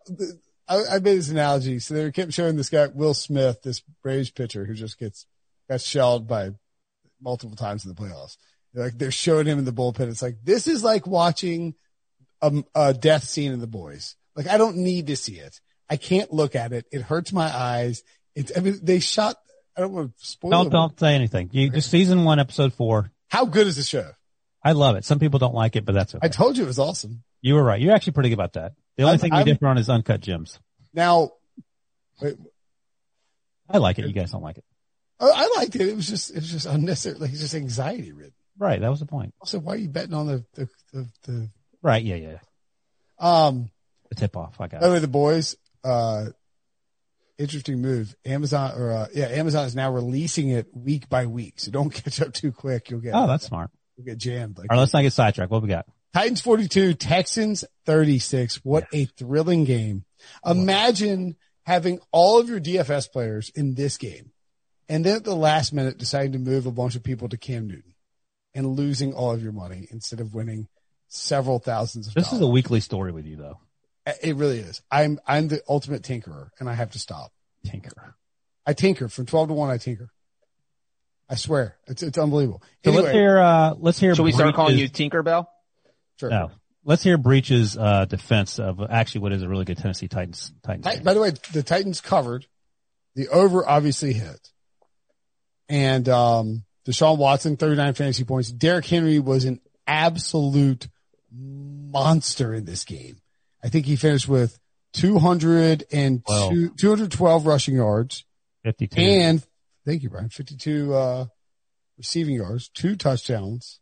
I, 0.67 0.95
I 0.95 0.99
made 0.99 1.17
this 1.17 1.29
analogy. 1.29 1.79
So 1.79 1.93
they 1.93 2.11
kept 2.11 2.33
showing 2.33 2.55
this 2.55 2.69
guy 2.69 2.87
Will 2.87 3.13
Smith, 3.13 3.61
this 3.61 3.81
Braves 4.03 4.31
pitcher 4.31 4.65
who 4.65 4.73
just 4.73 4.97
gets 4.97 5.25
got 5.69 5.81
shelled 5.81 6.27
by 6.27 6.51
multiple 7.21 7.55
times 7.55 7.85
in 7.85 7.93
the 7.93 8.01
playoffs. 8.01 8.37
They're 8.73 8.85
like 8.85 8.97
they're 8.97 9.11
showing 9.11 9.47
him 9.47 9.59
in 9.59 9.65
the 9.65 9.73
bullpen. 9.73 10.09
It's 10.09 10.21
like 10.21 10.37
this 10.43 10.67
is 10.67 10.83
like 10.83 11.05
watching 11.05 11.75
a, 12.41 12.63
a 12.73 12.93
death 12.93 13.23
scene 13.23 13.51
in 13.51 13.59
the 13.59 13.67
boys. 13.67 14.15
Like 14.35 14.47
I 14.47 14.57
don't 14.57 14.77
need 14.77 15.07
to 15.07 15.15
see 15.15 15.35
it. 15.35 15.59
I 15.89 15.97
can't 15.97 16.31
look 16.31 16.55
at 16.55 16.71
it. 16.71 16.85
It 16.91 17.01
hurts 17.01 17.33
my 17.33 17.53
eyes. 17.53 18.03
It's 18.35 18.51
I 18.55 18.61
mean 18.61 18.79
they 18.81 18.99
shot. 18.99 19.35
I 19.75 19.81
don't 19.81 19.91
want 19.91 20.17
to 20.17 20.25
spoil. 20.25 20.51
Don't 20.51 20.67
it. 20.67 20.71
don't 20.71 20.99
say 20.99 21.15
anything. 21.15 21.49
You 21.51 21.69
just 21.69 21.89
season 21.89 22.23
one, 22.23 22.39
episode 22.39 22.73
four. 22.73 23.11
How 23.27 23.45
good 23.45 23.67
is 23.67 23.75
the 23.75 23.83
show? 23.83 24.11
I 24.63 24.73
love 24.73 24.95
it. 24.95 25.05
Some 25.05 25.19
people 25.19 25.39
don't 25.39 25.55
like 25.55 25.75
it, 25.75 25.85
but 25.85 25.93
that's 25.93 26.13
okay. 26.13 26.25
I 26.25 26.29
told 26.29 26.57
you 26.57 26.63
it 26.63 26.67
was 26.67 26.79
awesome. 26.79 27.23
you 27.41 27.55
were 27.55 27.63
right. 27.63 27.81
You're 27.81 27.95
actually 27.95 28.13
pretty 28.13 28.29
good 28.29 28.35
about 28.35 28.53
that. 28.53 28.73
The 28.97 29.03
only 29.03 29.11
I'm- 29.13 29.19
thing 29.19 29.31
we 29.31 29.37
I'm- 29.37 29.45
differ 29.45 29.67
on 29.67 29.77
is 29.77 29.89
uncut 29.89 30.21
gems. 30.21 30.59
Now, 30.93 31.31
wait, 32.21 32.35
I 33.69 33.77
like 33.77 33.97
it. 33.99 34.05
You 34.07 34.13
guys 34.13 34.31
don't 34.31 34.43
like 34.43 34.57
it. 34.57 34.65
I 35.19 35.49
liked 35.57 35.75
it. 35.75 35.81
It 35.87 35.95
was 35.95 36.07
just, 36.07 36.31
it 36.31 36.37
was 36.37 36.49
just 36.51 36.65
unnecessary. 36.65 37.15
Like, 37.19 37.29
it's 37.31 37.39
just 37.41 37.53
anxiety 37.55 38.11
ridden. 38.11 38.33
Right. 38.57 38.81
That 38.81 38.89
was 38.89 38.99
the 38.99 39.05
point. 39.05 39.33
Also, 39.39 39.59
why 39.59 39.73
are 39.73 39.77
you 39.77 39.87
betting 39.87 40.13
on 40.15 40.25
the, 40.27 40.45
the, 40.55 40.67
the, 40.91 41.07
the 41.25 41.49
Right. 41.83 42.03
Yeah. 42.03 42.15
Yeah. 42.15 42.37
um, 43.19 43.69
The 44.09 44.15
tip 44.15 44.35
off. 44.35 44.59
I 44.59 44.67
got 44.67 44.81
by 44.81 44.87
the 44.87 44.93
way, 44.93 44.99
the 44.99 45.07
boys, 45.07 45.55
uh, 45.83 46.25
interesting 47.37 47.81
move. 47.81 48.15
Amazon 48.25 48.73
or, 48.75 48.91
uh, 48.91 49.07
yeah, 49.13 49.25
Amazon 49.27 49.65
is 49.65 49.75
now 49.75 49.91
releasing 49.93 50.49
it 50.49 50.67
week 50.75 51.07
by 51.07 51.27
week. 51.27 51.59
So 51.59 51.71
don't 51.71 51.89
catch 51.93 52.19
up 52.21 52.33
too 52.33 52.51
quick. 52.51 52.89
You'll 52.89 52.99
get, 53.01 53.13
Oh, 53.15 53.27
that's 53.27 53.45
smart. 53.45 53.69
you'll 53.97 54.05
get 54.05 54.17
jammed. 54.17 54.57
Like 54.57 54.71
All 54.71 54.75
right. 54.75 54.81
Let's 54.81 54.93
not 54.93 55.03
get 55.03 55.13
sidetracked. 55.13 55.51
What 55.51 55.61
we 55.61 55.69
got? 55.69 55.85
Titans 56.13 56.41
42, 56.41 56.93
Texans 56.95 57.63
36. 57.85 58.57
What 58.65 58.85
a 58.93 59.05
thrilling 59.05 59.63
game. 59.63 60.03
Imagine 60.45 61.35
having 61.65 61.99
all 62.11 62.39
of 62.39 62.49
your 62.49 62.59
DFS 62.59 63.11
players 63.11 63.49
in 63.55 63.75
this 63.75 63.97
game 63.97 64.31
and 64.89 65.05
then 65.05 65.15
at 65.15 65.23
the 65.23 65.35
last 65.35 65.71
minute 65.73 65.97
deciding 65.97 66.33
to 66.33 66.39
move 66.39 66.65
a 66.65 66.71
bunch 66.71 66.95
of 66.95 67.03
people 67.03 67.29
to 67.29 67.37
Cam 67.37 67.67
Newton 67.67 67.93
and 68.53 68.67
losing 68.67 69.13
all 69.13 69.31
of 69.31 69.41
your 69.41 69.53
money 69.53 69.87
instead 69.89 70.19
of 70.19 70.33
winning 70.33 70.67
several 71.07 71.59
thousands 71.59 72.07
of 72.07 72.13
This 72.13 72.33
is 72.33 72.41
a 72.41 72.47
weekly 72.47 72.81
story 72.81 73.11
with 73.11 73.25
you 73.25 73.37
though. 73.37 73.59
It 74.21 74.35
really 74.35 74.59
is. 74.59 74.81
I'm, 74.91 75.19
I'm 75.25 75.47
the 75.47 75.61
ultimate 75.69 76.01
tinkerer 76.01 76.49
and 76.59 76.69
I 76.69 76.73
have 76.73 76.91
to 76.91 76.99
stop. 76.99 77.31
Tinker. 77.65 78.15
I 78.65 78.73
tinker 78.73 79.07
from 79.07 79.27
12 79.27 79.49
to 79.49 79.53
1. 79.53 79.69
I 79.69 79.77
tinker. 79.77 80.09
I 81.29 81.35
swear, 81.35 81.77
it's 81.87 82.03
it's 82.03 82.17
unbelievable. 82.17 82.61
So 82.83 82.91
let's 82.91 83.11
hear, 83.11 83.39
uh, 83.39 83.75
let's 83.77 83.97
hear. 83.97 84.13
Should 84.13 84.23
we 84.23 84.33
start 84.33 84.53
calling 84.53 84.77
you 84.77 84.89
Breech's- 84.89 84.99
Tinkerbell? 84.99 85.45
Sure. 86.21 86.29
No. 86.29 86.51
Let's 86.85 87.03
hear 87.03 87.17
Breech's, 87.17 87.75
uh, 87.77 88.05
defense 88.05 88.57
of 88.59 88.79
actually 88.89 89.21
what 89.21 89.33
is 89.33 89.41
a 89.43 89.49
really 89.49 89.65
good 89.65 89.77
Tennessee 89.77 90.07
Titans, 90.07 90.51
Titans. 90.63 90.85
Ti- 90.85 91.03
By 91.03 91.13
the 91.15 91.19
way, 91.21 91.31
the 91.51 91.63
Titans 91.63 91.99
covered. 92.01 92.45
The 93.15 93.27
over 93.29 93.67
obviously 93.67 94.13
hit. 94.13 94.49
And 95.67 96.07
um 96.09 96.63
Deshaun 96.87 97.17
Watson, 97.17 97.57
39 97.57 97.93
fantasy 97.93 98.23
points. 98.23 98.51
Derrick 98.51 98.85
Henry 98.85 99.19
was 99.19 99.45
an 99.45 99.59
absolute 99.87 100.87
monster 101.31 102.53
in 102.53 102.65
this 102.65 102.83
game. 102.85 103.17
I 103.63 103.69
think 103.69 103.85
he 103.85 103.95
finished 103.95 104.27
with 104.27 104.57
202, 104.93 106.21
Wow. 106.27 106.49
212 106.77 107.45
rushing 107.45 107.75
yards 107.75 108.25
52. 108.63 108.99
and 109.01 109.45
thank 109.85 110.03
you, 110.03 110.09
Brian, 110.09 110.29
52 110.29 110.93
uh 110.93 111.25
receiving 111.97 112.35
yards, 112.35 112.69
two 112.69 112.95
touchdowns. 112.95 113.79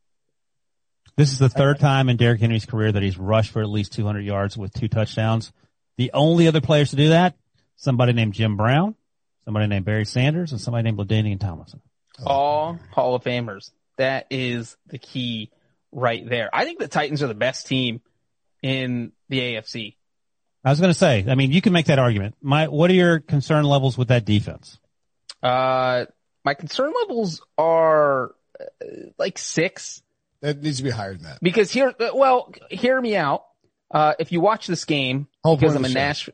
This 1.20 1.34
is 1.34 1.40
the 1.40 1.50
third 1.50 1.82
time 1.82 2.08
in 2.08 2.16
Derrick 2.16 2.40
Henry's 2.40 2.66
career 2.66 2.94
that 2.94 3.04
he's 3.04 3.18
rushed 3.18 3.52
for 3.52 3.62
at 3.62 3.68
least 3.68 3.92
200 3.92 4.22
yards 4.22 4.56
with 4.56 4.74
two 4.74 4.88
touchdowns. 4.88 5.52
The 5.98 6.12
only 6.14 6.48
other 6.48 6.62
players 6.62 6.92
to 6.92 6.96
do 6.96 7.10
that, 7.10 7.36
somebody 7.76 8.14
named 8.14 8.32
Jim 8.32 8.56
Brown, 8.56 8.96
somebody 9.44 9.68
named 9.68 9.84
Barry 9.84 10.06
Sanders, 10.06 10.54
and 10.54 10.62
somebody 10.62 10.84
named 10.84 10.98
LaDainian 10.98 11.38
Tomlinson. 11.38 11.82
All 12.26 12.80
Hall 12.92 13.16
of 13.16 13.24
Famers. 13.26 13.70
That 13.98 14.28
is 14.30 14.78
the 14.88 14.98
key 14.98 15.52
right 15.92 16.24
there. 16.26 16.50
I 16.54 16.64
think 16.64 16.80
the 16.80 16.88
Titans 16.88 17.22
are 17.22 17.28
the 17.28 17.34
best 17.34 17.68
team 17.68 18.00
in 18.64 19.12
the 19.28 19.40
AFC. 19.42 19.98
I 20.64 20.70
was 20.70 20.80
going 20.80 20.94
to 20.94 20.98
say, 20.98 21.26
I 21.28 21.36
mean, 21.36 21.52
you 21.52 21.60
can 21.60 21.74
make 21.74 21.88
that 21.88 22.00
argument. 22.00 22.38
My, 22.42 22.70
what 22.70 22.90
are 22.92 22.94
your 22.94 23.20
concern 23.20 23.66
levels 23.66 23.98
with 23.98 24.08
that 24.08 24.24
defense? 24.24 24.80
Uh, 25.44 26.06
my 26.46 26.54
concern 26.54 26.94
levels 27.02 27.42
are 27.58 28.32
uh, 28.58 28.86
like 29.18 29.38
six 29.38 30.02
That 30.42 30.62
needs 30.62 30.78
to 30.78 30.84
be 30.84 30.90
higher 30.90 31.14
than 31.14 31.24
that. 31.24 31.40
because 31.42 31.72
here, 31.72 31.94
well, 32.14 32.54
hear 32.70 33.00
me 33.00 33.16
out. 33.16 33.44
Uh, 33.92 34.14
if 34.20 34.32
you 34.32 34.40
watch 34.40 34.68
this 34.68 34.86
game, 34.86 35.28
Whole 35.44 35.58
because 35.58 35.76
I'm 35.76 35.84
a. 35.84 35.90
Nash, 35.90 36.30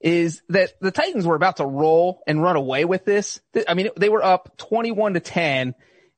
is 0.00 0.42
that 0.48 0.72
the 0.80 0.90
Titans 0.90 1.26
were 1.26 1.36
about 1.36 1.56
to 1.56 1.66
roll 1.66 2.22
and 2.26 2.42
run 2.42 2.56
away 2.56 2.84
with 2.84 3.04
this. 3.04 3.40
I 3.68 3.74
mean, 3.74 3.90
they 3.96 4.08
were 4.08 4.22
up 4.22 4.56
21 4.58 5.14
to 5.14 5.20
10 5.20 5.74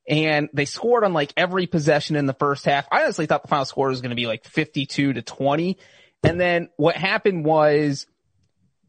and 0.08 0.48
they 0.52 0.64
scored 0.64 1.04
on 1.04 1.12
like 1.12 1.32
every 1.36 1.66
possession 1.66 2.16
in 2.16 2.26
the 2.26 2.34
first 2.34 2.64
half. 2.64 2.86
I 2.90 3.02
honestly 3.02 3.26
thought 3.26 3.42
the 3.42 3.48
final 3.48 3.64
score 3.64 3.88
was 3.88 4.00
going 4.00 4.10
to 4.10 4.16
be 4.16 4.26
like 4.26 4.44
52 4.44 5.12
to 5.12 5.22
20. 5.22 5.78
And 6.22 6.40
then 6.40 6.70
what 6.76 6.96
happened 6.96 7.44
was 7.44 8.06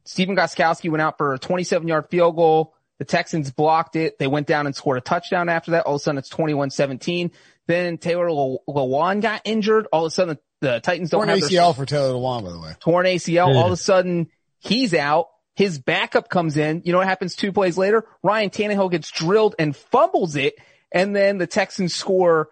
Stephen 0.05 0.35
Gostkowski 0.35 0.89
went 0.89 1.01
out 1.01 1.17
for 1.17 1.33
a 1.33 1.39
27 1.39 1.87
yard 1.87 2.07
field 2.09 2.35
goal. 2.35 2.73
The 2.97 3.05
Texans 3.05 3.51
blocked 3.51 3.97
it. 3.97 4.17
They 4.17 4.27
went 4.27 4.47
down 4.47 4.65
and 4.65 4.75
scored 4.75 4.97
a 4.97 5.01
touchdown 5.01 5.49
after 5.49 5.71
that. 5.71 5.85
All 5.85 5.95
of 5.95 6.01
a 6.01 6.03
sudden 6.03 6.19
it's 6.19 6.29
21-17. 6.29 7.31
Then 7.67 7.97
Taylor 7.97 8.31
Le- 8.31 8.59
Lewan 8.67 9.21
got 9.21 9.41
injured. 9.45 9.87
All 9.91 10.05
of 10.05 10.07
a 10.07 10.11
sudden 10.11 10.37
the 10.61 10.79
Titans 10.79 11.09
don't 11.09 11.19
Torn 11.21 11.29
have 11.29 11.41
their 11.41 11.49
ACL 11.49 11.75
for 11.75 11.85
Taylor 11.85 12.13
Lewan, 12.13 12.43
by 12.43 12.51
the 12.51 12.59
way. 12.59 12.71
torn 12.79 13.05
ACL. 13.05 13.33
Yeah. 13.33 13.43
All 13.43 13.65
of 13.65 13.71
a 13.71 13.77
sudden, 13.77 14.27
he's 14.59 14.93
out. 14.93 15.27
His 15.55 15.79
backup 15.79 16.29
comes 16.29 16.57
in. 16.57 16.81
You 16.85 16.91
know 16.91 16.97
what 16.97 17.07
happens 17.07 17.35
two 17.35 17.53
plays 17.53 17.77
later? 17.77 18.05
Ryan 18.23 18.49
Tannehill 18.49 18.91
gets 18.91 19.09
drilled 19.09 19.55
and 19.57 19.75
fumbles 19.75 20.35
it. 20.35 20.55
And 20.91 21.15
then 21.15 21.37
the 21.37 21.47
Texans 21.47 21.95
score 21.95 22.49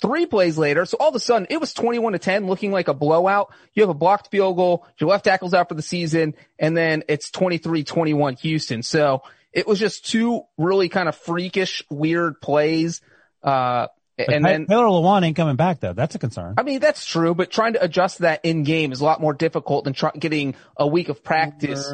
three 0.00 0.26
plays 0.26 0.56
later. 0.58 0.84
So 0.84 0.96
all 0.98 1.10
of 1.10 1.14
a 1.14 1.20
sudden, 1.20 1.46
it 1.50 1.60
was 1.60 1.72
21 1.74 2.12
to 2.14 2.18
10, 2.18 2.46
looking 2.46 2.72
like 2.72 2.88
a 2.88 2.94
blowout. 2.94 3.52
You 3.74 3.82
have 3.82 3.90
a 3.90 3.94
blocked 3.94 4.30
field 4.30 4.56
goal. 4.56 4.86
Your 4.98 5.10
left 5.10 5.24
tackle's 5.24 5.54
out 5.54 5.68
for 5.68 5.74
the 5.74 5.82
season. 5.82 6.34
And 6.58 6.76
then 6.76 7.04
it's 7.08 7.30
23-21 7.30 8.38
Houston. 8.40 8.82
So 8.82 9.22
it 9.52 9.66
was 9.66 9.78
just 9.78 10.06
two 10.06 10.42
really 10.56 10.88
kind 10.88 11.08
of 11.08 11.16
freakish, 11.16 11.82
weird 11.90 12.40
plays. 12.40 13.00
Uh, 13.42 13.88
But 14.16 14.32
and 14.32 14.44
then 14.44 14.66
Taylor 14.66 14.86
Lewan 14.86 15.24
ain't 15.24 15.36
coming 15.36 15.56
back 15.56 15.80
though. 15.80 15.92
That's 15.92 16.14
a 16.14 16.18
concern. 16.18 16.54
I 16.56 16.62
mean, 16.62 16.80
that's 16.80 17.04
true, 17.04 17.34
but 17.34 17.50
trying 17.50 17.74
to 17.74 17.84
adjust 17.84 18.18
that 18.18 18.44
in 18.44 18.62
game 18.62 18.92
is 18.92 19.00
a 19.00 19.04
lot 19.04 19.20
more 19.20 19.34
difficult 19.34 19.84
than 19.84 19.92
try- 19.92 20.12
getting 20.18 20.54
a 20.76 20.86
week 20.86 21.08
of 21.08 21.22
practice 21.22 21.86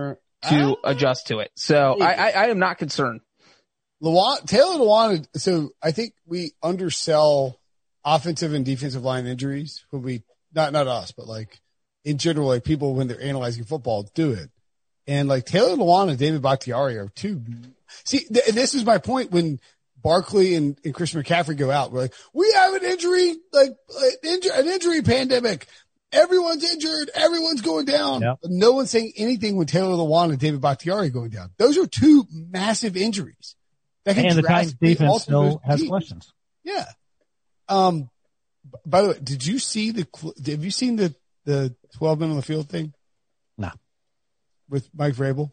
to 0.49 0.77
adjust 0.85 1.29
to 1.29 1.41
it. 1.41 1.51
So 1.57 1.97
I, 2.01 2.12
I, 2.12 2.31
I 2.31 2.47
am 2.47 2.59
not 2.59 2.79
concerned. 2.79 3.20
Lewan, 4.03 4.45
Taylor 4.47 4.79
Lewan, 4.79 5.27
so 5.37 5.70
I 5.83 5.93
think 5.93 6.14
we 6.27 6.53
undersell 6.62 7.61
offensive 8.05 8.53
and 8.53 8.64
defensive 8.64 9.05
line 9.05 9.27
injuries 9.27 9.85
when 9.91 10.03
we, 10.03 10.23
not, 10.53 10.73
not 10.73 10.89
us, 10.89 11.12
but 11.12 11.29
like 11.29 11.61
in 12.05 12.18
general, 12.18 12.49
like 12.49 12.64
people 12.64 12.95
when 12.95 13.07
they're 13.07 13.23
analyzing 13.23 13.64
football 13.64 14.09
do 14.14 14.33
it. 14.33 14.51
And 15.07 15.29
like 15.29 15.47
Taylor 15.47 15.77
Lewan 15.77 16.09
and 16.09 16.18
David 16.18 16.43
Bakhtiari 16.43 16.99
are 16.99 17.09
two, 17.09 17.37
mm-hmm. 17.37 17.70
see, 18.05 18.20
th- 18.20 18.47
this 18.47 18.75
is 18.75 18.85
my 18.85 18.99
point 18.99 19.31
when 19.31 19.61
Barkley 20.03 20.55
and, 20.55 20.78
and 20.84 20.94
Christian 20.94 21.22
McCaffrey 21.22 21.57
go 21.57 21.70
out. 21.70 21.92
We're 21.92 22.03
like, 22.03 22.14
we 22.32 22.50
have 22.53 22.74
an 22.74 22.84
injury, 22.84 23.36
like 23.53 23.70
an 23.70 24.12
injury, 24.24 24.50
an 24.55 24.66
injury 24.68 25.03
pandemic. 25.03 25.66
Everyone's 26.12 26.62
injured. 26.70 27.11
Everyone's 27.14 27.62
going 27.62 27.86
down. 27.86 28.20
Yep. 28.20 28.38
But 28.42 28.50
no 28.50 28.72
one's 28.72 28.90
saying 28.90 29.12
anything 29.16 29.57
when 29.57 29.66
Taylor 29.66 29.94
Lewan 29.96 30.30
and 30.30 30.38
David 30.38 30.61
Bakhtiari 30.61 31.07
are 31.07 31.11
going 31.11 31.30
down. 31.30 31.50
Those 31.57 31.78
are 31.78 31.86
two 31.86 32.26
massive 32.30 32.96
injuries. 32.96 33.57
That 34.05 34.16
can 34.16 34.26
and 34.26 34.36
the 34.36 34.42
Titans 34.42 34.74
defense 34.74 35.22
still 35.22 35.61
has 35.64 35.78
teams. 35.78 35.88
questions. 35.88 36.32
Yeah. 36.64 36.84
Um, 37.68 38.11
by 38.84 39.03
the 39.03 39.09
way, 39.09 39.18
did 39.22 39.46
you 39.46 39.59
see 39.59 39.90
the, 39.92 40.07
have 40.46 40.64
you 40.64 40.70
seen 40.70 40.96
the, 40.96 41.14
the 41.44 41.74
12 41.96 42.20
men 42.20 42.30
on 42.30 42.36
the 42.36 42.42
field 42.42 42.68
thing 42.68 42.92
No. 43.57 43.70
with 44.68 44.88
Mike 44.94 45.14
Vrabel? 45.14 45.50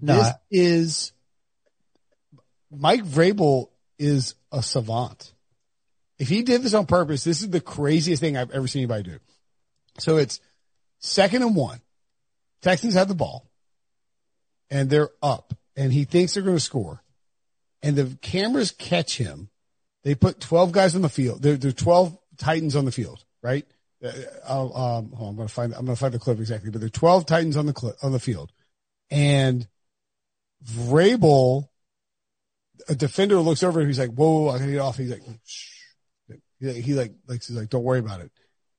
No, 0.00 0.16
this 0.16 0.32
is 0.50 1.12
Mike 2.78 3.04
Vrabel 3.04 3.68
is 3.98 4.34
a 4.52 4.62
savant. 4.62 5.32
If 6.18 6.28
he 6.28 6.42
did 6.42 6.62
this 6.62 6.74
on 6.74 6.86
purpose, 6.86 7.24
this 7.24 7.42
is 7.42 7.50
the 7.50 7.60
craziest 7.60 8.20
thing 8.20 8.36
I've 8.36 8.50
ever 8.50 8.68
seen 8.68 8.82
anybody 8.82 9.02
do. 9.04 9.18
So 9.98 10.16
it's 10.16 10.40
second 10.98 11.42
and 11.42 11.56
one. 11.56 11.80
Texans 12.62 12.94
have 12.94 13.08
the 13.08 13.14
ball 13.14 13.50
and 14.70 14.88
they're 14.88 15.10
up 15.22 15.54
and 15.76 15.92
he 15.92 16.04
thinks 16.04 16.34
they're 16.34 16.42
going 16.42 16.56
to 16.56 16.60
score 16.60 17.02
and 17.82 17.96
the 17.96 18.16
cameras 18.22 18.70
catch 18.70 19.18
him. 19.18 19.50
They 20.02 20.14
put 20.14 20.40
12 20.40 20.72
guys 20.72 20.94
on 20.94 21.02
the 21.02 21.08
field. 21.08 21.42
There, 21.42 21.54
are 21.54 21.72
12 21.72 22.18
Titans 22.36 22.76
on 22.76 22.84
the 22.84 22.92
field, 22.92 23.24
right? 23.42 23.66
Uh, 24.02 24.12
I'll, 24.46 24.76
um, 24.76 25.14
on, 25.14 25.28
I'm 25.28 25.36
going 25.36 25.48
to 25.48 25.54
find, 25.54 25.74
I'm 25.74 25.84
going 25.84 25.96
to 25.96 26.00
find 26.00 26.14
the 26.14 26.18
clip 26.18 26.38
exactly, 26.38 26.70
but 26.70 26.80
there 26.80 26.86
are 26.86 26.90
12 26.90 27.26
Titans 27.26 27.56
on 27.56 27.66
the 27.66 27.72
clip, 27.72 27.96
on 28.02 28.12
the 28.12 28.18
field 28.18 28.52
and 29.10 29.66
Vrabel, 30.64 31.68
a 32.88 32.94
defender 32.94 33.38
looks 33.38 33.62
over 33.62 33.80
and 33.80 33.88
he's 33.88 33.98
like, 33.98 34.12
whoa, 34.12 34.48
I 34.48 34.58
gotta 34.58 34.72
get 34.72 34.80
off. 34.80 34.96
He's 34.96 35.10
like, 35.10 35.22
shh. 35.44 35.70
He, 36.60 36.80
he 36.80 36.94
like, 36.94 37.12
like, 37.26 37.44
he's 37.44 37.56
like, 37.56 37.68
don't 37.68 37.84
worry 37.84 37.98
about 37.98 38.20
it. 38.20 38.30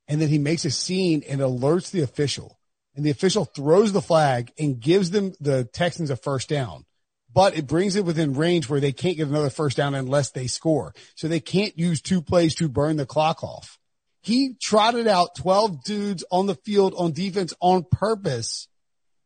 And 0.07 0.21
then 0.21 0.29
he 0.29 0.37
makes 0.37 0.65
a 0.65 0.71
scene 0.71 1.23
and 1.27 1.41
alerts 1.41 1.91
the 1.91 2.01
official 2.01 2.59
and 2.95 3.05
the 3.05 3.09
official 3.11 3.45
throws 3.45 3.91
the 3.91 4.01
flag 4.01 4.51
and 4.57 4.79
gives 4.79 5.11
them 5.11 5.33
the 5.39 5.65
Texans 5.65 6.09
a 6.09 6.15
first 6.15 6.47
down, 6.47 6.85
but 7.31 7.57
it 7.57 7.67
brings 7.67 7.95
it 7.95 8.05
within 8.05 8.33
range 8.33 8.69
where 8.69 8.79
they 8.79 8.93
can't 8.93 9.17
get 9.17 9.27
another 9.27 9.49
first 9.49 9.77
down 9.77 9.93
unless 9.93 10.31
they 10.31 10.47
score. 10.47 10.93
So 11.15 11.27
they 11.27 11.41
can't 11.41 11.77
use 11.77 12.01
two 12.01 12.21
plays 12.21 12.55
to 12.55 12.69
burn 12.69 12.95
the 12.95 13.05
clock 13.05 13.43
off. 13.43 13.77
He 14.21 14.55
trotted 14.61 15.07
out 15.07 15.35
12 15.35 15.83
dudes 15.83 16.23
on 16.31 16.47
the 16.47 16.55
field 16.55 16.95
on 16.97 17.11
defense 17.11 17.53
on 17.59 17.83
purpose 17.83 18.67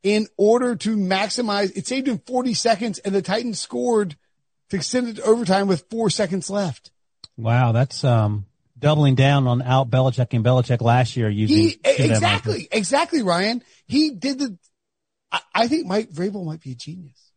in 0.04 0.28
order 0.38 0.76
to 0.76 0.98
maximize. 0.98 1.76
It 1.78 1.88
saved 1.88 2.08
him 2.08 2.22
40 2.26 2.54
seconds 2.54 3.00
and 3.00 3.14
the 3.14 3.22
Titans 3.22 3.60
scored 3.60 4.18
to 4.70 4.76
extend 4.78 5.08
it 5.10 5.16
to 5.18 5.24
overtime 5.24 5.68
with 5.68 5.86
four 5.90 6.10
seconds 6.10 6.50
left. 6.50 6.92
wow, 7.38 7.72
that's 7.72 8.04
um 8.04 8.46
doubling 8.78 9.16
down 9.16 9.46
on 9.48 9.62
out 9.62 9.90
Belichick 9.90 10.34
and 10.34 10.44
Belichick 10.46 10.82
last 10.82 11.18
year 11.18 11.30
using 11.30 11.58
He, 11.58 11.72
two 11.74 11.92
of 11.92 11.98
them 11.98 12.12
exactly, 12.12 12.68
exactly, 12.72 13.22
Ryan. 13.24 13.62
He 13.88 14.12
did 14.12 14.40
the, 14.40 14.58
I, 15.32 15.42
I 15.54 15.68
think 15.68 15.86
Mike 15.86 16.12
Vrabel 16.12 16.46
might 16.46 16.62
be 16.62 16.72
a 16.72 16.76
genius. 16.76 17.32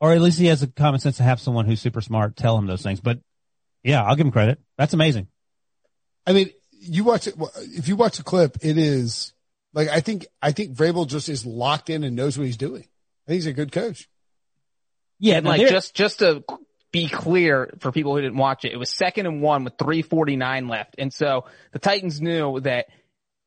or 0.00 0.12
at 0.12 0.20
least 0.20 0.38
he 0.38 0.46
has 0.46 0.60
the 0.62 0.66
common 0.66 0.98
sense 1.00 1.18
to 1.18 1.22
have 1.22 1.40
someone 1.40 1.66
who's 1.66 1.80
super 1.80 2.00
smart 2.00 2.34
tell 2.36 2.58
him 2.58 2.66
those 2.66 2.82
things. 2.82 3.00
But 3.00 3.20
yeah, 3.84 4.02
I'll 4.02 4.16
give 4.16 4.26
him 4.26 4.32
credit. 4.32 4.58
That's 4.76 4.94
amazing. 4.94 5.28
I 6.26 6.32
mean, 6.32 6.50
you 6.72 7.04
watch 7.04 7.26
it, 7.28 7.34
if 7.76 7.86
you 7.86 7.96
watch 7.96 8.16
the 8.16 8.24
clip, 8.24 8.56
it 8.62 8.76
is 8.76 9.32
like, 9.74 9.88
I 9.88 10.00
think, 10.00 10.26
I 10.42 10.50
think 10.52 10.74
Vrabel 10.76 11.06
just 11.06 11.28
is 11.28 11.46
locked 11.46 11.88
in 11.88 12.02
and 12.02 12.16
knows 12.16 12.36
what 12.36 12.46
he's 12.46 12.56
doing. 12.56 12.82
I 12.82 13.30
think 13.30 13.36
he's 13.36 13.46
a 13.46 13.52
good 13.52 13.70
coach. 13.72 14.08
Yeah, 15.24 15.38
And 15.38 15.46
like 15.46 15.68
just 15.68 15.94
just 15.94 16.18
to 16.18 16.44
be 16.92 17.08
clear 17.08 17.72
for 17.80 17.90
people 17.90 18.14
who 18.14 18.20
didn't 18.20 18.36
watch 18.36 18.66
it, 18.66 18.72
it 18.72 18.76
was 18.76 18.90
second 18.90 19.24
and 19.24 19.40
one 19.40 19.64
with 19.64 19.78
349 19.78 20.68
left. 20.68 20.96
And 20.98 21.12
so 21.12 21.46
the 21.72 21.78
Titans 21.78 22.20
knew 22.20 22.60
that 22.60 22.88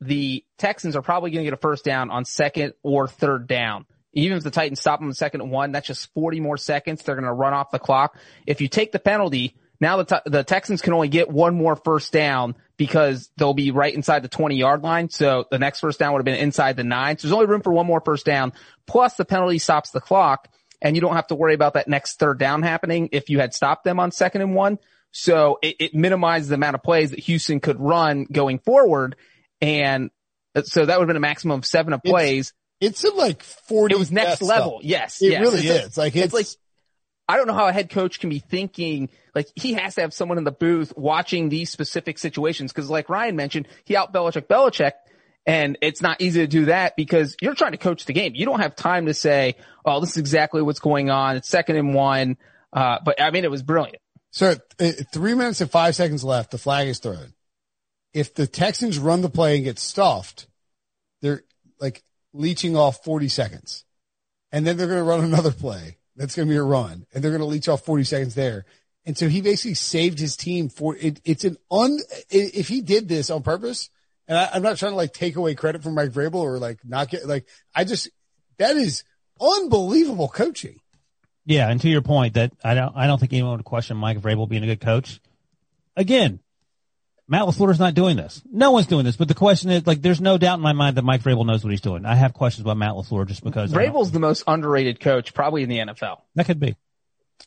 the 0.02 0.44
Texans 0.58 0.96
are 0.96 1.04
probably 1.04 1.30
going 1.30 1.46
to 1.46 1.52
get 1.52 1.54
a 1.54 1.62
first 1.62 1.86
down 1.86 2.10
on 2.10 2.26
second 2.26 2.74
or 2.82 3.08
third 3.08 3.48
down. 3.48 3.86
Even 4.14 4.40
if 4.40 4.44
the 4.44 4.50
Titans 4.50 4.80
stop 4.80 5.00
them 5.00 5.08
on 5.08 5.14
second 5.14 5.42
and 5.42 5.52
one, 5.52 5.72
that's 5.72 5.86
just 5.86 6.12
40 6.16 6.40
more 6.40 6.58
seconds. 6.58 7.04
They're 7.04 7.14
going 7.14 7.26
to 7.26 7.32
run 7.32 7.54
off 7.54 7.70
the 7.70 7.78
clock. 7.78 8.18
If 8.48 8.60
you 8.60 8.68
take 8.68 8.92
the 8.92 9.00
penalty, 9.00 9.56
now 9.80 10.02
the, 10.02 10.24
the 10.26 10.44
Texans 10.44 10.82
can 10.82 10.94
only 10.94 11.10
get 11.10 11.30
one 11.30 11.56
more 11.56 11.76
first 11.76 12.12
down 12.12 12.56
because 12.78 13.30
they'll 13.38 13.54
be 13.54 13.70
right 13.70 13.94
inside 13.94 14.24
the 14.24 14.30
20 14.30 14.56
yard 14.56 14.82
line. 14.82 15.10
So 15.10 15.46
the 15.52 15.60
next 15.60 15.82
first 15.82 16.00
down 16.00 16.14
would 16.14 16.20
have 16.20 16.26
been 16.26 16.44
inside 16.44 16.76
the 16.76 16.84
nine. 16.84 17.20
So 17.20 17.28
there's 17.28 17.34
only 17.34 17.46
room 17.46 17.62
for 17.62 17.72
one 17.72 17.86
more 17.86 18.02
first 18.02 18.26
down. 18.26 18.54
Plus 18.88 19.14
the 19.16 19.26
penalty 19.26 19.60
stops 19.60 19.92
the 19.92 20.02
clock. 20.02 20.50
And 20.82 20.96
you 20.96 21.02
don't 21.02 21.16
have 21.16 21.28
to 21.28 21.36
worry 21.36 21.54
about 21.54 21.74
that 21.74 21.88
next 21.88 22.20
third 22.20 22.40
down 22.40 22.62
happening 22.62 23.10
if 23.12 23.30
you 23.30 23.40
had 23.40 23.54
stopped 23.54 23.84
them 23.84 24.00
on 24.00 24.12
second 24.12 24.42
and 24.42 24.56
one. 24.56 24.80
So 25.12 25.58
it, 25.62 25.76
it 25.80 25.96
minimized 25.96 26.50
the 26.50 26.56
amount 26.56 26.76
of 26.76 26.84
plays 26.84 27.12
that 27.12 27.20
Houston 27.20 27.60
could 27.60 27.80
run 27.80 28.26
going 28.32 28.60
forward. 28.60 29.16
And 29.62 30.12
so 30.64 30.86
that 30.86 31.00
would 31.00 31.04
have 31.04 31.08
been 31.08 31.18
a 31.18 31.22
maximum 31.22 31.60
of 31.60 31.66
seven 31.66 31.94
of 31.94 32.04
plays. 32.04 32.54
It's 32.80 33.04
in 33.04 33.16
like 33.16 33.42
40. 33.42 33.96
It 33.96 33.98
was 33.98 34.12
next 34.12 34.42
level. 34.42 34.80
stuff. 34.80 34.84
Yes. 34.84 35.22
It 35.22 35.32
yes. 35.32 35.42
really 35.42 35.68
It's 35.68 35.88
is. 35.88 35.98
like, 35.98 36.16
it's, 36.16 36.26
it's 36.26 36.34
like, 36.34 36.48
I 37.28 37.38
don't 37.38 37.48
know 37.48 37.54
how 37.54 37.68
a 37.68 37.74
head 37.74 37.90
coach 37.90 38.20
can 38.20 38.30
be 38.30 38.40
thinking, 38.40 39.10
like 39.34 39.50
he 39.56 39.74
has 39.74 39.96
to 39.96 40.02
have 40.02 40.14
someone 40.14 40.38
in 40.38 40.44
the 40.44 40.52
booth 40.52 40.94
watching 40.96 41.50
these 41.50 41.70
specific 41.72 42.20
situations. 42.20 42.72
Cause 42.72 42.90
like 42.90 43.10
Ryan 43.10 43.36
mentioned, 43.36 43.68
he 43.86 43.96
out 43.96 44.14
Belichick 44.14 44.48
Belichick 44.48 44.94
and 45.48 45.78
it's 45.82 46.02
not 46.02 46.20
easy 46.20 46.42
to 46.42 46.48
do 46.48 46.66
that 46.66 46.98
because 46.98 47.38
you're 47.42 47.56
trying 47.56 47.72
to 47.72 47.78
coach 47.78 48.04
the 48.06 48.12
game. 48.12 48.34
You 48.36 48.46
don't 48.46 48.60
have 48.60 48.76
time 48.76 49.06
to 49.06 49.14
say, 49.14 49.56
oh, 49.86 50.02
this 50.02 50.12
is 50.12 50.18
exactly 50.18 50.62
what's 50.62 50.82
going 50.82 51.10
on. 51.10 51.38
It's 51.38 51.48
second 51.48 51.78
and 51.78 51.94
one. 51.94 52.36
Uh, 52.74 52.98
but 53.04 53.20
I 53.22 53.32
mean, 53.32 53.46
it 53.46 53.50
was 53.50 53.64
brilliant. 53.64 53.98
So 54.32 54.56
three 55.14 55.36
minutes 55.36 55.62
and 55.62 55.72
five 55.72 55.96
seconds 55.96 56.26
left. 56.26 56.52
The 56.52 56.58
flag 56.58 56.90
is 56.90 57.00
thrown. 57.00 57.34
If 58.14 58.36
the 58.36 58.46
Texans 58.46 59.00
run 59.00 59.22
the 59.22 59.30
play 59.30 59.56
and 59.56 59.64
get 59.64 59.80
stuffed, 59.80 60.48
they're 61.22 61.44
like 61.80 62.04
leeching 62.34 62.76
off 62.76 63.04
40 63.06 63.30
seconds. 63.30 63.86
And 64.52 64.68
then 64.68 64.76
they're 64.76 64.88
going 64.88 65.00
to 65.00 65.04
run 65.06 65.24
another 65.24 65.52
play. 65.52 65.98
That's 66.18 66.36
going 66.36 66.50
to 66.50 66.54
be 66.54 66.58
a 66.58 66.64
run 66.64 67.06
and 67.14 67.24
they're 67.24 67.32
going 67.32 67.40
to 67.40 67.48
leech 67.48 67.70
off 67.70 67.86
40 67.86 68.04
seconds 68.04 68.36
there. 68.36 68.66
And 69.06 69.18
so 69.18 69.30
he 69.30 69.40
basically 69.40 69.76
saved 69.76 70.20
his 70.20 70.36
team 70.36 70.68
for 70.68 70.98
it. 70.98 71.22
It's 71.24 71.46
an 71.46 71.56
un, 71.72 72.00
if 72.30 72.68
he 72.68 72.82
did 72.82 73.08
this 73.08 73.30
on 73.30 73.44
purpose, 73.44 73.90
and 74.28 74.38
I, 74.38 74.50
I'm 74.54 74.62
not 74.62 74.78
trying 74.78 74.92
to 74.92 74.98
like 74.98 75.14
take 75.14 75.36
away 75.36 75.56
credit 75.56 75.84
from 75.84 75.96
Mike 75.96 76.12
Vrabel 76.12 76.36
or 76.36 76.58
like 76.58 76.80
not 76.84 77.10
get 77.10 77.28
like, 77.28 77.48
I 77.76 77.84
just, 77.84 78.10
that 78.58 78.76
is 78.76 79.04
unbelievable 79.40 80.28
coaching. 80.28 80.80
Yeah, 81.46 81.70
and 81.70 81.80
to 81.80 81.90
your 81.90 82.02
point 82.02 82.34
that 82.34 82.52
I 82.62 82.74
don't 82.74 82.94
I 82.96 83.08
don't 83.08 83.20
think 83.20 83.32
anyone 83.32 83.56
would 83.56 83.66
question 83.66 83.96
Mike 83.96 84.20
Vrabel 84.20 84.50
being 84.50 84.64
a 84.64 84.68
good 84.68 84.82
coach. 84.82 85.22
Again, 85.96 86.42
Matt 87.30 87.44
LaFleur's 87.44 87.80
not 87.80 87.94
doing 87.94 88.18
this. 88.18 88.42
No 88.52 88.72
one's 88.72 88.88
doing 88.88 89.06
this, 89.06 89.16
but 89.16 89.30
the 89.30 89.34
question 89.34 89.70
is 89.72 89.88
like 89.88 90.02
there's 90.02 90.20
no 90.20 90.38
doubt 90.38 90.56
in 90.56 90.62
my 90.62 90.74
mind 90.74 90.98
that 90.98 91.04
Mike 91.04 91.24
Vrabel 91.24 91.46
knows 91.46 91.64
what 91.64 91.72
he's 91.72 91.82
doing. 91.82 92.06
I 92.06 92.16
have 92.16 92.34
questions 92.34 92.66
about 92.66 92.76
Matt 92.76 92.94
LaFleur 92.94 93.26
just 93.28 93.46
because 93.46 93.74
I 93.74 93.78
Vrabel's 93.78 94.12
the 94.12 94.20
most 94.20 94.44
underrated 94.46 95.00
coach 95.00 95.34
probably 95.34 95.64
in 95.64 95.70
the 95.70 95.78
NFL. 95.78 96.20
that 96.36 96.46
could 96.46 96.60
be. 96.60 96.76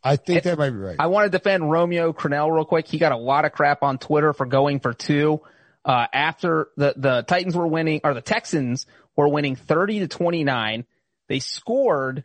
I 0.03 0.17
think 0.17 0.45
that 0.45 0.57
might 0.57 0.71
be 0.71 0.77
right. 0.77 0.97
I 0.99 1.09
want 1.09 1.31
to 1.31 1.37
defend 1.37 1.71
Romeo 1.71 2.15
Crennel 2.15 2.55
real 2.55 2.65
quick. 2.65 2.87
He 2.89 2.97
got 2.97 3.13
a 3.13 3.19
lot 3.19 3.45
of 3.45 3.53
crap 3.53 3.83
on 3.83 3.99
Twitter 3.99 4.33
for 4.33 4.47
going 4.47 4.81
for 4.81 4.95
two. 4.95 5.43
Uh, 5.85 6.07
after 6.13 6.69
the, 6.77 6.95
the 6.97 7.23
Titans 7.23 7.57
were 7.57 7.67
winning, 7.67 8.01
or 8.05 8.13
the 8.15 8.21
Texans 8.21 8.87
were 9.17 9.29
winning 9.29 9.57
30 9.57 10.01
to 10.01 10.09
29. 10.09 10.85
They 11.29 11.39
scored 11.39 12.25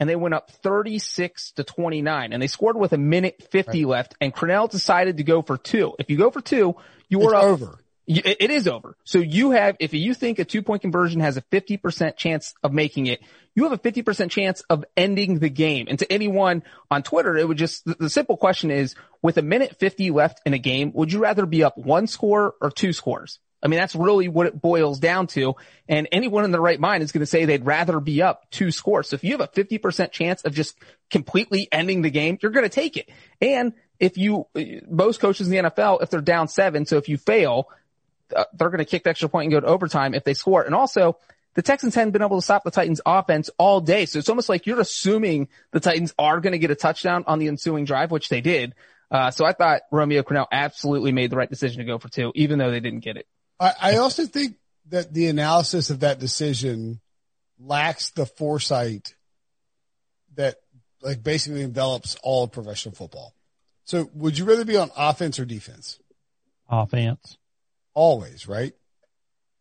and 0.00 0.08
they 0.08 0.16
went 0.16 0.34
up 0.34 0.50
36 0.50 1.52
to 1.52 1.64
29 1.64 2.32
and 2.32 2.42
they 2.42 2.46
scored 2.46 2.76
with 2.76 2.92
a 2.92 2.98
minute 2.98 3.46
50 3.50 3.84
left 3.84 4.14
and 4.20 4.34
Crennel 4.34 4.70
decided 4.70 5.18
to 5.18 5.22
go 5.22 5.42
for 5.42 5.56
two. 5.56 5.94
If 5.98 6.10
you 6.10 6.16
go 6.16 6.30
for 6.30 6.40
two, 6.40 6.76
you 7.08 7.18
it's 7.18 7.26
were 7.26 7.34
up 7.34 7.44
over. 7.44 7.78
It 8.06 8.50
is 8.50 8.68
over. 8.68 8.96
So 9.04 9.18
you 9.18 9.52
have, 9.52 9.76
if 9.80 9.94
you 9.94 10.12
think 10.12 10.38
a 10.38 10.44
two 10.44 10.60
point 10.62 10.82
conversion 10.82 11.20
has 11.20 11.38
a 11.38 11.42
50% 11.42 12.16
chance 12.16 12.54
of 12.62 12.72
making 12.72 13.06
it, 13.06 13.20
you 13.54 13.62
have 13.62 13.72
a 13.72 13.78
50% 13.78 14.30
chance 14.30 14.60
of 14.68 14.84
ending 14.94 15.38
the 15.38 15.48
game. 15.48 15.86
And 15.88 15.98
to 16.00 16.12
anyone 16.12 16.64
on 16.90 17.02
Twitter, 17.02 17.36
it 17.36 17.48
would 17.48 17.56
just, 17.56 17.84
the 17.86 18.10
simple 18.10 18.36
question 18.36 18.70
is, 18.70 18.94
with 19.22 19.38
a 19.38 19.42
minute 19.42 19.76
50 19.78 20.10
left 20.10 20.42
in 20.44 20.52
a 20.52 20.58
game, 20.58 20.92
would 20.92 21.12
you 21.12 21.20
rather 21.20 21.46
be 21.46 21.64
up 21.64 21.78
one 21.78 22.06
score 22.06 22.54
or 22.60 22.70
two 22.70 22.92
scores? 22.92 23.38
I 23.62 23.68
mean, 23.68 23.80
that's 23.80 23.94
really 23.94 24.28
what 24.28 24.46
it 24.46 24.60
boils 24.60 25.00
down 25.00 25.26
to. 25.28 25.54
And 25.88 26.06
anyone 26.12 26.44
in 26.44 26.50
their 26.50 26.60
right 26.60 26.78
mind 26.78 27.02
is 27.02 27.12
going 27.12 27.20
to 27.20 27.26
say 27.26 27.46
they'd 27.46 27.64
rather 27.64 27.98
be 28.00 28.20
up 28.20 28.50
two 28.50 28.70
scores. 28.70 29.08
So 29.08 29.14
if 29.14 29.24
you 29.24 29.30
have 29.30 29.40
a 29.40 29.48
50% 29.48 30.10
chance 30.12 30.42
of 30.42 30.52
just 30.52 30.76
completely 31.10 31.68
ending 31.72 32.02
the 32.02 32.10
game, 32.10 32.36
you're 32.42 32.52
going 32.52 32.64
to 32.64 32.68
take 32.68 32.98
it. 32.98 33.08
And 33.40 33.72
if 33.98 34.18
you, 34.18 34.46
most 34.86 35.20
coaches 35.20 35.46
in 35.46 35.52
the 35.52 35.70
NFL, 35.70 36.02
if 36.02 36.10
they're 36.10 36.20
down 36.20 36.48
seven, 36.48 36.84
so 36.84 36.98
if 36.98 37.08
you 37.08 37.16
fail, 37.16 37.68
uh, 38.34 38.44
they're 38.54 38.70
going 38.70 38.78
to 38.78 38.84
kick 38.84 39.04
the 39.04 39.10
extra 39.10 39.28
point 39.28 39.44
and 39.44 39.52
go 39.52 39.60
to 39.60 39.66
overtime 39.66 40.14
if 40.14 40.24
they 40.24 40.34
score. 40.34 40.62
And 40.62 40.74
also, 40.74 41.18
the 41.54 41.62
Texans 41.62 41.94
hadn't 41.94 42.12
been 42.12 42.22
able 42.22 42.38
to 42.38 42.42
stop 42.42 42.64
the 42.64 42.70
Titans 42.70 43.00
offense 43.06 43.50
all 43.58 43.80
day. 43.80 44.06
So 44.06 44.18
it's 44.18 44.28
almost 44.28 44.48
like 44.48 44.66
you're 44.66 44.80
assuming 44.80 45.48
the 45.70 45.80
Titans 45.80 46.14
are 46.18 46.40
going 46.40 46.52
to 46.52 46.58
get 46.58 46.70
a 46.70 46.74
touchdown 46.74 47.24
on 47.26 47.38
the 47.38 47.48
ensuing 47.48 47.84
drive, 47.84 48.10
which 48.10 48.28
they 48.28 48.40
did. 48.40 48.74
Uh, 49.10 49.30
so 49.30 49.44
I 49.44 49.52
thought 49.52 49.82
Romeo 49.92 50.22
Crennel 50.22 50.46
absolutely 50.50 51.12
made 51.12 51.30
the 51.30 51.36
right 51.36 51.48
decision 51.48 51.78
to 51.78 51.84
go 51.84 51.98
for 51.98 52.08
two, 52.08 52.32
even 52.34 52.58
though 52.58 52.70
they 52.70 52.80
didn't 52.80 53.00
get 53.00 53.16
it. 53.16 53.26
I, 53.60 53.72
I 53.80 53.96
also 53.98 54.26
think 54.26 54.56
that 54.88 55.14
the 55.14 55.28
analysis 55.28 55.90
of 55.90 56.00
that 56.00 56.18
decision 56.18 57.00
lacks 57.58 58.10
the 58.10 58.26
foresight 58.26 59.14
that 60.34 60.56
like 61.00 61.22
basically 61.22 61.62
envelops 61.62 62.16
all 62.22 62.44
of 62.44 62.52
professional 62.52 62.94
football. 62.94 63.34
So 63.84 64.10
would 64.14 64.38
you 64.38 64.44
rather 64.46 64.64
be 64.64 64.76
on 64.76 64.90
offense 64.96 65.38
or 65.38 65.44
defense? 65.44 66.00
Offense. 66.68 67.38
Always, 67.94 68.46
right? 68.48 68.72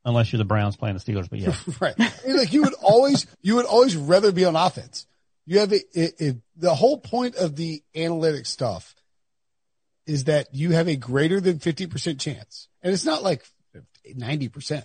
Unless 0.06 0.34
you're 0.34 0.40
the 0.40 0.46
Browns 0.46 0.76
playing 0.76 0.98
the 0.98 1.02
Steelers, 1.02 1.30
but 1.30 1.40
yeah. 1.40 1.56
right. 1.80 1.96
I 1.98 2.12
mean, 2.28 2.38
like 2.38 2.52
you 2.52 2.64
would 2.64 2.74
always, 2.82 3.26
you 3.42 3.56
would 3.56 3.66
always 3.66 3.96
rather 3.96 4.32
be 4.32 4.44
on 4.44 4.56
offense. 4.56 5.08
You 5.46 5.60
have 5.60 5.72
it, 5.72 5.84
it, 5.94 6.16
it, 6.20 6.38
the 6.56 6.74
whole 6.76 6.98
point 6.98 7.36
of 7.36 7.56
the 7.56 7.84
analytic 7.96 8.46
stuff 8.46 8.96
is 10.06 10.26
that 10.26 10.54
you 10.54 10.72
have 10.72 10.88
a 10.88 10.96
greater 10.96 11.40
than 11.40 11.60
50% 11.60 12.20
chance. 12.20 12.68
And 12.82 12.94
it's 12.94 13.06
not 13.06 13.24
like 13.24 13.46
90%, 14.06 14.84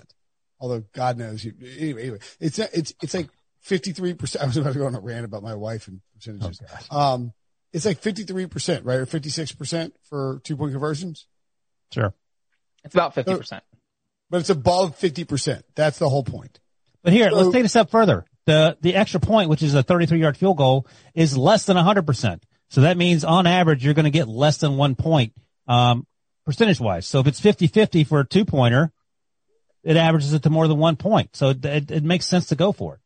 although 0.60 0.84
God 0.92 1.18
knows 1.18 1.44
you, 1.44 1.54
anyway, 1.60 2.02
anyway, 2.02 2.18
it's, 2.38 2.58
it's, 2.58 2.94
it's 3.02 3.14
like 3.14 3.28
53%. 3.66 4.36
I 4.40 4.46
was 4.46 4.56
about 4.56 4.72
to 4.74 4.78
go 4.78 4.86
on 4.86 4.94
a 4.94 5.00
rant 5.00 5.24
about 5.24 5.42
my 5.42 5.54
wife 5.54 5.88
and 5.88 6.00
percentages. 6.14 6.60
um, 6.90 7.32
it's 7.72 7.84
like 7.84 8.00
53%, 8.00 8.80
right? 8.84 8.98
Or 8.98 9.06
56% 9.06 9.92
for 10.08 10.40
two 10.44 10.56
point 10.56 10.72
conversions, 10.72 11.26
Sure. 11.92 12.14
It's 12.88 12.94
about 12.94 13.14
50%. 13.14 13.60
but 14.30 14.40
it's 14.40 14.50
above 14.50 14.98
50%. 14.98 15.62
That's 15.74 15.98
the 15.98 16.08
whole 16.08 16.24
point. 16.24 16.58
But 17.02 17.12
here, 17.12 17.30
So- 17.30 17.36
let's 17.36 17.52
take 17.52 17.60
it 17.60 17.66
a 17.66 17.68
step 17.68 17.90
further. 17.90 18.24
The 18.46 18.78
the 18.80 18.94
extra 18.94 19.20
point, 19.20 19.50
which 19.50 19.62
is 19.62 19.74
a 19.74 19.82
33 19.82 20.20
yard 20.20 20.36
field 20.36 20.56
goal, 20.56 20.86
is 21.14 21.36
less 21.36 21.66
than 21.66 21.76
100%. 21.76 22.42
So 22.70 22.80
that 22.82 22.96
means 22.96 23.22
on 23.24 23.46
average, 23.46 23.84
you're 23.84 23.92
going 23.94 24.04
to 24.04 24.10
get 24.10 24.26
less 24.26 24.56
than 24.58 24.76
one 24.78 24.94
point, 24.94 25.34
um, 25.66 26.06
percentage 26.46 26.80
wise. 26.80 27.06
So 27.06 27.20
if 27.20 27.26
it's 27.26 27.40
50-50 27.40 28.06
for 28.06 28.20
a 28.20 28.26
two 28.26 28.46
pointer, 28.46 28.90
it 29.82 29.96
averages 29.96 30.32
it 30.32 30.42
to 30.44 30.50
more 30.50 30.66
than 30.66 30.78
one 30.78 30.96
point. 30.96 31.36
So 31.36 31.50
it, 31.50 31.64
it, 31.64 31.90
it 31.90 32.04
makes 32.04 32.24
sense 32.26 32.46
to 32.46 32.56
go 32.56 32.72
for 32.72 32.94
it. 32.94 33.00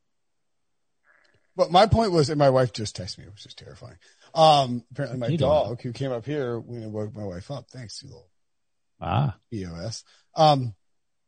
But 1.57 1.71
my 1.71 1.87
point 1.87 2.13
was, 2.13 2.31
and 2.31 2.39
my 2.39 2.51
wife 2.51 2.73
just 2.73 2.97
texted 2.97 3.19
me, 3.19 3.25
which 3.27 3.45
is 3.45 3.55
terrifying. 3.55 3.97
Um, 4.35 4.85
apparently 4.93 5.19
my 5.19 5.37
dog 5.37 5.83
who 5.83 5.93
came 5.93 6.13
up 6.13 6.25
here 6.25 6.59
when 6.59 6.83
it 6.83 6.89
woke 6.89 7.15
my 7.15 7.25
wife 7.25 7.51
up. 7.51 7.69
Thanks, 7.69 8.03
you 8.03 8.09
little 8.09 8.29
Ah, 9.03 9.37
EOS. 9.53 10.05
Um, 10.37 10.75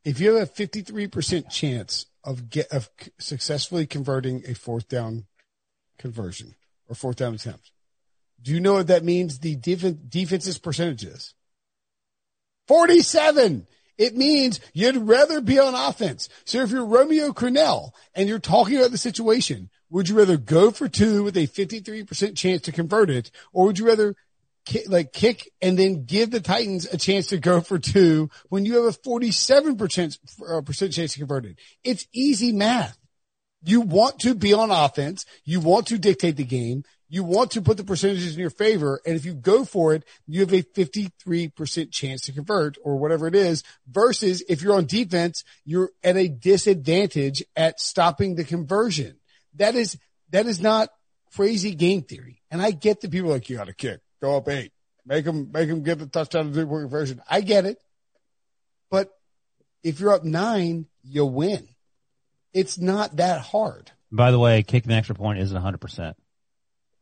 if 0.05 0.19
you 0.19 0.35
have 0.35 0.49
a 0.49 0.51
53% 0.51 1.49
chance 1.49 2.05
of 2.23 2.49
get, 2.49 2.71
of 2.71 2.89
successfully 3.19 3.85
converting 3.85 4.43
a 4.47 4.55
fourth 4.55 4.87
down 4.87 5.25
conversion 5.99 6.55
or 6.87 6.95
fourth 6.95 7.17
down 7.17 7.33
attempt, 7.33 7.71
do 8.41 8.53
you 8.53 8.61
know 8.61 8.73
what 8.73 8.87
that 8.87 9.03
means? 9.03 9.39
The 9.39 9.55
def- 9.55 10.09
defense's 10.09 10.57
percentage 10.57 11.03
is 11.03 11.33
47. 12.67 13.67
It 13.97 14.15
means 14.15 14.59
you'd 14.73 14.97
rather 14.97 15.41
be 15.41 15.59
on 15.59 15.73
offense. 15.73 16.29
So 16.43 16.61
if 16.61 16.69
you're 16.69 16.85
Romeo 16.85 17.31
Crennel 17.31 17.91
and 18.13 18.27
you're 18.27 18.39
talking 18.39 18.77
about 18.77 18.91
the 18.91 18.97
situation, 18.97 19.69
would 19.89 20.09
you 20.09 20.17
rather 20.17 20.37
go 20.37 20.71
for 20.71 20.87
two 20.87 21.23
with 21.23 21.37
a 21.37 21.47
53% 21.47 22.35
chance 22.35 22.61
to 22.61 22.71
convert 22.71 23.09
it, 23.09 23.31
or 23.53 23.65
would 23.65 23.79
you 23.79 23.87
rather 23.87 24.15
ki- 24.65 24.87
like 24.87 25.13
kick 25.13 25.51
and 25.61 25.77
then 25.77 26.05
give 26.05 26.31
the 26.31 26.39
Titans 26.39 26.85
a 26.85 26.97
chance 26.97 27.27
to 27.27 27.37
go 27.37 27.61
for 27.61 27.79
two 27.79 28.29
when 28.49 28.65
you 28.65 28.83
have 28.83 28.95
a 28.95 28.97
47% 28.97 30.17
uh, 30.49 30.61
percent 30.61 30.93
chance 30.93 31.13
to 31.13 31.19
convert 31.19 31.45
it? 31.45 31.57
It's 31.83 32.07
easy 32.13 32.51
math. 32.51 32.97
You 33.63 33.81
want 33.81 34.19
to 34.19 34.35
be 34.35 34.53
on 34.53 34.69
offense. 34.69 35.25
You 35.43 35.59
want 35.59 35.87
to 35.87 35.97
dictate 35.97 36.37
the 36.37 36.43
game. 36.43 36.83
You 37.07 37.23
want 37.23 37.51
to 37.51 37.61
put 37.61 37.77
the 37.77 37.83
percentages 37.83 38.33
in 38.33 38.39
your 38.39 38.49
favor. 38.49 38.99
And 39.05 39.15
if 39.15 39.25
you 39.25 39.33
go 39.33 39.63
for 39.63 39.93
it, 39.93 40.03
you 40.27 40.41
have 40.41 40.53
a 40.53 40.63
53% 40.63 41.91
chance 41.91 42.21
to 42.21 42.31
convert 42.31 42.77
or 42.83 42.97
whatever 42.97 43.27
it 43.27 43.35
is 43.35 43.63
versus 43.87 44.43
if 44.49 44.61
you're 44.61 44.75
on 44.75 44.85
defense, 44.85 45.43
you're 45.63 45.91
at 46.03 46.17
a 46.17 46.27
disadvantage 46.27 47.43
at 47.55 47.79
stopping 47.79 48.35
the 48.35 48.43
conversion. 48.43 49.17
That 49.55 49.75
is, 49.75 49.97
that 50.31 50.47
is 50.47 50.59
not 50.59 50.89
crazy 51.35 51.75
game 51.75 52.01
theory. 52.01 52.41
And 52.49 52.61
I 52.61 52.71
get 52.71 53.01
the 53.01 53.09
people 53.09 53.29
like, 53.29 53.49
you 53.49 53.57
got 53.57 53.67
to 53.67 53.73
kick, 53.73 54.01
go 54.25 54.37
up 54.37 54.49
eight, 54.49 54.71
make 55.05 55.25
them, 55.25 55.51
make 55.51 55.69
them 55.69 55.83
get 55.83 55.99
the 55.99 56.07
touchdown 56.07 56.45
to 56.45 56.51
the 56.51 56.65
point 56.65 56.83
conversion. 56.83 57.21
I 57.29 57.41
get 57.41 57.65
it. 57.65 57.77
But 58.89 59.11
if 59.83 59.99
you're 59.99 60.13
up 60.13 60.23
nine, 60.23 60.87
you 61.03 61.25
win. 61.25 61.67
It's 62.53 62.77
not 62.77 63.17
that 63.17 63.41
hard. 63.41 63.91
by 64.11 64.31
the 64.31 64.39
way, 64.39 64.63
kicking 64.63 64.89
the 64.89 64.95
extra 64.95 65.15
point 65.15 65.39
isn't 65.39 65.61
100%. 65.61 66.15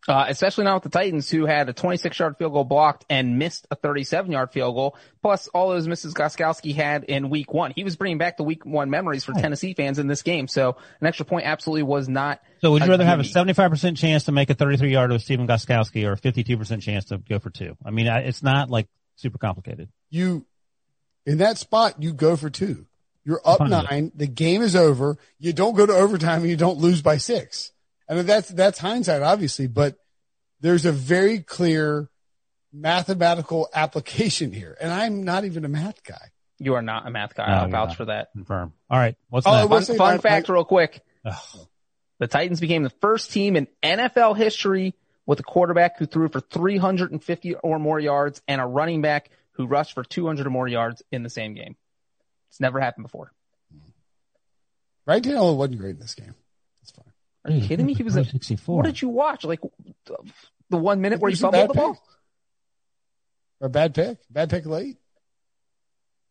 Uh, 0.05 0.25
especially 0.27 0.65
now 0.65 0.73
with 0.73 0.83
the 0.83 0.89
Titans 0.89 1.29
who 1.29 1.45
had 1.45 1.69
a 1.69 1.73
26 1.73 2.19
yard 2.19 2.37
field 2.37 2.51
goal 2.51 2.65
blocked 2.65 3.05
and 3.09 3.39
missed 3.39 3.65
a 3.71 3.75
37 3.75 4.31
yard 4.31 4.51
field 4.51 4.75
goal. 4.75 4.97
Plus 5.21 5.47
all 5.49 5.69
those 5.69 5.87
misses 5.87 6.13
Gostkowski 6.13 6.75
had 6.75 7.05
in 7.05 7.29
week 7.29 7.53
one. 7.53 7.71
He 7.73 7.85
was 7.85 7.95
bringing 7.95 8.17
back 8.17 8.35
the 8.35 8.43
week 8.43 8.65
one 8.65 8.89
memories 8.89 9.23
for 9.23 9.31
Tennessee 9.31 9.73
fans 9.73 9.99
in 9.99 10.07
this 10.07 10.21
game. 10.21 10.49
So 10.49 10.75
an 10.99 11.07
extra 11.07 11.25
point 11.25 11.45
absolutely 11.45 11.83
was 11.83 12.09
not. 12.09 12.41
So 12.59 12.71
would 12.71 12.83
you 12.83 12.89
rather 12.89 13.05
have 13.05 13.21
a 13.21 13.23
75% 13.23 13.97
chance 13.97 14.25
to 14.25 14.33
make 14.33 14.49
a 14.49 14.55
33 14.55 14.91
yard 14.91 15.11
with 15.11 15.21
Stephen 15.21 15.47
Gostkowski 15.47 16.05
or 16.05 16.13
a 16.13 16.17
52% 16.17 16.81
chance 16.81 17.05
to 17.05 17.17
go 17.17 17.39
for 17.39 17.49
two? 17.49 17.77
I 17.85 17.91
mean, 17.91 18.07
I, 18.09 18.19
it's 18.19 18.43
not 18.43 18.69
like 18.69 18.87
super 19.15 19.37
complicated. 19.37 19.89
You, 20.09 20.45
in 21.25 21.37
that 21.37 21.57
spot, 21.57 22.01
you 22.01 22.13
go 22.13 22.35
for 22.35 22.49
two. 22.49 22.87
You're 23.25 23.41
up 23.45 23.59
Fine 23.59 23.69
with 23.69 23.79
it. 23.79 23.89
nine. 23.89 24.11
The 24.15 24.27
game 24.27 24.61
is 24.61 24.75
over. 24.75 25.17
You 25.39 25.53
don't 25.53 25.75
go 25.75 25.85
to 25.85 25.93
overtime 25.93 26.41
and 26.41 26.49
you 26.49 26.57
don't 26.57 26.77
lose 26.77 27.01
by 27.01 27.17
six. 27.17 27.71
I 28.13 28.17
mean, 28.17 28.27
that's, 28.27 28.49
that's 28.49 28.77
hindsight, 28.77 29.23
obviously, 29.23 29.65
but 29.65 29.97
there's 30.61 30.85
a 30.85 30.91
very 30.91 31.39
clear 31.39 32.11
mathematical 32.71 33.69
application 33.73 34.51
here. 34.51 34.77
And 34.79 34.93
I'm 34.93 35.23
not 35.23 35.45
even 35.45 35.65
a 35.65 35.67
math 35.67 36.03
guy. 36.03 36.29
You 36.59 36.75
are 36.75 36.83
not 36.83 37.07
a 37.07 37.09
math 37.09 37.33
guy. 37.33 37.47
No, 37.47 37.53
I'll 37.53 37.69
vouch 37.69 37.87
not. 37.89 37.97
for 37.97 38.05
that. 38.05 38.31
Confirm. 38.33 38.71
All 38.87 38.99
right. 38.99 39.15
What's 39.29 39.47
Oh, 39.47 39.51
next? 39.51 39.61
I 39.61 39.65
will 39.65 39.81
Fun, 39.81 39.97
fun 39.97 40.19
fact 40.19 40.47
real 40.47 40.63
quick. 40.63 41.01
Ugh. 41.25 41.67
The 42.19 42.27
Titans 42.27 42.59
became 42.59 42.83
the 42.83 42.91
first 43.01 43.31
team 43.31 43.55
in 43.55 43.67
NFL 43.81 44.37
history 44.37 44.93
with 45.25 45.39
a 45.39 45.43
quarterback 45.43 45.97
who 45.97 46.05
threw 46.05 46.29
for 46.29 46.39
350 46.39 47.55
or 47.55 47.79
more 47.79 47.99
yards 47.99 48.43
and 48.47 48.61
a 48.61 48.65
running 48.65 49.01
back 49.01 49.31
who 49.53 49.65
rushed 49.65 49.93
for 49.93 50.03
200 50.03 50.45
or 50.45 50.51
more 50.51 50.67
yards 50.67 51.01
in 51.11 51.23
the 51.23 51.31
same 51.31 51.55
game. 51.55 51.75
It's 52.49 52.59
never 52.59 52.79
happened 52.79 53.05
before. 53.05 53.31
Right? 55.07 55.23
Daniel 55.23 55.57
wasn't 55.57 55.79
great 55.79 55.95
in 55.95 55.99
this 55.99 56.13
game. 56.13 56.35
That's 57.43 57.53
fine. 57.53 57.53
Are 57.53 57.61
you 57.61 57.67
kidding 57.67 57.85
me? 57.85 57.93
He 57.93 58.03
was 58.03 58.15
a, 58.15 58.23
64. 58.25 58.75
what 58.77 58.85
did 58.85 59.01
you 59.01 59.09
watch? 59.09 59.43
Like 59.43 59.59
the 60.69 60.77
one 60.77 61.01
minute 61.01 61.19
where 61.19 61.29
It 61.29 61.35
he 61.35 61.41
fumbled 61.41 61.69
the 61.69 61.73
bad 61.73 61.77
ball? 61.77 61.93
pick. 61.93 62.01
Or 63.61 63.67
a 63.67 63.69
bad 63.69 63.93
pick? 63.93 64.17
Bad 64.29 64.49
pick 64.49 64.65
late? 64.65 64.97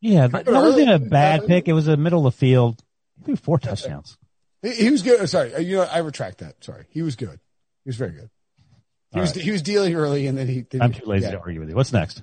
Yeah, 0.01 0.27
that, 0.27 0.45
that 0.47 0.53
wasn't 0.53 0.91
a 0.91 0.99
bad 0.99 1.41
Early. 1.41 1.49
pick. 1.49 1.69
It 1.69 1.73
was 1.75 1.87
a 1.89 1.97
middle 1.97 2.27
of 2.27 2.35
the 2.35 2.39
field. 2.39 2.83
He 3.19 3.25
threw 3.25 3.37
four 3.37 3.59
touchdowns. 3.59 4.19
He, 4.63 4.71
he 4.73 4.91
was 4.91 5.03
good. 5.03 5.29
Sorry. 5.29 5.55
Uh, 5.55 5.61
You 5.61 5.77
know, 5.77 5.83
I 5.83 5.99
retract 5.99 6.39
that. 6.39 6.63
Sorry. 6.65 6.87
He 6.91 7.03
was 7.03 7.15
good. 7.17 7.39
He 7.85 7.89
was 7.89 7.97
very 7.97 8.11
good. 8.13 8.31
He 9.13 9.17
All 9.19 9.21
was, 9.21 9.35
right. 9.37 9.45
he 9.45 9.51
was 9.53 9.63
dealing 9.63 9.95
early 9.95 10.27
and 10.27 10.37
then 10.37 10.49
he, 10.49 10.63
then 10.71 10.83
I'm 10.83 10.93
too 10.93 11.05
lazy 11.05 11.27
yeah. 11.27 11.33
to 11.33 11.41
argue 11.41 11.61
with 11.61 11.69
you. 11.69 11.77
What's 11.77 11.93
next? 11.93 12.23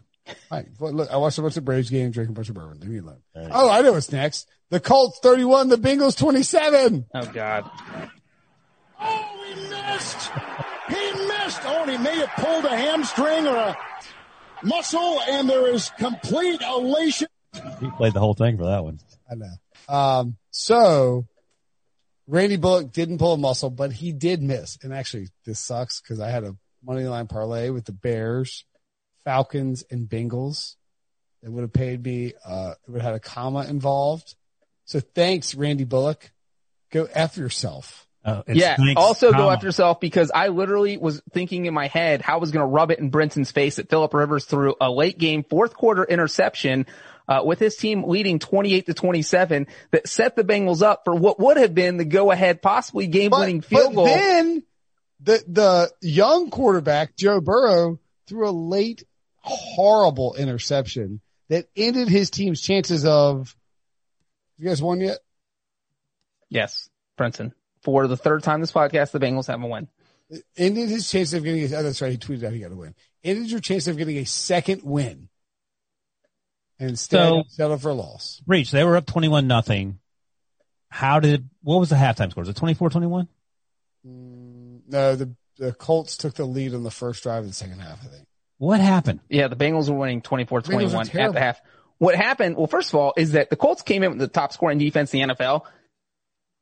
Fine. 0.49 0.73
Well, 0.79 0.91
look, 0.93 1.09
I 1.11 1.17
watched 1.17 1.37
a 1.37 1.41
bunch 1.41 1.57
of 1.57 1.65
Braves 1.65 1.89
games, 1.89 2.13
drinking 2.15 2.33
a 2.33 2.35
bunch 2.35 2.49
of 2.49 2.55
bourbon. 2.55 2.79
Leave 2.81 2.89
me 2.89 2.97
alone. 2.99 3.21
Oh, 3.35 3.69
I 3.69 3.81
know 3.81 3.93
what's 3.93 4.11
next. 4.11 4.47
The 4.69 4.79
Colts 4.79 5.19
31, 5.23 5.69
the 5.69 5.77
Bengals 5.77 6.17
27. 6.17 7.05
Oh 7.15 7.25
God. 7.33 7.69
He 9.99 10.05
missed. 10.05 10.31
He 10.87 11.27
missed. 11.27 11.61
Oh, 11.65 11.81
and 11.83 11.91
he 11.91 11.97
may 11.97 12.17
have 12.17 12.29
pulled 12.37 12.65
a 12.65 12.75
hamstring 12.75 13.47
or 13.47 13.55
a 13.55 13.77
muscle, 14.63 15.19
and 15.27 15.49
there 15.49 15.73
is 15.73 15.89
complete 15.97 16.61
elation. 16.61 17.27
He 17.79 17.89
played 17.91 18.13
the 18.13 18.19
whole 18.19 18.33
thing 18.33 18.57
for 18.57 18.65
that 18.65 18.83
one. 18.83 18.99
I 19.29 19.35
know. 19.35 19.93
Um, 19.93 20.37
so 20.51 21.25
Randy 22.27 22.57
Bullock 22.57 22.91
didn't 22.91 23.17
pull 23.17 23.33
a 23.33 23.37
muscle, 23.37 23.69
but 23.69 23.91
he 23.91 24.11
did 24.11 24.41
miss. 24.41 24.77
And 24.83 24.93
actually, 24.93 25.29
this 25.45 25.59
sucks 25.59 26.01
because 26.01 26.19
I 26.19 26.29
had 26.29 26.43
a 26.43 26.55
money 26.83 27.05
line 27.05 27.27
parlay 27.27 27.69
with 27.69 27.85
the 27.85 27.91
Bears, 27.91 28.65
Falcons, 29.23 29.83
and 29.89 30.07
Bengals. 30.07 30.75
It 31.41 31.49
would 31.49 31.61
have 31.61 31.73
paid 31.73 32.03
me, 32.03 32.33
uh, 32.45 32.73
it 32.87 32.91
would 32.91 33.01
have 33.01 33.13
had 33.13 33.15
a 33.15 33.19
comma 33.19 33.65
involved. 33.65 34.35
So 34.85 34.99
thanks, 34.99 35.55
Randy 35.55 35.85
Bullock. 35.85 36.31
Go 36.91 37.07
F 37.13 37.37
yourself. 37.37 38.07
Uh, 38.29 38.43
Yeah. 38.47 38.75
thanks, 38.75 38.93
Also 39.01 39.31
go 39.31 39.49
after 39.49 39.65
yourself 39.67 39.99
because 39.99 40.31
I 40.33 40.49
literally 40.49 40.97
was 40.97 41.21
thinking 41.33 41.65
in 41.65 41.73
my 41.73 41.87
head 41.87 42.21
how 42.21 42.35
I 42.35 42.37
was 42.37 42.51
going 42.51 42.63
to 42.63 42.67
rub 42.71 42.91
it 42.91 42.99
in 42.99 43.09
Brinson's 43.09 43.51
face 43.51 43.77
that 43.77 43.89
Philip 43.89 44.13
Rivers 44.13 44.45
threw 44.45 44.75
a 44.79 44.89
late 44.91 45.17
game 45.17 45.43
fourth 45.43 45.73
quarter 45.75 46.03
interception. 46.03 46.85
Uh, 47.27 47.43
with 47.45 47.59
his 47.59 47.75
team 47.75 48.03
leading 48.05 48.39
28 48.39 48.87
to 48.87 48.93
27 48.95 49.67
that 49.91 50.07
set 50.07 50.35
the 50.35 50.43
Bengals 50.43 50.81
up 50.81 51.01
for 51.05 51.13
what 51.13 51.39
would 51.39 51.57
have 51.57 51.75
been 51.75 51.97
the 51.97 52.03
go 52.05 52.31
ahead, 52.31 52.59
possibly 52.59 53.05
game 53.05 53.29
winning 53.29 53.61
field 53.61 53.93
goal. 53.93 54.05
But 54.05 54.15
then 54.15 54.63
the, 55.19 55.43
the 55.47 55.91
young 56.01 56.49
quarterback, 56.49 57.15
Joe 57.15 57.39
Burrow, 57.39 57.99
threw 58.25 58.49
a 58.49 58.51
late, 58.51 59.03
horrible 59.41 60.33
interception 60.33 61.21
that 61.49 61.67
ended 61.75 62.07
his 62.07 62.31
team's 62.31 62.61
chances 62.61 63.05
of, 63.05 63.55
you 64.57 64.67
guys 64.67 64.81
won 64.81 64.99
yet? 64.99 65.19
Yes, 66.49 66.89
Brinson. 67.15 67.53
For 67.89 68.07
the 68.07 68.15
third 68.17 68.43
time 68.43 68.61
this 68.61 68.71
podcast, 68.71 69.11
the 69.11 69.19
Bengals 69.19 69.47
have 69.47 69.63
a 69.63 69.65
win. 69.67 69.87
ended 70.55 70.89
his 70.89 71.09
chance 71.09 71.33
of 71.33 71.43
getting 71.43 71.61
a, 71.73 71.77
oh, 71.77 71.81
that's 71.83 72.01
right. 72.03 72.11
He 72.11 72.17
tweeted 72.19 72.43
out 72.43 72.53
he 72.53 72.59
got 72.59 72.71
a 72.71 72.75
win. 72.75 72.93
Ended 73.23 73.49
your 73.49 73.59
chance 73.61 73.87
of 73.87 73.97
getting 73.97 74.17
a 74.17 74.25
second 74.25 74.83
win. 74.83 75.27
And 76.77 76.91
instead 76.91 77.17
So- 77.27 77.43
settled 77.47 77.81
for 77.81 77.89
a 77.89 77.93
loss. 77.95 78.41
Reach. 78.45 78.69
They 78.69 78.83
were 78.83 78.95
up 78.95 79.07
21 79.07 79.47
nothing. 79.47 79.97
How 80.89 81.19
did, 81.19 81.49
what 81.63 81.79
was 81.79 81.89
the 81.89 81.95
halftime 81.95 82.29
score? 82.29 82.41
Was 82.41 82.49
it 82.49 82.55
24 82.57 82.89
21? 82.91 83.27
Mm, 84.07 84.81
No, 84.87 85.15
the, 85.15 85.35
the 85.57 85.73
Colts 85.73 86.15
took 86.15 86.35
the 86.35 86.45
lead 86.45 86.73
on 86.75 86.83
the 86.83 86.91
first 86.91 87.23
drive 87.23 87.41
of 87.43 87.47
the 87.49 87.53
second 87.55 87.79
half, 87.79 87.99
I 88.03 88.07
think. 88.07 88.27
What 88.59 88.79
happened? 88.81 89.21
Yeah, 89.29 89.47
the 89.47 89.55
Bengals 89.55 89.89
were 89.89 89.95
winning 89.97 90.21
24-21 90.21 91.15
at 91.19 91.33
the 91.33 91.39
half. 91.39 91.59
What 91.97 92.15
happened? 92.15 92.55
Well, 92.55 92.67
first 92.67 92.89
of 92.89 92.95
all, 92.99 93.13
is 93.17 93.31
that 93.33 93.49
the 93.49 93.55
Colts 93.55 93.81
came 93.81 94.03
in 94.03 94.11
with 94.11 94.19
the 94.19 94.27
top 94.27 94.53
scoring 94.53 94.77
defense 94.77 95.13
in 95.13 95.27
the 95.27 95.33
NFL. 95.35 95.65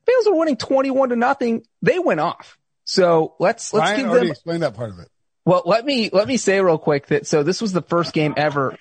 Bengals 0.07 0.31
were 0.31 0.37
winning 0.37 0.57
21 0.57 1.09
to 1.09 1.15
nothing. 1.15 1.63
They 1.81 1.99
went 1.99 2.19
off. 2.19 2.57
So 2.85 3.35
let's, 3.39 3.73
let's 3.73 3.91
Ryan 3.91 4.01
give 4.05 4.13
them, 4.13 4.27
explained 4.27 4.63
that 4.63 4.75
part 4.75 4.91
of 4.91 4.99
it. 4.99 5.09
well, 5.45 5.63
let 5.65 5.85
me, 5.85 6.09
let 6.13 6.27
me 6.27 6.37
say 6.37 6.61
real 6.61 6.77
quick 6.77 7.07
that, 7.07 7.27
so 7.27 7.43
this 7.43 7.61
was 7.61 7.73
the 7.73 7.81
first 7.81 8.13
game 8.13 8.33
ever. 8.37 8.77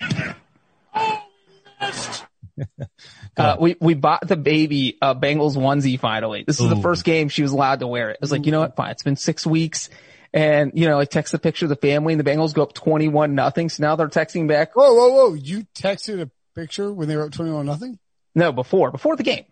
Uh, 3.37 3.55
we, 3.59 3.75
we 3.79 3.93
bought 3.93 4.27
the 4.27 4.35
baby 4.35 4.97
a 4.99 5.13
Bengals 5.13 5.55
onesie 5.55 5.99
finally. 5.99 6.43
This 6.47 6.59
is 6.59 6.69
the 6.69 6.77
first 6.77 7.03
game 7.03 7.29
she 7.29 7.43
was 7.43 7.51
allowed 7.51 7.81
to 7.81 7.87
wear 7.87 8.09
it. 8.09 8.13
I 8.13 8.17
was 8.21 8.31
like, 8.31 8.47
you 8.47 8.51
know 8.51 8.61
what? 8.61 8.75
Fine. 8.75 8.91
It's 8.91 9.03
been 9.03 9.15
six 9.15 9.45
weeks. 9.45 9.91
And, 10.33 10.71
you 10.73 10.87
know, 10.87 10.99
I 10.99 11.05
text 11.05 11.35
a 11.35 11.37
picture 11.37 11.65
of 11.65 11.69
the 11.69 11.75
family 11.75 12.13
and 12.13 12.19
the 12.19 12.29
Bengals 12.29 12.53
go 12.55 12.63
up 12.63 12.73
21 12.73 13.35
nothing. 13.35 13.69
So 13.69 13.83
now 13.83 13.95
they're 13.95 14.07
texting 14.07 14.47
back. 14.47 14.75
Whoa, 14.75 14.93
whoa, 14.93 15.09
whoa. 15.09 15.33
You 15.35 15.67
texted 15.75 16.19
a 16.19 16.31
picture 16.55 16.91
when 16.91 17.07
they 17.07 17.15
were 17.15 17.25
up 17.25 17.31
21 17.31 17.65
nothing? 17.65 17.99
No, 18.33 18.51
before, 18.51 18.89
before 18.91 19.15
the 19.15 19.23
game. 19.23 19.45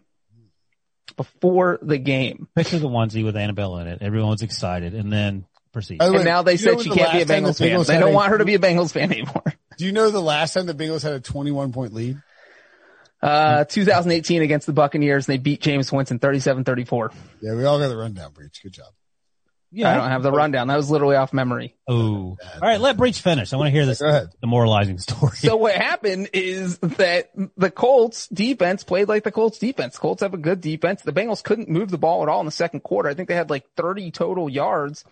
Before 1.17 1.79
the 1.81 1.97
game. 1.97 2.47
Picture 2.55 2.79
the 2.79 2.87
onesie 2.89 3.23
with 3.23 3.37
Annabelle 3.37 3.77
in 3.77 3.87
it. 3.87 3.99
Everyone 4.01 4.29
was 4.31 4.41
excited 4.41 4.93
and 4.93 5.11
then 5.13 5.45
proceed. 5.71 5.99
By 5.99 6.07
the 6.07 6.11
way, 6.13 6.17
And 6.19 6.25
now 6.25 6.41
they 6.41 6.57
said 6.57 6.81
she 6.81 6.89
the 6.89 6.95
can't 6.95 7.11
be 7.13 7.17
a 7.17 7.19
last 7.21 7.27
time 7.29 7.43
the 7.43 7.49
Bengals 7.51 7.57
fan. 7.59 7.69
Bengals 7.69 7.87
They 7.87 7.99
don't 7.99 8.09
a- 8.11 8.15
want 8.15 8.29
her 8.31 8.37
to 8.39 8.45
be 8.45 8.55
a 8.55 8.59
Bengals 8.59 8.91
fan 8.91 9.11
anymore. 9.11 9.43
Do 9.77 9.85
you 9.85 9.91
know 9.91 10.09
the 10.09 10.21
last 10.21 10.53
time 10.53 10.65
the 10.65 10.73
Bengals 10.73 11.03
had 11.03 11.13
a 11.13 11.19
21 11.19 11.71
point 11.73 11.93
lead? 11.93 12.17
Uh, 13.21 13.63
2018 13.65 14.41
against 14.41 14.67
the 14.67 14.73
Buccaneers, 14.73 15.27
and 15.27 15.33
they 15.33 15.37
beat 15.37 15.61
Jameis 15.61 15.91
Winston 15.91 16.19
37-34. 16.19 17.11
Yeah, 17.41 17.55
we 17.55 17.63
all 17.65 17.79
got 17.79 17.87
the 17.87 17.97
rundown, 17.97 18.31
Breech. 18.33 18.59
Good 18.61 18.73
job. 18.73 18.87
Yeah. 19.75 19.91
I 19.91 19.95
don't 19.95 20.09
have 20.09 20.23
the 20.23 20.31
rundown. 20.31 20.67
That 20.67 20.77
was 20.77 20.89
literally 20.89 21.17
off 21.17 21.33
memory. 21.33 21.75
Oh. 21.87 21.95
All 21.95 22.37
right. 22.61 22.79
Let 22.79 22.95
Breech 22.95 23.19
finish. 23.19 23.51
I 23.51 23.57
want 23.57 23.67
to 23.67 23.71
hear 23.71 23.85
this 23.85 23.99
Go 23.99 24.07
ahead. 24.07 24.29
demoralizing 24.39 24.97
story. 24.99 25.35
So 25.35 25.57
what 25.57 25.75
happened 25.75 26.29
is 26.33 26.77
that 26.79 27.31
the 27.57 27.69
Colts 27.69 28.27
defense 28.29 28.83
played 28.85 29.09
like 29.09 29.23
the 29.23 29.31
Colts 29.31 29.59
defense. 29.59 29.97
Colts 29.97 30.21
have 30.21 30.33
a 30.33 30.37
good 30.37 30.61
defense. 30.61 31.01
The 31.01 31.11
Bengals 31.11 31.43
couldn't 31.43 31.67
move 31.67 31.89
the 31.91 31.97
ball 31.97 32.23
at 32.23 32.29
all 32.29 32.39
in 32.39 32.45
the 32.45 32.51
second 32.53 32.81
quarter. 32.83 33.09
I 33.09 33.13
think 33.15 33.27
they 33.27 33.35
had 33.35 33.49
like 33.49 33.65
30 33.75 34.11
total 34.11 34.49
yards 34.49 35.03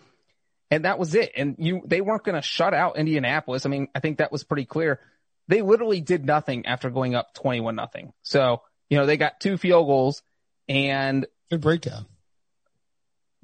and 0.70 0.86
that 0.86 0.98
was 0.98 1.14
it. 1.14 1.32
And 1.36 1.56
you, 1.58 1.82
they 1.84 2.00
weren't 2.00 2.24
going 2.24 2.34
to 2.34 2.42
shut 2.42 2.72
out 2.72 2.96
Indianapolis. 2.96 3.66
I 3.66 3.68
mean, 3.68 3.88
I 3.94 4.00
think 4.00 4.18
that 4.18 4.32
was 4.32 4.44
pretty 4.44 4.64
clear. 4.64 4.98
They 5.46 5.60
literally 5.60 6.00
did 6.00 6.24
nothing 6.24 6.64
after 6.64 6.88
going 6.88 7.14
up 7.14 7.34
21 7.34 7.76
nothing. 7.76 8.14
So, 8.22 8.62
you 8.88 8.96
know, 8.96 9.04
they 9.04 9.18
got 9.18 9.40
two 9.40 9.58
field 9.58 9.86
goals 9.86 10.22
and 10.68 11.26
Good 11.50 11.60
breakdown. 11.60 12.06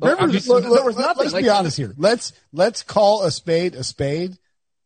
Well, 0.01 0.13
I'm 0.19 0.27
Rivers- 0.27 0.33
just- 0.35 0.49
look, 0.49 0.63
there 0.63 0.71
look, 0.71 0.85
was 0.85 0.97
let- 0.97 1.03
nothing. 1.07 1.23
Let's 1.23 1.33
Like- 1.35 1.45
be 1.45 1.49
honest 1.51 1.77
here. 1.77 1.95
Let's 1.97 2.33
let's 2.53 2.83
call 2.83 3.23
a 3.25 3.31
spade 3.31 3.75
a 3.75 3.85
spade, 3.85 4.39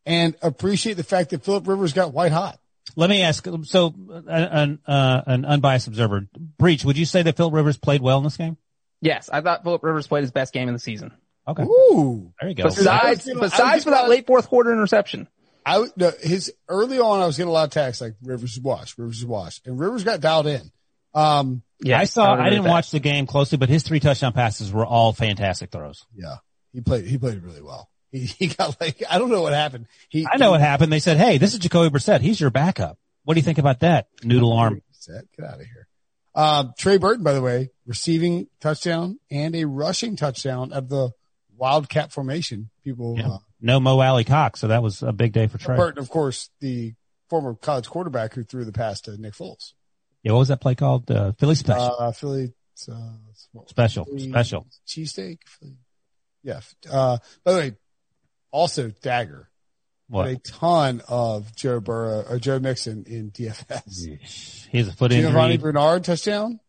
and 0.07 0.35
appreciate 0.43 0.95
the 0.95 1.05
fact 1.05 1.31
that 1.31 1.45
Philip 1.45 1.67
Rivers 1.69 1.93
got 1.93 2.13
white 2.13 2.33
hot. 2.33 2.59
Let 2.97 3.11
me 3.11 3.23
ask. 3.23 3.47
So, 3.65 3.95
an 4.29 4.79
uh, 4.87 5.23
an 5.27 5.45
unbiased 5.45 5.89
observer, 5.89 6.27
Breech, 6.59 6.85
would 6.85 6.97
you 6.99 7.07
say 7.07 7.23
that 7.23 7.37
Philip 7.37 7.55
Rivers 7.55 7.77
played 7.77 8.03
well 8.03 8.19
in 8.19 8.25
this 8.25 8.37
game? 8.37 8.57
yes, 9.01 9.29
I 9.33 9.41
thought 9.41 9.63
Philip 9.65 9.83
Rivers 9.83 10.07
played 10.07 10.23
his 10.23 10.31
best 10.31 10.53
game 10.53 10.69
in 10.69 10.75
the 10.75 10.81
season. 10.81 11.13
Okay, 11.47 11.63
Ooh, 11.65 12.33
there 12.41 12.49
you 12.49 12.55
go. 12.55 12.63
Because 12.65 12.87
I 12.87 13.11
was 13.11 13.19
Besides, 13.19 13.27
gonna- 13.27 13.41
besides 13.41 13.85
for 13.85 13.91
that 13.91 14.09
late 14.09 14.27
fourth 14.27 14.49
quarter 14.49 14.73
interception. 14.73 15.29
I 15.67 15.79
would- 15.81 15.91
no, 15.97 16.11
his 16.23 16.53
early 16.69 16.99
on. 17.01 17.21
I 17.21 17.27
was 17.27 17.37
getting 17.37 17.51
a 17.51 17.53
lot 17.53 17.65
of 17.65 17.71
texts 17.71 18.01
like 18.01 18.15
Rivers 18.23 18.53
is 18.53 18.61
washed, 18.61 18.97
Rivers 18.97 19.19
is 19.19 19.27
washed, 19.27 19.67
and 19.67 19.79
Rivers 19.79 20.05
got 20.05 20.21
dialed 20.21 20.47
in. 20.47 20.71
Um, 21.15 21.63
Yeah, 21.81 21.99
I 21.99 22.05
saw. 22.05 22.33
would 22.37 22.41
I 22.41 22.51
didn't 22.51 22.65
watch 22.67 22.91
the 22.91 23.01
game 23.01 23.27
closely, 23.27 23.59
but 23.59 23.69
his 23.69 23.83
three 23.83 24.01
touchdown 24.01 24.33
passes 24.33 24.73
were 24.73 24.87
all 24.87 25.13
fantastic 25.13 25.71
throws. 25.71 26.07
yeah, 26.15 26.37
he 26.73 26.81
played. 26.81 27.05
He 27.07 27.19
played 27.19 27.43
really 27.43 27.63
well. 27.63 27.91
He, 28.11 28.21
he 28.39 28.47
got 28.47 28.81
like 28.81 29.03
I 29.11 29.19
don't 29.19 29.31
know 29.31 29.43
what 29.43 29.53
happened. 29.53 29.87
He 30.09 30.27
I 30.31 30.37
know 30.37 30.53
what 30.53 30.61
happened. 30.61 30.93
They 30.93 31.01
said, 31.01 31.17
"Hey, 31.17 31.39
this 31.39 31.53
is 31.53 31.59
Jacoby 31.59 31.91
Brissett. 31.97 32.21
He's 32.21 32.41
your 32.41 32.51
backup. 32.51 32.99
What 33.25 33.35
do 33.35 33.39
you 33.41 33.45
think 33.45 33.59
about 33.59 33.81
that 33.81 34.07
noodle 34.23 34.53
arm?" 34.53 34.81
Set. 34.93 35.25
Get 35.37 35.47
out 35.47 35.55
of 35.61 35.67
here. 35.67 35.89
Um, 36.37 36.73
Trey 36.79 36.97
Burton, 36.97 37.23
by 37.23 37.33
the 37.33 37.43
way, 37.43 37.71
receiving 37.87 38.49
touchdown 38.61 39.19
and 39.31 39.55
a 39.55 39.65
rushing 39.67 40.17
touchdown 40.17 40.73
of 40.73 40.89
the 40.89 41.11
wildcat 41.57 42.13
formation. 42.13 42.71
People, 42.83 43.17
Yeah. 43.19 43.29
uh, 43.29 43.39
No 43.61 43.79
Mo 43.79 44.01
Alie-Cox, 44.01 44.61
so 44.61 44.69
that 44.69 44.83
was 44.83 45.03
a 45.03 45.13
big 45.13 45.33
day 45.33 45.47
for 45.47 45.59
Trey. 45.59 45.77
Burton, 45.77 46.01
of 46.03 46.09
course, 46.11 46.51
the 46.61 46.95
former 47.31 47.55
college 47.55 47.89
quarterback 47.89 48.35
who 48.35 48.43
threw 48.43 48.65
the 48.65 48.73
pass 48.73 49.01
to 49.03 49.17
Nick 49.17 49.35
Foles. 49.35 49.75
Yeah, 50.25 50.33
what 50.33 50.39
was 50.41 50.49
that 50.49 50.61
play 50.61 50.75
called? 50.75 51.09
Uh, 51.11 51.33
Philly 51.33 51.55
Special. 51.55 51.97
Uh, 51.99 52.11
Philly, 52.13 52.53
uh, 52.91 52.95
what- 53.53 53.69
special. 53.69 54.07
Philly 54.07 54.29
Special. 54.31 54.67
cheesesteak. 54.89 55.39
Yeah. 56.43 56.61
Uh, 56.91 57.19
by 57.45 57.53
the 57.53 57.59
way, 57.59 57.73
also 58.51 58.91
Dagger. 59.03 59.51
What? 60.09 60.29
A 60.29 60.37
ton 60.37 61.03
of 61.09 61.55
Joe 61.57 61.81
Burrow 61.81 62.25
or 62.29 62.39
Joe 62.39 62.59
Mixon 62.59 63.05
in 63.07 63.31
DFS. 63.31 64.67
He's 64.71 64.89
a 64.89 64.93
foot 64.93 65.11
Giovanni 65.13 65.55
injury. 65.55 65.73
Bernard 65.73 66.05
touchdown. 66.05 66.61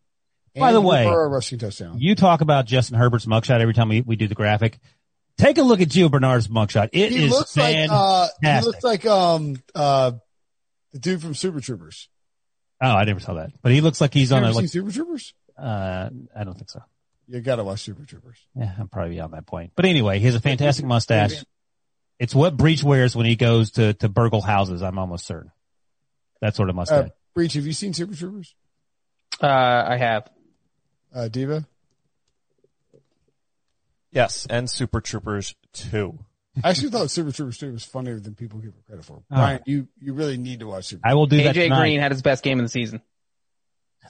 By 0.58 0.72
the 0.72 0.80
way, 0.80 1.04
Burrow 1.06 1.30
rushing 1.30 1.60
touchdown. 1.60 1.98
You 2.00 2.16
talk 2.16 2.42
about 2.42 2.66
Justin 2.66 2.98
Herbert's 2.98 3.26
mugshot 3.26 3.60
every 3.60 3.74
time 3.74 3.90
we, 3.90 4.02
we 4.02 4.16
do 4.16 4.28
the 4.28 4.36
graphic. 4.36 4.80
Take 5.38 5.58
a 5.58 5.64
look 5.64 5.82
at 5.82 5.90
Gio 5.90 6.10
Bernard's 6.10 6.48
mugshot. 6.48 6.90
It 6.94 7.12
he 7.12 7.26
is 7.26 7.32
looks 7.32 7.58
like 7.58 7.90
uh, 7.90 8.28
he 8.42 8.62
looks 8.62 8.84
like 8.84 9.06
um 9.06 9.58
uh 9.76 10.14
the 10.94 11.00
dude 11.00 11.22
from 11.22 11.34
Super 11.36 11.60
Troopers. 11.60 12.08
Oh, 12.82 12.88
I 12.92 13.06
never 13.06 13.20
saw 13.20 13.36
that, 13.36 13.52
but 13.62 13.72
he 13.72 13.82
looks 13.82 14.02
like 14.02 14.14
he's 14.14 14.32
You 14.32 14.38
on 14.38 14.44
ever 14.44 14.52
a 14.52 14.54
seen 14.54 14.64
like. 14.64 14.70
Super 14.72 14.92
Troopers? 14.92 15.34
Uh, 15.58 16.10
I 16.36 16.44
don't 16.44 16.56
think 16.56 16.70
so. 16.70 16.82
You 17.28 17.40
gotta 17.42 17.64
watch 17.64 17.82
Super 17.82 18.06
Troopers. 18.06 18.38
Yeah, 18.56 18.72
I'm 18.78 18.88
probably 18.90 19.20
on 19.20 19.32
that 19.32 19.46
point. 19.46 19.72
But 19.76 19.86
anyway, 19.86 20.20
he 20.20 20.26
has 20.26 20.36
a 20.36 20.40
fantastic 20.42 20.86
mustache. 20.86 21.44
It's 22.20 22.36
what 22.36 22.56
Breech 22.56 22.84
wears 22.84 23.16
when 23.16 23.26
he 23.26 23.36
goes 23.36 23.72
to 23.72 23.94
to 23.96 24.10
burgle 24.10 24.42
houses. 24.42 24.82
I'm 24.84 25.00
almost 25.00 25.26
certain. 25.26 25.52
That 26.42 26.56
sort 26.56 26.70
of 26.70 26.76
Uh, 26.76 26.78
mustache. 26.78 27.10
Breech, 27.34 27.54
have 27.54 27.66
you 27.66 27.74
seen 27.74 27.94
Super 27.94 28.16
Troopers? 28.16 28.54
Uh, 29.42 29.48
I 29.48 29.98
have. 29.98 30.30
Uh, 31.14 31.28
Diva? 31.30 31.66
Yes, 34.12 34.46
and 34.50 34.70
Super 34.70 35.02
Troopers 35.02 35.56
2. 35.74 36.18
I 36.64 36.70
actually 36.70 36.90
thought 36.90 37.12
Super 37.12 37.32
Troopers 37.32 37.58
2 37.58 37.74
was 37.74 37.84
funnier 37.84 38.20
than 38.20 38.36
people 38.36 38.60
give 38.60 38.70
it 38.70 38.86
credit 38.86 39.06
for. 39.06 39.18
Oh. 39.18 39.36
Brian, 39.36 39.62
you, 39.66 39.88
you 40.00 40.14
really 40.14 40.38
need 40.38 40.60
to 40.60 40.68
watch 40.68 40.86
Super 40.86 41.02
I 41.06 41.14
will 41.14 41.26
do 41.26 41.44
that 41.44 41.56
AJ. 41.56 41.78
Green 41.78 42.00
had 42.00 42.12
his 42.12 42.22
best 42.22 42.44
game 42.44 42.60
of 42.60 42.66
the 42.66 42.70
season. 42.70 43.02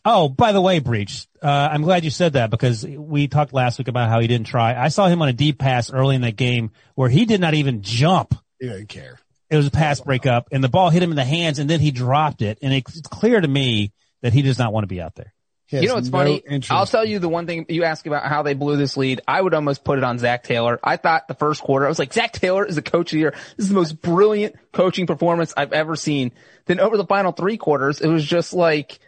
Oh, 0.04 0.30
by 0.30 0.52
the 0.52 0.62
way, 0.62 0.80
Breech, 0.80 1.26
uh, 1.42 1.70
I'm 1.72 1.82
glad 1.82 2.04
you 2.04 2.12
said 2.12 2.34
that 2.34 2.52
because 2.52 2.86
we 2.86 3.28
talked 3.28 3.54
last 3.54 3.78
week 3.78 3.88
about 3.88 4.10
how 4.10 4.20
he 4.20 4.28
didn't 4.28 4.48
try. 4.48 4.76
I 4.76 4.90
saw 4.90 5.08
him 5.08 5.22
on 5.22 5.30
a 5.30 5.34
deep 5.34 5.58
pass 5.58 5.92
early 5.92 6.16
in 6.16 6.22
that 6.22 6.36
game 6.36 6.72
where 6.96 7.10
he 7.10 7.26
did 7.26 7.42
not 7.42 7.54
even 7.54 7.82
jump. 7.82 8.36
He 8.60 8.68
doesn't 8.68 8.90
care. 8.90 9.18
It 9.50 9.58
was 9.58 9.68
a 9.68 9.72
pass 9.72 10.02
breakup 10.02 10.50
and 10.52 10.64
the 10.64 10.70
ball 10.70 10.90
hit 10.90 11.02
him 11.02 11.12
in 11.12 11.16
the 11.16 11.26
hands 11.26 11.60
and 11.60 11.70
then 11.70 11.80
he 11.80 11.92
dropped 11.92 12.42
it. 12.42 12.60
And 12.62 12.74
it's 12.74 13.02
clear 13.02 13.40
to 13.40 13.48
me 13.48 13.94
that 14.22 14.34
he 14.34 14.42
does 14.42 14.60
not 14.60 14.74
want 14.74 14.84
to 14.84 14.88
be 14.88 15.02
out 15.02 15.16
there. 15.16 15.34
You 15.70 15.88
know 15.88 15.96
what's 15.96 16.10
no 16.10 16.20
funny? 16.20 16.36
interest. 16.38 16.72
I'll 16.72 16.86
tell 16.86 17.06
you 17.06 17.20
the 17.20 17.30
one 17.30 17.48
thing 17.48 17.66
you 17.70 17.84
ask 17.84 18.06
about 18.06 18.24
how 18.24 18.44
they 18.44 18.54
blew 18.54 18.78
this 18.78 18.98
lead. 18.98 19.22
I 19.28 19.42
would 19.42 19.54
almost 19.54 19.84
put 19.84 19.98
it 19.98 20.04
on 20.04 20.20
Zac 20.20 20.44
Taylor. 20.44 20.80
I 20.84 20.98
thought 20.98 21.28
the 21.28 21.34
first 21.34 21.62
quarter, 21.62 21.86
I 21.86 21.90
was 21.90 22.00
like, 22.00 22.14
Zac 22.14 22.34
Taylor 22.34 22.66
is 22.66 22.76
the 22.76 22.82
coach 22.82 23.12
of 23.12 23.18
the 23.18 23.20
year. 23.20 23.32
This 23.58 23.66
is 23.66 23.70
the 23.70 23.76
most 23.76 24.00
brilliant 24.02 24.56
coaching 24.72 25.08
performance 25.08 25.54
I've 25.58 25.74
ever 25.74 25.96
seen. 25.96 26.32
Then 26.66 26.80
over 26.80 26.98
the 26.98 27.06
final 27.06 27.32
three 27.32 27.58
quarters, 27.58 28.00
it 28.00 28.08
was 28.08 28.24
just 28.24 28.54
like 28.54 29.00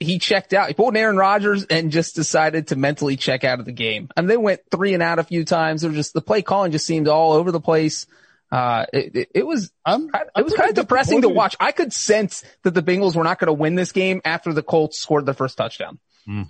he 0.00 0.18
checked 0.18 0.52
out. 0.52 0.68
He 0.68 0.74
pulled 0.74 0.94
an 0.94 1.00
Aaron 1.00 1.16
Rodgers 1.16 1.64
and 1.64 1.92
just 1.92 2.16
decided 2.16 2.68
to 2.68 2.76
mentally 2.76 3.16
check 3.16 3.44
out 3.44 3.60
of 3.60 3.64
the 3.66 3.72
game. 3.72 4.08
And 4.16 4.28
they 4.28 4.36
went 4.36 4.60
three 4.70 4.94
and 4.94 5.02
out 5.02 5.18
a 5.18 5.24
few 5.24 5.44
times. 5.44 5.84
It 5.84 5.88
was 5.88 5.96
just 5.96 6.14
the 6.14 6.20
play 6.20 6.42
calling 6.42 6.72
just 6.72 6.86
seemed 6.86 7.08
all 7.08 7.32
over 7.32 7.52
the 7.52 7.60
place. 7.60 8.06
Uh, 8.52 8.84
it, 8.92 9.16
it, 9.16 9.28
it 9.34 9.46
was 9.46 9.72
I'm, 9.84 10.08
it 10.14 10.28
I'm 10.34 10.44
was 10.44 10.52
kind 10.52 10.68
of 10.68 10.74
depressing 10.76 11.22
to 11.22 11.28
watch. 11.30 11.56
I 11.58 11.72
could 11.72 11.90
sense 11.92 12.44
that 12.64 12.74
the 12.74 12.82
Bengals 12.82 13.16
were 13.16 13.24
not 13.24 13.38
going 13.38 13.46
to 13.46 13.54
win 13.54 13.74
this 13.76 13.92
game 13.92 14.20
after 14.26 14.52
the 14.52 14.62
Colts 14.62 15.00
scored 15.00 15.24
their 15.24 15.32
first 15.34 15.56
touchdown. 15.56 15.98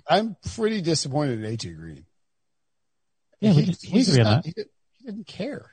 I'm 0.07 0.35
pretty 0.55 0.81
disappointed 0.81 1.43
in 1.43 1.49
AJ 1.57 1.77
Green. 1.77 2.05
Yeah, 3.39 3.53
we, 3.53 3.61
He- 3.63 3.69
we 3.71 3.99
he's 3.99 4.09
agree 4.09 4.19
on 4.23 4.25
that. 4.35 4.45
He, 4.45 4.51
didn't- 4.51 4.71
he 4.99 5.05
didn't 5.05 5.27
care. 5.27 5.71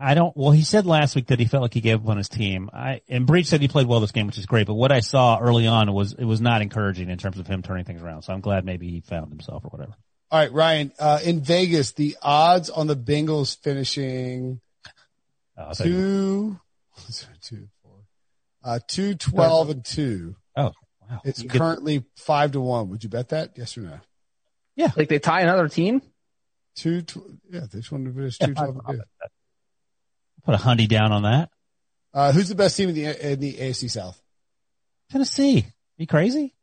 I 0.00 0.14
don't, 0.14 0.36
well, 0.36 0.52
he 0.52 0.62
said 0.62 0.86
last 0.86 1.16
week 1.16 1.26
that 1.26 1.40
he 1.40 1.46
felt 1.46 1.62
like 1.62 1.74
he 1.74 1.80
gave 1.80 2.00
up 2.02 2.08
on 2.08 2.16
his 2.18 2.28
team. 2.28 2.70
I, 2.72 3.00
and 3.08 3.26
Breech 3.26 3.46
said 3.46 3.60
he 3.60 3.66
played 3.68 3.88
well 3.88 3.98
this 4.00 4.12
game, 4.12 4.26
which 4.28 4.38
is 4.38 4.46
great. 4.46 4.66
But 4.68 4.74
what 4.74 4.92
I 4.92 5.00
saw 5.00 5.38
early 5.40 5.66
on 5.66 5.92
was, 5.92 6.12
it 6.12 6.24
was 6.24 6.40
not 6.40 6.62
encouraging 6.62 7.10
in 7.10 7.18
terms 7.18 7.38
of 7.38 7.46
him 7.48 7.62
turning 7.62 7.84
things 7.84 8.00
around. 8.00 8.22
So 8.22 8.32
I'm 8.32 8.40
glad 8.40 8.64
maybe 8.64 8.88
he 8.90 9.00
found 9.00 9.28
himself 9.30 9.64
or 9.64 9.68
whatever. 9.70 9.94
All 10.30 10.38
right, 10.38 10.52
Ryan, 10.52 10.92
uh, 11.00 11.18
in 11.24 11.40
Vegas, 11.40 11.92
the 11.92 12.16
odds 12.22 12.70
on 12.70 12.86
the 12.86 12.94
Bengals 12.96 13.58
finishing 13.60 14.60
Uh, 15.58 15.66
I 15.70 15.72
thought 15.74 15.86
you- 15.86 16.60
two, 17.10 17.26
two, 17.42 17.68
four, 17.82 17.92
uh, 18.64 18.78
two, 18.86 19.14
twelve 19.14 19.70
and 19.70 19.84
two. 19.84 20.36
oh, 20.56 20.72
wow. 21.10 21.20
It's 21.24 21.42
You 21.42 21.48
get- 21.48 21.58
currently 21.58 22.04
five 22.16 22.52
to 22.52 22.60
one. 22.60 22.88
Would 22.90 23.02
you 23.02 23.10
bet 23.10 23.30
that? 23.30 23.52
Yes 23.56 23.76
or 23.76 23.82
no? 23.82 24.00
Yeah. 24.76 24.92
Like 24.96 25.08
they 25.08 25.18
tie 25.18 25.40
another 25.40 25.68
team. 25.68 26.00
Two, 26.76 27.02
tw- 27.02 27.18
yeah, 27.50 27.60
they 27.70 27.78
just 27.80 27.90
wanted 27.90 28.14
to 28.14 28.22
yeah, 28.22 28.30
two, 28.46 28.54
twelve 28.54 28.76
and 28.76 28.80
I'll 28.86 28.94
two. 28.94 29.02
Put 30.44 30.54
a 30.54 30.58
hundy 30.58 30.86
down 30.88 31.10
on 31.10 31.22
that. 31.22 31.50
Uh, 32.14 32.32
who's 32.32 32.48
the 32.48 32.54
best 32.54 32.76
team 32.76 32.88
in 32.90 32.94
the, 32.94 33.32
in 33.32 33.40
the 33.40 33.54
AFC 33.54 33.90
South? 33.90 34.20
Tennessee. 35.10 35.66
You 35.96 36.06
crazy? 36.06 36.54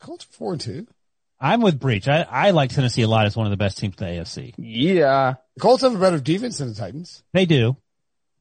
Colts 0.00 0.24
are 0.24 0.32
four 0.32 0.52
and 0.52 0.60
two. 0.60 0.86
I'm 1.40 1.60
with 1.60 1.78
Breech. 1.78 2.08
I, 2.08 2.22
I 2.22 2.50
like 2.52 2.70
Tennessee 2.70 3.02
a 3.02 3.08
lot 3.08 3.26
as 3.26 3.36
one 3.36 3.46
of 3.46 3.50
the 3.50 3.56
best 3.56 3.78
teams 3.78 3.94
in 4.00 4.06
the 4.06 4.12
AFC. 4.22 4.54
Yeah. 4.56 5.34
The 5.56 5.60
Colts 5.60 5.82
have 5.82 5.94
a 5.94 5.98
better 5.98 6.18
defense 6.20 6.58
than 6.58 6.68
the 6.68 6.74
Titans. 6.74 7.22
They 7.32 7.46
do. 7.46 7.76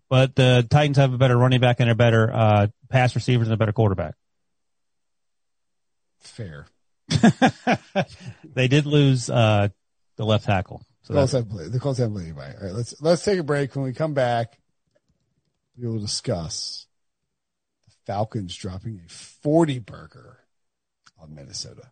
But 0.09 0.35
the 0.35 0.65
Titans 0.69 0.97
have 0.97 1.13
a 1.13 1.17
better 1.17 1.37
running 1.37 1.59
back 1.59 1.79
and 1.79 1.89
a 1.89 1.95
better, 1.95 2.31
uh, 2.33 2.67
pass 2.89 3.15
receivers 3.15 3.47
and 3.47 3.53
a 3.53 3.57
better 3.57 3.73
quarterback. 3.73 4.15
Fair. 6.19 6.67
they 8.43 8.67
did 8.67 8.85
lose, 8.85 9.29
uh, 9.29 9.69
the 10.17 10.25
left 10.25 10.45
tackle. 10.45 10.81
So 11.03 11.13
The 11.13 11.19
Colts 11.19 11.31
have 11.33 11.49
played. 11.49 11.71
The 11.71 11.79
Colts 11.79 11.99
have 11.99 12.11
played 12.11 12.25
anybody. 12.25 12.53
All 12.59 12.65
right, 12.65 12.75
let's 12.75 13.01
let's 13.01 13.23
take 13.23 13.39
a 13.39 13.43
break. 13.43 13.73
When 13.75 13.85
we 13.85 13.93
come 13.93 14.13
back, 14.13 14.57
we 15.77 15.87
will 15.87 15.99
discuss 15.99 16.85
the 17.85 17.93
Falcons 18.05 18.53
dropping 18.53 18.99
a 19.05 19.09
forty 19.09 19.79
burger 19.79 20.39
on 21.17 21.33
Minnesota. 21.33 21.91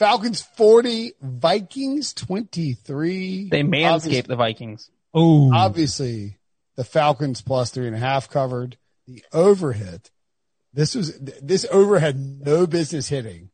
Falcons 0.00 0.40
40, 0.56 1.12
Vikings 1.20 2.14
23. 2.14 3.50
They 3.50 3.60
Obviously- 3.60 4.12
manscaped 4.22 4.26
the 4.28 4.36
Vikings. 4.36 4.90
oh, 5.12 5.52
obviously 5.54 6.38
the 6.76 6.84
Falcons 6.84 7.42
plus 7.42 7.70
three 7.70 7.86
and 7.86 7.94
a 7.94 7.98
half 7.98 8.30
covered. 8.30 8.78
The 9.06 9.22
overhit. 9.34 10.08
This 10.72 10.94
was 10.94 11.18
this 11.18 11.66
over 11.70 11.98
had 11.98 12.16
no 12.18 12.66
business 12.66 13.08
hitting, 13.08 13.50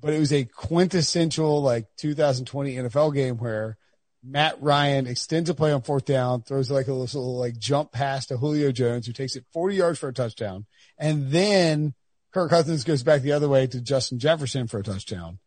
but 0.00 0.14
it 0.14 0.20
was 0.20 0.32
a 0.32 0.44
quintessential 0.44 1.60
like 1.60 1.86
2020 1.96 2.76
NFL 2.76 3.12
game 3.12 3.36
where 3.38 3.76
Matt 4.22 4.62
Ryan 4.62 5.08
extends 5.08 5.50
a 5.50 5.54
play 5.54 5.72
on 5.72 5.82
fourth 5.82 6.04
down, 6.04 6.42
throws 6.42 6.70
like 6.70 6.86
a 6.86 6.92
little 6.92 7.36
like 7.36 7.58
jump 7.58 7.90
pass 7.90 8.26
to 8.26 8.36
Julio 8.36 8.70
Jones, 8.70 9.08
who 9.08 9.12
takes 9.12 9.34
it 9.34 9.44
40 9.52 9.74
yards 9.74 9.98
for 9.98 10.08
a 10.08 10.12
touchdown, 10.14 10.66
and 10.98 11.32
then 11.32 11.94
Kirk 12.32 12.50
Cousins 12.50 12.84
goes 12.84 13.02
back 13.02 13.22
the 13.22 13.32
other 13.32 13.48
way 13.48 13.66
to 13.66 13.80
Justin 13.80 14.20
Jefferson 14.20 14.68
for 14.68 14.78
a 14.78 14.84
touchdown. 14.84 15.40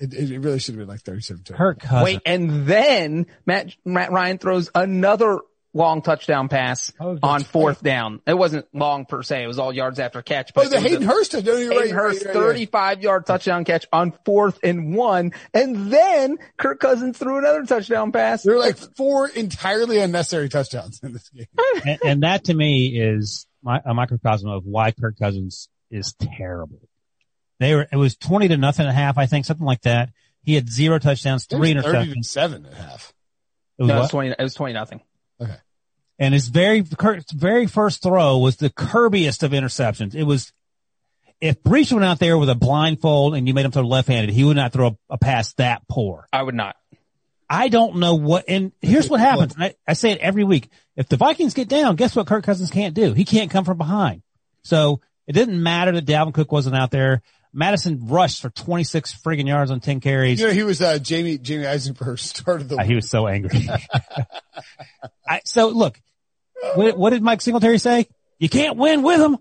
It, 0.00 0.14
it 0.14 0.38
really 0.40 0.58
should 0.58 0.74
have 0.74 0.80
been 0.80 0.88
like 0.88 1.02
37 1.02 1.44
to 1.44 1.52
Kirk 1.52 1.80
Cousins. 1.80 2.04
Wait, 2.04 2.20
and 2.24 2.66
then 2.66 3.26
Matt 3.46 3.74
Matt 3.84 4.10
Ryan 4.12 4.38
throws 4.38 4.70
another 4.74 5.40
long 5.72 6.02
touchdown 6.02 6.48
pass 6.48 6.92
Oh, 6.98 7.16
on 7.22 7.44
fourth 7.44 7.80
down. 7.82 8.20
It 8.26 8.34
wasn't 8.36 8.66
long 8.74 9.04
per 9.06 9.22
se. 9.22 9.44
It 9.44 9.46
was 9.46 9.58
all 9.60 9.72
yards 9.72 10.00
after 10.00 10.20
catch. 10.20 10.50
Oh, 10.50 10.62
But 10.62 10.70
the 10.70 10.76
it 10.78 10.84
a- 10.84 10.88
Hayden 10.88 11.02
Hurst, 11.02 11.32
don't 11.32 11.44
Hayden 11.44 11.68
right, 11.68 11.90
Hurst, 11.90 12.24
right, 12.24 12.34
right, 12.34 12.40
right. 12.40 12.46
35 12.48 13.02
yard 13.02 13.26
touchdown 13.26 13.64
catch 13.64 13.86
on 13.92 14.12
fourth 14.24 14.58
and 14.64 14.96
one. 14.96 15.32
And 15.54 15.92
then 15.92 16.38
Kirk 16.56 16.80
Cousins 16.80 17.18
threw 17.18 17.38
another 17.38 17.64
touchdown 17.64 18.10
pass. 18.10 18.42
There 18.42 18.54
were 18.54 18.60
like 18.60 18.78
four 18.96 19.28
entirely 19.28 20.00
unnecessary 20.00 20.48
touchdowns 20.48 20.98
in 21.04 21.12
this 21.12 21.28
game. 21.28 21.46
and, 21.86 21.98
and 22.04 22.22
that 22.24 22.44
to 22.44 22.54
me 22.54 22.98
is 23.00 23.46
my, 23.62 23.80
a 23.84 23.94
microcosm 23.94 24.50
of 24.50 24.64
why 24.64 24.90
Kirk 24.90 25.18
Cousins 25.18 25.68
is 25.90 26.14
terrible. 26.14 26.80
They 27.60 27.74
were, 27.76 27.86
it 27.92 27.96
was 27.96 28.16
20 28.16 28.48
to 28.48 28.56
nothing 28.56 28.86
and 28.86 28.90
a 28.90 28.94
half, 28.94 29.18
I 29.18 29.26
think, 29.26 29.44
something 29.44 29.66
like 29.66 29.82
that. 29.82 30.10
He 30.42 30.54
had 30.54 30.68
zero 30.68 30.98
touchdowns, 30.98 31.44
three 31.44 31.70
It 31.70 31.76
was 31.76 31.84
30 31.84 31.98
to 31.98 32.18
interceptions. 32.18 32.24
seven 32.24 32.64
and 32.64 32.74
a 32.74 32.76
half. 32.76 33.12
It 33.78 33.82
was 33.82 33.88
No, 33.88 33.96
it 33.96 34.00
was 34.00 34.10
20, 34.10 34.30
it 34.30 34.42
was 34.42 34.54
20 34.54 34.72
nothing. 34.72 35.00
Okay. 35.40 35.56
And 36.18 36.34
his 36.34 36.48
very, 36.48 36.80
very 36.80 37.66
first 37.66 38.02
throw 38.02 38.38
was 38.38 38.56
the 38.56 38.70
curbiest 38.70 39.42
of 39.42 39.52
interceptions. 39.52 40.14
It 40.14 40.24
was, 40.24 40.52
if 41.40 41.62
Breech 41.62 41.92
went 41.92 42.04
out 42.04 42.18
there 42.18 42.36
with 42.36 42.48
a 42.50 42.54
blindfold 42.54 43.34
and 43.34 43.46
you 43.46 43.54
made 43.54 43.64
him 43.64 43.70
throw 43.70 43.82
left-handed, 43.82 44.30
he 44.30 44.44
would 44.44 44.56
not 44.56 44.72
throw 44.72 44.88
a, 44.88 44.96
a 45.10 45.18
pass 45.18 45.52
that 45.54 45.82
poor. 45.88 46.26
I 46.32 46.42
would 46.42 46.54
not. 46.54 46.76
I 47.48 47.68
don't 47.68 47.96
know 47.96 48.14
what, 48.14 48.44
and 48.48 48.72
here's 48.80 49.08
what 49.08 49.20
happens. 49.20 49.54
I, 49.58 49.74
I 49.86 49.94
say 49.94 50.12
it 50.12 50.18
every 50.18 50.44
week. 50.44 50.68
If 50.96 51.08
the 51.08 51.16
Vikings 51.16 51.52
get 51.52 51.68
down, 51.68 51.96
guess 51.96 52.14
what 52.14 52.26
Kirk 52.26 52.44
Cousins 52.44 52.70
can't 52.70 52.94
do? 52.94 53.12
He 53.12 53.24
can't 53.24 53.50
come 53.50 53.64
from 53.64 53.76
behind. 53.76 54.22
So 54.62 55.00
it 55.26 55.32
didn't 55.32 55.62
matter 55.62 55.92
that 55.92 56.06
Dalvin 56.06 56.32
Cook 56.34 56.52
wasn't 56.52 56.76
out 56.76 56.90
there. 56.90 57.22
Mattison 57.52 58.06
rushed 58.06 58.42
for 58.42 58.50
26 58.50 59.14
friggin' 59.22 59.48
yards 59.48 59.70
on 59.70 59.80
10 59.80 60.00
carries. 60.00 60.40
You 60.40 60.46
know, 60.48 60.52
he 60.52 60.62
was, 60.62 60.80
uh, 60.80 60.98
Jamie, 60.98 61.38
Jamey 61.38 61.66
Eisenberg 61.66 62.18
started 62.20 62.68
the, 62.68 62.76
Uh, 62.76 62.84
he 62.84 62.94
was 62.94 63.08
so 63.08 63.26
angry. 63.26 63.68
I, 65.28 65.40
so 65.44 65.68
look, 65.68 66.00
what, 66.74 66.96
what 66.96 67.10
did 67.10 67.22
Mike 67.22 67.40
Singletary 67.40 67.78
say? 67.78 68.06
You 68.38 68.48
can't 68.48 68.76
win 68.76 69.02
with 69.02 69.20
him. 69.20 69.34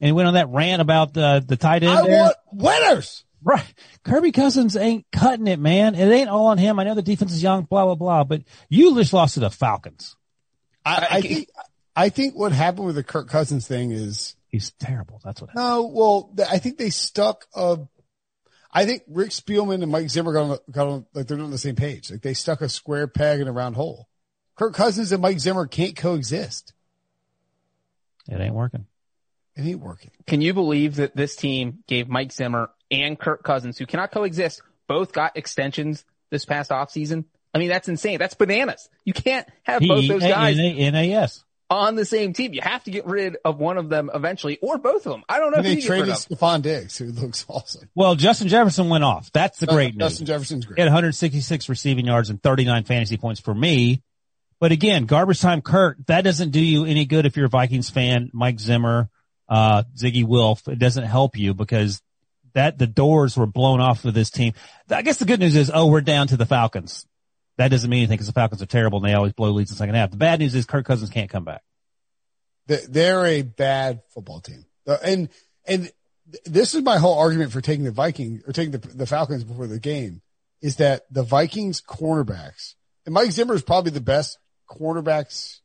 And 0.00 0.06
he 0.08 0.12
went 0.12 0.28
on 0.28 0.34
that 0.34 0.48
rant 0.50 0.82
about 0.82 1.16
uh, 1.16 1.40
the 1.40 1.56
tight 1.56 1.82
end 1.82 1.92
I 1.98 2.02
there. 2.06 2.20
want 2.20 2.36
winners. 2.52 3.24
Right. 3.42 3.64
Kirby 4.04 4.32
Cousins 4.32 4.76
ain't 4.76 5.06
cutting 5.12 5.46
it, 5.46 5.58
man. 5.58 5.94
It 5.94 6.10
ain't 6.12 6.28
all 6.28 6.48
on 6.48 6.58
him. 6.58 6.78
I 6.78 6.84
know 6.84 6.94
the 6.94 7.02
defense 7.02 7.32
is 7.32 7.42
young, 7.42 7.62
blah, 7.64 7.84
blah, 7.84 7.94
blah, 7.94 8.24
but 8.24 8.42
you 8.68 8.94
just 8.94 9.12
lost 9.12 9.34
to 9.34 9.40
the 9.40 9.50
Falcons. 9.50 10.16
I, 10.84 11.06
I 11.10 11.20
think, 11.20 11.48
I 11.94 12.08
think 12.10 12.34
what 12.34 12.52
happened 12.52 12.86
with 12.86 12.94
the 12.96 13.02
Kirk 13.02 13.28
Cousins 13.28 13.66
thing 13.66 13.90
is, 13.90 14.35
He's 14.56 14.70
terrible. 14.70 15.20
That's 15.22 15.42
what 15.42 15.50
happened. 15.50 15.66
no, 15.66 15.86
well, 15.92 16.34
I 16.50 16.56
think 16.56 16.78
they 16.78 16.88
stuck 16.88 17.44
a, 17.54 17.80
I 18.72 18.86
think 18.86 19.02
Rick 19.06 19.28
Spielman 19.28 19.82
and 19.82 19.92
Mike 19.92 20.08
Zimmer 20.08 20.32
got 20.32 20.50
on, 20.50 20.58
got 20.70 20.86
on, 20.86 21.06
like 21.12 21.26
they're 21.26 21.36
not 21.36 21.44
on 21.44 21.50
the 21.50 21.58
same 21.58 21.76
page. 21.76 22.10
Like 22.10 22.22
they 22.22 22.32
stuck 22.32 22.62
a 22.62 22.70
square 22.70 23.06
peg 23.06 23.40
in 23.40 23.48
a 23.48 23.52
round 23.52 23.76
hole. 23.76 24.08
Kirk 24.54 24.72
Cousins 24.72 25.12
and 25.12 25.20
Mike 25.20 25.40
Zimmer 25.40 25.66
can't 25.66 25.94
coexist. 25.94 26.72
It 28.30 28.40
ain't 28.40 28.54
working. 28.54 28.86
It 29.56 29.66
ain't 29.66 29.80
working. 29.80 30.10
Can 30.26 30.40
you 30.40 30.54
believe 30.54 30.96
that 30.96 31.14
this 31.14 31.36
team 31.36 31.80
gave 31.86 32.08
Mike 32.08 32.32
Zimmer 32.32 32.70
and 32.90 33.20
Kirk 33.20 33.42
Cousins, 33.42 33.76
who 33.76 33.84
cannot 33.84 34.10
coexist, 34.10 34.62
both 34.88 35.12
got 35.12 35.36
extensions 35.36 36.06
this 36.30 36.46
past 36.46 36.70
offseason? 36.70 37.26
I 37.52 37.58
mean, 37.58 37.68
that's 37.68 37.88
insane. 37.88 38.18
That's 38.18 38.32
bananas. 38.32 38.88
You 39.04 39.12
can't 39.12 39.46
have 39.64 39.82
both 39.82 40.08
those 40.08 40.22
guys 40.22 40.56
P-E-A-N-A-S. 40.56 41.44
On 41.68 41.96
the 41.96 42.04
same 42.04 42.32
team. 42.32 42.52
You 42.52 42.60
have 42.62 42.84
to 42.84 42.92
get 42.92 43.06
rid 43.06 43.38
of 43.44 43.58
one 43.58 43.76
of 43.76 43.88
them 43.88 44.08
eventually, 44.14 44.56
or 44.62 44.78
both 44.78 45.04
of 45.04 45.12
them. 45.12 45.24
I 45.28 45.40
don't 45.40 45.50
know 45.50 45.56
And 45.56 45.66
who 45.66 45.74
they 45.74 45.80
you 45.80 45.82
get 45.82 45.90
rid 45.90 45.98
traded 46.04 46.14
of. 46.14 46.20
Stefon 46.20 46.62
Diggs, 46.62 46.96
who 46.96 47.06
looks 47.06 47.44
awesome. 47.48 47.88
Well, 47.94 48.14
Justin 48.14 48.46
Jefferson 48.46 48.88
went 48.88 49.02
off. 49.02 49.32
That's 49.32 49.58
the 49.58 49.66
great 49.66 49.96
news. 49.96 50.10
Justin 50.10 50.26
Jefferson's 50.26 50.64
great. 50.64 50.76
He 50.78 50.82
had 50.82 50.86
166 50.88 51.68
receiving 51.68 52.06
yards 52.06 52.30
and 52.30 52.40
39 52.40 52.84
fantasy 52.84 53.16
points 53.16 53.40
for 53.40 53.52
me. 53.52 54.02
But 54.60 54.70
again, 54.72 55.06
garbage 55.06 55.40
time 55.40 55.60
Kurt. 55.60 56.06
that 56.06 56.22
doesn't 56.22 56.50
do 56.50 56.60
you 56.60 56.84
any 56.84 57.04
good 57.04 57.26
if 57.26 57.36
you're 57.36 57.46
a 57.46 57.50
Vikings 57.50 57.90
fan, 57.90 58.30
Mike 58.32 58.60
Zimmer, 58.60 59.10
uh, 59.48 59.82
Zygi 59.96 60.24
Wilf. 60.24 60.68
It 60.68 60.78
doesn't 60.78 61.04
help 61.04 61.36
you 61.36 61.52
because 61.52 62.00
that 62.54 62.78
the 62.78 62.86
doors 62.86 63.36
were 63.36 63.46
blown 63.46 63.80
off 63.80 64.04
of 64.04 64.14
this 64.14 64.30
team. 64.30 64.54
I 64.88 65.02
guess 65.02 65.18
the 65.18 65.26
good 65.26 65.40
news 65.40 65.56
is, 65.56 65.70
oh, 65.74 65.88
we're 65.88 66.00
down 66.00 66.28
to 66.28 66.36
the 66.36 66.46
Falcons. 66.46 67.06
That 67.58 67.68
doesn't 67.68 67.88
mean 67.88 68.00
anything 68.00 68.14
because 68.14 68.26
the 68.26 68.32
Falcons 68.32 68.60
are 68.62 68.66
terrible 68.66 68.98
and 68.98 69.06
they 69.08 69.14
always 69.14 69.32
blow 69.32 69.50
leads 69.50 69.70
in 69.70 69.74
the 69.74 69.78
second 69.78 69.94
half. 69.94 70.10
The 70.10 70.16
bad 70.16 70.40
news 70.40 70.54
is 70.54 70.66
Kirk 70.66 70.84
Cousins 70.86 71.10
can't 71.10 71.30
come 71.30 71.44
back. 71.44 71.62
They- 72.66 72.84
They're 72.88 73.24
a 73.26 73.42
bad 73.42 74.02
football 74.12 74.40
team. 74.40 74.66
Uh, 74.86 74.98
And, 75.02 75.28
and 75.66 75.90
this 76.44 76.74
is 76.74 76.82
my 76.82 76.98
whole 76.98 77.18
argument 77.18 77.52
for 77.52 77.60
taking 77.60 77.84
the 77.84 77.90
Vikings 77.92 78.42
or 78.46 78.52
taking 78.52 78.72
the, 78.72 78.78
the 78.78 79.06
Falcons 79.06 79.44
before 79.44 79.66
the 79.66 79.80
game 79.80 80.22
is 80.60 80.76
that 80.76 81.02
the 81.10 81.22
Vikings 81.22 81.80
cornerbacks 81.80 82.74
and 83.04 83.14
Mike 83.14 83.30
Zimmer 83.30 83.54
is 83.54 83.62
probably 83.62 83.92
the 83.92 84.00
best 84.00 84.38
cornerbacks 84.68 85.60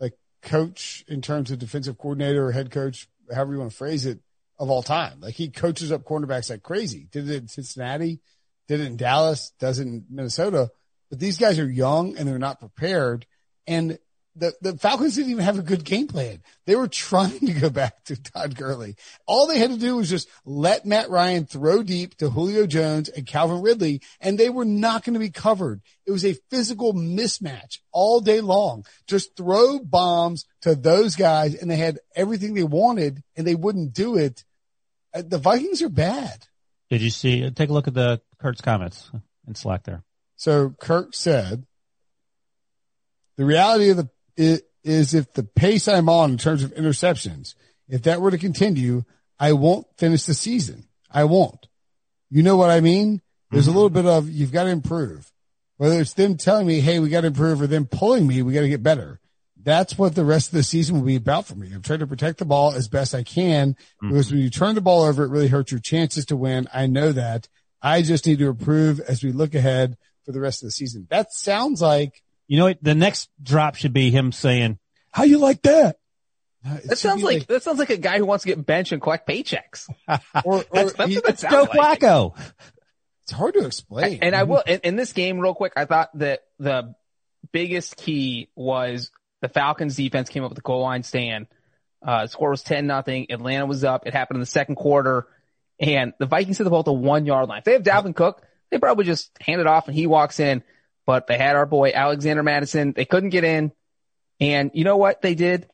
like 0.00 0.14
coach 0.42 1.04
in 1.08 1.22
terms 1.22 1.50
of 1.50 1.58
defensive 1.58 1.96
coordinator 1.98 2.46
or 2.46 2.52
head 2.52 2.70
coach, 2.70 3.08
however 3.32 3.52
you 3.52 3.58
want 3.60 3.70
to 3.70 3.76
phrase 3.76 4.04
it 4.06 4.18
of 4.58 4.68
all 4.70 4.82
time. 4.82 5.20
Like 5.20 5.34
he 5.34 5.48
coaches 5.48 5.92
up 5.92 6.02
cornerbacks 6.04 6.50
like 6.50 6.62
crazy. 6.62 7.08
Did 7.12 7.30
it 7.30 7.36
in 7.42 7.48
Cincinnati, 7.48 8.20
did 8.68 8.80
it 8.80 8.86
in 8.86 8.96
Dallas, 8.96 9.52
does 9.60 9.78
it 9.78 9.86
in 9.86 10.04
Minnesota, 10.10 10.70
but 11.10 11.18
these 11.18 11.38
guys 11.38 11.58
are 11.58 11.70
young 11.70 12.16
and 12.16 12.28
they're 12.28 12.38
not 12.38 12.60
prepared. 12.60 13.26
And 13.66 13.98
the, 14.38 14.52
the 14.60 14.76
Falcons 14.76 15.14
didn't 15.14 15.30
even 15.30 15.44
have 15.44 15.58
a 15.58 15.62
good 15.62 15.82
game 15.82 16.08
plan. 16.08 16.42
They 16.66 16.76
were 16.76 16.88
trying 16.88 17.40
to 17.40 17.52
go 17.52 17.70
back 17.70 18.04
to 18.04 18.20
Todd 18.20 18.54
Gurley. 18.54 18.96
All 19.26 19.46
they 19.46 19.58
had 19.58 19.70
to 19.70 19.78
do 19.78 19.96
was 19.96 20.10
just 20.10 20.28
let 20.44 20.84
Matt 20.84 21.08
Ryan 21.08 21.46
throw 21.46 21.82
deep 21.82 22.16
to 22.18 22.28
Julio 22.28 22.66
Jones 22.66 23.08
and 23.08 23.26
Calvin 23.26 23.62
Ridley, 23.62 24.02
and 24.20 24.38
they 24.38 24.50
were 24.50 24.66
not 24.66 25.04
going 25.04 25.14
to 25.14 25.20
be 25.20 25.30
covered. 25.30 25.80
It 26.06 26.10
was 26.10 26.24
a 26.24 26.36
physical 26.50 26.92
mismatch 26.92 27.78
all 27.92 28.20
day 28.20 28.42
long. 28.42 28.84
Just 29.06 29.36
throw 29.36 29.78
bombs 29.78 30.44
to 30.62 30.74
those 30.74 31.16
guys, 31.16 31.54
and 31.54 31.70
they 31.70 31.76
had 31.76 31.98
everything 32.14 32.52
they 32.52 32.62
wanted, 32.62 33.22
and 33.36 33.46
they 33.46 33.54
wouldn't 33.54 33.94
do 33.94 34.18
it. 34.18 34.44
Uh, 35.14 35.22
The 35.26 35.38
Vikings 35.38 35.80
are 35.80 35.88
bad. 35.88 36.46
Did 36.90 37.00
you 37.00 37.10
see, 37.10 37.50
take 37.50 37.70
a 37.70 37.72
look 37.72 37.88
at 37.88 37.94
the 37.94 38.20
Kurt's 38.38 38.60
comments 38.60 39.10
in 39.48 39.54
Slack 39.54 39.84
there. 39.84 40.02
So 40.36 40.70
Kirk 40.80 41.14
said, 41.14 41.66
the 43.36 43.44
reality 43.44 43.90
of 43.90 43.96
the 43.96 44.08
is 44.86 45.14
if 45.14 45.32
the 45.32 45.42
pace 45.42 45.88
I'm 45.88 46.08
on 46.08 46.32
in 46.32 46.38
terms 46.38 46.62
of 46.62 46.72
interceptions, 46.74 47.54
if 47.88 48.02
that 48.02 48.20
were 48.20 48.30
to 48.30 48.38
continue, 48.38 49.04
I 49.38 49.52
won't 49.52 49.86
finish 49.98 50.24
the 50.24 50.34
season. 50.34 50.84
I 51.10 51.24
won't. 51.24 51.66
You 52.30 52.42
know 52.42 52.56
what 52.56 52.70
I 52.70 52.80
mean? 52.80 53.20
There's 53.50 53.66
a 53.66 53.70
mm-hmm. 53.70 53.76
little 53.76 53.90
bit 53.90 54.06
of 54.06 54.28
you've 54.28 54.52
got 54.52 54.64
to 54.64 54.70
improve. 54.70 55.32
Whether 55.76 56.00
it's 56.00 56.14
them 56.14 56.36
telling 56.36 56.66
me, 56.66 56.80
"Hey, 56.80 56.98
we 57.00 57.10
got 57.10 57.20
to 57.22 57.28
improve," 57.28 57.60
or 57.60 57.66
them 57.66 57.86
pulling 57.86 58.26
me, 58.26 58.42
"We 58.42 58.54
got 58.54 58.62
to 58.62 58.68
get 58.68 58.82
better." 58.82 59.20
That's 59.62 59.98
what 59.98 60.14
the 60.14 60.24
rest 60.24 60.48
of 60.48 60.54
the 60.54 60.62
season 60.62 60.96
will 60.96 61.06
be 61.06 61.16
about 61.16 61.46
for 61.46 61.54
me. 61.54 61.70
I'm 61.74 61.82
trying 61.82 61.98
to 61.98 62.06
protect 62.06 62.38
the 62.38 62.44
ball 62.44 62.72
as 62.72 62.88
best 62.88 63.14
I 63.14 63.24
can 63.24 63.74
mm-hmm. 63.74 64.08
because 64.08 64.30
when 64.30 64.40
you 64.40 64.50
turn 64.50 64.74
the 64.74 64.80
ball 64.80 65.02
over, 65.02 65.24
it 65.24 65.30
really 65.30 65.48
hurts 65.48 65.72
your 65.72 65.80
chances 65.80 66.24
to 66.26 66.36
win. 66.36 66.68
I 66.72 66.86
know 66.86 67.12
that. 67.12 67.48
I 67.82 68.02
just 68.02 68.26
need 68.26 68.38
to 68.38 68.48
improve 68.48 69.00
as 69.00 69.22
we 69.22 69.32
look 69.32 69.54
ahead 69.54 69.96
for 70.26 70.32
the 70.32 70.40
rest 70.40 70.62
of 70.62 70.66
the 70.66 70.72
season. 70.72 71.06
That 71.08 71.32
sounds 71.32 71.80
like 71.80 72.22
You 72.48 72.58
know 72.58 72.64
what? 72.66 72.78
The 72.82 72.94
next 72.94 73.30
drop 73.42 73.76
should 73.76 73.94
be 73.94 74.10
him 74.10 74.32
saying, 74.32 74.78
how 75.10 75.22
you 75.24 75.38
like 75.38 75.62
that? 75.62 75.96
uh, 76.68 76.74
it 76.82 76.88
That 76.88 76.98
sounds 76.98 77.22
be 77.22 77.26
like, 77.26 77.46
that 77.46 77.62
sounds 77.62 77.78
like 77.78 77.88
a 77.90 77.96
guy 77.96 78.18
who 78.18 78.26
wants 78.26 78.42
to 78.44 78.48
get 78.48 78.66
benched 78.66 78.92
and 78.92 79.00
collect 79.00 79.26
paychecks. 79.28 79.88
or, 80.44 80.58
or 80.58 80.64
That's, 80.72 80.92
that's 80.92 81.08
he- 81.10 81.16
what 81.16 81.24
that 81.24 81.38
sounds 81.38 81.68
like. 81.74 82.00
Flacco. 82.00 82.36
it's 83.22 83.32
hard 83.32 83.54
to 83.54 83.64
explain. 83.64 84.18
And 84.20 84.34
I 84.36 84.42
will, 84.42 84.62
in, 84.66 84.80
in 84.84 84.96
this 84.96 85.12
game 85.14 85.38
real 85.40 85.54
quick, 85.54 85.72
I 85.76 85.84
thought 85.86 86.10
that 86.18 86.40
the 86.58 86.94
biggest 87.52 87.96
key 87.96 88.48
was 88.54 89.10
the 89.40 89.48
Falcons 89.48 89.96
defense 89.96 90.28
came 90.28 90.42
up 90.44 90.50
with 90.50 90.56
the 90.56 90.62
goal 90.62 90.82
line 90.82 91.02
stand. 91.02 91.46
Uh, 92.06 92.26
score 92.26 92.50
was 92.50 92.62
10 92.62 92.86
nothing. 92.86 93.26
Atlanta 93.30 93.66
was 93.66 93.82
up. 93.84 94.06
It 94.06 94.12
happened 94.12 94.36
in 94.36 94.40
the 94.40 94.46
second 94.46 94.74
quarter 94.76 95.26
and 95.80 96.12
the 96.18 96.26
Vikings 96.26 96.58
hit 96.58 96.64
the 96.64 96.70
ball 96.70 96.80
at 96.80 96.84
the 96.84 96.92
one 96.92 97.26
yard 97.26 97.48
line. 97.48 97.58
If 97.58 97.64
they 97.64 97.72
have 97.72 97.82
Dalvin 97.82 98.14
Cook, 98.14 98.42
they 98.70 98.78
probably 98.78 99.04
just 99.04 99.30
hand 99.40 99.60
it 99.60 99.66
off 99.66 99.86
and 99.86 99.94
he 99.96 100.06
walks 100.06 100.40
in, 100.40 100.62
but 101.06 101.26
they 101.26 101.38
had 101.38 101.56
our 101.56 101.66
boy 101.66 101.92
Alexander 101.94 102.42
Mattison. 102.42 102.92
They 102.92 103.04
couldn't 103.04 103.30
get 103.30 103.44
in. 103.44 103.72
And 104.40 104.70
you 104.74 104.84
know 104.84 104.96
what 104.96 105.22
they 105.22 105.34
did? 105.34 105.68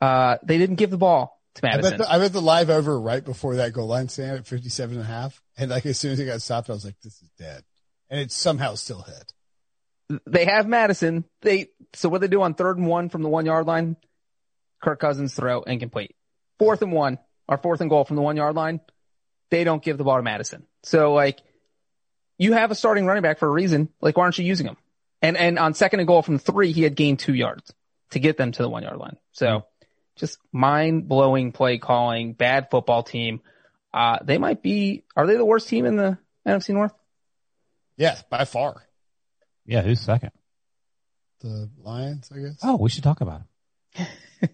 Uh, 0.00 0.38
they 0.42 0.58
didn't 0.58 0.76
give 0.76 0.90
the 0.90 0.96
ball 0.98 1.40
to 1.56 1.66
I 1.66 1.70
Mattison. 1.70 1.98
bet, 1.98 2.06
the, 2.06 2.12
I 2.12 2.18
bet 2.18 2.32
the 2.32 2.42
live 2.42 2.70
over 2.70 2.98
right 3.00 3.24
before 3.24 3.56
that 3.56 3.72
goal 3.72 3.86
line 3.88 4.08
stand 4.08 4.38
at 4.38 4.46
57 4.46 4.96
and 4.96 5.04
a 5.04 5.08
half. 5.08 5.40
And 5.56 5.70
like 5.70 5.86
as 5.86 5.98
soon 5.98 6.12
as 6.12 6.20
it 6.20 6.26
got 6.26 6.42
stopped, 6.42 6.70
I 6.70 6.72
was 6.72 6.84
like, 6.84 6.98
this 7.02 7.20
is 7.22 7.30
dead. 7.38 7.62
And 8.10 8.20
it 8.20 8.32
somehow 8.32 8.74
still 8.74 9.02
hit. 9.02 10.20
they 10.26 10.46
have 10.46 10.66
Mattison. 10.66 11.24
They 11.42 11.68
so 11.94 12.08
what 12.08 12.20
they 12.20 12.28
do 12.28 12.42
on 12.42 12.54
third 12.54 12.78
and 12.78 12.86
one 12.86 13.08
from 13.08 13.22
the 13.22 13.28
one 13.28 13.46
yard 13.46 13.66
line, 13.66 13.96
Kirk 14.82 15.00
Cousins 15.00 15.34
throw 15.34 15.62
incomplete. 15.62 16.14
Fourth 16.58 16.82
and 16.82 16.92
one 16.92 17.18
or 17.48 17.58
fourth 17.58 17.80
and 17.80 17.90
goal 17.90 18.04
from 18.04 18.16
the 18.16 18.22
one 18.22 18.36
yard 18.36 18.56
line, 18.56 18.80
they 19.50 19.64
don't 19.64 19.82
give 19.82 19.98
the 19.98 20.04
ball 20.04 20.16
to 20.16 20.22
Mattison. 20.22 20.66
So 20.82 21.12
like, 21.12 21.40
you 22.38 22.52
have 22.54 22.70
a 22.70 22.74
starting 22.74 23.04
running 23.06 23.22
back 23.22 23.38
for 23.38 23.46
a 23.46 23.50
reason. 23.50 23.88
Like, 24.00 24.16
why 24.16 24.24
aren't 24.24 24.38
you 24.38 24.44
using 24.44 24.66
him? 24.66 24.76
And 25.20 25.36
and 25.36 25.58
on 25.58 25.74
second 25.74 26.00
and 26.00 26.06
goal 26.06 26.22
from 26.22 26.38
three, 26.38 26.72
he 26.72 26.82
had 26.82 26.94
gained 26.94 27.18
two 27.18 27.34
yards 27.34 27.72
to 28.10 28.20
get 28.20 28.36
them 28.36 28.52
to 28.52 28.62
the 28.62 28.68
one 28.68 28.84
yard 28.84 28.96
line. 28.96 29.16
So 29.32 29.66
just 30.16 30.38
mind 30.52 31.08
blowing 31.08 31.52
play 31.52 31.78
calling, 31.78 32.32
bad 32.32 32.70
football 32.70 33.02
team. 33.02 33.40
Uh, 33.92 34.18
they 34.22 34.38
might 34.38 34.62
be. 34.62 35.04
Are 35.16 35.26
they 35.26 35.36
the 35.36 35.44
worst 35.44 35.68
team 35.68 35.84
in 35.84 35.96
the 35.96 36.18
NFC 36.46 36.70
North? 36.70 36.92
Yes, 37.96 38.22
by 38.30 38.44
far. 38.44 38.84
Yeah, 39.66 39.82
who's 39.82 40.00
second? 40.00 40.30
the 41.40 41.70
Lions, 41.82 42.30
I 42.34 42.38
guess. 42.40 42.58
Oh, 42.62 42.76
we 42.76 42.90
should 42.90 43.04
talk 43.04 43.20
about 43.20 43.42
him. 43.94 44.06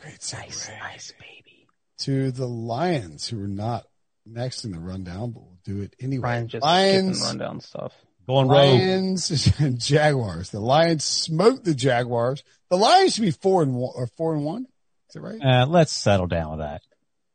Great 0.00 0.20
segue. 0.20 0.78
nice 0.78 1.12
baby. 1.18 1.66
To 1.98 2.30
the 2.30 2.46
Lions, 2.46 3.28
who 3.28 3.42
are 3.42 3.48
not 3.48 3.86
next 4.26 4.64
in 4.64 4.72
the 4.72 4.78
rundown, 4.78 5.30
but 5.30 5.42
we'll 5.42 5.58
do 5.64 5.82
it 5.82 5.94
anyway. 6.00 6.28
Ryan 6.28 6.48
just 6.48 6.64
Lions, 6.64 7.18
skipping 7.18 7.38
rundown 7.38 7.60
stuff. 7.60 7.92
Going 8.26 8.48
rogue. 8.48 8.80
Lions 8.80 9.52
and 9.58 9.80
Jaguars. 9.80 10.50
The 10.50 10.60
Lions 10.60 11.04
smoked 11.04 11.64
the 11.64 11.74
Jaguars. 11.74 12.42
The 12.70 12.76
Lions 12.76 13.14
should 13.14 13.22
be 13.22 13.30
four 13.30 13.62
and 13.62 13.74
one 13.74 13.92
or 13.94 14.06
four 14.08 14.34
and 14.34 14.44
one. 14.44 14.66
Is 15.10 15.16
it 15.16 15.20
right? 15.20 15.40
Uh, 15.40 15.66
let's 15.66 15.92
settle 15.92 16.26
down 16.26 16.50
with 16.50 16.60
that. 16.60 16.82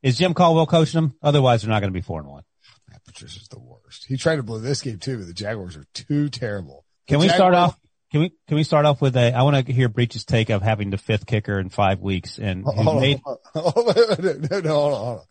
Is 0.03 0.17
Jim 0.17 0.33
Caldwell 0.33 0.65
coaching 0.65 0.99
them? 0.99 1.15
Otherwise, 1.21 1.61
they're 1.61 1.69
not 1.69 1.79
going 1.79 1.93
to 1.93 1.97
be 1.97 2.01
four 2.01 2.19
and 2.19 2.29
one. 2.29 2.43
Matt 2.89 3.05
Patricia's 3.05 3.47
the 3.47 3.59
worst. 3.59 4.05
He 4.05 4.17
tried 4.17 4.37
to 4.37 4.43
blow 4.43 4.59
this 4.59 4.81
game 4.81 4.99
too, 4.99 5.17
but 5.17 5.27
the 5.27 5.33
Jaguars 5.33 5.77
are 5.77 5.85
too 5.93 6.29
terrible. 6.29 6.85
Can 7.07 7.19
The 7.19 7.25
we 7.27 7.29
start 7.29 7.53
off? 7.53 7.77
Can 8.11 8.21
we 8.21 8.33
can 8.47 8.57
we 8.57 8.63
start 8.63 8.85
off 8.85 9.01
with 9.01 9.15
a? 9.15 9.33
I 9.33 9.43
want 9.43 9.65
to 9.65 9.71
hear 9.71 9.87
Breech's 9.87 10.25
take 10.25 10.49
of 10.49 10.61
having 10.61 10.89
the 10.89 10.97
fifth 10.97 11.25
kicker 11.25 11.57
in 11.57 11.69
five 11.69 12.01
weeks, 12.01 12.39
and 12.39 12.65
he 12.75 12.83
Hold 12.83 13.01
made 13.01 13.21
on, 13.25 13.37
hold 13.53 13.77
on, 13.77 13.95
no, 14.19 14.33
no, 14.51 14.59
no, 14.59 14.73
hold 14.73 14.93
on, 14.93 14.99
hold 14.99 15.19
on. 15.19 15.25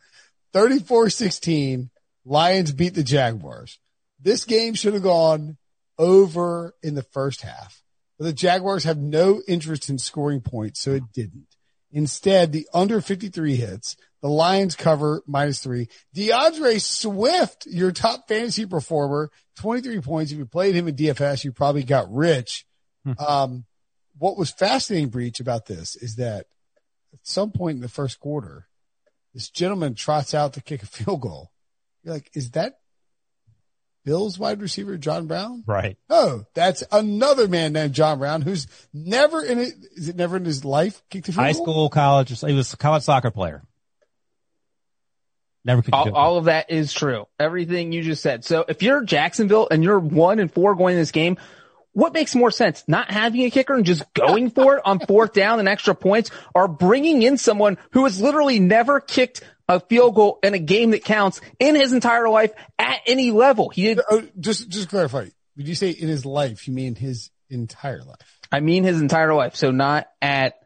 34-16, 0.54 1.90
Lions 2.24 2.72
beat 2.72 2.94
the 2.94 3.02
Jaguars. 3.02 3.78
This 4.20 4.44
game 4.44 4.74
should 4.74 4.94
have 4.94 5.02
gone 5.02 5.56
over 5.98 6.74
in 6.82 6.94
the 6.94 7.02
first 7.02 7.42
half. 7.42 7.82
But 8.18 8.26
the 8.26 8.32
Jaguars 8.32 8.84
have 8.84 8.98
no 8.98 9.40
interest 9.48 9.88
in 9.88 9.98
scoring 9.98 10.40
points, 10.40 10.80
so 10.80 10.92
it 10.92 11.04
didn't. 11.14 11.46
Instead, 11.92 12.52
the 12.52 12.68
under 12.72 13.00
53 13.00 13.56
hits. 13.56 13.96
The 14.22 14.28
Lions 14.28 14.76
cover 14.76 15.22
minus 15.26 15.62
three. 15.62 15.88
D'Andre 16.12 16.78
Swift, 16.78 17.66
your 17.66 17.90
top 17.90 18.28
fantasy 18.28 18.66
performer, 18.66 19.30
23 19.56 20.00
points. 20.00 20.32
If 20.32 20.38
you 20.38 20.46
played 20.46 20.74
him 20.74 20.88
in 20.88 20.96
DFS, 20.96 21.44
you 21.44 21.52
probably 21.52 21.84
got 21.84 22.12
rich. 22.12 22.66
Um, 23.18 23.64
what 24.18 24.36
was 24.36 24.50
fascinating, 24.50 25.08
Breech, 25.08 25.40
about 25.40 25.64
this 25.64 25.96
is 25.96 26.16
that 26.16 26.46
at 27.14 27.20
some 27.22 27.50
point 27.50 27.76
in 27.76 27.80
the 27.80 27.88
first 27.88 28.20
quarter, 28.20 28.68
this 29.34 29.50
gentleman 29.50 29.94
trots 29.94 30.34
out 30.34 30.54
to 30.54 30.62
kick 30.62 30.82
a 30.82 30.86
field 30.86 31.20
goal. 31.20 31.50
You're 32.02 32.14
like, 32.14 32.30
is 32.34 32.52
that 32.52 32.74
Bills 34.04 34.38
wide 34.38 34.62
receiver 34.62 34.96
John 34.96 35.26
Brown? 35.26 35.62
right. 35.66 35.98
Oh, 36.08 36.44
that's 36.54 36.82
another 36.90 37.46
man 37.48 37.74
named 37.74 37.92
John 37.92 38.18
Brown 38.18 38.40
who's 38.42 38.66
never 38.94 39.44
in 39.44 39.58
it. 39.58 39.74
Is 39.94 40.08
it 40.08 40.16
never 40.16 40.38
in 40.38 40.44
his 40.46 40.64
life 40.64 41.02
kicked 41.10 41.28
a 41.28 41.32
field 41.32 41.44
High 41.44 41.52
goal? 41.52 41.64
school, 41.64 41.88
college. 41.90 42.40
He 42.40 42.54
was 42.54 42.72
a 42.72 42.76
college 42.78 43.02
soccer 43.02 43.30
player. 43.30 43.62
Never 45.64 45.82
could. 45.82 45.92
All, 45.92 46.14
all 46.14 46.38
of 46.38 46.46
that 46.46 46.70
is 46.70 46.92
true. 46.92 47.26
Everything 47.38 47.92
you 47.92 48.02
just 48.02 48.22
said. 48.22 48.44
So 48.46 48.64
if 48.66 48.82
you're 48.82 49.04
Jacksonville 49.04 49.68
and 49.70 49.84
you're 49.84 50.00
one 50.00 50.38
and 50.38 50.50
four 50.50 50.74
going 50.74 50.94
in 50.94 51.00
this 51.00 51.12
game, 51.12 51.36
what 51.92 52.12
makes 52.12 52.34
more 52.34 52.50
sense? 52.50 52.84
Not 52.86 53.10
having 53.10 53.42
a 53.42 53.50
kicker 53.50 53.74
and 53.74 53.84
just 53.84 54.02
going 54.14 54.50
for 54.54 54.76
it 54.76 54.82
on 54.84 55.00
fourth 55.00 55.32
down 55.32 55.58
and 55.58 55.68
extra 55.68 55.94
points 55.94 56.30
or 56.54 56.68
bringing 56.68 57.22
in 57.22 57.36
someone 57.36 57.78
who 57.92 58.04
has 58.04 58.20
literally 58.20 58.60
never 58.60 59.00
kicked 59.00 59.42
a 59.68 59.80
field 59.80 60.14
goal 60.14 60.38
in 60.42 60.54
a 60.54 60.58
game 60.58 60.90
that 60.90 61.04
counts 61.04 61.40
in 61.58 61.74
his 61.74 61.92
entire 61.92 62.28
life 62.28 62.52
at 62.78 63.00
any 63.06 63.30
level. 63.30 63.68
He 63.68 63.82
did, 63.82 64.00
Oh, 64.10 64.26
just, 64.38 64.68
just 64.68 64.88
clarify. 64.88 65.26
Did 65.56 65.68
you 65.68 65.74
say 65.74 65.90
in 65.90 66.08
his 66.08 66.24
life? 66.26 66.66
You 66.66 66.74
mean 66.74 66.94
his 66.94 67.30
entire 67.48 68.02
life? 68.02 68.38
I 68.50 68.60
mean 68.60 68.84
his 68.84 69.00
entire 69.00 69.34
life. 69.34 69.56
So 69.56 69.70
not 69.70 70.08
at 70.20 70.60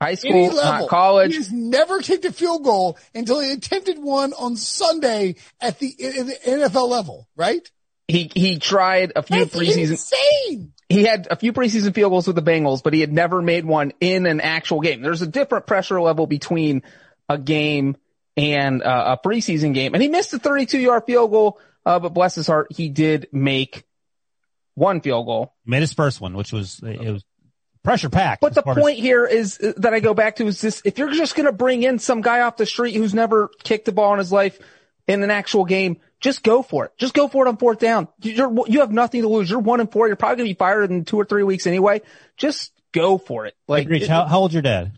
high 0.00 0.14
school, 0.14 0.48
level. 0.48 0.62
not 0.62 0.88
college. 0.88 1.32
He 1.32 1.36
has 1.36 1.52
never 1.52 2.00
kicked 2.00 2.24
a 2.24 2.32
field 2.32 2.64
goal 2.64 2.98
until 3.14 3.40
he 3.40 3.52
attempted 3.52 3.98
one 3.98 4.32
on 4.32 4.56
Sunday 4.56 5.36
at 5.60 5.78
the, 5.78 5.88
in 5.88 6.26
the 6.26 6.34
NFL 6.34 6.88
level, 6.88 7.28
right? 7.36 7.68
He, 8.10 8.30
he 8.34 8.58
tried 8.58 9.12
a 9.16 9.22
few 9.22 9.44
That's 9.44 9.56
preseason. 9.56 9.90
insane. 9.90 10.72
he 10.88 11.04
had 11.04 11.28
a 11.30 11.36
few 11.36 11.52
preseason 11.52 11.94
field 11.94 12.10
goals 12.10 12.26
with 12.26 12.36
the 12.36 12.42
Bengals, 12.42 12.82
but 12.82 12.92
he 12.92 13.00
had 13.00 13.12
never 13.12 13.40
made 13.40 13.64
one 13.64 13.92
in 14.00 14.26
an 14.26 14.40
actual 14.40 14.80
game. 14.80 15.02
There's 15.02 15.22
a 15.22 15.26
different 15.26 15.66
pressure 15.66 16.00
level 16.00 16.26
between 16.26 16.82
a 17.28 17.38
game 17.38 17.96
and 18.36 18.82
uh, 18.82 19.16
a 19.16 19.28
preseason 19.28 19.74
game. 19.74 19.94
And 19.94 20.02
he 20.02 20.08
missed 20.08 20.32
a 20.34 20.38
32 20.38 20.78
yard 20.78 21.04
field 21.06 21.30
goal, 21.30 21.60
uh, 21.86 21.98
but 21.98 22.14
bless 22.14 22.34
his 22.34 22.46
heart, 22.46 22.68
he 22.70 22.88
did 22.88 23.28
make 23.32 23.84
one 24.74 25.00
field 25.00 25.26
goal. 25.26 25.54
made 25.64 25.80
his 25.80 25.92
first 25.92 26.20
one, 26.20 26.34
which 26.34 26.52
was 26.52 26.80
it 26.82 27.12
was 27.12 27.24
pressure 27.82 28.08
packed. 28.08 28.40
But 28.40 28.54
the 28.54 28.62
point 28.62 28.98
here 28.98 29.26
is 29.26 29.58
uh, 29.60 29.72
that 29.78 29.94
I 29.94 30.00
go 30.00 30.14
back 30.14 30.36
to 30.36 30.46
is 30.46 30.60
this, 30.60 30.82
if 30.84 30.98
you're 30.98 31.12
just 31.12 31.34
going 31.34 31.46
to 31.46 31.52
bring 31.52 31.82
in 31.82 31.98
some 31.98 32.20
guy 32.20 32.40
off 32.40 32.56
the 32.56 32.66
street 32.66 32.94
who's 32.94 33.14
never 33.14 33.50
kicked 33.62 33.88
a 33.88 33.92
ball 33.92 34.12
in 34.12 34.18
his 34.18 34.32
life 34.32 34.58
in 35.06 35.22
an 35.22 35.30
actual 35.30 35.64
game, 35.64 35.98
just 36.20 36.42
go 36.42 36.62
for 36.62 36.84
it. 36.84 36.92
Just 36.98 37.14
go 37.14 37.28
for 37.28 37.46
it 37.46 37.48
on 37.48 37.56
fourth 37.56 37.78
down. 37.78 38.08
You're, 38.20 38.68
you 38.68 38.80
have 38.80 38.92
nothing 38.92 39.22
to 39.22 39.28
lose. 39.28 39.50
You're 39.50 39.60
one 39.60 39.80
and 39.80 39.90
four. 39.90 40.06
You're 40.06 40.16
probably 40.16 40.36
going 40.36 40.48
to 40.48 40.54
be 40.54 40.58
fired 40.58 40.90
in 40.90 41.04
two 41.04 41.18
or 41.18 41.24
three 41.24 41.42
weeks 41.42 41.66
anyway. 41.66 42.02
Just 42.36 42.72
go 42.92 43.18
for 43.18 43.46
it. 43.46 43.54
Like 43.66 43.88
Breech, 43.88 44.06
how, 44.06 44.26
how 44.26 44.40
old's 44.40 44.54
your 44.54 44.62
dad? 44.62 44.92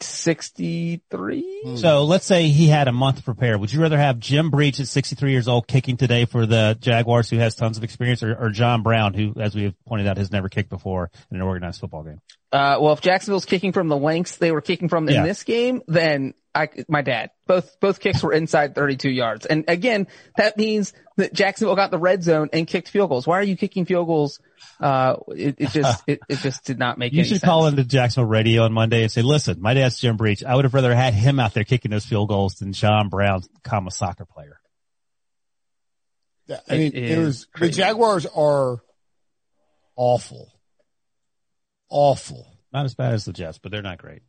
63. 0.00 1.76
So 1.76 2.04
let's 2.04 2.26
say 2.26 2.48
he 2.48 2.66
had 2.66 2.88
a 2.88 2.92
month 2.92 3.18
to 3.18 3.22
prepare. 3.22 3.56
Would 3.56 3.72
you 3.72 3.80
rather 3.80 3.98
have 3.98 4.18
Jim 4.18 4.50
Breech 4.50 4.80
at 4.80 4.88
63 4.88 5.30
years 5.30 5.46
old 5.46 5.68
kicking 5.68 5.96
today 5.96 6.24
for 6.24 6.44
the 6.44 6.76
Jaguars, 6.80 7.30
who 7.30 7.38
has 7.38 7.54
tons 7.54 7.78
of 7.78 7.84
experience, 7.84 8.22
or, 8.22 8.34
or 8.34 8.50
John 8.50 8.82
Brown, 8.82 9.14
who, 9.14 9.34
as 9.40 9.54
we 9.54 9.64
have 9.64 9.74
pointed 9.86 10.08
out, 10.08 10.16
has 10.16 10.32
never 10.32 10.48
kicked 10.48 10.70
before 10.70 11.10
in 11.30 11.36
an 11.36 11.42
organized 11.42 11.80
football 11.80 12.02
game? 12.02 12.20
Uh, 12.50 12.78
well, 12.80 12.92
if 12.92 13.00
Jacksonville's 13.00 13.46
kicking 13.46 13.72
from 13.72 13.88
the 13.88 13.96
lengths 13.96 14.36
they 14.36 14.52
were 14.52 14.60
kicking 14.60 14.88
from 14.88 15.08
in 15.08 15.22
this 15.22 15.44
game, 15.44 15.82
then 15.86 16.34
I, 16.54 16.68
my 16.88 17.00
dad, 17.00 17.30
both, 17.46 17.80
both 17.80 17.98
kicks 17.98 18.22
were 18.22 18.32
inside 18.32 18.74
32 18.74 19.08
yards. 19.08 19.46
And 19.46 19.64
again, 19.68 20.06
that 20.36 20.58
means 20.58 20.92
that 21.16 21.32
Jacksonville 21.32 21.76
got 21.76 21.90
the 21.90 21.98
red 21.98 22.22
zone 22.22 22.50
and 22.52 22.66
kicked 22.66 22.88
field 22.88 23.08
goals. 23.08 23.26
Why 23.26 23.38
are 23.38 23.42
you 23.42 23.56
kicking 23.56 23.86
field 23.86 24.06
goals? 24.06 24.38
Uh, 24.78 25.16
it, 25.28 25.56
it 25.58 25.70
just, 25.70 26.02
it, 26.06 26.20
it 26.28 26.38
just 26.40 26.64
did 26.64 26.78
not 26.78 26.98
make 26.98 27.12
sense. 27.12 27.18
You 27.18 27.24
should 27.24 27.40
sense. 27.40 27.48
call 27.48 27.66
into 27.66 27.84
Jacksonville 27.84 28.28
radio 28.28 28.64
on 28.64 28.72
Monday 28.72 29.02
and 29.02 29.10
say, 29.10 29.22
listen, 29.22 29.62
my 29.62 29.72
dad's 29.74 29.98
Jim 29.98 30.16
Breech. 30.18 30.44
I 30.44 30.54
would 30.54 30.64
have 30.64 30.74
rather 30.74 30.94
had 30.94 31.14
him 31.14 31.40
out 31.40 31.54
there 31.54 31.64
kicking 31.64 31.90
those 31.90 32.04
field 32.04 32.28
goals 32.28 32.56
than 32.56 32.72
John 32.74 33.08
Brown, 33.08 33.42
comma 33.64 33.90
soccer 33.90 34.26
player. 34.26 34.58
Yeah, 36.46 36.60
I 36.68 36.76
mean, 36.76 36.92
It 36.94 37.12
it, 37.12 37.18
was 37.18 37.36
is 37.36 37.46
the. 37.58 37.68
Jaguars 37.70 38.26
are 38.26 38.82
awful, 39.96 40.52
awful. 41.88 42.46
Not 42.72 42.84
as 42.84 42.94
bad 42.94 43.14
as 43.14 43.24
the 43.24 43.32
Jets, 43.32 43.58
but 43.58 43.70
they're 43.72 43.80
not 43.82 43.98
great. 43.98 44.22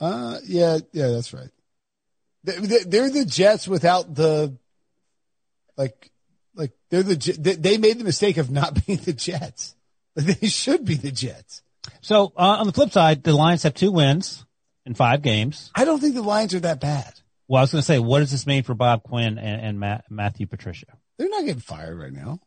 Uh, 0.00 0.38
yeah, 0.44 0.78
yeah, 0.92 1.08
that's 1.08 1.32
right. 1.32 1.48
They- 2.44 2.58
they- 2.58 2.84
They're 2.84 3.10
the 3.10 3.24
Jets 3.24 3.66
without 3.66 4.14
the, 4.14 4.56
like, 5.76 6.10
like 6.54 6.72
they're 6.90 7.02
the 7.02 7.16
they 7.38 7.54
they 7.56 7.78
made 7.78 7.98
the 7.98 8.04
mistake 8.04 8.36
of 8.36 8.50
not 8.50 8.84
being 8.86 8.98
the 8.98 9.12
Jets. 9.12 9.74
They 10.14 10.46
should 10.48 10.84
be 10.84 10.94
the 10.94 11.10
Jets. 11.10 11.62
So 12.00 12.32
uh, 12.36 12.56
on 12.60 12.66
the 12.66 12.72
flip 12.72 12.92
side, 12.92 13.24
the 13.24 13.32
Lions 13.34 13.64
have 13.64 13.74
two 13.74 13.90
wins 13.90 14.44
in 14.86 14.94
five 14.94 15.22
games. 15.22 15.70
I 15.74 15.84
don't 15.84 15.98
think 16.00 16.14
the 16.14 16.22
Lions 16.22 16.54
are 16.54 16.60
that 16.60 16.80
bad. 16.80 17.12
Well, 17.48 17.58
I 17.58 17.62
was 17.62 17.72
going 17.72 17.82
to 17.82 17.86
say, 17.86 17.98
what 17.98 18.20
does 18.20 18.30
this 18.30 18.46
mean 18.46 18.62
for 18.62 18.74
Bob 18.74 19.02
Quinn 19.02 19.36
and, 19.38 19.60
and 19.60 19.80
Matt, 19.80 20.04
Matthew 20.08 20.46
Patricia? 20.46 20.86
They're 21.18 21.28
not 21.28 21.44
getting 21.44 21.60
fired 21.60 21.98
right 21.98 22.12
now. 22.12 22.40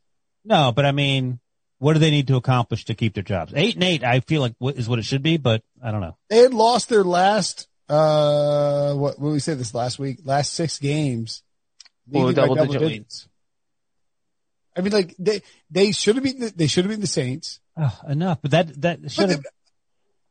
No, 0.43 0.71
but 0.71 0.85
I 0.85 0.91
mean, 0.91 1.39
what 1.77 1.93
do 1.93 1.99
they 1.99 2.09
need 2.09 2.27
to 2.29 2.35
accomplish 2.35 2.85
to 2.85 2.95
keep 2.95 3.13
their 3.13 3.21
jobs? 3.23 3.53
Eight 3.55 3.75
and 3.75 3.83
eight, 3.83 4.03
I 4.03 4.21
feel 4.21 4.41
like 4.41 4.53
is 4.75 4.87
what 4.89 4.97
it 4.97 5.05
should 5.05 5.21
be, 5.21 5.37
but 5.37 5.61
I 5.83 5.91
don't 5.91 6.01
know. 6.01 6.17
They 6.29 6.37
had 6.39 6.53
lost 6.53 6.89
their 6.89 7.03
last, 7.03 7.67
uh, 7.89 8.93
what, 8.93 9.19
what 9.19 9.31
we 9.31 9.39
say 9.39 9.53
this 9.53 9.73
last 9.73 9.99
week? 9.99 10.19
Last 10.23 10.53
six 10.53 10.79
games. 10.79 11.43
Well, 12.07 12.25
leading 12.25 12.43
by 12.43 12.47
double-digit 12.47 12.81
leads. 12.81 13.27
I 14.75 14.81
mean, 14.81 14.93
like 14.93 15.15
they, 15.17 15.41
they 15.71 15.91
should 15.91 16.15
have 16.15 16.23
been, 16.23 16.51
they 16.55 16.67
should 16.67 16.85
have 16.85 16.91
been 16.91 17.01
the 17.01 17.07
Saints. 17.07 17.59
Oh, 17.75 17.99
enough, 18.07 18.39
but 18.41 18.51
that 18.51 18.81
that 18.81 19.11
should 19.11 19.29
have. 19.29 19.43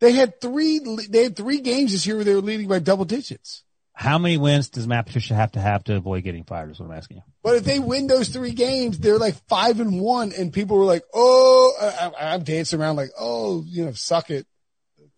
they, 0.00 0.08
they 0.08 0.12
had 0.12 0.40
three, 0.40 0.80
they 1.08 1.24
had 1.24 1.36
three 1.36 1.60
games 1.60 1.92
this 1.92 2.06
year 2.06 2.16
where 2.16 2.24
they 2.24 2.34
were 2.34 2.40
leading 2.40 2.68
by 2.68 2.78
double 2.78 3.04
digits. 3.04 3.64
How 3.92 4.18
many 4.18 4.36
wins 4.36 4.68
does 4.68 4.86
Matt 4.86 5.06
Patricia 5.06 5.34
have 5.34 5.52
to 5.52 5.60
have 5.60 5.82
to 5.84 5.96
avoid 5.96 6.22
getting 6.22 6.44
fired? 6.44 6.70
Is 6.70 6.78
what 6.78 6.86
I'm 6.86 6.92
asking 6.92 7.16
you. 7.16 7.22
But 7.42 7.56
if 7.56 7.64
they 7.64 7.78
win 7.78 8.06
those 8.06 8.28
three 8.28 8.52
games, 8.52 8.98
they're 8.98 9.16
like 9.16 9.36
five 9.48 9.80
and 9.80 10.00
one, 10.00 10.32
and 10.36 10.52
people 10.52 10.76
were 10.76 10.84
like, 10.84 11.02
"Oh," 11.14 11.72
I, 11.80 12.34
I'm 12.34 12.42
dancing 12.42 12.78
around 12.78 12.96
like, 12.96 13.08
"Oh, 13.18 13.64
you 13.66 13.86
know, 13.86 13.92
suck 13.92 14.30
it." 14.30 14.46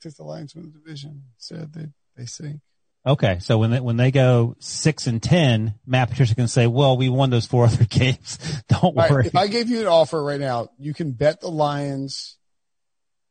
Took 0.00 0.14
the 0.14 0.22
Lions 0.22 0.54
win 0.54 0.72
the 0.72 0.78
division. 0.78 1.24
Said 1.38 1.72
they 1.72 1.88
they 2.18 2.26
sink. 2.26 2.60
Okay, 3.06 3.38
so 3.40 3.56
when 3.56 3.70
they 3.70 3.80
when 3.80 3.96
they 3.96 4.10
go 4.10 4.56
six 4.58 5.06
and 5.06 5.22
ten, 5.22 5.74
Matt 5.86 6.10
Patricia 6.10 6.34
can 6.34 6.48
say, 6.48 6.66
"Well, 6.66 6.96
we 6.98 7.08
won 7.08 7.30
those 7.30 7.46
four 7.46 7.64
other 7.66 7.84
games. 7.84 8.38
Don't 8.68 8.82
All 8.84 8.92
right, 8.92 9.10
worry." 9.10 9.26
if 9.26 9.36
I 9.36 9.46
gave 9.46 9.70
you 9.70 9.80
an 9.80 9.86
offer 9.86 10.22
right 10.22 10.40
now, 10.40 10.68
you 10.78 10.92
can 10.92 11.12
bet 11.12 11.40
the 11.40 11.48
Lions 11.48 12.36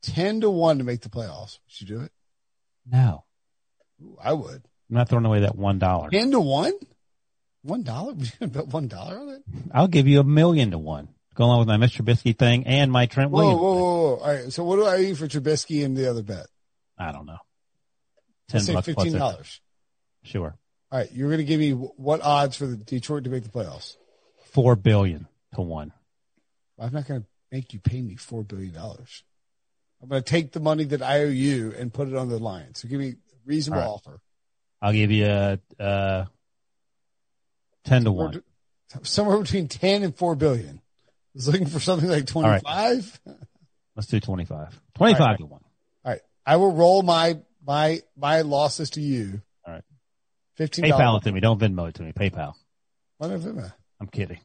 ten 0.02 0.42
to 0.42 0.50
one 0.50 0.80
to 0.80 0.84
make 0.84 1.02
the 1.02 1.10
playoffs. 1.10 1.60
Would 1.66 1.82
you 1.82 1.88
do 1.88 2.02
it? 2.02 2.12
no, 2.90 3.26
Ooh, 4.02 4.18
I 4.24 4.34
would. 4.34 4.64
I'm 4.90 4.96
not 4.96 5.10
throwing 5.10 5.26
away 5.26 5.42
that 5.42 5.56
one 5.56 5.78
dollar. 5.80 6.10
Ten 6.10 6.32
to 6.32 6.40
one. 6.40 6.74
One 7.64 7.84
dollar? 7.84 8.14
Would 8.14 8.26
you 8.26 8.32
gonna 8.40 8.52
bet 8.52 8.68
one 8.68 8.88
dollar 8.88 9.20
on 9.20 9.30
it? 9.30 9.42
I'll 9.74 9.90
give 9.90 10.08
you 10.08 10.22
a 10.22 10.24
million 10.24 10.72
to 10.72 10.78
one. 10.78 11.10
Go 11.36 11.44
along 11.44 11.60
with 11.60 11.68
my 11.68 11.78
Mr. 11.78 12.02
Trubisky 12.02 12.36
thing 12.36 12.66
and 12.66 12.92
my 12.92 13.06
Trent 13.06 13.30
Whoa, 13.32 13.40
Williams. 13.42 13.62
whoa, 13.62 13.74
whoa, 13.76 13.82
whoa! 13.82 14.16
All 14.16 14.28
right. 14.34 14.52
So 14.54 14.64
what 14.64 14.78
do 14.78 14.86
I 14.86 15.00
eat 15.02 15.18
for 15.18 15.28
Trubisky 15.28 15.84
and 15.86 15.96
the 15.96 16.10
other 16.10 16.24
bet? 16.24 16.48
I 16.98 17.12
don't 17.12 17.26
know. 17.26 17.38
Ten 18.50 18.62
say 18.62 18.74
bucks 18.74 18.86
fifteen 18.86 19.14
dollars. 19.14 19.62
Sure, 20.24 20.58
All 20.92 21.00
right. 21.00 21.12
You're 21.12 21.30
going 21.30 21.40
to 21.40 21.46
give 21.46 21.60
me 21.60 21.72
what 21.72 22.22
odds 22.22 22.58
for 22.58 22.66
the 22.66 22.76
Detroit 22.76 23.24
to 23.26 23.30
make 23.30 23.44
the 23.44 23.50
playoffs? 23.50 23.96
four 24.58 24.76
billion 24.76 25.28
to 25.54 25.62
one. 25.62 25.94
I'm 26.80 26.92
not 26.92 27.08
going 27.08 27.22
to 27.22 27.28
make 27.52 27.74
you 27.74 27.80
pay 27.80 28.02
me 28.02 28.16
four 28.16 28.44
billion 28.44 28.74
dollars. 28.74 29.24
I'm 30.02 30.10
going 30.10 30.22
to 30.22 30.30
take 30.30 30.52
the 30.52 30.60
money 30.60 30.84
that 30.86 31.02
I 31.02 31.22
owe 31.22 31.30
you 31.30 31.74
and 31.78 31.94
put 31.94 32.08
it 32.08 32.16
on 32.16 32.30
the 32.30 32.40
line. 32.40 32.76
So 32.76 32.88
give 32.88 33.00
me 33.00 33.10
a 33.10 33.14
reasonable 33.46 33.82
right. 33.82 33.88
offer. 33.88 34.22
I'll 34.82 34.94
give 34.94 35.12
you 35.12 35.26
a, 35.26 35.60
uh, 35.80 36.26
10 37.86 38.04
to 38.04 38.12
1. 38.12 38.44
Somewhere 39.04 39.38
between 39.38 39.68
10 39.68 40.04
and 40.04 40.16
4 40.16 40.36
billion. 40.36 40.76
I 40.78 41.12
was 41.34 41.48
looking 41.48 41.68
for 41.68 41.80
something 41.80 42.10
like 42.10 42.28
25. 42.28 43.20
Let's 43.96 44.08
do 44.08 44.20
25. 44.20 44.82
25 44.96 45.22
All 45.22 45.28
right. 45.28 45.38
to 45.38 45.46
1. 45.46 45.52
All 45.52 46.12
right. 46.12 46.22
I 46.46 46.56
will 46.58 46.74
roll 46.74 47.02
my, 47.02 47.40
my, 47.68 48.02
my 48.16 48.42
losses 48.42 48.92
to 48.92 49.02
you. 49.02 49.42
All 49.66 49.74
right. 49.74 49.84
$15. 50.60 50.90
PayPal 50.90 51.18
it 51.18 51.24
to 51.26 51.32
me. 51.32 51.40
Don't 51.40 51.60
Venmo 51.60 51.90
it 51.90 51.96
to 51.96 52.04
me. 52.04 52.14
PayPal. 52.14 52.54
What 53.18 53.32
if 53.32 53.42
Venmo? 53.42 53.72
I'm 54.00 54.08
kidding. 54.08 54.40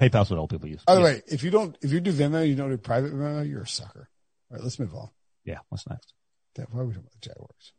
PayPal's 0.00 0.30
what 0.30 0.38
old 0.38 0.50
people 0.50 0.68
use. 0.68 0.82
By 0.84 0.96
the 0.96 1.00
yeah. 1.00 1.06
way, 1.06 1.22
if 1.28 1.42
you 1.42 1.50
don't, 1.50 1.76
if 1.80 1.92
you 1.92 2.00
do 2.00 2.12
Venmo, 2.12 2.46
you 2.46 2.56
don't 2.56 2.70
do 2.70 2.76
private 2.76 3.14
Venmo, 3.14 3.48
you're 3.48 3.62
a 3.62 3.68
sucker. 3.68 4.08
All 4.50 4.56
right. 4.56 4.62
Let's 4.62 4.78
move 4.78 4.94
on. 4.94 5.08
Yeah. 5.44 5.58
What's 5.68 5.88
next? 5.88 6.12
That, 6.56 6.72
why 6.72 6.80
are 6.80 6.84
we 6.84 6.92
talking 6.92 7.06
about 7.06 7.12
the 7.12 7.28
Jaguars? 7.28 7.72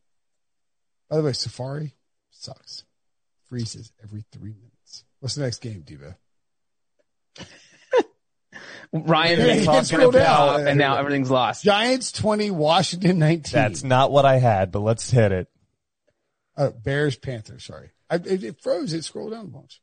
By 1.10 1.18
the 1.18 1.24
way, 1.24 1.34
Safari 1.34 1.96
sucks. 2.32 2.86
Freezes 3.50 3.92
every 4.04 4.26
three 4.32 4.54
minutes. 4.54 5.04
What's 5.20 5.36
the 5.36 5.44
next 5.44 5.60
game, 5.60 5.84
Devo? 5.84 6.16
Ryan 8.92 9.40
Yeah, 9.40 9.46
and 9.48 9.60
you 9.60 9.66
Talk 9.66 9.76
can 9.76 9.86
scroll 9.86 10.12
gonna 10.12 10.24
down. 10.24 10.36
pop, 10.36 10.60
and 10.62 10.78
now 10.80 10.98
everything's 10.98 11.30
lost. 11.32 11.64
Giants 11.64 12.12
20, 12.12 12.52
Washington 12.52 13.20
19. 13.20 13.52
That's 13.52 13.84
not 13.84 14.12
what 14.12 14.26
I 14.26 14.38
had, 14.38 14.72
but 14.72 14.80
let's 14.80 15.10
hit 15.10 15.32
it. 15.32 15.48
Oh, 16.58 16.72
Bears, 16.72 17.18
Panthers. 17.18 17.66
Sorry. 17.66 17.92
I, 18.10 18.16
it, 18.16 18.44
it 18.44 18.62
froze. 18.62 18.94
It 18.94 19.04
scrolled 19.04 19.32
down 19.32 19.46
a 19.46 19.50
bunch. 19.50 19.82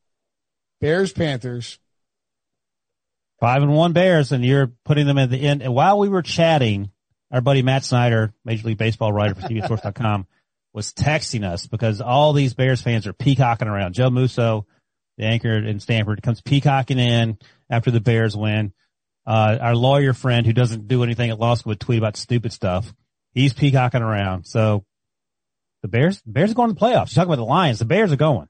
Bears, 0.80 1.12
Panthers. 1.12 1.78
Five 3.40 3.62
and 3.62 3.72
one 3.74 3.92
Bears, 3.92 4.30
and 4.32 4.44
you're 4.44 4.72
putting 4.84 5.06
them 5.06 5.18
at 5.18 5.28
the 5.30 5.40
end. 5.40 5.62
And 5.62 5.74
while 5.74 5.98
we 5.98 6.08
were 6.08 6.22
chatting, 6.22 6.90
our 7.30 7.40
buddy 7.40 7.62
Matt 7.62 7.84
Snyder, 7.84 8.32
Major 8.44 8.68
League 8.68 8.78
Baseball 8.78 9.12
writer 9.12 9.34
for 9.34 9.42
CBSSports.com, 9.42 10.26
was 10.72 10.92
texting 10.92 11.44
us 11.44 11.66
because 11.66 12.00
all 12.00 12.32
these 12.32 12.54
Bears 12.54 12.80
fans 12.80 13.06
are 13.06 13.12
peacocking 13.12 13.66
around. 13.68 13.94
Joe 13.94 14.10
Musso, 14.10 14.66
the 15.18 15.24
anchor 15.24 15.56
in 15.58 15.80
Stanford, 15.80 16.22
comes 16.22 16.40
peacocking 16.40 16.98
in 17.00 17.36
after 17.72 17.90
the 17.90 18.00
Bears 18.00 18.36
win. 18.36 18.72
Uh, 19.26 19.56
our 19.60 19.74
lawyer 19.74 20.12
friend 20.12 20.46
who 20.46 20.52
doesn't 20.52 20.86
do 20.86 21.02
anything 21.02 21.30
at 21.30 21.38
law 21.38 21.54
school 21.54 21.70
would 21.70 21.80
tweet 21.80 21.98
about 21.98 22.16
stupid 22.16 22.52
stuff. 22.52 22.92
He's 23.32 23.52
peacocking 23.52 24.02
around. 24.02 24.44
So 24.44 24.84
the 25.80 25.88
Bears, 25.88 26.20
the 26.22 26.32
Bears 26.32 26.50
are 26.50 26.54
going 26.54 26.68
to 26.68 26.74
the 26.74 26.80
playoffs. 26.80 27.16
You're 27.16 27.24
talking 27.24 27.32
about 27.32 27.36
the 27.36 27.44
Lions. 27.44 27.78
The 27.78 27.84
Bears 27.86 28.12
are 28.12 28.16
going. 28.16 28.48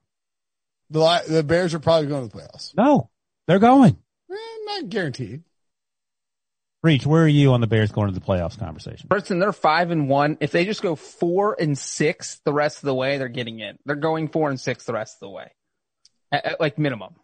The, 0.90 1.00
Li- 1.00 1.34
the 1.34 1.42
Bears 1.42 1.72
are 1.72 1.78
probably 1.78 2.08
going 2.08 2.28
to 2.28 2.34
the 2.34 2.42
playoffs. 2.42 2.76
No, 2.76 3.10
they're 3.46 3.58
going. 3.58 3.96
Eh, 4.30 4.34
not 4.66 4.88
guaranteed. 4.88 5.42
Reach, 6.82 7.06
where 7.06 7.22
are 7.22 7.28
you 7.28 7.52
on 7.52 7.60
the 7.60 7.68
Bears 7.68 7.92
going 7.92 8.12
to 8.12 8.18
the 8.18 8.24
playoffs 8.24 8.58
conversation? 8.58 9.08
Person, 9.08 9.38
they're 9.38 9.52
five 9.52 9.92
and 9.92 10.08
one. 10.08 10.36
If 10.40 10.50
they 10.50 10.64
just 10.64 10.82
go 10.82 10.96
four 10.96 11.56
and 11.58 11.78
six 11.78 12.40
the 12.44 12.52
rest 12.52 12.78
of 12.78 12.86
the 12.86 12.94
way, 12.94 13.18
they're 13.18 13.28
getting 13.28 13.60
in. 13.60 13.78
They're 13.86 13.94
going 13.94 14.28
four 14.28 14.50
and 14.50 14.58
six 14.58 14.84
the 14.84 14.92
rest 14.92 15.16
of 15.16 15.20
the 15.20 15.30
way, 15.30 15.52
at, 16.32 16.44
at 16.44 16.60
like 16.60 16.78
minimum. 16.78 17.14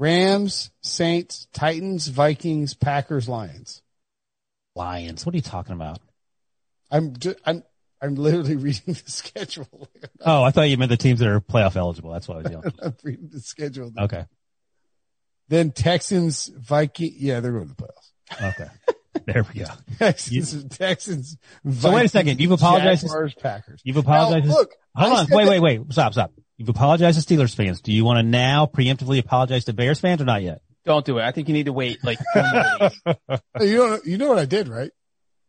Rams, 0.00 0.70
Saints, 0.82 1.46
Titans, 1.52 2.08
Vikings, 2.08 2.72
Packers, 2.72 3.28
Lions. 3.28 3.82
Lions. 4.74 5.26
What 5.26 5.34
are 5.34 5.36
you 5.36 5.42
talking 5.42 5.74
about? 5.74 5.98
I'm 6.90 7.18
just, 7.18 7.36
I'm, 7.44 7.62
I'm 8.00 8.14
literally 8.14 8.56
reading 8.56 8.94
the 8.94 9.10
schedule. 9.10 9.90
Oh, 10.24 10.42
I 10.42 10.52
thought 10.52 10.70
you 10.70 10.78
meant 10.78 10.88
the 10.88 10.96
teams 10.96 11.18
that 11.18 11.28
are 11.28 11.40
playoff 11.42 11.76
eligible. 11.76 12.12
That's 12.12 12.26
what 12.26 12.38
I 12.38 12.42
was 12.42 12.50
yelling. 12.50 12.72
I'm 12.82 12.96
reading 13.04 13.28
the 13.30 13.40
schedule. 13.40 13.92
Okay. 13.98 14.24
Then 15.48 15.70
Texans, 15.70 16.46
Viking. 16.46 17.12
Yeah, 17.18 17.40
they're 17.40 17.52
going 17.52 17.68
to 17.68 17.74
the 17.74 17.82
playoffs. 17.82 18.52
Okay. 18.56 18.70
There 19.26 19.44
we 19.52 19.60
go. 19.60 19.66
Texans, 19.98 20.64
Texans. 20.78 21.36
So 21.78 21.92
wait 21.92 22.06
a 22.06 22.08
second. 22.08 22.40
You've 22.40 22.52
apologized. 22.52 23.02
Jaguars, 23.02 23.34
Packers. 23.34 23.82
You've 23.84 23.98
apologized. 23.98 24.46
Now, 24.46 24.54
look, 24.54 24.70
Hold 24.94 25.12
I 25.12 25.20
on. 25.20 25.26
Wait, 25.30 25.44
that- 25.44 25.60
wait, 25.60 25.78
wait. 25.78 25.92
Stop, 25.92 26.14
stop. 26.14 26.32
You've 26.60 26.68
apologized 26.68 27.26
to 27.26 27.34
Steelers 27.34 27.54
fans. 27.54 27.80
Do 27.80 27.90
you 27.90 28.04
want 28.04 28.18
to 28.18 28.22
now 28.22 28.66
preemptively 28.66 29.18
apologize 29.18 29.64
to 29.64 29.72
Bears 29.72 29.98
fans 29.98 30.20
or 30.20 30.26
not 30.26 30.42
yet? 30.42 30.60
Don't 30.84 31.06
do 31.06 31.16
it. 31.16 31.22
I 31.22 31.32
think 31.32 31.48
you 31.48 31.54
need 31.54 31.64
to 31.64 31.72
wait 31.72 32.04
like 32.04 32.18
20. 32.34 32.90
You 33.60 33.78
know, 33.78 33.98
you 34.04 34.18
know 34.18 34.28
what 34.28 34.38
I 34.38 34.44
did, 34.44 34.68
right? 34.68 34.90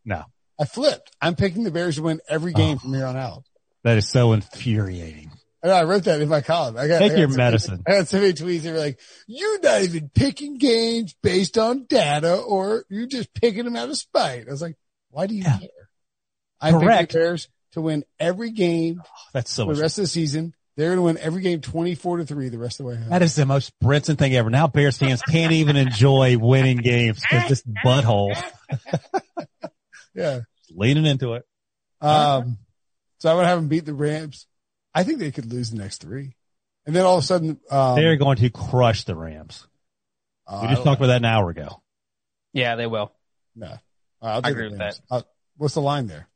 No. 0.05 0.23
I 0.57 0.63
flipped. 0.63 1.11
I'm 1.21 1.35
picking 1.35 1.65
the 1.65 1.71
Bears 1.71 1.97
to 1.97 2.03
win 2.03 2.21
every 2.29 2.53
game 2.53 2.77
oh. 2.77 2.79
from 2.79 2.93
here 2.93 3.05
on 3.05 3.17
out. 3.17 3.43
That 3.83 3.97
is 3.97 4.07
so 4.07 4.31
infuriating. 4.31 5.31
And 5.61 5.73
I 5.73 5.83
wrote 5.83 6.05
that 6.05 6.21
in 6.21 6.29
my 6.29 6.39
column. 6.39 6.77
I 6.77 6.87
got, 6.87 6.99
Take 6.99 7.11
I 7.11 7.15
got 7.15 7.19
your 7.19 7.31
so 7.31 7.37
medicine. 7.37 7.83
Many, 7.85 7.97
I 7.97 7.99
got 7.99 8.07
so 8.07 8.17
many 8.21 8.31
tweets. 8.31 8.61
They 8.61 8.71
were 8.71 8.77
like, 8.77 8.99
"You're 9.27 9.59
not 9.59 9.81
even 9.81 10.11
picking 10.15 10.59
games 10.59 11.13
based 11.21 11.57
on 11.57 11.87
data, 11.89 12.37
or 12.37 12.85
you're 12.87 13.07
just 13.07 13.33
picking 13.33 13.65
them 13.65 13.75
out 13.75 13.89
of 13.89 13.97
spite." 13.97 14.47
I 14.47 14.51
was 14.51 14.61
like, 14.61 14.77
"Why 15.09 15.27
do 15.27 15.35
you 15.35 15.43
Yeah. 15.43 15.57
care?" 15.57 15.89
I'm 16.61 16.79
Correct. 16.79 17.11
picking 17.11 17.21
the 17.21 17.25
Bears 17.25 17.49
to 17.73 17.81
win 17.81 18.05
every 18.17 18.51
game 18.51 19.01
oh, 19.05 19.09
That's 19.33 19.51
so 19.51 19.65
for 19.65 19.75
the 19.75 19.81
rest 19.81 19.97
of 19.97 20.03
the 20.03 20.07
season. 20.07 20.53
They're 20.77 20.87
going 20.95 20.97
to 20.97 21.01
win 21.03 21.17
every 21.17 21.41
game 21.41 21.59
24 21.61 22.17
to 22.17 22.25
three 22.25 22.49
the 22.49 22.57
rest 22.57 22.79
of 22.79 22.85
the 22.85 22.91
way. 22.91 22.95
home. 22.97 23.09
That 23.09 23.21
is 23.21 23.35
the 23.35 23.45
most 23.45 23.73
Brinson 23.83 24.17
thing 24.17 24.33
ever. 24.35 24.49
Now 24.49 24.67
Bears 24.67 24.97
fans 24.97 25.21
can't 25.21 25.51
even 25.51 25.75
enjoy 25.75 26.37
winning 26.37 26.77
games 26.77 27.19
because 27.21 27.49
this 27.49 27.63
butthole 27.85 28.33
Yeah. 30.15 30.37
is 30.37 30.45
leaning 30.75 31.05
into 31.05 31.33
it. 31.33 31.45
Um, 32.01 32.57
so 33.19 33.29
I 33.31 33.35
would 33.35 33.45
have 33.45 33.57
them 33.59 33.67
beat 33.67 33.85
the 33.85 33.93
Rams. 33.93 34.47
I 34.93 35.03
think 35.03 35.19
they 35.19 35.31
could 35.31 35.51
lose 35.51 35.71
the 35.71 35.77
next 35.77 36.01
three. 36.01 36.35
And 36.85 36.95
then 36.95 37.05
all 37.05 37.17
of 37.17 37.23
a 37.23 37.27
sudden, 37.27 37.59
um, 37.69 37.95
They're 37.95 38.15
going 38.17 38.37
to 38.37 38.49
crush 38.49 39.03
the 39.03 39.15
Rams. 39.15 39.67
uh, 40.47 40.59
We 40.63 40.69
just 40.69 40.83
talked 40.83 40.99
about 40.99 41.07
that 41.07 41.17
an 41.17 41.25
hour 41.25 41.49
ago. 41.49 41.81
Yeah, 42.53 42.75
they 42.75 42.87
will. 42.87 43.13
No, 43.55 43.67
All 43.67 43.77
right, 44.23 44.35
I'll 44.35 44.41
I 44.43 44.49
agree 44.49 44.65
the 44.65 44.71
with 44.71 44.79
Rams. 44.79 45.01
Uh, 45.11 45.21
what's 45.57 45.73
the 45.75 45.81
line 45.81 46.07
there? 46.07 46.27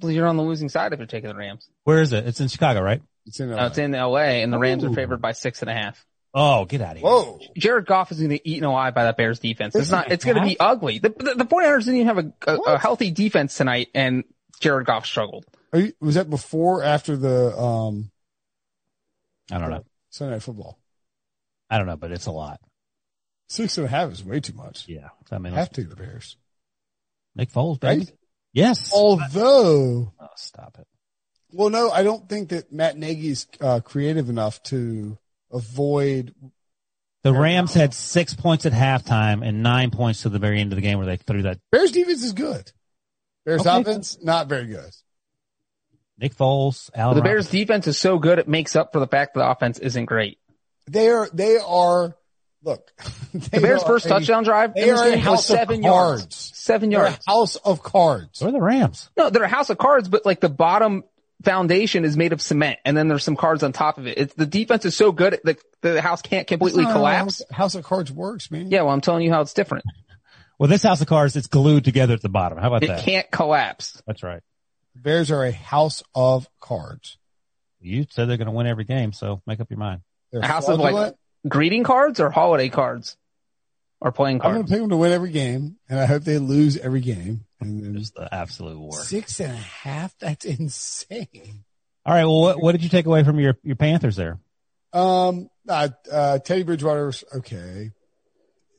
Well, 0.00 0.12
you're 0.12 0.26
on 0.26 0.36
the 0.36 0.42
losing 0.42 0.68
side 0.68 0.92
if 0.92 0.98
you're 0.98 1.06
taking 1.06 1.28
the 1.28 1.36
Rams. 1.36 1.68
Where 1.84 2.02
is 2.02 2.12
it? 2.12 2.26
It's 2.26 2.40
in 2.40 2.48
Chicago, 2.48 2.82
right? 2.82 3.00
It's 3.26 3.40
in. 3.40 3.50
No, 3.50 3.56
LA. 3.56 3.66
it's 3.66 3.78
in 3.78 3.92
LA 3.92 4.16
and 4.42 4.52
the 4.52 4.58
Rams 4.58 4.84
are 4.84 4.92
favored 4.92 5.20
by 5.22 5.32
six 5.32 5.62
and 5.62 5.70
a 5.70 5.74
half. 5.74 6.04
Oh, 6.36 6.64
get 6.64 6.80
out 6.80 6.92
of 6.92 6.98
here. 6.98 7.06
Whoa. 7.08 7.38
Jared 7.56 7.86
Goff 7.86 8.10
is 8.10 8.18
going 8.18 8.30
to 8.30 8.48
eat 8.48 8.60
no 8.60 8.74
eye 8.74 8.90
by 8.90 9.04
that 9.04 9.16
Bears 9.16 9.38
defense. 9.38 9.74
It's 9.76 9.84
Six 9.86 9.92
not, 9.92 10.10
it's 10.10 10.24
going 10.24 10.36
to 10.36 10.42
be 10.42 10.58
ugly. 10.58 10.98
The, 10.98 11.10
the, 11.10 11.34
the 11.36 11.44
49ers 11.44 11.84
didn't 11.84 11.94
even 12.00 12.06
have 12.08 12.18
a, 12.18 12.32
a, 12.48 12.56
a 12.74 12.78
healthy 12.78 13.12
defense 13.12 13.56
tonight 13.56 13.88
and 13.94 14.24
Jared 14.60 14.84
Goff 14.86 15.06
struggled. 15.06 15.44
Are 15.72 15.78
you, 15.78 15.92
was 16.00 16.16
that 16.16 16.28
before 16.28 16.80
or 16.80 16.84
after 16.84 17.16
the 17.16 17.56
um 17.56 18.10
I 19.52 19.58
don't 19.58 19.70
know. 19.70 19.84
Sunday 20.10 20.34
Night 20.34 20.42
Football? 20.42 20.78
I 21.70 21.78
don't 21.78 21.86
know, 21.86 21.96
but 21.96 22.10
it's 22.12 22.26
a 22.26 22.32
lot. 22.32 22.60
Six 23.48 23.76
and 23.78 23.86
a 23.86 23.90
half 23.90 24.10
is 24.10 24.24
way 24.24 24.40
too 24.40 24.54
much. 24.54 24.86
Yeah. 24.88 25.08
I 25.30 25.38
mean, 25.38 25.52
Have 25.52 25.70
to 25.70 25.84
the 25.84 25.96
Bears. 25.96 26.36
Nick 27.36 27.50
Foles, 27.52 27.78
baby. 27.78 28.00
Right? 28.00 28.12
Yes. 28.52 28.92
Although, 28.92 30.12
Oh, 30.20 30.26
stop 30.36 30.76
it. 30.80 30.86
Well, 31.54 31.70
no, 31.70 31.90
I 31.90 32.02
don't 32.02 32.28
think 32.28 32.50
that 32.50 32.72
Matt 32.72 32.96
Nagy's 32.98 33.46
uh, 33.60 33.80
creative 33.80 34.28
enough 34.28 34.62
to 34.64 35.16
avoid. 35.52 36.34
The 37.22 37.32
Rams 37.32 37.72
had 37.72 37.94
six 37.94 38.34
points 38.34 38.66
at 38.66 38.72
halftime 38.72 39.46
and 39.46 39.62
nine 39.62 39.90
points 39.90 40.22
to 40.22 40.28
the 40.28 40.38
very 40.38 40.60
end 40.60 40.72
of 40.72 40.76
the 40.76 40.82
game 40.82 40.98
where 40.98 41.06
they 41.06 41.16
threw 41.16 41.42
that. 41.42 41.58
Bears 41.72 41.90
defense 41.92 42.22
is 42.22 42.32
good. 42.34 42.70
Bears 43.46 43.62
Okay. 43.66 43.80
offense 43.80 44.18
not 44.22 44.48
very 44.48 44.66
good. 44.66 44.90
Nick 46.18 46.34
Foles, 46.36 46.90
Allen 46.94 47.16
the 47.16 47.22
Bears 47.22 47.46
Robinson. 47.46 47.58
defense 47.58 47.86
is 47.88 47.98
so 47.98 48.18
good 48.18 48.38
it 48.38 48.46
makes 48.46 48.76
up 48.76 48.92
for 48.92 49.00
the 49.00 49.06
fact 49.06 49.34
that 49.34 49.40
the 49.40 49.50
offense 49.50 49.78
isn't 49.78 50.04
great. 50.04 50.38
They 50.86 51.08
are. 51.08 51.28
They 51.32 51.58
are. 51.58 52.16
Look, 52.62 52.90
The 53.32 53.60
Bears' 53.60 53.82
first 53.82 54.06
touchdown 54.08 54.44
drive 54.44 54.74
They 54.74 54.90
are 54.90 55.02
a 55.06 55.10
game 55.10 55.18
was 55.18 55.24
house 55.24 55.50
of 55.50 55.56
seven 55.56 55.82
yards. 55.82 56.20
cards. 56.22 56.50
Seven 56.54 56.88
They're 56.90 57.00
yards. 57.00 57.18
a 57.26 57.30
house 57.30 57.56
of 57.56 57.82
cards. 57.82 58.28
So 58.38 58.48
are 58.48 58.52
the 58.52 58.60
Rams. 58.60 59.10
No, 59.16 59.28
they're 59.28 59.42
a 59.42 59.48
house 59.48 59.68
of 59.70 59.76
cards, 59.78 60.08
but 60.08 60.24
like 60.24 60.40
the 60.40 60.48
bottom 60.48 61.04
foundation 61.44 62.04
is 62.04 62.16
made 62.16 62.32
of 62.32 62.40
cement 62.42 62.78
and 62.84 62.96
then 62.96 63.08
there's 63.08 63.24
some 63.24 63.36
cards 63.36 63.62
on 63.62 63.72
top 63.72 63.98
of 63.98 64.06
it. 64.06 64.18
It's 64.18 64.34
the 64.34 64.46
defense 64.46 64.84
is 64.84 64.96
so 64.96 65.12
good 65.12 65.40
the 65.44 65.56
the 65.82 66.00
house 66.00 66.22
can't 66.22 66.46
completely 66.46 66.84
That's 66.84 66.94
not 66.94 67.00
how 67.04 67.18
collapse. 67.20 67.42
House, 67.42 67.56
house 67.56 67.74
of 67.74 67.84
cards 67.84 68.10
works, 68.10 68.50
man. 68.50 68.70
Yeah, 68.70 68.82
well 68.82 68.92
I'm 68.94 69.00
telling 69.00 69.22
you 69.22 69.30
how 69.32 69.40
it's 69.42 69.52
different. 69.54 69.84
Well, 70.58 70.68
this 70.68 70.82
house 70.82 71.00
of 71.00 71.08
cards, 71.08 71.36
it's 71.36 71.48
glued 71.48 71.84
together 71.84 72.14
at 72.14 72.22
the 72.22 72.28
bottom. 72.28 72.58
How 72.58 72.68
about 72.68 72.82
It 72.84 72.88
that? 72.88 73.00
can't 73.04 73.30
collapse. 73.30 74.00
That's 74.06 74.22
right. 74.22 74.40
Bears 74.94 75.30
are 75.30 75.44
a 75.44 75.52
house 75.52 76.02
of 76.14 76.48
cards. 76.60 77.18
You 77.80 78.06
said 78.10 78.28
they're 78.28 78.36
going 78.36 78.46
to 78.46 78.52
win 78.52 78.66
every 78.66 78.84
game, 78.84 79.12
so 79.12 79.42
make 79.46 79.60
up 79.60 79.68
your 79.68 79.78
mind. 79.78 80.02
They're 80.30 80.40
A 80.40 80.46
house 80.46 80.68
of 80.68 80.78
like 80.78 81.14
greeting 81.48 81.82
cards 81.84 82.20
or 82.20 82.30
holiday 82.30 82.68
cards 82.68 83.16
or 84.04 84.12
playing 84.12 84.42
I'm 84.42 84.52
going 84.52 84.64
to 84.66 84.70
pick 84.70 84.80
them 84.80 84.90
to 84.90 84.96
win 84.96 85.12
every 85.12 85.30
game, 85.30 85.76
and 85.88 85.98
I 85.98 86.04
hope 86.04 86.22
they 86.24 86.38
lose 86.38 86.76
every 86.76 87.00
game. 87.00 87.46
And 87.60 87.82
then 87.82 87.96
Just 87.96 88.14
the 88.14 88.32
absolute 88.32 88.78
worst. 88.78 89.08
six 89.08 89.40
and 89.40 89.52
a 89.52 89.56
half. 89.56 90.14
That's 90.18 90.44
insane. 90.44 91.64
All 92.04 92.12
right. 92.14 92.24
Well, 92.24 92.40
what, 92.42 92.62
what 92.62 92.72
did 92.72 92.82
you 92.84 92.90
take 92.90 93.06
away 93.06 93.24
from 93.24 93.40
your, 93.40 93.56
your 93.62 93.76
Panthers 93.76 94.16
there? 94.16 94.38
Um, 94.92 95.48
uh, 95.66 95.88
uh, 96.12 96.38
Teddy 96.40 96.62
Bridgewater's 96.62 97.24
okay. 97.34 97.92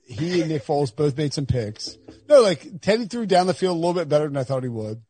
He 0.08 0.42
and 0.42 0.52
Nick 0.52 0.64
Foles 0.64 0.96
both 0.96 1.18
made 1.18 1.34
some 1.34 1.48
picks. 1.48 1.98
No, 2.30 2.42
like 2.42 2.82
Teddy 2.82 3.06
threw 3.06 3.26
down 3.26 3.48
the 3.48 3.56
field 3.56 3.76
a 3.76 3.80
little 3.80 3.96
bit 3.96 4.08
better 4.08 4.28
than 4.28 4.38
I 4.38 4.44
thought 4.44 4.62
he 4.62 4.70
would. 4.70 5.02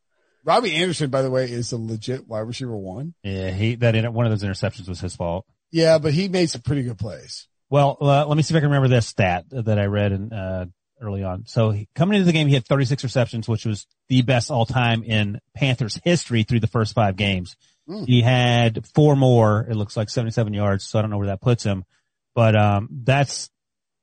Robbie 0.46 0.76
Anderson, 0.76 1.10
by 1.10 1.22
the 1.22 1.30
way, 1.30 1.52
is 1.52 1.74
a 1.74 1.78
legit 1.78 2.26
wide 2.28 2.40
receiver 2.42 2.78
one. 2.78 3.14
Yeah, 3.24 3.52
he, 3.52 3.76
that, 3.76 3.96
inter- 3.96 4.12
one 4.12 4.26
of 4.26 4.32
those 4.32 4.48
interceptions 4.48 4.88
was 4.88 5.02
his 5.02 5.16
fault. 5.16 5.46
Yeah, 5.72 5.98
but 5.98 6.14
he 6.14 6.30
made 6.30 6.50
some 6.50 6.62
pretty 6.62 6.84
good 6.84 6.98
plays. 6.98 7.48
Well, 7.70 7.98
uh, 8.00 8.26
let 8.26 8.38
me 8.38 8.44
see 8.44 8.54
if 8.54 8.58
I 8.58 8.62
can 8.62 8.70
remember 8.70 8.88
this 8.88 9.08
stat 9.08 9.46
that 9.50 9.80
I 9.80 9.86
read 9.86 10.12
in, 10.12 10.32
uh, 10.32 10.66
early 11.02 11.24
on. 11.24 11.46
So 11.46 11.72
he, 11.72 11.90
coming 11.96 12.16
into 12.16 12.26
the 12.26 12.32
game, 12.32 12.48
he 12.48 12.54
had 12.54 12.66
36 12.66 13.04
receptions, 13.04 13.48
which 13.48 13.66
was 13.66 13.86
the 14.08 14.22
best 14.22 14.52
all 14.52 14.66
time 14.66 15.04
in 15.04 15.40
Panthers 15.56 16.00
history 16.04 16.44
through 16.44 16.60
the 16.62 16.68
first 16.68 16.94
five 16.94 17.16
games. 17.16 17.56
Mm. 17.90 18.08
He 18.08 18.22
had 18.22 18.86
four 18.94 19.16
more. 19.16 19.66
It 19.70 19.76
looks 19.76 19.98
like 19.98 20.10
77 20.10 20.54
yards. 20.54 20.86
So 20.86 21.00
I 21.00 21.02
don't 21.02 21.12
know 21.12 21.18
where 21.18 21.28
that 21.28 21.42
puts 21.42 21.64
him, 21.64 21.86
but, 22.34 22.56
um, 22.56 22.90
that's 22.92 23.50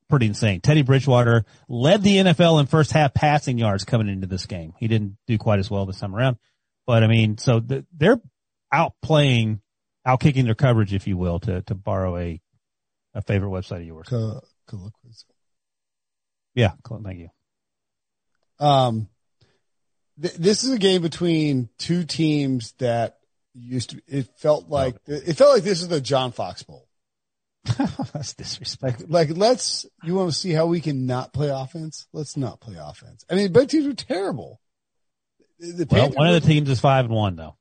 pretty 0.08 0.26
insane. 0.26 0.60
Teddy 0.60 0.82
Bridgewater 0.82 1.46
led 1.68 2.02
the 2.02 2.18
NFL 2.18 2.60
in 2.60 2.66
first 2.66 2.92
half 2.92 3.14
passing 3.14 3.56
yards 3.56 3.84
coming 3.84 4.08
into 4.08 4.26
this 4.26 4.44
game. 4.44 4.74
He 4.78 4.86
didn't 4.86 5.16
do 5.26 5.38
quite 5.38 5.58
as 5.58 5.70
well 5.70 5.86
this 5.86 6.00
time 6.00 6.14
around, 6.14 6.36
but 6.86 7.02
I 7.02 7.06
mean, 7.06 7.38
so 7.38 7.60
the, 7.60 7.86
they're 7.96 8.20
outplaying, 8.72 9.60
outkicking 10.06 10.44
their 10.44 10.54
coverage, 10.54 10.92
if 10.92 11.06
you 11.06 11.16
will, 11.16 11.40
to, 11.40 11.62
to 11.62 11.74
borrow 11.74 12.18
a, 12.18 12.40
a 13.14 13.22
favorite 13.22 13.50
website 13.50 13.80
of 13.80 13.86
yours. 13.86 14.08
Ca- 14.08 14.40
Colloquies. 14.66 15.24
Yeah. 16.54 16.72
Thank 17.04 17.18
you. 17.18 17.28
Um, 18.58 19.08
th- 20.20 20.34
this 20.34 20.64
is 20.64 20.70
a 20.70 20.78
game 20.78 21.02
between 21.02 21.68
two 21.78 22.04
teams 22.04 22.72
that 22.78 23.18
used 23.54 23.90
to. 23.90 24.02
It 24.06 24.28
felt 24.38 24.68
like 24.68 24.96
it 25.06 25.34
felt 25.36 25.54
like 25.54 25.64
this 25.64 25.82
is 25.82 25.88
the 25.88 26.00
John 26.00 26.32
Fox 26.32 26.62
Bowl. 26.62 26.86
That's 28.12 28.34
disrespectful. 28.34 29.06
Like, 29.08 29.28
like 29.28 29.36
let's. 29.36 29.86
You 30.02 30.14
want 30.14 30.30
to 30.30 30.36
see 30.36 30.52
how 30.52 30.66
we 30.66 30.80
can 30.80 31.06
not 31.06 31.32
play 31.32 31.48
offense? 31.48 32.06
Let's 32.12 32.36
not 32.36 32.60
play 32.60 32.76
offense. 32.78 33.24
I 33.30 33.34
mean, 33.34 33.52
both 33.52 33.68
teams 33.68 33.86
are 33.86 33.94
terrible. 33.94 34.60
The 35.58 35.72
the 35.72 35.86
Well, 35.90 36.00
Panthers 36.02 36.16
one 36.16 36.28
of 36.28 36.42
the 36.42 36.48
teams 36.48 36.68
is 36.68 36.80
five 36.80 37.04
and 37.06 37.14
one 37.14 37.36
though. 37.36 37.56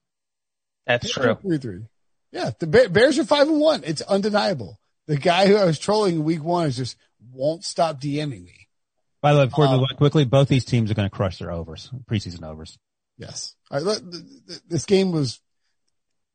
That's 0.87 1.11
Panthers 1.13 1.37
true. 1.41 1.49
Three 1.49 1.57
three. 1.57 1.85
Yeah, 2.31 2.51
the 2.59 2.67
Bears 2.67 3.19
are 3.19 3.25
five 3.25 3.47
and 3.49 3.59
one. 3.59 3.83
It's 3.83 4.01
undeniable. 4.01 4.79
The 5.11 5.17
guy 5.17 5.45
who 5.47 5.57
I 5.57 5.65
was 5.65 5.77
trolling 5.77 6.15
in 6.15 6.23
week 6.23 6.41
one 6.41 6.67
is 6.67 6.77
just 6.77 6.95
won't 7.33 7.65
stop 7.65 7.99
DMing 7.99 8.45
me. 8.45 8.67
By 9.21 9.33
the 9.33 9.39
way, 9.39 9.45
before 9.47 9.65
Um, 9.67 9.73
move 9.73 9.87
on 9.91 9.97
quickly, 9.97 10.23
both 10.23 10.47
these 10.47 10.63
teams 10.63 10.89
are 10.89 10.93
going 10.93 11.09
to 11.09 11.13
crush 11.15 11.37
their 11.37 11.51
overs, 11.51 11.89
preseason 12.09 12.43
overs. 12.47 12.79
Yes. 13.17 13.53
All 13.69 13.77
right. 13.77 13.85
Let, 13.85 14.09
th- 14.09 14.23
th- 14.47 14.59
this 14.69 14.85
game 14.85 15.11
was, 15.11 15.41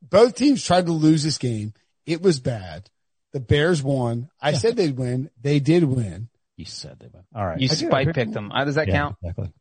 both 0.01 0.35
teams 0.35 0.63
tried 0.63 0.85
to 0.85 0.91
lose 0.91 1.23
this 1.23 1.39
game. 1.39 1.73
It 2.05 2.21
was 2.21 2.39
bad. 2.39 2.89
The 3.33 3.39
Bears 3.39 3.81
won. 3.81 4.29
I 4.39 4.53
said 4.53 4.75
they'd 4.77 4.95
win. 4.95 5.31
They 5.41 5.59
did 5.59 5.83
win. 5.83 6.29
You 6.55 6.65
said 6.65 6.99
they 6.99 7.07
would. 7.07 7.25
All 7.35 7.45
right. 7.47 7.59
You 7.59 7.69
I 7.71 7.73
spike 7.73 8.13
picked 8.13 8.33
them. 8.33 8.51
How 8.51 8.63
does 8.63 8.75
that 8.75 8.87
Yeah, 8.87 8.93
count? 8.93 9.15
Exactly. 9.23 9.51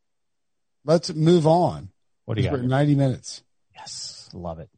Let's 0.85 1.13
move 1.15 1.47
on. 1.47 1.89
What 2.27 2.37
do 2.37 2.43
you 2.43 2.51
got? 2.51 2.61
90 2.61 2.95
minutes 2.95 3.43
Yes. 3.75 4.29
Love 4.35 4.59
it. 4.59 4.69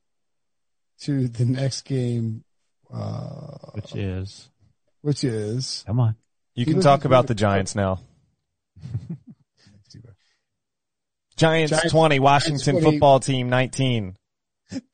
to 1.00 1.26
the 1.28 1.44
next 1.44 1.82
game, 1.82 2.44
uh, 2.92 3.70
Which 3.74 3.94
is, 3.94 4.48
which 5.02 5.24
is, 5.24 5.84
come 5.86 6.00
on. 6.00 6.16
You 6.54 6.64
can 6.64 6.80
talk 6.80 7.04
about 7.04 7.26
the 7.26 7.34
Giants 7.34 7.74
now. 7.74 8.00
Giants, 11.36 11.70
Giants- 11.70 11.92
20, 11.92 12.18
Washington 12.18 12.72
20. 12.80 12.90
football 12.90 13.20
team 13.20 13.48
19. 13.48 14.16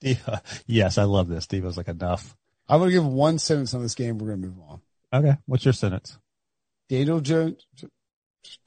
Yeah. 0.00 0.38
Yes. 0.68 0.98
I 0.98 1.02
love 1.02 1.26
this. 1.26 1.42
Steve 1.42 1.64
was 1.64 1.76
like 1.76 1.88
enough. 1.88 2.36
I'm 2.68 2.78
going 2.78 2.90
to 2.90 2.94
give 2.94 3.04
one 3.04 3.40
sentence 3.40 3.74
on 3.74 3.82
this 3.82 3.96
game. 3.96 4.18
We're 4.18 4.28
going 4.28 4.42
to 4.42 4.46
move 4.46 4.60
on. 4.68 4.80
Okay. 5.12 5.36
What's 5.46 5.64
your 5.64 5.74
sentence? 5.74 6.16
Daniel 6.88 7.18
Jones, 7.20 7.66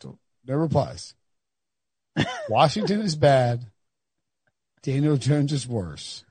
no 0.04 0.56
replies. 0.56 1.14
Washington 2.50 3.00
is 3.00 3.16
bad. 3.16 3.68
Daniel 4.84 5.16
Jones 5.16 5.54
is 5.54 5.66
worse. 5.66 6.26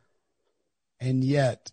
And 1.00 1.24
yet 1.24 1.72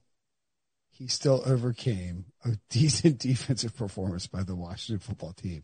he 1.03 1.09
still 1.09 1.43
overcame 1.45 2.25
a 2.45 2.51
decent 2.69 3.19
defensive 3.19 3.75
performance 3.75 4.25
by 4.27 4.41
the 4.43 4.55
Washington 4.55 4.99
football 4.99 5.34
team 5.34 5.63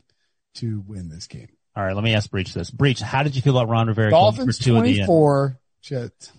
to 0.56 0.84
win 0.86 1.08
this 1.08 1.28
game. 1.28 1.48
All 1.78 1.84
right. 1.86 1.96
Let 1.96 2.04
me 2.04 2.14
ask 2.14 2.30
Breech 2.30 2.54
this. 2.54 2.70
Breech, 2.70 3.00
how 3.00 3.24
did 3.24 3.36
you 3.38 3.42
feel 3.42 3.58
about 3.58 3.70
Ron 3.70 3.88
Rivera? 3.88 4.12
Dolphins 4.12 4.58
for 4.58 4.64
two 4.64 4.78
at 4.78 4.84
the 4.84 5.00
end? 5.00 5.06
24, 5.08 5.60
Jet. 5.82 6.32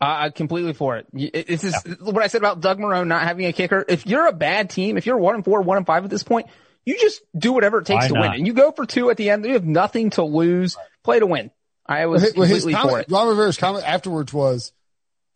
Uh, 0.00 0.30
completely 0.34 0.74
for 0.74 0.96
it. 0.98 1.06
This 1.12 1.64
is 1.64 1.74
It's 1.74 1.82
just 1.82 2.02
what 2.02 2.22
I 2.22 2.28
said 2.28 2.40
about 2.40 2.60
Doug 2.60 2.78
Marrone 2.78 3.08
not 3.08 3.22
having 3.22 3.46
a 3.46 3.52
kicker. 3.52 3.84
If 3.88 4.06
you're 4.06 4.28
a 4.28 4.32
bad 4.32 4.70
team, 4.70 4.96
if 4.96 5.06
you're 5.06 5.16
one 5.18 5.34
and 5.34 5.44
four, 5.44 5.60
one 5.62 5.76
and 5.76 5.86
five 5.86 6.04
at 6.04 6.10
this 6.10 6.22
point, 6.22 6.46
you 6.84 6.96
just 7.00 7.20
do 7.36 7.52
whatever 7.52 7.78
it 7.78 7.86
takes 7.86 8.04
Why 8.04 8.08
to 8.08 8.14
not? 8.14 8.20
win. 8.20 8.32
And 8.34 8.46
you 8.46 8.52
go 8.52 8.70
for 8.70 8.86
two 8.86 9.10
at 9.10 9.16
the 9.16 9.30
end. 9.30 9.44
You 9.44 9.54
have 9.54 9.64
nothing 9.64 10.10
to 10.10 10.22
lose. 10.22 10.76
Play 11.02 11.18
to 11.18 11.26
win. 11.26 11.50
I 11.84 12.06
was 12.06 12.22
Well, 12.36 12.46
his 12.46 12.62
completely 12.62 12.74
for 12.74 12.78
comment, 12.80 13.08
it. 13.08 13.12
Ron 13.12 13.28
Rivera's 13.28 13.56
comment 13.56 13.88
afterwards 13.88 14.32
was, 14.32 14.72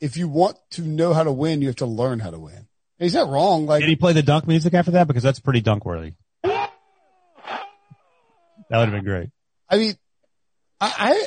if 0.01 0.17
you 0.17 0.29
want 0.29 0.57
to 0.73 0.83
know 0.83 1.13
how 1.13 1.25
to 1.25 1.33
win, 1.33 1.61
you 1.61 1.69
have 1.69 1.77
to 1.77 1.87
learn 1.87 2.19
how 2.19 2.31
to 2.31 2.39
win. 2.39 2.55
And 2.55 2.67
he's 2.99 3.15
not 3.15 3.29
wrong. 3.29 3.67
Like, 3.67 3.81
Did 3.81 3.89
he 3.89 3.97
play 3.97 4.13
the 4.13 4.23
dunk 4.23 4.47
music 4.47 4.75
after 4.75 4.93
that? 4.93 5.07
Because 5.07 5.23
that's 5.23 5.41
pretty 5.41 5.61
dunk 5.61 5.85
worthy. 5.85 6.15
That 6.43 6.71
would 8.79 8.89
have 8.89 8.93
been 8.93 9.05
great. 9.05 9.31
I 9.69 9.79
mean, 9.79 9.95
I, 10.81 10.93
I 10.99 11.27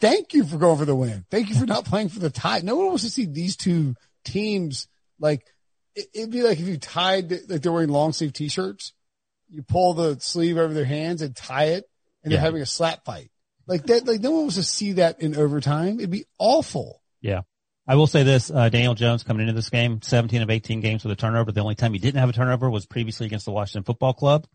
thank 0.00 0.34
you 0.34 0.44
for 0.44 0.58
going 0.58 0.78
for 0.78 0.84
the 0.84 0.96
win. 0.96 1.24
Thank 1.30 1.48
you 1.48 1.54
for 1.54 1.66
not 1.66 1.84
playing 1.86 2.08
for 2.08 2.18
the 2.18 2.30
tie. 2.30 2.60
No 2.62 2.76
one 2.76 2.86
wants 2.86 3.04
to 3.04 3.10
see 3.10 3.26
these 3.26 3.56
two 3.56 3.94
teams 4.24 4.88
like 5.20 5.46
it, 5.94 6.06
it'd 6.12 6.30
be 6.30 6.42
like 6.42 6.58
if 6.58 6.66
you 6.66 6.76
tied 6.76 7.30
like 7.48 7.62
they're 7.62 7.72
wearing 7.72 7.88
long 7.88 8.12
sleeve 8.12 8.32
t-shirts, 8.32 8.92
you 9.48 9.62
pull 9.62 9.94
the 9.94 10.18
sleeve 10.20 10.58
over 10.58 10.74
their 10.74 10.84
hands 10.84 11.22
and 11.22 11.36
tie 11.36 11.66
it, 11.66 11.84
and 12.24 12.32
they're 12.32 12.40
having 12.40 12.62
a 12.62 12.66
slap 12.66 13.04
fight 13.04 13.30
like 13.66 13.84
that. 13.86 14.06
Like 14.06 14.20
no 14.20 14.32
one 14.32 14.40
wants 14.42 14.56
to 14.56 14.64
see 14.64 14.94
that 14.94 15.20
in 15.20 15.36
overtime. 15.36 15.98
It'd 15.98 16.10
be 16.10 16.26
awful. 16.38 17.00
Yeah. 17.20 17.42
I 17.88 17.94
will 17.94 18.06
say 18.08 18.24
this, 18.24 18.50
uh, 18.50 18.68
Daniel 18.68 18.94
Jones 18.94 19.22
coming 19.22 19.42
into 19.42 19.52
this 19.52 19.70
game, 19.70 20.02
17 20.02 20.42
of 20.42 20.50
18 20.50 20.80
games 20.80 21.04
with 21.04 21.12
a 21.12 21.16
turnover. 21.16 21.52
The 21.52 21.60
only 21.60 21.76
time 21.76 21.92
he 21.92 22.00
didn't 22.00 22.18
have 22.18 22.28
a 22.28 22.32
turnover 22.32 22.68
was 22.68 22.84
previously 22.84 23.26
against 23.26 23.44
the 23.44 23.52
Washington 23.52 23.84
football 23.84 24.12
club. 24.12 24.46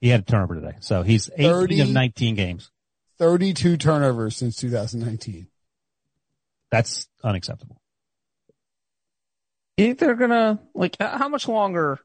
He 0.00 0.08
had 0.08 0.20
a 0.20 0.24
turnover 0.24 0.56
today. 0.56 0.74
So 0.80 1.02
he's 1.02 1.30
18 1.36 1.52
30. 1.52 1.80
of 1.80 1.88
19 1.90 2.34
games. 2.34 2.70
32 3.18 3.76
turnovers 3.76 4.36
since 4.36 4.56
2019. 4.56 5.46
That's 6.70 7.08
unacceptable. 7.22 7.80
If 9.76 9.98
they're 9.98 10.14
gonna 10.14 10.58
like, 10.74 10.96
how 11.00 11.28
much 11.28 11.46
longer? 11.48 11.98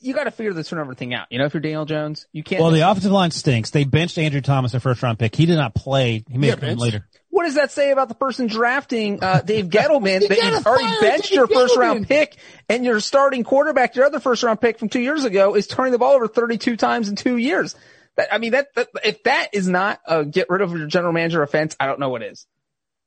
You 0.00 0.14
got 0.14 0.24
to 0.24 0.32
figure 0.32 0.52
the 0.52 0.64
turnover 0.64 0.94
thing 0.94 1.14
out. 1.14 1.28
You 1.30 1.38
know, 1.38 1.44
if 1.44 1.54
you're 1.54 1.60
Daniel 1.60 1.84
Jones, 1.84 2.26
you 2.32 2.42
can't. 2.42 2.60
Well, 2.60 2.72
the 2.72 2.80
offensive 2.80 3.12
line 3.12 3.30
stinks. 3.30 3.70
They 3.70 3.84
benched 3.84 4.18
Andrew 4.18 4.40
Thomas, 4.40 4.72
their 4.72 4.80
first 4.80 5.00
round 5.00 5.18
pick. 5.20 5.36
He 5.36 5.46
did 5.46 5.54
not 5.56 5.76
play. 5.76 6.24
He 6.28 6.38
may 6.38 6.48
Yeah, 6.48 6.54
have 6.54 6.60
come 6.60 6.78
later. 6.78 7.06
What 7.40 7.46
does 7.46 7.54
that 7.54 7.70
say 7.70 7.90
about 7.90 8.10
the 8.10 8.14
person 8.14 8.48
drafting 8.48 9.24
uh, 9.24 9.40
Dave 9.40 9.64
Gettleman? 9.70 10.20
You 10.20 10.28
that 10.28 10.44
you've 10.44 10.66
already 10.66 10.94
benched 11.00 11.30
Dave 11.30 11.36
your 11.36 11.46
first 11.46 11.74
round 11.74 12.06
pick, 12.06 12.36
and 12.68 12.84
your 12.84 13.00
starting 13.00 13.44
quarterback, 13.44 13.96
your 13.96 14.04
other 14.04 14.20
first 14.20 14.42
round 14.42 14.60
pick 14.60 14.78
from 14.78 14.90
two 14.90 15.00
years 15.00 15.24
ago, 15.24 15.54
is 15.54 15.66
turning 15.66 15.92
the 15.92 15.98
ball 15.98 16.12
over 16.12 16.28
32 16.28 16.76
times 16.76 17.08
in 17.08 17.16
two 17.16 17.38
years. 17.38 17.76
That, 18.18 18.28
I 18.30 18.36
mean, 18.36 18.52
that, 18.52 18.74
that 18.74 18.88
if 19.02 19.22
that 19.22 19.48
is 19.54 19.66
not 19.66 20.00
a 20.06 20.26
get 20.26 20.50
rid 20.50 20.60
of 20.60 20.72
your 20.72 20.86
general 20.86 21.14
manager 21.14 21.42
offense, 21.42 21.74
I 21.80 21.86
don't 21.86 21.98
know 21.98 22.10
what 22.10 22.22
is. 22.22 22.46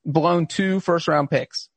Blown 0.04 0.48
two 0.48 0.80
first 0.80 1.08
round 1.08 1.30
picks. 1.30 1.70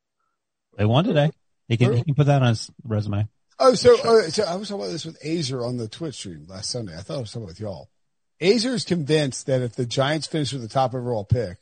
They 0.79 0.85
won 0.85 1.03
today. 1.03 1.29
He 1.67 1.77
can, 1.77 1.95
he 1.95 2.03
can 2.05 2.15
put 2.15 2.25
that 2.25 2.41
on 2.41 2.47
his 2.47 2.71
resume. 2.83 3.27
Oh, 3.59 3.75
so, 3.75 3.93
uh, 3.99 4.29
so 4.31 4.45
I 4.45 4.55
was 4.55 4.69
talking 4.69 4.81
about 4.81 4.91
this 4.91 5.05
with 5.05 5.21
Azer 5.21 5.63
on 5.63 5.77
the 5.77 5.87
Twitch 5.87 6.15
stream 6.15 6.47
last 6.47 6.71
Sunday. 6.71 6.97
I 6.97 7.01
thought 7.01 7.17
I 7.17 7.19
was 7.19 7.31
talking 7.31 7.45
with 7.45 7.59
y'all. 7.59 7.89
Azer 8.41 8.73
is 8.73 8.83
convinced 8.83 9.45
that 9.45 9.61
if 9.61 9.75
the 9.75 9.85
Giants 9.85 10.25
finish 10.25 10.53
with 10.53 10.63
the 10.63 10.67
top 10.67 10.95
overall 10.95 11.23
pick, 11.23 11.59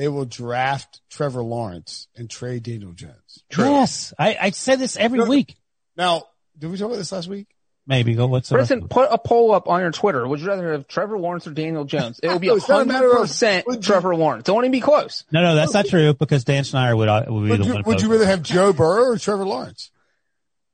they 0.00 0.08
will 0.08 0.24
draft 0.24 1.02
Trevor 1.10 1.42
Lawrence 1.42 2.08
and 2.16 2.30
trade 2.30 2.62
Daniel 2.62 2.92
Jones. 2.92 3.44
Yes. 3.54 4.14
I, 4.18 4.34
I 4.40 4.50
said 4.50 4.78
this 4.78 4.96
every 4.96 5.18
No, 5.18 5.26
week. 5.26 5.56
Now, 5.94 6.22
did 6.58 6.70
we 6.70 6.78
talk 6.78 6.86
about 6.86 6.96
this 6.96 7.12
last 7.12 7.28
week? 7.28 7.48
Maybe 7.86 8.14
go. 8.14 8.26
What's 8.26 8.48
the 8.48 8.56
rest 8.56 8.70
Brinson, 8.70 8.78
of 8.78 8.84
it? 8.84 8.88
put 8.90 9.08
a 9.10 9.18
poll 9.18 9.52
up 9.52 9.68
on 9.68 9.82
your 9.82 9.90
Twitter. 9.90 10.26
Would 10.26 10.40
you 10.40 10.46
rather 10.46 10.72
have 10.72 10.88
Trevor 10.88 11.18
Lawrence 11.18 11.46
or 11.46 11.50
Daniel 11.50 11.84
Jones? 11.84 12.18
It 12.22 12.28
will 12.28 12.38
be 12.38 12.46
No, 12.46 12.56
it's 12.56 12.66
not 12.66 12.86
a 12.88 12.90
100% 12.90 13.82
Trevor 13.82 14.16
Lawrence. 14.16 14.44
Don't 14.44 14.62
even 14.64 14.72
be 14.72 14.80
close. 14.80 15.24
No, 15.30 15.42
no, 15.42 15.54
that's 15.54 15.74
not 15.74 15.84
true 15.86 16.14
because 16.14 16.44
Dan 16.44 16.64
Schneider 16.64 16.96
would, 16.96 17.08
uh, 17.10 17.24
would 17.28 17.44
be 17.44 17.50
Would 17.50 17.60
the 17.60 17.64
you, 17.66 17.74
one. 17.74 17.82
would 17.84 18.00
you 18.00 18.10
rather 18.10 18.24
have 18.24 18.42
Joe 18.42 18.72
Burrow 18.72 19.04
or 19.12 19.18
Trevor 19.18 19.44
Lawrence? 19.44 19.90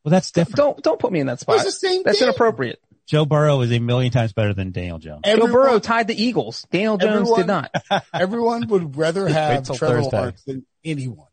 Well, 0.04 0.10
that's 0.12 0.30
different. 0.30 0.54
Don't, 0.54 0.82
don't 0.84 1.00
put 1.00 1.10
me 1.10 1.18
in 1.18 1.26
that 1.26 1.40
spot. 1.40 1.56
it's 1.56 1.64
the 1.64 1.72
same 1.72 2.04
That's 2.04 2.20
thing. 2.20 2.28
inappropriate. 2.28 2.78
Joe 3.06 3.24
Burrow 3.24 3.60
is 3.60 3.70
a 3.72 3.78
million 3.78 4.10
times 4.12 4.32
better 4.32 4.52
than 4.52 4.72
Daniel 4.72 4.98
Jones. 4.98 5.22
Joe 5.24 5.46
Burrow 5.46 5.78
tied 5.78 6.08
the 6.08 6.20
Eagles. 6.20 6.66
Daniel 6.72 6.98
Jones 6.98 7.30
Everyone- 7.30 7.40
did 7.40 7.46
not. 7.46 8.04
everyone 8.14 8.66
would 8.68 8.96
rather 8.96 9.28
have 9.28 9.64
Trevor 9.66 10.02
Thursday. 10.02 10.16
Lawrence 10.16 10.42
than 10.44 10.66
anyone. 10.84 11.28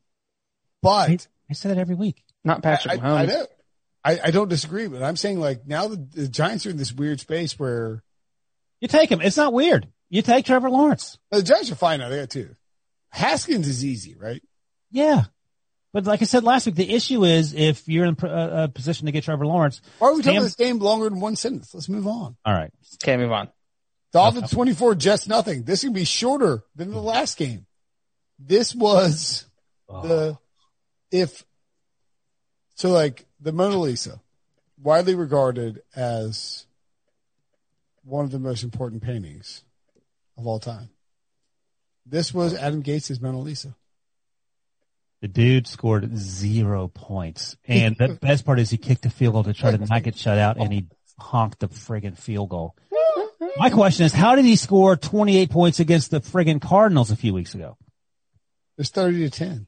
But 0.82 1.28
I 1.50 1.54
say 1.54 1.70
that 1.70 1.78
every 1.78 1.96
week. 1.96 2.24
Not 2.44 2.62
Patrick 2.62 2.96
I, 2.96 2.98
Mahomes. 2.98 3.16
I 3.16 3.26
know. 3.26 3.48
I, 4.06 4.20
I 4.26 4.32
don't 4.32 4.50
disagree, 4.50 4.88
but 4.88 5.02
I'm 5.02 5.16
saying 5.16 5.40
like 5.40 5.66
now 5.66 5.88
the, 5.88 5.96
the 5.96 6.28
Giants 6.28 6.66
are 6.66 6.70
in 6.70 6.78
this 6.78 6.92
weird 6.94 7.20
space 7.22 7.58
where 7.58 8.04
You 8.82 8.88
take 8.90 9.10
him. 9.10 9.22
It's 9.22 9.38
not 9.38 9.54
weird. 9.54 9.88
You 10.10 10.22
take 10.22 10.46
Trevor 10.46 10.70
Lawrence. 10.70 11.18
the 11.32 11.42
Giants 11.42 11.72
are 11.72 11.76
fine 11.76 12.00
now. 12.00 12.10
They 12.10 12.20
got 12.20 12.30
two. 12.30 12.56
Haskins 13.10 13.68
is 13.68 13.84
easy, 13.86 14.16
right? 14.16 14.44
Yeah. 14.92 15.24
But 15.94 16.06
like 16.06 16.24
I 16.24 16.26
said 16.26 16.44
last 16.44 16.66
week, 16.66 16.76
the 16.76 16.92
issue 16.92 17.24
is 17.24 17.54
if 17.54 17.88
you're 17.88 18.06
in 18.06 18.18
a, 18.24 18.64
a 18.64 18.68
position 18.68 19.06
to 19.06 19.12
get 19.12 19.24
Trevor 19.24 19.46
Lawrence. 19.46 19.80
Why 20.00 20.08
are 20.08 20.14
we 20.16 20.24
talking 20.24 20.34
Sam- 20.34 20.38
about 20.38 20.44
this 20.46 20.56
game 20.56 20.80
longer 20.80 21.08
than 21.08 21.20
one 21.20 21.36
sentence? 21.36 21.74
Let's 21.74 21.88
move 21.88 22.08
on. 22.08 22.36
All 22.44 22.54
right. 22.54 22.72
Okay, 23.04 23.16
move 23.16 23.32
on. 23.32 23.50
Dolphins 24.12 24.52
24, 24.52 24.96
Jets 24.96 25.28
nothing. 25.28 25.64
This 25.64 25.82
can 25.82 25.94
be 25.94 26.04
shorter 26.04 26.64
than 26.76 26.92
the 26.92 27.02
last 27.02 27.38
game. 27.38 27.66
This 28.40 28.76
was 28.76 29.46
the, 29.88 30.38
if, 31.12 31.44
so 32.76 32.90
like 32.90 33.26
the 33.40 33.52
Mona 33.52 33.78
Lisa, 33.78 34.20
widely 34.82 35.16
regarded 35.16 35.82
as 35.96 36.66
one 38.04 38.26
of 38.26 38.32
the 38.32 38.40
most 38.40 38.64
important 38.64 39.02
paintings 39.02 39.64
of 40.38 40.46
all 40.46 40.60
time. 40.60 40.90
This 42.06 42.34
was 42.34 42.54
Adam 42.54 42.82
Gase's 42.82 43.22
Mona 43.22 43.40
Lisa. 43.40 43.76
The 45.24 45.30
dude 45.30 45.68
scored 45.68 46.18
zero 46.18 46.90
points. 46.90 47.56
And 47.66 47.96
the 47.98 48.10
best 48.22 48.46
part 48.46 48.60
is 48.60 48.70
he 48.70 48.76
kicked 48.78 49.06
a 49.06 49.10
field 49.10 49.36
goal 49.36 49.46
to 49.46 49.54
try 49.54 49.72
to 49.72 49.78
not 49.78 50.04
get 50.04 50.18
shut 50.18 50.38
out 50.38 50.58
and 50.58 50.74
he 50.74 50.88
honked 51.18 51.60
the 51.60 51.70
friggin' 51.70 52.18
field 52.18 52.50
goal. 52.50 52.76
My 53.56 53.70
question 53.70 54.06
is, 54.06 54.12
how 54.12 54.36
did 54.36 54.44
he 54.44 54.58
score 54.58 54.98
28 54.98 55.50
points 55.50 55.80
against 55.80 56.12
the 56.12 56.20
friggin' 56.20 56.62
Cardinals 56.62 57.10
a 57.10 57.16
few 57.16 57.34
weeks 57.34 57.56
ago? 57.56 57.78
It's 58.78 58.90
30 58.90 59.30
to 59.30 59.30
10. 59.30 59.68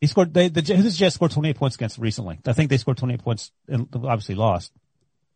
He 0.00 0.06
scored, 0.06 0.32
they, 0.32 0.46
the, 0.46 0.60
who 0.72 0.82
the 0.84 0.90
Jets 0.90 1.16
score 1.16 1.28
28 1.28 1.56
points 1.56 1.74
against 1.74 1.98
recently? 1.98 2.38
I 2.46 2.52
think 2.52 2.70
they 2.70 2.76
scored 2.76 2.98
28 2.98 3.24
points 3.24 3.50
and 3.66 3.88
obviously 3.92 4.36
lost. 4.36 4.70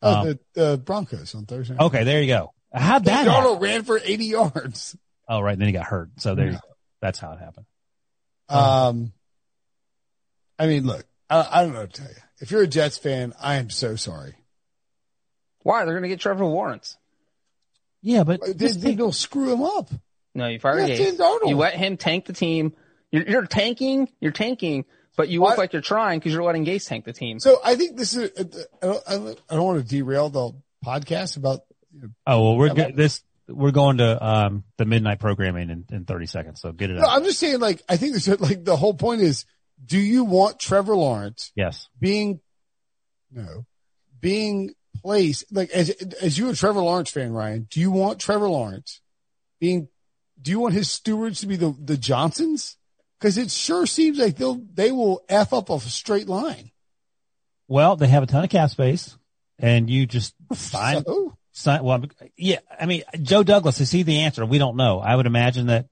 Oh, 0.00 0.14
Um, 0.14 0.26
the, 0.26 0.38
the 0.54 0.78
Broncos 0.78 1.34
on 1.34 1.44
Thursday. 1.44 1.74
night. 1.74 1.86
Okay, 1.86 2.04
there 2.04 2.22
you 2.22 2.28
go. 2.28 2.54
How'd 2.72 3.04
that 3.06 3.26
happen? 3.26 3.32
Darnold 3.32 3.60
ran 3.60 3.82
for 3.82 3.98
80 3.98 4.24
yards. 4.26 4.96
Oh, 5.28 5.40
right. 5.40 5.54
And 5.54 5.60
then 5.60 5.66
he 5.66 5.72
got 5.72 5.86
hurt. 5.86 6.10
So 6.18 6.36
there, 6.36 6.46
you 6.46 6.52
go. 6.52 6.58
that's 7.00 7.18
how 7.18 7.32
it 7.32 7.40
happened. 7.40 7.66
Um, 8.48 9.12
I 10.58 10.66
mean, 10.66 10.86
look, 10.86 11.04
I, 11.30 11.46
I 11.50 11.62
don't 11.62 11.72
know 11.74 11.80
what 11.80 11.92
to 11.94 12.02
tell 12.02 12.10
you. 12.10 12.16
If 12.40 12.50
you're 12.50 12.62
a 12.62 12.66
Jets 12.66 12.98
fan, 12.98 13.32
I 13.40 13.56
am 13.56 13.70
so 13.70 13.96
sorry. 13.96 14.34
Why? 15.62 15.84
They're 15.84 15.94
going 15.94 16.02
to 16.04 16.08
get 16.08 16.20
Trevor 16.20 16.44
Lawrence. 16.44 16.96
Yeah, 18.02 18.24
but 18.24 18.40
They, 18.44 18.52
this 18.52 18.76
they 18.76 18.80
thing- 18.90 18.96
don't 18.98 19.14
screw 19.14 19.52
him 19.52 19.62
up. 19.62 19.90
No, 20.34 20.46
you 20.46 20.60
fired 20.60 20.88
Yeah, 20.88 20.94
Gase. 20.96 21.06
Sam 21.06 21.16
Darnold. 21.16 21.48
You 21.48 21.56
let 21.56 21.74
him 21.74 21.96
tank 21.96 22.26
the 22.26 22.32
team. 22.32 22.72
You're, 23.10 23.24
you're 23.28 23.46
tanking. 23.46 24.08
You're 24.20 24.30
tanking, 24.32 24.84
but 25.16 25.28
you 25.28 25.40
Why- 25.40 25.50
look 25.50 25.58
like 25.58 25.72
you're 25.72 25.82
trying 25.82 26.20
because 26.20 26.32
you're 26.32 26.44
letting 26.44 26.64
Gase 26.64 26.86
tank 26.86 27.04
the 27.04 27.12
team. 27.12 27.40
So 27.40 27.58
I 27.64 27.74
think 27.74 27.96
this 27.96 28.14
is, 28.14 28.30
I 28.38 28.86
don't, 28.86 29.02
I 29.08 29.14
don't, 29.56 29.64
want 29.64 29.82
to 29.82 29.84
derail 29.88 30.28
the 30.30 30.52
podcast 30.84 31.36
about, 31.36 31.60
you 31.92 32.02
know, 32.02 32.08
oh, 32.26 32.42
well, 32.42 32.56
we're 32.56 32.66
Yeah, 32.68 32.74
go- 32.74 32.84
but- 32.84 32.96
this, 32.96 33.22
we're 33.48 33.70
going 33.70 33.98
to, 33.98 34.24
um, 34.26 34.64
the 34.76 34.84
midnight 34.84 35.20
programming 35.20 35.70
in, 35.70 35.84
in 35.90 36.04
30 36.04 36.26
seconds. 36.26 36.60
So 36.60 36.72
get 36.72 36.90
it 36.90 36.94
no, 36.94 37.02
out. 37.02 37.16
I'm 37.16 37.24
just 37.24 37.38
saying 37.38 37.60
like, 37.60 37.82
I 37.88 37.96
think 37.96 38.12
this, 38.12 38.28
like 38.28 38.64
the 38.64 38.76
whole 38.76 38.94
point 38.94 39.22
is, 39.22 39.44
do 39.84 39.98
you 39.98 40.24
want 40.24 40.58
Trevor 40.58 40.96
Lawrence 40.96 41.52
Yes. 41.54 41.88
being, 41.98 42.40
no, 43.30 43.64
being 44.20 44.74
placed, 45.02 45.44
like 45.52 45.70
as, 45.70 45.90
as 46.20 46.36
you 46.36 46.48
a 46.50 46.54
Trevor 46.54 46.80
Lawrence 46.80 47.10
fan, 47.10 47.32
Ryan, 47.32 47.66
do 47.70 47.80
you 47.80 47.90
want 47.90 48.20
Trevor 48.20 48.48
Lawrence 48.50 49.00
being, 49.60 49.88
do 50.40 50.50
you 50.50 50.60
want 50.60 50.74
his 50.74 50.90
stewards 50.90 51.40
to 51.40 51.46
be 51.46 51.56
the, 51.56 51.74
the 51.82 51.96
Johnsons? 51.96 52.76
Cause 53.20 53.36
it 53.38 53.50
sure 53.50 53.86
seems 53.86 54.18
like 54.18 54.36
they'll, 54.36 54.62
they 54.74 54.92
will 54.92 55.24
F 55.28 55.52
up 55.52 55.70
a 55.70 55.80
straight 55.80 56.28
line. 56.28 56.70
Well, 57.66 57.96
they 57.96 58.08
have 58.08 58.22
a 58.22 58.26
ton 58.26 58.44
of 58.44 58.50
cap 58.50 58.70
space 58.70 59.16
and 59.58 59.88
you 59.88 60.06
just 60.06 60.34
sign, 60.54 61.04
So, 61.06 61.37
sign, 61.58 61.82
well, 61.82 62.04
yeah, 62.36 62.58
I 62.80 62.86
mean, 62.86 63.02
Joe 63.20 63.42
Douglas, 63.42 63.80
is 63.80 63.90
he 63.90 64.02
the 64.02 64.20
answer? 64.20 64.46
We 64.46 64.58
don't 64.58 64.76
know. 64.76 65.00
I 65.00 65.14
would 65.14 65.26
imagine 65.26 65.66
that 65.66 65.86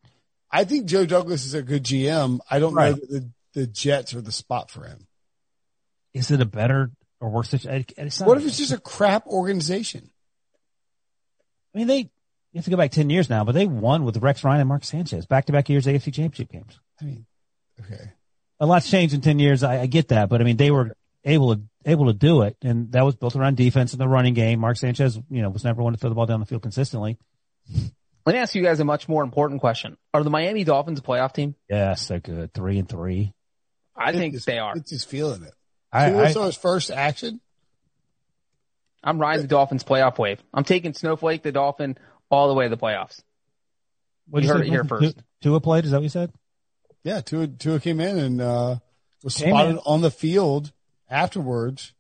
I 0.50 0.64
think 0.64 0.86
Joe 0.86 1.04
Douglas 1.04 1.44
is 1.44 1.54
a 1.54 1.62
good 1.62 1.84
GM. 1.84 2.38
I 2.50 2.58
don't 2.58 2.74
know 2.74 2.92
that 2.92 3.10
the, 3.10 3.30
the 3.52 3.66
Jets 3.66 4.14
are 4.14 4.20
the 4.20 4.32
spot 4.32 4.70
for 4.70 4.84
him. 4.84 5.06
is 6.14 6.30
it 6.30 6.40
a 6.40 6.46
better 6.46 6.90
or 7.20 7.30
worse 7.30 7.50
situation? 7.50 7.84
What 8.24 8.38
if 8.38 8.46
it's 8.46 8.56
just 8.56 8.72
a 8.72 8.78
crap 8.78 9.26
organization? 9.26 10.10
I 11.74 11.78
mean, 11.78 11.88
they, 11.88 11.98
you 11.98 12.08
have 12.54 12.64
to 12.64 12.70
go 12.70 12.76
back 12.76 12.92
10 12.92 13.10
years 13.10 13.28
now, 13.28 13.44
but 13.44 13.52
they 13.52 13.66
won 13.66 14.04
with 14.04 14.16
Rex 14.18 14.44
Ryan 14.44 14.60
and 14.60 14.68
Mark 14.68 14.84
Sanchez 14.84 15.26
back 15.26 15.46
to 15.46 15.52
back 15.52 15.68
years 15.68 15.86
AFC 15.86 16.04
championship 16.14 16.50
games. 16.50 16.78
I 17.00 17.04
mean, 17.04 17.26
okay. 17.80 18.12
A 18.60 18.66
lot's 18.66 18.88
changed 18.88 19.14
in 19.14 19.20
10 19.20 19.38
years. 19.38 19.62
I, 19.62 19.82
I 19.82 19.86
get 19.86 20.08
that, 20.08 20.30
but 20.30 20.40
I 20.40 20.44
mean, 20.44 20.56
they 20.56 20.70
were 20.70 20.96
able 21.24 21.54
to, 21.54 21.62
able 21.86 22.06
to 22.06 22.12
do 22.12 22.42
it. 22.42 22.56
And 22.62 22.92
that 22.92 23.04
was 23.04 23.14
built 23.16 23.36
around 23.36 23.56
defense 23.56 23.92
and 23.92 24.00
the 24.00 24.08
running 24.08 24.34
game. 24.34 24.58
Mark 24.60 24.76
Sanchez, 24.76 25.18
you 25.30 25.40
know, 25.42 25.48
was 25.48 25.64
never 25.64 25.82
one 25.82 25.92
to 25.94 25.98
throw 25.98 26.10
the 26.10 26.14
ball 26.16 26.26
down 26.26 26.40
the 26.40 26.46
field 26.46 26.62
consistently. 26.62 27.16
Let 28.26 28.34
me 28.34 28.38
ask 28.40 28.54
you 28.54 28.62
guys 28.62 28.80
a 28.80 28.84
much 28.84 29.08
more 29.08 29.22
important 29.22 29.60
question. 29.60 29.96
Are 30.12 30.22
the 30.24 30.30
Miami 30.30 30.64
Dolphins 30.64 30.98
a 30.98 31.02
playoff 31.02 31.32
team? 31.32 31.54
Yes, 31.70 32.08
they're 32.08 32.18
good. 32.20 32.52
Three 32.52 32.78
and 32.78 32.88
three. 32.88 33.32
I 33.96 34.12
think 34.12 34.34
It's- 34.34 34.44
they 34.44 34.58
are. 34.58 34.74
It's 34.76 34.90
just 34.90 35.08
feeling 35.08 35.42
it. 35.44 35.54
I, 35.92 36.10
Tua 36.10 36.24
I, 36.24 36.32
saw 36.32 36.44
his 36.46 36.56
first 36.56 36.90
action. 36.90 37.40
I'm 39.02 39.18
riding 39.20 39.42
the 39.42 39.48
Dolphins 39.48 39.84
playoff 39.84 40.18
wave. 40.18 40.42
I'm 40.52 40.64
taking 40.64 40.92
Snowflake, 40.92 41.42
the 41.42 41.52
Dolphin, 41.52 41.96
all 42.30 42.48
the 42.48 42.54
way 42.54 42.64
to 42.64 42.70
the 42.70 42.76
playoffs. 42.76 43.22
what'd 44.28 44.46
you 44.48 44.52
heard 44.52 44.66
it 44.66 44.68
here 44.70 44.84
first. 44.84 45.14
Tua- 45.14 45.24
Tua 45.42 45.60
played. 45.60 45.84
Is 45.84 45.92
that 45.92 45.98
what 45.98 46.02
you 46.02 46.08
said? 46.08 46.32
Yeah, 47.04 47.20
Tua, 47.20 47.46
Tua 47.46 47.78
came 47.78 48.00
in 48.00 48.18
and 48.18 48.40
uh, 48.40 48.76
was 49.22 49.36
Came 49.36 49.50
spotted 49.50 49.70
in. 49.70 49.78
on 49.86 50.00
the 50.00 50.10
field 50.10 50.72
afterwards, 51.08 51.92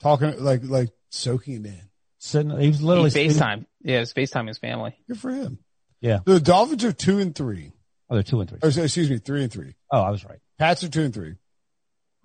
talking 0.00 0.42
like 0.42 0.62
like 0.64 0.90
soaking 1.10 1.64
it 1.64 1.66
in. 1.66 1.80
Sitting, 2.18 2.58
he 2.58 2.68
was 2.68 2.82
literally 2.82 3.10
He 3.10 3.28
FaceTime. 3.28 3.66
Yeah, 3.82 4.00
it's 4.00 4.12
FaceTime 4.12 4.48
his 4.48 4.58
family. 4.58 4.96
Good 5.06 5.18
for 5.18 5.30
him. 5.30 5.58
Yeah. 6.00 6.20
The 6.24 6.40
Dolphins 6.40 6.84
are 6.84 6.92
two 6.92 7.18
and 7.18 7.34
three. 7.34 7.72
Oh, 8.08 8.14
they're 8.14 8.22
two 8.22 8.40
and 8.40 8.48
three. 8.48 8.58
Or 8.62 8.68
excuse 8.68 9.10
me, 9.10 9.18
three 9.18 9.42
and 9.42 9.52
three. 9.52 9.74
Oh, 9.90 10.00
I 10.00 10.10
was 10.10 10.24
right. 10.24 10.38
Pats 10.58 10.84
are 10.84 10.88
two 10.88 11.02
and 11.02 11.14
three. 11.14 11.36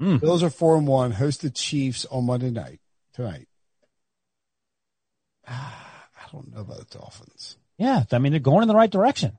Mm. 0.02 0.22
Bills 0.22 0.44
are 0.44 0.50
four 0.50 0.78
and 0.78 0.88
one. 0.88 1.12
Host 1.12 1.42
the 1.42 1.50
Chiefs 1.50 2.06
on 2.06 2.26
Monday 2.26 2.50
night 2.50 2.80
tonight. 3.14 3.48
I 5.48 6.32
don't 6.32 6.54
know 6.54 6.62
about 6.62 6.90
the 6.90 6.98
Dolphins. 6.98 7.58
Yeah. 7.78 8.04
I 8.12 8.20
mean, 8.20 8.32
they're 8.32 8.40
going 8.40 8.62
in 8.62 8.68
the 8.68 8.76
right 8.76 8.90
direction. 8.90 9.38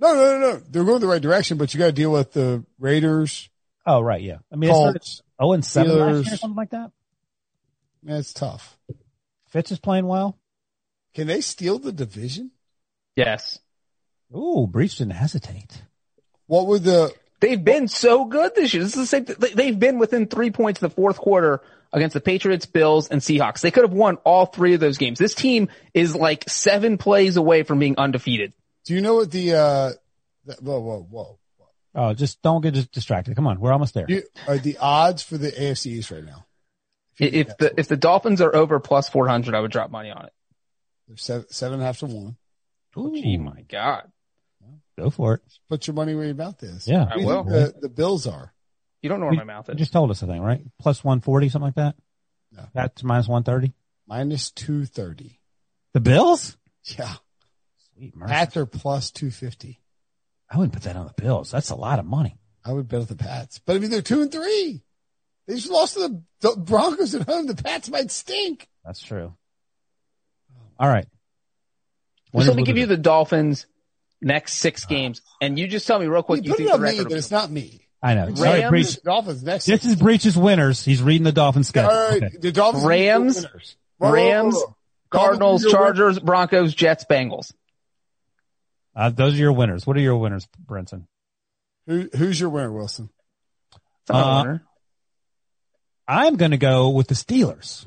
No, 0.00 0.14
no, 0.14 0.38
no, 0.38 0.38
no. 0.38 0.56
They're 0.68 0.84
going 0.84 1.00
the 1.00 1.06
right 1.06 1.22
direction, 1.22 1.56
but 1.56 1.72
you 1.72 1.78
got 1.78 1.86
to 1.86 1.92
deal 1.92 2.12
with 2.12 2.32
the 2.32 2.64
Raiders. 2.78 3.48
Oh, 3.84 4.00
right. 4.00 4.22
Yeah. 4.22 4.38
I 4.52 4.56
mean, 4.56 4.70
it's 4.70 4.78
Colts. 4.78 5.22
oh 5.38 5.52
and 5.52 5.64
seven 5.64 5.98
last 5.98 6.24
year 6.26 6.34
or 6.34 6.36
something 6.36 6.56
like 6.56 6.70
that. 6.70 6.90
Man, 8.02 8.16
it's 8.18 8.32
tough. 8.32 8.76
Fitz 9.48 9.72
is 9.72 9.78
playing 9.78 10.06
well. 10.06 10.38
Can 11.14 11.26
they 11.26 11.40
steal 11.40 11.78
the 11.78 11.92
division? 11.92 12.50
Yes. 13.16 13.58
Ooh, 14.34 14.66
Breech 14.66 14.96
didn't 14.96 15.12
hesitate. 15.14 15.82
What 16.46 16.66
would 16.68 16.84
the 16.84 17.12
They've 17.40 17.62
been 17.62 17.88
so 17.88 18.24
good 18.24 18.54
this 18.54 18.72
year. 18.72 18.84
This 18.84 18.96
is 18.96 19.00
the 19.00 19.06
same. 19.06 19.24
They- 19.24 19.52
They've 19.52 19.78
been 19.78 19.98
within 19.98 20.26
three 20.26 20.50
points 20.52 20.80
in 20.80 20.88
the 20.88 20.94
fourth 20.94 21.18
quarter 21.18 21.60
against 21.92 22.14
the 22.14 22.20
Patriots, 22.20 22.66
Bills, 22.66 23.08
and 23.08 23.20
Seahawks. 23.20 23.60
They 23.60 23.72
could 23.72 23.82
have 23.82 23.92
won 23.92 24.16
all 24.24 24.46
three 24.46 24.74
of 24.74 24.80
those 24.80 24.96
games. 24.96 25.18
This 25.18 25.34
team 25.34 25.68
is 25.92 26.14
like 26.14 26.48
seven 26.48 26.98
plays 26.98 27.36
away 27.36 27.64
from 27.64 27.80
being 27.80 27.96
undefeated. 27.98 28.52
Do 28.84 28.94
you 28.94 29.00
know 29.00 29.14
what 29.16 29.30
the 29.32 29.54
uh? 29.54 29.90
The, 30.44 30.54
whoa, 30.60 30.80
whoa, 30.80 31.06
whoa! 31.10 31.38
Oh, 31.94 32.14
just 32.14 32.40
don't 32.42 32.62
get 32.62 32.90
distracted. 32.92 33.36
Come 33.36 33.46
on. 33.46 33.60
We're 33.60 33.72
almost 33.72 33.94
there. 33.94 34.06
You, 34.08 34.22
are 34.48 34.58
the 34.58 34.78
odds 34.78 35.22
for 35.22 35.36
the 35.36 35.50
AFC 35.50 35.86
East 35.86 36.10
right 36.10 36.24
now? 36.24 36.46
you 37.18 37.28
If 37.32 37.56
the 37.58 37.78
if 37.78 37.88
the 37.88 37.96
Dolphins 37.96 38.40
are 38.40 38.54
over 38.54 38.80
plus 38.80 39.08
four 39.08 39.28
hundred, 39.28 39.54
I 39.54 39.60
would 39.60 39.70
drop 39.70 39.90
money 39.90 40.10
on 40.10 40.24
it. 40.24 40.32
They're 41.08 41.16
seven, 41.16 41.46
seven 41.50 41.74
and 41.74 41.82
a 41.82 41.86
half 41.86 41.98
to 41.98 42.06
one. 42.06 42.36
Ooh, 42.96 43.08
oh, 43.08 43.14
Gee, 43.14 43.36
my 43.38 43.62
God! 43.68 44.10
go 44.98 45.10
for 45.10 45.34
it. 45.34 45.40
Put 45.68 45.86
your 45.86 45.94
money 45.94 46.14
where 46.14 46.24
your 46.26 46.34
mouth 46.34 46.62
is. 46.62 46.86
Yeah. 46.86 47.04
What 47.04 47.12
I 47.12 47.24
will. 47.24 47.44
The, 47.44 47.74
the 47.80 47.88
Bills 47.88 48.26
are. 48.26 48.52
You 49.02 49.08
don't 49.08 49.20
know 49.20 49.26
where 49.26 49.34
my 49.34 49.44
mouth 49.44 49.68
You 49.68 49.74
is. 49.74 49.78
just 49.80 49.92
told 49.92 50.10
us, 50.10 50.22
a 50.22 50.26
thing, 50.26 50.40
right? 50.40 50.62
Plus 50.78 51.02
140, 51.02 51.48
something 51.48 51.66
like 51.66 51.74
that? 51.74 51.96
No. 52.52 52.64
That's 52.72 53.02
minus 53.02 53.26
130. 53.26 53.74
minus 54.06 54.50
230. 54.52 55.40
The 55.92 56.00
Bills? 56.00 56.56
Yeah. 56.84 57.14
Sweet 57.94 58.14
mercy. 58.14 58.32
Pats 58.32 58.56
are 58.56 58.66
plus 58.66 59.10
250. 59.10 59.80
I 60.52 60.58
wouldn't 60.58 60.74
put 60.74 60.82
that 60.82 60.96
on 60.96 61.06
the 61.06 61.22
Bills. 61.22 61.50
That's 61.50 61.70
a 61.70 61.74
lot 61.74 61.98
of 61.98 62.04
money. 62.04 62.36
I 62.64 62.72
would 62.72 62.86
bet 62.86 63.00
on 63.00 63.06
the 63.06 63.16
Pats. 63.16 63.58
But 63.58 63.76
I 63.76 63.78
mean, 63.78 63.90
they're 63.90 64.02
two 64.02 64.20
and 64.22 64.30
three. 64.30 64.82
They 65.46 65.54
just 65.54 65.70
lost 65.70 65.94
to 65.94 66.00
the, 66.00 66.22
the 66.40 66.56
Broncos 66.56 67.14
at 67.14 67.26
home. 67.26 67.46
The 67.46 67.54
Pats 67.56 67.88
might 67.88 68.10
stink. 68.10 68.68
That's 68.84 69.02
true. 69.02 69.34
All 70.78 70.88
right. 70.88 71.06
Just 72.34 72.48
let 72.48 72.56
me 72.56 72.62
give 72.62 72.78
you 72.78 72.86
the 72.86 72.96
Dolphins 72.96 73.66
next 74.20 74.54
six 74.54 74.84
uh, 74.84 74.88
games, 74.88 75.22
and 75.40 75.58
you 75.58 75.66
just 75.68 75.86
tell 75.86 75.98
me 75.98 76.06
real 76.06 76.22
quick. 76.22 76.44
You 76.44 76.50
You 76.50 76.50
put 76.52 76.56
think 76.58 76.68
it 76.68 76.78
the 76.78 76.88
on 76.88 76.96
me, 76.96 77.02
but 77.02 77.12
it's 77.12 77.30
not 77.30 77.50
me. 77.50 77.88
I 78.02 78.14
know. 78.14 78.34
Sorry, 78.34 78.68
Breech. 78.68 79.02
Dolphins 79.02 79.42
next. 79.42 79.66
This 79.66 79.84
is 79.84 79.96
Breech's 79.96 80.36
winners. 80.36 80.84
He's 80.84 81.02
reading 81.02 81.24
the 81.24 81.32
Dolphins 81.32 81.68
schedule. 81.68 81.90
All 81.90 82.08
right. 82.08 82.22
Okay. 82.22 82.36
The 82.40 82.52
Dolphins 82.52 82.84
are 82.84 82.88
Rams, 82.88 83.46
Rams, 84.00 84.54
whoa. 84.54 84.76
Cardinals, 85.10 85.62
Dolphins 85.62 85.64
are 85.64 85.68
your 85.68 85.78
Chargers, 85.78 86.18
Broncos, 86.18 86.74
Jets, 86.74 87.04
Bengals. 87.08 87.52
Uh, 88.94 89.10
those 89.10 89.34
are 89.34 89.38
your 89.38 89.52
winners. 89.52 89.86
What 89.86 89.96
are 89.96 90.00
your 90.00 90.16
winners, 90.18 90.46
Brinson? 90.66 91.06
Who, 91.86 92.08
who's 92.16 92.38
your 92.38 92.50
winner, 92.50 92.72
Wilson? 92.72 93.08
It's 94.02 94.10
not 94.10 94.16
a 94.18 94.26
Uh, 94.26 94.42
winner. 94.42 94.62
I'm 96.08 96.36
going 96.36 96.50
to 96.50 96.56
go 96.58 96.90
with 96.90 97.08
the 97.08 97.14
Steelers. 97.14 97.86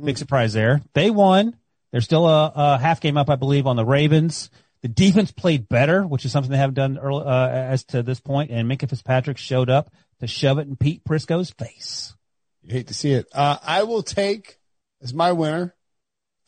Big 0.00 0.18
surprise 0.18 0.52
there. 0.52 0.82
They 0.92 1.10
won. 1.10 1.56
They're 1.92 2.00
still 2.00 2.26
a, 2.28 2.52
a 2.54 2.78
half 2.78 3.00
game 3.00 3.16
up, 3.16 3.30
I 3.30 3.36
believe, 3.36 3.66
on 3.66 3.76
the 3.76 3.84
Ravens. 3.84 4.50
The 4.82 4.88
defense 4.88 5.32
played 5.32 5.68
better, 5.68 6.06
which 6.06 6.24
is 6.24 6.32
something 6.32 6.50
they 6.50 6.58
haven't 6.58 6.74
done 6.74 6.98
early, 6.98 7.24
uh, 7.24 7.48
as 7.48 7.84
to 7.86 8.02
this 8.02 8.20
point. 8.20 8.50
And 8.50 8.70
Minkah 8.70 8.88
Fitzpatrick 8.88 9.38
showed 9.38 9.70
up 9.70 9.90
to 10.20 10.26
shove 10.26 10.58
it 10.58 10.68
in 10.68 10.76
Pete 10.76 11.04
Prisco's 11.04 11.50
face. 11.50 12.14
You 12.62 12.72
hate 12.74 12.88
to 12.88 12.94
see 12.94 13.12
it. 13.12 13.26
Uh, 13.32 13.56
I 13.62 13.84
will 13.84 14.02
take 14.02 14.58
as 15.02 15.14
my 15.14 15.32
winner, 15.32 15.74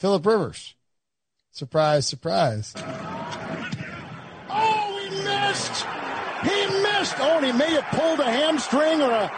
Philip 0.01 0.27
Rivers. 0.27 0.75
Surprise, 1.53 2.07
surprise. 2.07 2.75
He 7.13 7.53
may 7.53 7.71
have 7.71 7.85
pulled 7.87 8.21
a 8.21 8.31
hamstring 8.31 9.03
or 9.03 9.11
a 9.11 9.31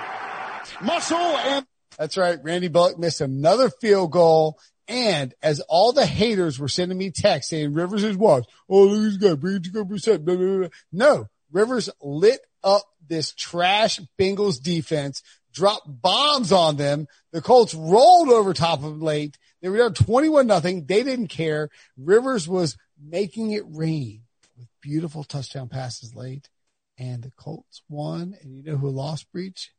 muscle 0.83 1.17
and 1.17 1.67
That's 1.99 2.17
right. 2.17 2.39
Randy 2.43 2.69
Bullock 2.69 2.99
missed 2.99 3.21
another 3.21 3.71
field 3.71 4.13
goal 4.13 4.59
And 4.87 5.35
as 5.43 5.61
all 5.69 5.93
the 5.93 6.07
haters 6.07 6.59
were 6.59 6.69
sending 6.69 6.97
me 6.97 7.11
texts 7.11 7.51
saying 7.51 7.75
Rivers 7.75 8.05
is 8.05 8.17
washed. 8.17 8.49
Oh, 8.69 8.85
look, 8.85 9.05
he's 9.05 9.17
got 9.19 9.41
two 9.41 9.85
percent. 9.85 10.25
Blah, 10.25 10.37
blah, 10.37 10.57
blah. 10.59 10.69
No, 10.93 11.27
Rivers 11.53 11.91
lit 12.03 12.41
up 12.65 12.83
this 13.07 13.33
trash 13.33 14.01
Bengals 14.19 14.61
defense, 14.63 15.23
dropped 15.53 15.87
bombs 15.87 16.53
on 16.53 16.77
them. 16.77 17.07
The 17.33 17.43
Colts 17.43 17.75
rolled 17.75 18.31
over 18.31 18.55
top 18.55 18.79
of 18.79 18.85
them 18.85 19.01
late. 19.01 19.39
They 19.61 19.69
were 19.69 19.79
down 19.79 19.95
21 19.95 20.47
nothing. 20.47 20.87
They 20.87 21.03
didn't 21.03 21.29
care. 21.29 21.69
Rivers 21.97 22.47
was 22.47 22.77
making 23.03 23.51
it 23.51 23.65
rain 23.67 24.23
with 24.57 24.69
beautiful 24.81 25.25
touchdown 25.25 25.69
passes 25.69 26.15
late 26.15 26.49
and 26.99 27.23
the 27.23 27.31
Colts 27.37 27.83
won. 27.89 28.37
And 28.43 28.57
you 28.57 28.63
know 28.63 28.77
who 28.77 28.91
lost 28.91 29.31
Breech? 29.33 29.73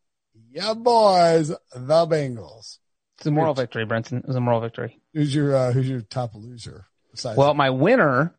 Yeah, 0.51 0.73
boys, 0.73 1.49
the 1.49 2.07
Bengals. 2.07 2.77
It's 3.17 3.25
a 3.25 3.31
moral 3.31 3.53
victory, 3.53 3.85
Brinson. 3.85 4.19
It 4.19 4.27
was 4.27 4.37
a 4.37 4.39
moral 4.41 4.61
victory. 4.61 4.99
Who's 5.13 5.35
your 5.35 5.53
uh, 5.55 5.71
who's 5.73 5.89
your 5.89 6.01
top 6.01 6.31
loser? 6.35 6.85
Besides 7.11 7.37
Well, 7.37 7.53
my 7.53 7.69
winner 7.71 8.33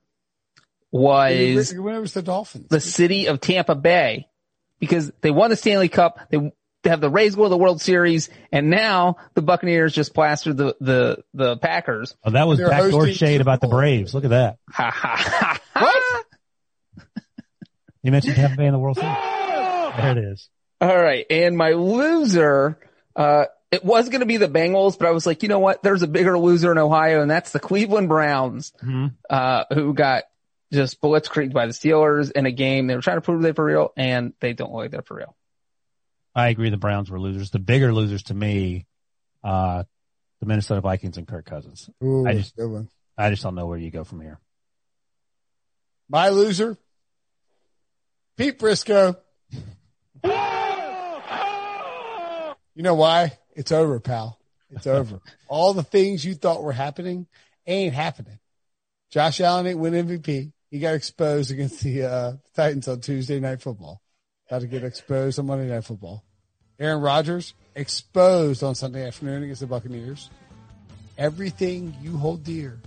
was 0.91 1.73
your 1.73 1.83
winner 1.83 2.01
was 2.01 2.15
the 2.15 2.23
Dolphins. 2.23 2.69
the 2.69 2.81
city 2.81 3.27
of 3.27 3.41
Tampa 3.41 3.75
Bay 3.75 4.29
because 4.79 5.13
they 5.21 5.31
won 5.31 5.51
the 5.51 5.57
Stanley 5.57 5.89
Cup. 5.89 6.19
They, 6.31 6.53
they 6.83 6.91
have 6.91 7.03
the 7.03 7.11
Rays 7.11 7.35
go 7.35 7.43
to 7.43 7.49
the 7.51 7.59
World 7.59 7.83
Series 7.83 8.31
and 8.51 8.71
now 8.71 9.19
the 9.35 9.43
Buccaneers 9.43 9.93
just 9.93 10.15
plastered 10.15 10.57
the, 10.57 10.75
the, 10.81 11.23
the 11.35 11.59
Packers. 11.59 12.17
Oh, 12.25 12.31
that 12.31 12.49
was 12.49 12.59
They're 12.59 12.71
backdoor 12.71 13.09
shade 13.09 13.43
about 13.43 13.61
the 13.61 13.69
Braves. 13.69 14.15
Look 14.15 14.25
at 14.25 14.31
that. 14.31 14.57
Ha 14.71 14.91
ha 14.91 15.17
ha. 15.17 15.61
What? 15.75 16.03
You 18.03 18.13
mentioned 18.13 18.37
Tampa 18.37 18.57
Bay 18.57 18.67
in 18.67 18.73
the 18.73 18.79
World 18.79 18.97
Series. 18.97 19.15
There 19.17 20.13
it 20.13 20.19
is. 20.19 20.49
All 20.81 20.97
right. 20.97 21.27
And 21.29 21.57
my 21.57 21.73
loser, 21.73 22.79
uh, 23.15 23.45
it 23.71 23.85
was 23.85 24.09
going 24.09 24.21
to 24.21 24.27
be 24.27 24.39
the 24.39 24.49
Bengals, 24.49 24.99
but 24.99 25.07
I 25.09 25.11
was 25.11 25.27
like, 25.27 25.43
you 25.43 25.49
know 25.49 25.59
what? 25.59 25.83
There's 25.83 26.03
a 26.03 26.07
bigger 26.09 26.39
loser 26.39 26.73
in 26.73 26.79
Ohio 26.79 27.21
and 27.23 27.31
that's 27.31 27.53
the 27.53 27.61
Cleveland 27.61 28.09
Browns, 28.09 28.73
Mhm. 28.83 29.15
uh, 29.29 29.65
who 29.75 29.93
got 29.95 30.25
just 30.73 31.01
blitzkrieged 31.03 31.53
by 31.53 31.67
the 31.67 31.73
Steelers 31.73 32.31
in 32.33 32.47
a 32.47 32.53
game. 32.53 32.87
They 32.87 32.95
were 32.95 33.03
trying 33.03 33.19
to 33.19 33.21
prove 33.21 33.43
they're 33.43 33.53
for 33.55 33.65
real 33.65 33.93
and 33.97 34.33
they 34.41 34.53
don't 34.55 34.73
look 34.73 34.79
like 34.83 34.91
they're 34.93 35.03
for 35.03 35.17
real. 35.17 35.37
I 36.35 36.49
agree. 36.49 36.71
The 36.71 36.77
Browns 36.79 37.11
were 37.11 37.21
losers. 37.21 37.51
The 37.51 37.59
bigger 37.59 37.93
losers 37.93 38.23
to 38.25 38.35
me, 38.35 38.87
uh, 39.45 39.83
the 40.41 40.47
Minnesota 40.47 40.81
Vikings 40.81 41.19
and 41.19 41.27
Kirk 41.29 41.45
Cousins. 41.45 41.91
Ooh, 42.03 42.27
I 42.27 42.35
just- 42.35 42.57
good 42.57 42.71
one. 42.71 42.89
I 43.19 43.31
just 43.31 43.43
don't 43.43 43.55
know 43.57 43.67
where 43.67 43.77
you 43.79 43.91
go 43.91 44.05
from 44.05 44.21
here. 44.23 44.39
My 46.09 46.31
loser, 46.31 46.77
Pete 48.37 48.59
Prisco. 48.59 49.17
You 52.75 52.83
know 52.83 52.95
why? 52.95 53.39
It's 53.55 53.73
over, 53.73 54.01
pal. 54.01 54.39
It's 54.71 54.87
over. 54.87 55.21
All 55.49 55.75
the 55.75 55.83
things 55.83 56.25
you 56.25 56.35
thought 56.35 56.63
were 56.63 56.73
happening 56.73 57.27
ain't 57.67 57.95
happening. 57.95 58.39
Josh 59.11 59.41
Allen 59.41 59.67
ain't 59.67 59.79
win 59.79 59.93
MVP. 59.93 60.53
He 60.71 60.79
got 60.79 60.95
exposed 60.95 61.51
against 61.51 61.83
the 61.83 62.05
uh, 62.05 62.33
Titans 62.55 62.87
on 62.87 63.01
Tuesday 63.01 63.41
Night 63.41 63.61
Football. 63.61 64.01
About 64.49 64.61
to 64.63 64.67
get 64.69 64.85
exposed 64.85 65.39
on 65.39 65.47
Monday 65.47 65.69
Night 65.69 65.85
Football. 65.85 66.25
Aaron 66.79 67.01
Rodgers 67.01 67.55
exposed 67.75 68.63
on 68.63 68.75
Sunday 68.75 69.07
afternoon 69.07 69.43
against 69.43 69.61
the 69.61 69.67
Buccaneers. 69.67 70.31
Everything 71.19 71.95
you 72.01 72.17
hold 72.17 72.45
dear 72.45 72.81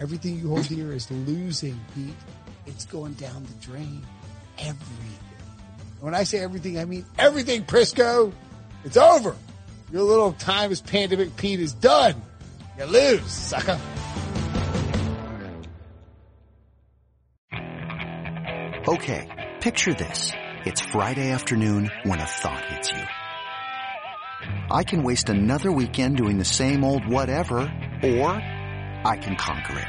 Everything 0.00 0.38
you 0.40 0.48
hold 0.48 0.66
dear 0.68 0.92
is 0.92 1.08
losing, 1.10 1.78
Pete. 1.94 2.14
It's 2.66 2.86
going 2.86 3.14
down 3.14 3.44
the 3.44 3.66
drain. 3.66 4.02
Everything. 4.58 5.18
When 6.00 6.14
I 6.14 6.24
say 6.24 6.38
everything, 6.40 6.78
I 6.78 6.84
mean 6.84 7.04
everything, 7.18 7.64
Prisco. 7.64 8.32
It's 8.84 8.96
over. 8.96 9.36
Your 9.92 10.02
little 10.02 10.32
time 10.32 10.70
as 10.70 10.80
pandemic 10.80 11.36
Pete 11.36 11.60
is 11.60 11.72
done. 11.72 12.20
You 12.78 12.84
lose, 12.84 13.30
sucker. 13.30 13.78
Okay, 18.86 19.54
picture 19.60 19.94
this. 19.94 20.32
It's 20.66 20.80
Friday 20.80 21.30
afternoon 21.30 21.90
when 22.02 22.20
a 22.20 22.26
thought 22.26 22.64
hits 22.66 22.90
you. 22.90 23.02
I 24.70 24.82
can 24.84 25.02
waste 25.02 25.28
another 25.28 25.72
weekend 25.72 26.16
doing 26.16 26.38
the 26.38 26.44
same 26.44 26.84
old 26.84 27.06
whatever, 27.06 27.60
or 28.02 28.28
I 28.30 29.16
can 29.20 29.36
conquer 29.36 29.78
it. 29.78 29.88